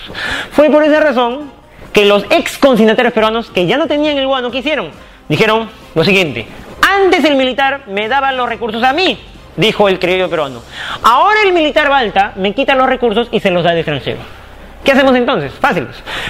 [0.52, 1.50] Fue por esa razón
[1.94, 4.90] que los ex consignatarios peruanos que ya no tenían el guano, ¿qué hicieron?
[5.30, 6.48] Dijeron lo siguiente,
[6.82, 9.18] antes el militar me daba los recursos a mí,
[9.56, 10.62] dijo el criollo peruano.
[11.02, 14.41] Ahora el militar Balta me quita los recursos y se los da al extranjero.
[14.84, 15.52] ¿Qué hacemos entonces?
[15.54, 15.88] Fácil.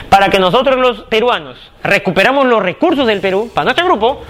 [0.10, 4.24] Para que nosotros los peruanos recuperamos los recursos del Perú, para nuestro grupo,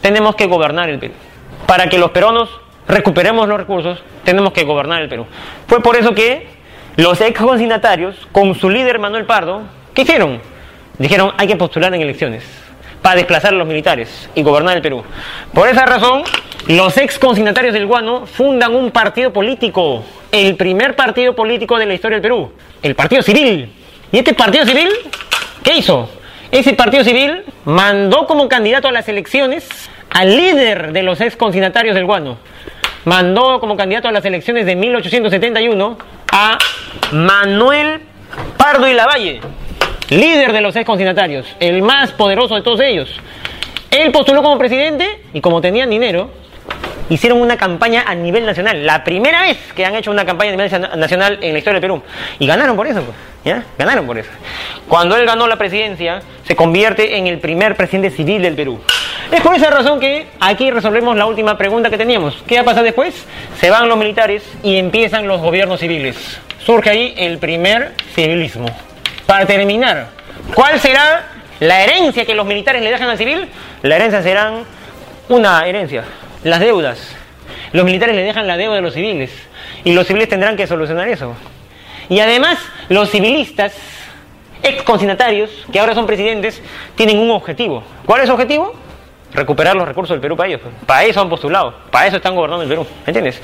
[0.00, 1.14] tenemos que gobernar el Perú.
[1.66, 2.50] Para que los peruanos
[2.88, 5.26] recuperemos los recursos, tenemos que gobernar el Perú.
[5.66, 6.48] Fue por eso que
[6.96, 9.62] los ex consignatarios, con su líder Manuel Pardo,
[9.94, 10.40] ¿qué hicieron?
[10.98, 12.44] Dijeron, hay que postular en elecciones
[13.02, 15.04] para desplazar a los militares y gobernar el Perú.
[15.52, 16.22] Por esa razón,
[16.68, 21.94] los ex consignatarios del Guano fundan un partido político, el primer partido político de la
[21.94, 22.50] historia del Perú,
[22.82, 23.72] el Partido Civil.
[24.10, 24.88] ¿Y este Partido Civil
[25.62, 26.10] qué hizo?
[26.50, 29.68] Ese Partido Civil mandó como candidato a las elecciones
[30.10, 32.36] al líder de los ex consignatarios del Guano.
[33.04, 35.98] Mandó como candidato a las elecciones de 1871
[36.32, 36.58] a
[37.12, 38.00] Manuel
[38.56, 39.40] Pardo y Lavalle,
[40.10, 43.08] líder de los ex consignatarios, el más poderoso de todos ellos.
[43.92, 46.28] Él postuló como presidente y como tenían dinero,
[47.10, 48.84] hicieron una campaña a nivel nacional.
[48.86, 51.82] La primera vez que han hecho una campaña a nivel nacional en la historia del
[51.82, 52.02] Perú.
[52.38, 53.64] Y ganaron por eso, pues, ¿ya?
[53.78, 54.30] Ganaron por eso.
[54.88, 58.80] Cuando él ganó la presidencia, se convierte en el primer presidente civil del Perú.
[59.30, 62.42] Es por esa razón que aquí resolvemos la última pregunta que teníamos.
[62.46, 63.24] ¿Qué va a pasar después?
[63.58, 66.38] Se van los militares y empiezan los gobiernos civiles.
[66.64, 68.66] Surge ahí el primer civilismo.
[69.26, 70.08] Para terminar,
[70.54, 71.26] ¿cuál será
[71.60, 73.48] la herencia que los militares le dejan al civil?
[73.82, 74.64] La herencia serán
[75.28, 76.04] una herencia,
[76.44, 77.16] las deudas.
[77.72, 79.32] Los militares le dejan la deuda a los civiles
[79.82, 81.34] y los civiles tendrán que solucionar eso.
[82.08, 82.58] Y además,
[82.88, 83.74] los civilistas,
[84.62, 86.62] ex consignatarios, que ahora son presidentes,
[86.94, 87.82] tienen un objetivo.
[88.06, 88.74] ¿Cuál es su objetivo?
[89.32, 90.60] Recuperar los recursos del Perú para ellos.
[90.86, 93.42] Para eso han postulado, para eso están gobernando el Perú, ¿me entiendes?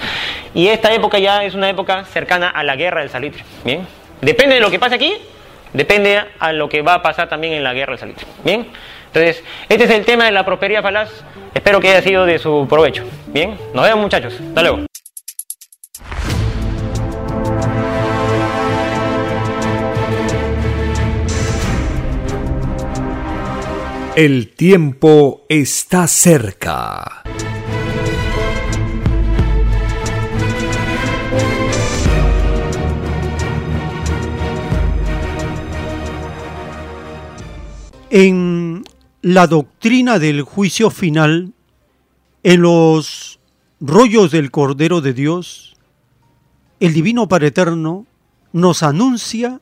[0.54, 3.86] Y esta época ya es una época cercana a la guerra del salitre, ¿bien?
[4.20, 5.14] Depende de lo que pase aquí,
[5.72, 8.68] depende a lo que va a pasar también en la guerra del salitre, ¿bien?
[9.12, 11.10] Entonces, este es el tema de la prosperidad falaz.
[11.52, 13.05] Espero que haya sido de su provecho.
[13.26, 14.34] Bien, nos vemos muchachos.
[14.40, 14.86] Hasta luego.
[24.14, 27.22] El tiempo está cerca.
[38.10, 38.59] En
[39.23, 41.52] la doctrina del juicio final,
[42.42, 43.39] en los
[43.81, 45.76] rollos del Cordero de Dios,
[46.81, 48.07] el Divino Padre Eterno
[48.52, 49.60] nos anuncia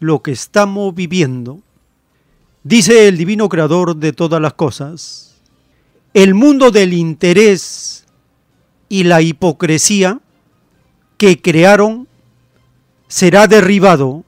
[0.00, 1.60] lo que estamos viviendo.
[2.64, 5.40] Dice el Divino Creador de todas las cosas,
[6.12, 8.06] el mundo del interés
[8.88, 10.20] y la hipocresía
[11.16, 12.08] que crearon
[13.06, 14.24] será derribado,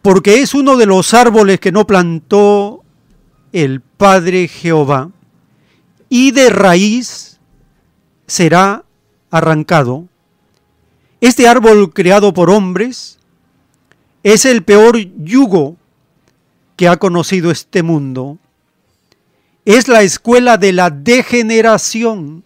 [0.00, 2.83] porque es uno de los árboles que no plantó
[3.54, 5.12] el Padre Jehová,
[6.08, 7.38] y de raíz
[8.26, 8.84] será
[9.30, 10.08] arrancado.
[11.20, 13.20] Este árbol creado por hombres
[14.24, 15.76] es el peor yugo
[16.74, 18.38] que ha conocido este mundo.
[19.64, 22.42] Es la escuela de la degeneración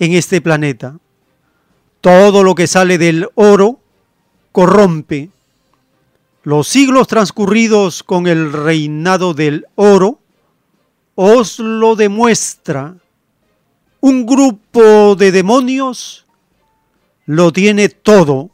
[0.00, 0.98] en este planeta.
[2.00, 3.78] Todo lo que sale del oro
[4.50, 5.30] corrompe.
[6.48, 10.18] Los siglos transcurridos con el reinado del oro
[11.14, 12.96] os lo demuestra.
[14.00, 16.24] Un grupo de demonios
[17.26, 18.48] lo tiene todo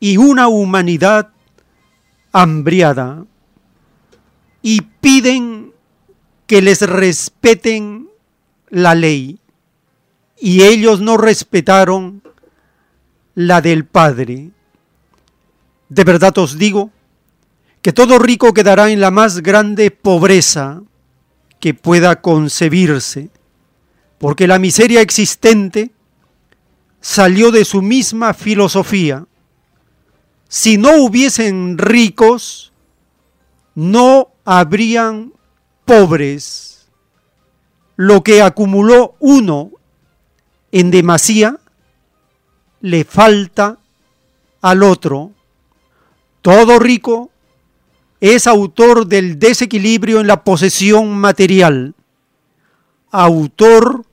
[0.00, 1.30] y una humanidad
[2.32, 3.26] hambriada
[4.60, 5.72] y piden
[6.48, 8.08] que les respeten
[8.70, 9.38] la ley
[10.36, 12.24] y ellos no respetaron
[13.36, 14.50] la del Padre.
[15.92, 16.90] De verdad os digo
[17.82, 20.80] que todo rico quedará en la más grande pobreza
[21.60, 23.28] que pueda concebirse,
[24.18, 25.90] porque la miseria existente
[27.02, 29.26] salió de su misma filosofía.
[30.48, 32.72] Si no hubiesen ricos,
[33.74, 35.34] no habrían
[35.84, 36.88] pobres.
[37.96, 39.72] Lo que acumuló uno
[40.70, 41.58] en demasía,
[42.80, 43.76] le falta
[44.62, 45.32] al otro.
[46.42, 47.30] Todo rico
[48.20, 51.94] es autor del desequilibrio en la posesión material,
[53.10, 54.04] autor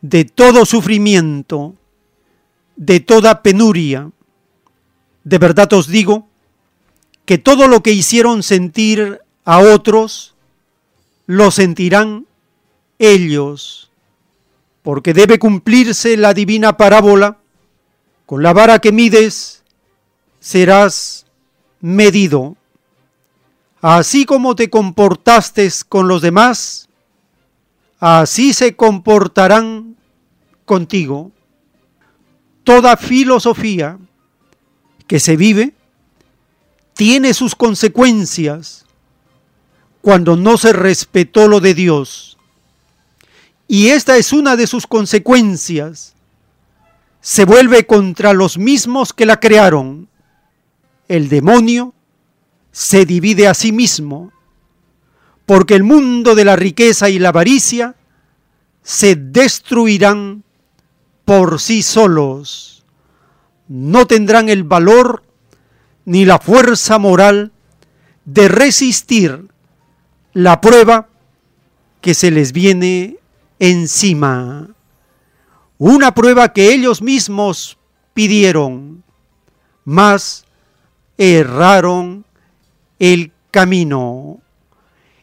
[0.00, 1.74] de todo sufrimiento,
[2.76, 4.10] de toda penuria.
[5.24, 6.28] De verdad os digo
[7.24, 10.34] que todo lo que hicieron sentir a otros,
[11.26, 12.26] lo sentirán
[12.98, 13.90] ellos,
[14.82, 17.38] porque debe cumplirse la divina parábola,
[18.26, 19.62] con la vara que mides
[20.40, 21.26] serás
[21.80, 22.56] medido.
[23.80, 26.88] Así como te comportaste con los demás,
[27.98, 29.96] así se comportarán
[30.66, 31.32] contigo.
[32.64, 33.98] Toda filosofía
[35.06, 35.74] que se vive
[36.92, 38.84] tiene sus consecuencias
[40.02, 42.36] cuando no se respetó lo de Dios.
[43.66, 46.14] Y esta es una de sus consecuencias.
[47.22, 50.09] Se vuelve contra los mismos que la crearon.
[51.10, 51.92] El demonio
[52.70, 54.30] se divide a sí mismo,
[55.44, 57.96] porque el mundo de la riqueza y la avaricia
[58.84, 60.44] se destruirán
[61.24, 62.84] por sí solos.
[63.66, 65.24] No tendrán el valor
[66.04, 67.50] ni la fuerza moral
[68.24, 69.48] de resistir
[70.32, 71.08] la prueba
[72.02, 73.16] que se les viene
[73.58, 74.68] encima.
[75.76, 77.78] Una prueba que ellos mismos
[78.14, 79.02] pidieron,
[79.84, 80.44] mas
[81.20, 82.24] erraron
[82.98, 84.40] el camino.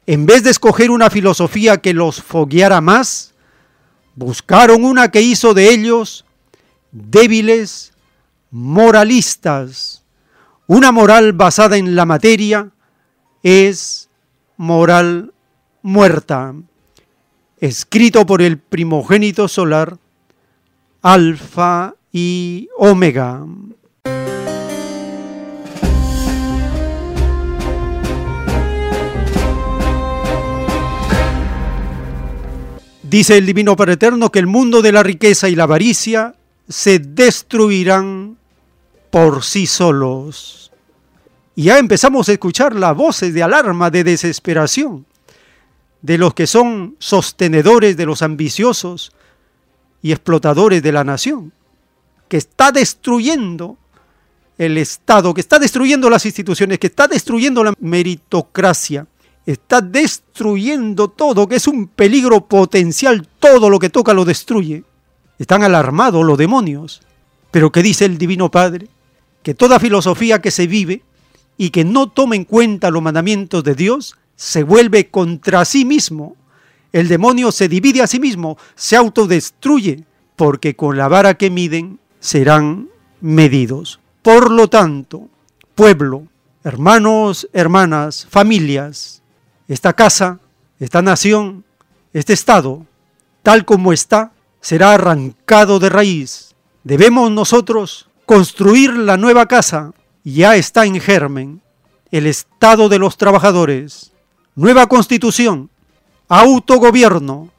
[0.06, 3.34] En vez de escoger una filosofía que los fogueara más,
[4.16, 6.24] buscaron una que hizo de ellos
[6.92, 7.94] débiles
[8.52, 10.04] moralistas.
[10.68, 12.70] Una moral basada en la materia
[13.42, 14.08] es
[14.56, 15.34] moral
[15.82, 16.54] muerta,
[17.60, 19.98] escrito por el primogénito solar,
[21.02, 23.44] Alfa y Omega.
[33.10, 36.36] Dice el Divino Padre Eterno que el mundo de la riqueza y la avaricia
[36.68, 38.38] se destruirán
[39.10, 40.74] por sí solos.
[41.56, 45.06] Y ya empezamos a escuchar las voces de alarma, de desesperación,
[46.02, 49.14] de los que son sostenedores de los ambiciosos
[50.02, 51.54] y explotadores de la nación,
[52.28, 53.78] que está destruyendo
[54.58, 59.08] el Estado, que está destruyendo las instituciones, que está destruyendo la meritocracia,
[59.48, 64.84] está destruyendo todo, que es un peligro potencial, todo lo que toca lo destruye.
[65.40, 67.02] Están alarmados los demonios.
[67.50, 68.90] Pero ¿qué dice el Divino Padre?
[69.44, 71.02] Que toda filosofía que se vive
[71.58, 76.36] y que no toma en cuenta los mandamientos de Dios, se vuelve contra sí mismo.
[76.92, 80.04] El demonio se divide a sí mismo, se autodestruye,
[80.36, 82.90] porque con la vara que miden serán
[83.22, 84.02] medidos.
[84.22, 85.30] Por lo tanto,
[85.74, 86.28] pueblo,
[86.66, 89.24] hermanos, hermanas, familias,
[89.68, 90.40] esta casa,
[90.80, 91.66] esta nación,
[92.14, 92.86] este Estado,
[93.44, 94.32] tal como está,
[94.62, 96.56] será arrancado de raíz.
[96.84, 101.62] Debemos nosotros construir la nueva casa ya está en germen
[102.12, 104.12] el Estado de los Trabajadores,
[104.56, 105.70] nueva constitución,
[106.28, 107.50] autogobierno,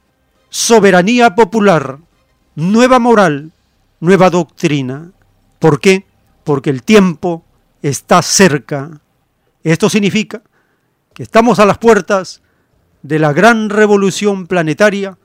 [0.49, 1.97] soberanía popular,
[2.55, 3.51] nueva moral,
[3.99, 5.11] nueva doctrina.
[5.59, 6.05] ¿Por qué?
[6.43, 7.43] Porque el tiempo
[7.81, 9.01] está cerca.
[9.63, 10.41] Esto significa
[11.19, 12.41] estamos a las puertas
[13.03, 15.17] de la gran revolución planetaria.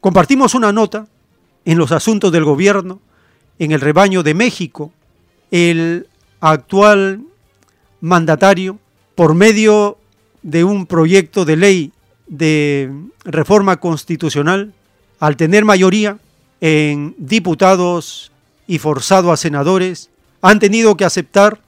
[0.00, 1.08] Compartimos una nota
[1.64, 3.00] en los asuntos del gobierno
[3.58, 4.92] en el rebaño de México.
[5.50, 6.06] El
[6.40, 7.20] actual
[8.00, 8.78] mandatario,
[9.16, 9.98] por medio
[10.42, 11.92] de un proyecto de ley
[12.28, 12.92] de
[13.24, 14.72] reforma constitucional,
[15.18, 16.18] al tener mayoría
[16.66, 18.32] en diputados
[18.66, 20.08] y forzado a senadores,
[20.40, 21.60] han tenido que aceptar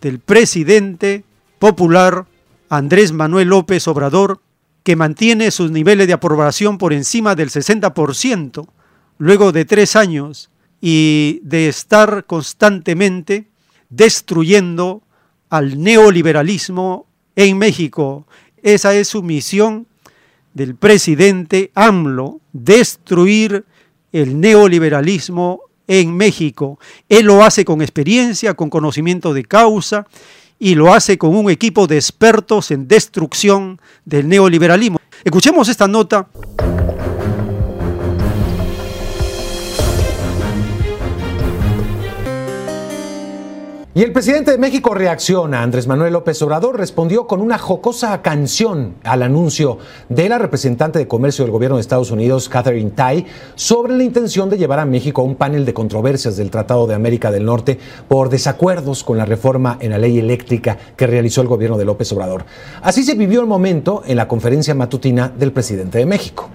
[0.00, 1.24] del presidente
[1.58, 2.24] popular
[2.68, 4.40] Andrés Manuel López Obrador,
[4.84, 8.68] que mantiene sus niveles de aprobación por encima del 60%,
[9.18, 10.50] luego de tres años
[10.80, 13.48] y de estar constantemente
[13.90, 15.02] destruyendo
[15.50, 18.28] al neoliberalismo en México.
[18.62, 19.88] Esa es su misión
[20.54, 23.64] del presidente AMLO, destruir
[24.12, 26.78] el neoliberalismo en México.
[27.08, 30.06] Él lo hace con experiencia, con conocimiento de causa
[30.58, 34.98] y lo hace con un equipo de expertos en destrucción del neoliberalismo.
[35.24, 36.28] Escuchemos esta nota.
[43.98, 45.60] Y el presidente de México reacciona.
[45.60, 49.78] Andrés Manuel López Obrador respondió con una jocosa canción al anuncio
[50.08, 54.48] de la representante de comercio del gobierno de Estados Unidos, Catherine Tai, sobre la intención
[54.50, 57.80] de llevar a México a un panel de controversias del Tratado de América del Norte
[58.06, 62.12] por desacuerdos con la reforma en la ley eléctrica que realizó el gobierno de López
[62.12, 62.44] Obrador.
[62.80, 66.48] Así se vivió el momento en la conferencia matutina del presidente de México.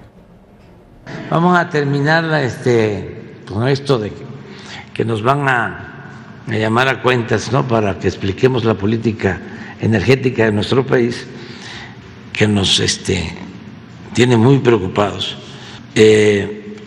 [1.30, 4.24] Vamos a terminar este, con esto de que,
[4.94, 5.93] que nos van a
[6.48, 7.68] a llamar a cuentas ¿no?
[7.68, 9.40] para que expliquemos la política
[9.80, 11.26] energética de nuestro país,
[12.32, 13.34] que nos este,
[14.14, 15.38] tiene muy preocupados.
[15.96, 16.78] Eh,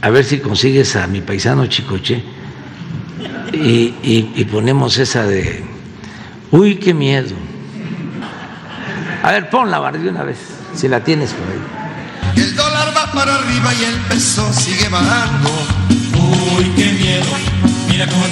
[0.00, 2.22] a ver si consigues a mi paisano Chicoche
[3.52, 5.62] y, y, ponemos esa de,
[6.50, 7.34] uy, qué miedo.
[9.22, 10.38] A ver, ponla, Bar, de una vez,
[10.74, 12.42] si la tienes por ahí.
[12.42, 15.50] El dólar va para arriba y el peso sigue bajando.
[16.58, 18.26] Uy, qué miedo Mira cómo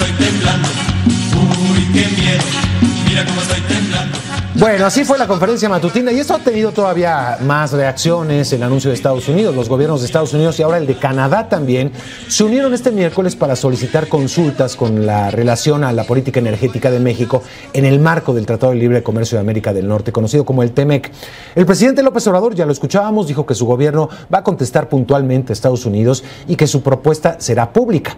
[4.61, 8.91] Bueno, así fue la conferencia matutina y esto ha tenido todavía más reacciones, el anuncio
[8.91, 11.93] de Estados Unidos, los gobiernos de Estados Unidos y ahora el de Canadá también
[12.29, 17.01] se unieron este miércoles para solicitar consultas con la relación a la política energética de
[17.01, 17.43] México
[17.73, 20.73] en el marco del Tratado de Libre Comercio de América del Norte, conocido como el
[20.73, 21.11] TEMEC.
[21.55, 25.53] El presidente López Obrador, ya lo escuchábamos, dijo que su gobierno va a contestar puntualmente
[25.53, 28.15] a Estados Unidos y que su propuesta será pública.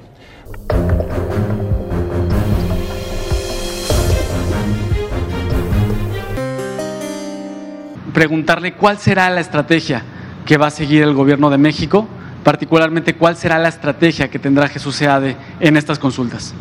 [8.13, 10.03] Preguntarle cuál será la estrategia
[10.45, 12.09] que va a seguir el gobierno de México,
[12.45, 16.55] particularmente cuál será la estrategia que tendrá Jesús Seade en estas consultas.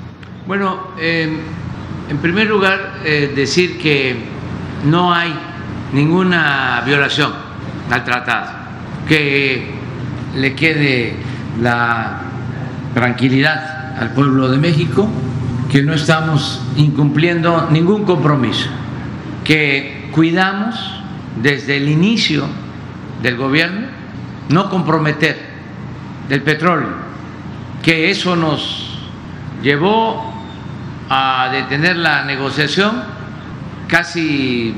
[0.48, 1.30] Bueno, eh,
[2.10, 4.16] en primer lugar, eh, decir que
[4.86, 5.34] no hay
[5.94, 7.32] ninguna violación
[7.90, 8.52] al tratado,
[9.08, 9.72] que
[10.36, 11.16] le quede
[11.62, 12.22] la
[12.94, 15.08] tranquilidad al pueblo de México,
[15.72, 18.70] que no estamos incumpliendo ningún compromiso,
[19.44, 21.01] que cuidamos
[21.42, 22.46] desde el inicio
[23.22, 23.88] del gobierno
[24.50, 25.38] no comprometer
[26.28, 26.90] del petróleo,
[27.82, 29.00] que eso nos
[29.62, 30.34] llevó
[31.10, 33.04] a detener la negociación
[33.88, 34.76] casi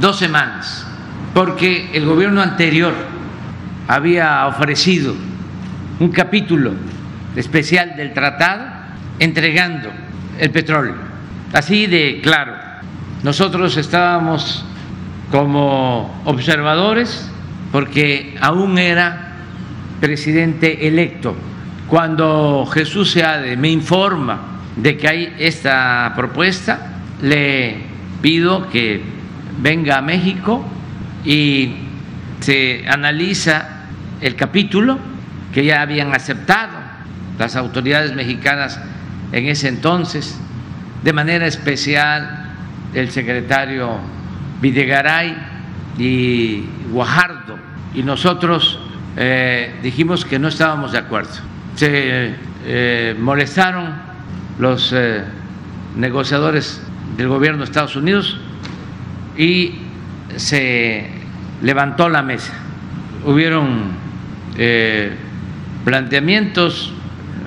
[0.00, 0.86] dos semanas,
[1.34, 2.94] porque el gobierno anterior
[3.88, 5.14] había ofrecido
[6.00, 6.72] un capítulo
[7.36, 8.64] especial del tratado
[9.18, 9.90] entregando
[10.38, 10.94] el petróleo,
[11.52, 12.54] así de claro.
[13.22, 14.64] Nosotros estábamos
[15.32, 17.28] como observadores
[17.72, 19.32] porque aún era
[19.98, 21.34] presidente electo.
[21.88, 27.76] Cuando Jesús Seade me informa de que hay esta propuesta, le
[28.20, 29.02] pido que
[29.60, 30.64] venga a México
[31.24, 31.76] y
[32.40, 33.86] se analiza
[34.20, 34.98] el capítulo
[35.52, 36.76] que ya habían aceptado
[37.38, 38.80] las autoridades mexicanas
[39.32, 40.38] en ese entonces,
[41.02, 42.52] de manera especial
[42.92, 43.98] el secretario
[44.62, 45.36] Videgaray
[45.98, 47.58] y Guajardo,
[47.94, 48.78] y nosotros
[49.16, 51.32] eh, dijimos que no estábamos de acuerdo.
[51.74, 53.92] Se eh, molestaron
[54.60, 55.24] los eh,
[55.96, 56.80] negociadores
[57.16, 58.38] del gobierno de Estados Unidos
[59.36, 59.74] y
[60.36, 61.10] se
[61.60, 62.54] levantó la mesa.
[63.24, 64.00] Hubieron
[65.84, 66.92] planteamientos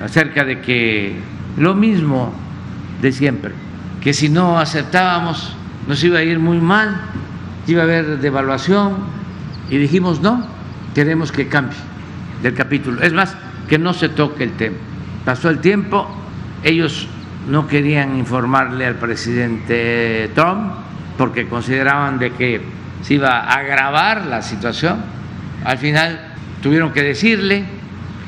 [0.04, 1.16] acerca de que
[1.56, 2.34] lo mismo
[3.00, 3.52] de siempre,
[4.02, 5.55] que si no aceptábamos
[5.86, 7.00] nos iba a ir muy mal,
[7.66, 8.96] iba a haber devaluación
[9.70, 10.46] y dijimos no,
[10.94, 11.78] queremos que cambie
[12.42, 13.02] del capítulo.
[13.02, 13.36] Es más,
[13.68, 14.76] que no se toque el tema.
[15.24, 16.08] Pasó el tiempo,
[16.62, 17.08] ellos
[17.48, 20.72] no querían informarle al presidente Trump
[21.18, 22.60] porque consideraban de que
[23.02, 24.98] se iba a agravar la situación.
[25.64, 27.64] Al final tuvieron que decirle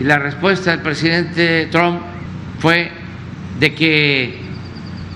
[0.01, 2.01] y la respuesta del presidente Trump
[2.59, 2.91] fue
[3.59, 4.41] de que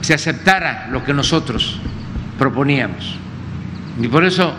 [0.00, 1.80] se aceptara lo que nosotros
[2.42, 3.14] proponíamos.
[4.00, 4.52] Y por eso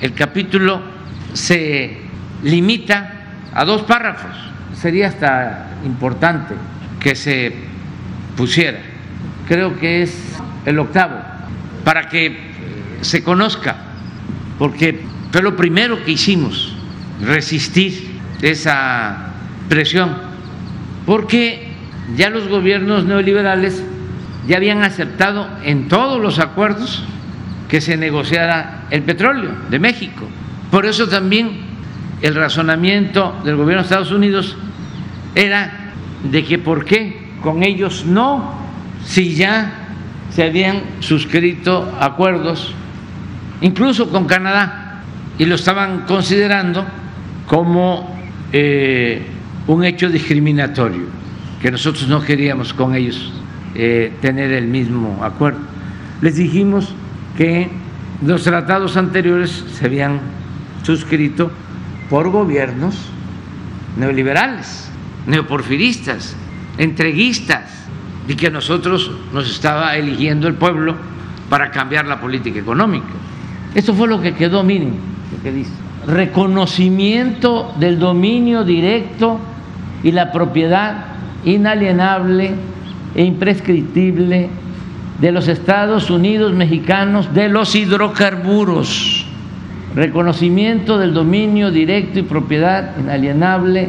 [0.00, 0.80] el capítulo
[1.32, 2.02] se
[2.44, 3.14] limita
[3.52, 4.30] a dos párrafos.
[4.80, 6.54] Sería hasta importante
[7.00, 7.52] que se
[8.36, 8.78] pusiera.
[9.48, 11.16] Creo que es el octavo,
[11.82, 12.36] para que
[13.00, 13.74] se conozca,
[14.56, 15.00] porque
[15.32, 16.76] fue lo primero que hicimos,
[17.20, 19.32] resistir esa
[19.68, 20.16] presión,
[21.04, 21.72] porque
[22.16, 23.82] ya los gobiernos neoliberales
[24.46, 27.02] ya habían aceptado en todos los acuerdos
[27.68, 30.26] que se negociara el petróleo de México.
[30.70, 31.66] Por eso también
[32.22, 34.56] el razonamiento del gobierno de Estados Unidos
[35.34, 35.92] era
[36.30, 38.54] de que por qué con ellos no,
[39.04, 39.72] si ya
[40.30, 42.74] se habían suscrito acuerdos,
[43.60, 45.02] incluso con Canadá,
[45.38, 46.84] y lo estaban considerando
[47.46, 48.16] como
[48.52, 49.22] eh,
[49.66, 51.04] un hecho discriminatorio,
[51.60, 53.32] que nosotros no queríamos con ellos
[53.74, 55.60] eh, tener el mismo acuerdo.
[56.22, 56.94] Les dijimos
[57.36, 57.68] que
[58.24, 60.20] los tratados anteriores se habían
[60.82, 61.50] suscrito
[62.08, 62.96] por gobiernos
[63.96, 64.88] neoliberales,
[65.26, 66.36] neoporfiristas,
[66.78, 67.76] entreguistas,
[68.28, 70.96] y que nosotros nos estaba eligiendo el pueblo
[71.48, 73.06] para cambiar la política económica.
[73.74, 74.94] Esto fue lo que quedó, miren,
[75.42, 75.70] que dice.
[76.06, 79.38] Reconocimiento del dominio directo
[80.02, 81.04] y la propiedad
[81.44, 82.54] inalienable
[83.14, 84.48] e imprescriptible
[85.20, 89.26] de los Estados Unidos mexicanos de los hidrocarburos,
[89.94, 93.88] reconocimiento del dominio directo y propiedad inalienable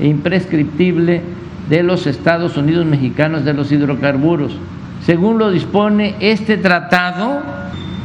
[0.00, 1.22] e imprescriptible
[1.68, 4.56] de los Estados Unidos mexicanos de los hidrocarburos.
[5.04, 7.42] Según lo dispone este tratado,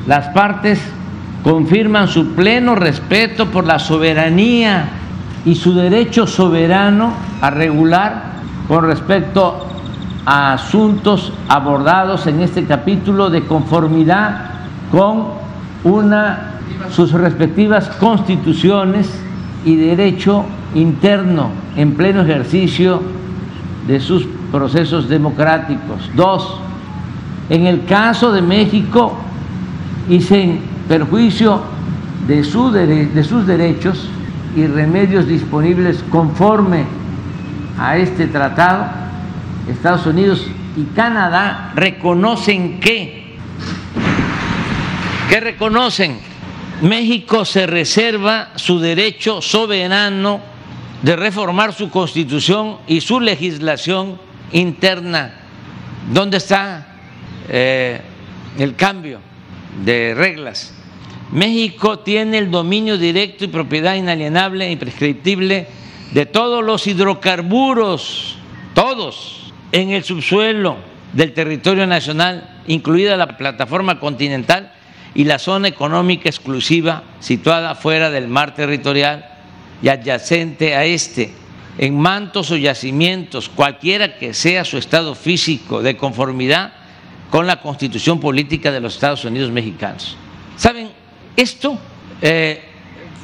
[0.07, 0.81] las partes
[1.43, 4.87] confirman su pleno respeto por la soberanía
[5.45, 8.33] y su derecho soberano a regular
[8.67, 9.72] con respecto
[10.25, 14.51] a asuntos abordados en este capítulo de conformidad
[14.91, 15.25] con
[15.83, 16.53] una
[16.91, 19.09] sus respectivas constituciones
[19.65, 20.45] y derecho
[20.75, 23.01] interno en pleno ejercicio
[23.87, 26.09] de sus procesos democráticos.
[26.15, 26.57] Dos,
[27.49, 29.13] en el caso de México
[30.09, 31.61] y sin perjuicio
[32.27, 34.07] de, su de sus derechos
[34.55, 36.85] y remedios disponibles conforme
[37.79, 39.02] a este tratado,
[39.67, 43.37] Estados Unidos y Canadá reconocen que,
[45.29, 46.19] que reconocen,
[46.81, 50.41] México se reserva su derecho soberano
[51.01, 54.19] de reformar su constitución y su legislación
[54.51, 55.33] interna.
[56.11, 56.97] ¿Dónde está
[57.49, 58.01] eh,
[58.57, 59.19] el cambio
[59.83, 60.73] de reglas?
[61.31, 65.67] México tiene el dominio directo y propiedad inalienable e imprescriptible
[66.11, 68.37] de todos los hidrocarburos,
[68.73, 69.42] todos,
[69.73, 70.77] en el subsuelo
[71.13, 74.71] del territorio nacional, incluida la plataforma continental
[75.15, 79.25] y la zona económica exclusiva situada fuera del mar territorial
[79.81, 81.33] y adyacente a este,
[81.79, 86.73] en mantos o yacimientos, cualquiera que sea su estado físico, de conformidad
[87.31, 90.15] con la constitución política de los Estados Unidos mexicanos.
[90.55, 90.91] ¿Saben?
[91.35, 91.79] Esto
[92.21, 92.63] eh,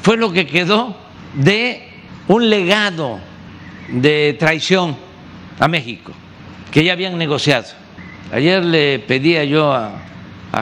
[0.02, 0.98] fue lo que quedó
[1.36, 1.90] de
[2.28, 3.20] un legado
[3.88, 4.98] de traición
[5.60, 6.12] a México,
[6.72, 7.66] que ya habían negociado.
[8.32, 10.06] Ayer le pedía yo a,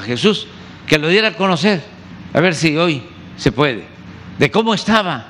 [0.02, 0.48] Jesús
[0.86, 1.82] que lo diera a conocer,
[2.34, 3.03] a ver si hoy
[3.36, 3.86] se puede,
[4.38, 5.26] de cómo estaba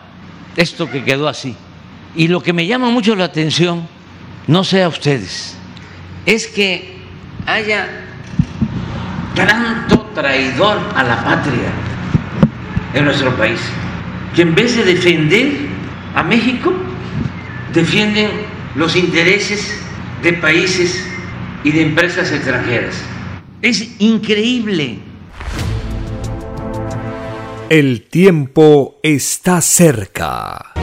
[0.56, 1.56] esto que quedó así.
[2.16, 3.88] Y lo que me llama mucho la atención,
[4.48, 5.56] no sé a ustedes,
[6.26, 6.98] es que
[7.46, 7.88] haya
[9.36, 11.72] tanto traidor a la patria
[12.94, 13.60] en nuestro país,
[14.36, 15.68] que en vez de defender
[16.16, 16.74] a México,
[17.74, 18.30] defienden
[18.76, 19.87] los intereses
[20.22, 21.04] de países
[21.64, 22.96] y de empresas extranjeras.
[23.62, 25.00] Es increíble.
[27.70, 30.77] El tiempo está cerca.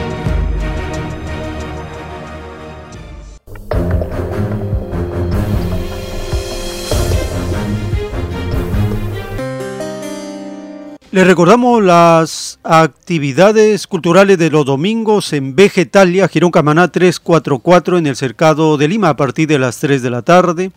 [11.15, 18.17] Les recordamos las actividades culturales de los domingos en Vegetalia, Girón Camaná 344 en el
[18.17, 20.73] Cercado de Lima a partir de las 3 de la tarde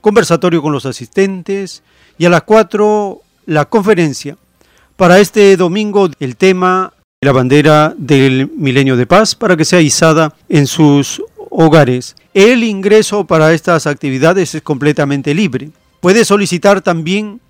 [0.00, 1.84] conversatorio con los asistentes
[2.18, 4.36] y a las 4 la conferencia.
[4.96, 10.34] Para este domingo el tema la bandera del milenio de paz para que sea izada
[10.48, 12.16] en sus hogares.
[12.34, 15.70] El ingreso para estas actividades es completamente libre.
[16.00, 17.40] Puede solicitar también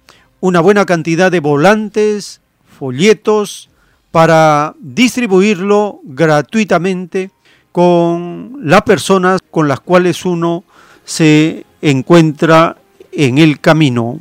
[0.40, 2.40] una buena cantidad de volantes,
[2.78, 3.68] folletos,
[4.10, 7.31] para distribuirlo gratuitamente
[7.73, 10.65] con las personas con las cuales uno
[11.05, 12.78] se encuentra
[13.12, 14.18] en el camino.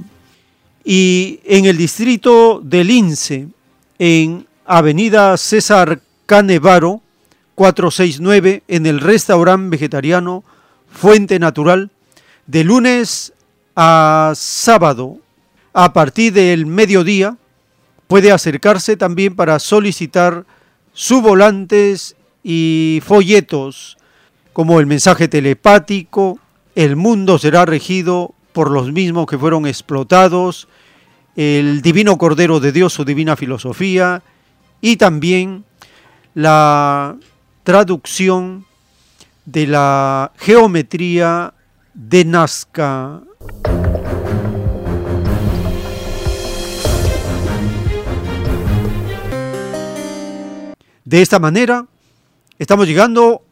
[0.84, 3.48] Y en el distrito de Lince,
[3.98, 7.02] en Avenida César Canevaro,
[7.56, 10.44] 469, en el restaurante vegetariano
[10.92, 11.90] Fuente Natural,
[12.48, 13.34] de lunes
[13.76, 15.20] a sábado,
[15.78, 17.38] a partir del mediodía,
[18.08, 20.46] puede acercarse también para solicitar
[20.94, 23.98] sus volantes y folletos,
[24.54, 26.40] como el mensaje telepático,
[26.76, 30.70] el mundo será regido por los mismos que fueron explotados,
[31.36, 34.24] el divino Cordero de Dios, su divina filosofía,
[34.80, 35.66] y también
[36.36, 37.18] la
[37.64, 38.66] traducción
[39.44, 41.54] de la geometría
[41.94, 43.22] de Nazca.
[51.06, 51.86] De esta manera,
[52.58, 53.44] estamos llegando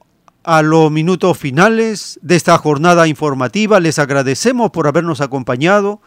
[0.43, 3.79] a los minutos finales de esta jornada informativa.
[3.79, 6.01] Les agradecemos por habernos acompañado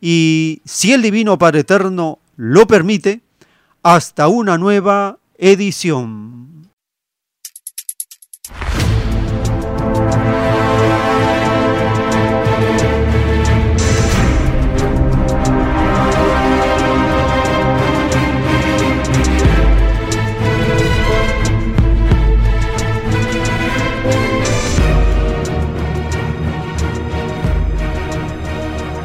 [0.00, 3.20] y si el Divino Padre Eterno lo permite,
[3.82, 6.51] hasta una nueva edición.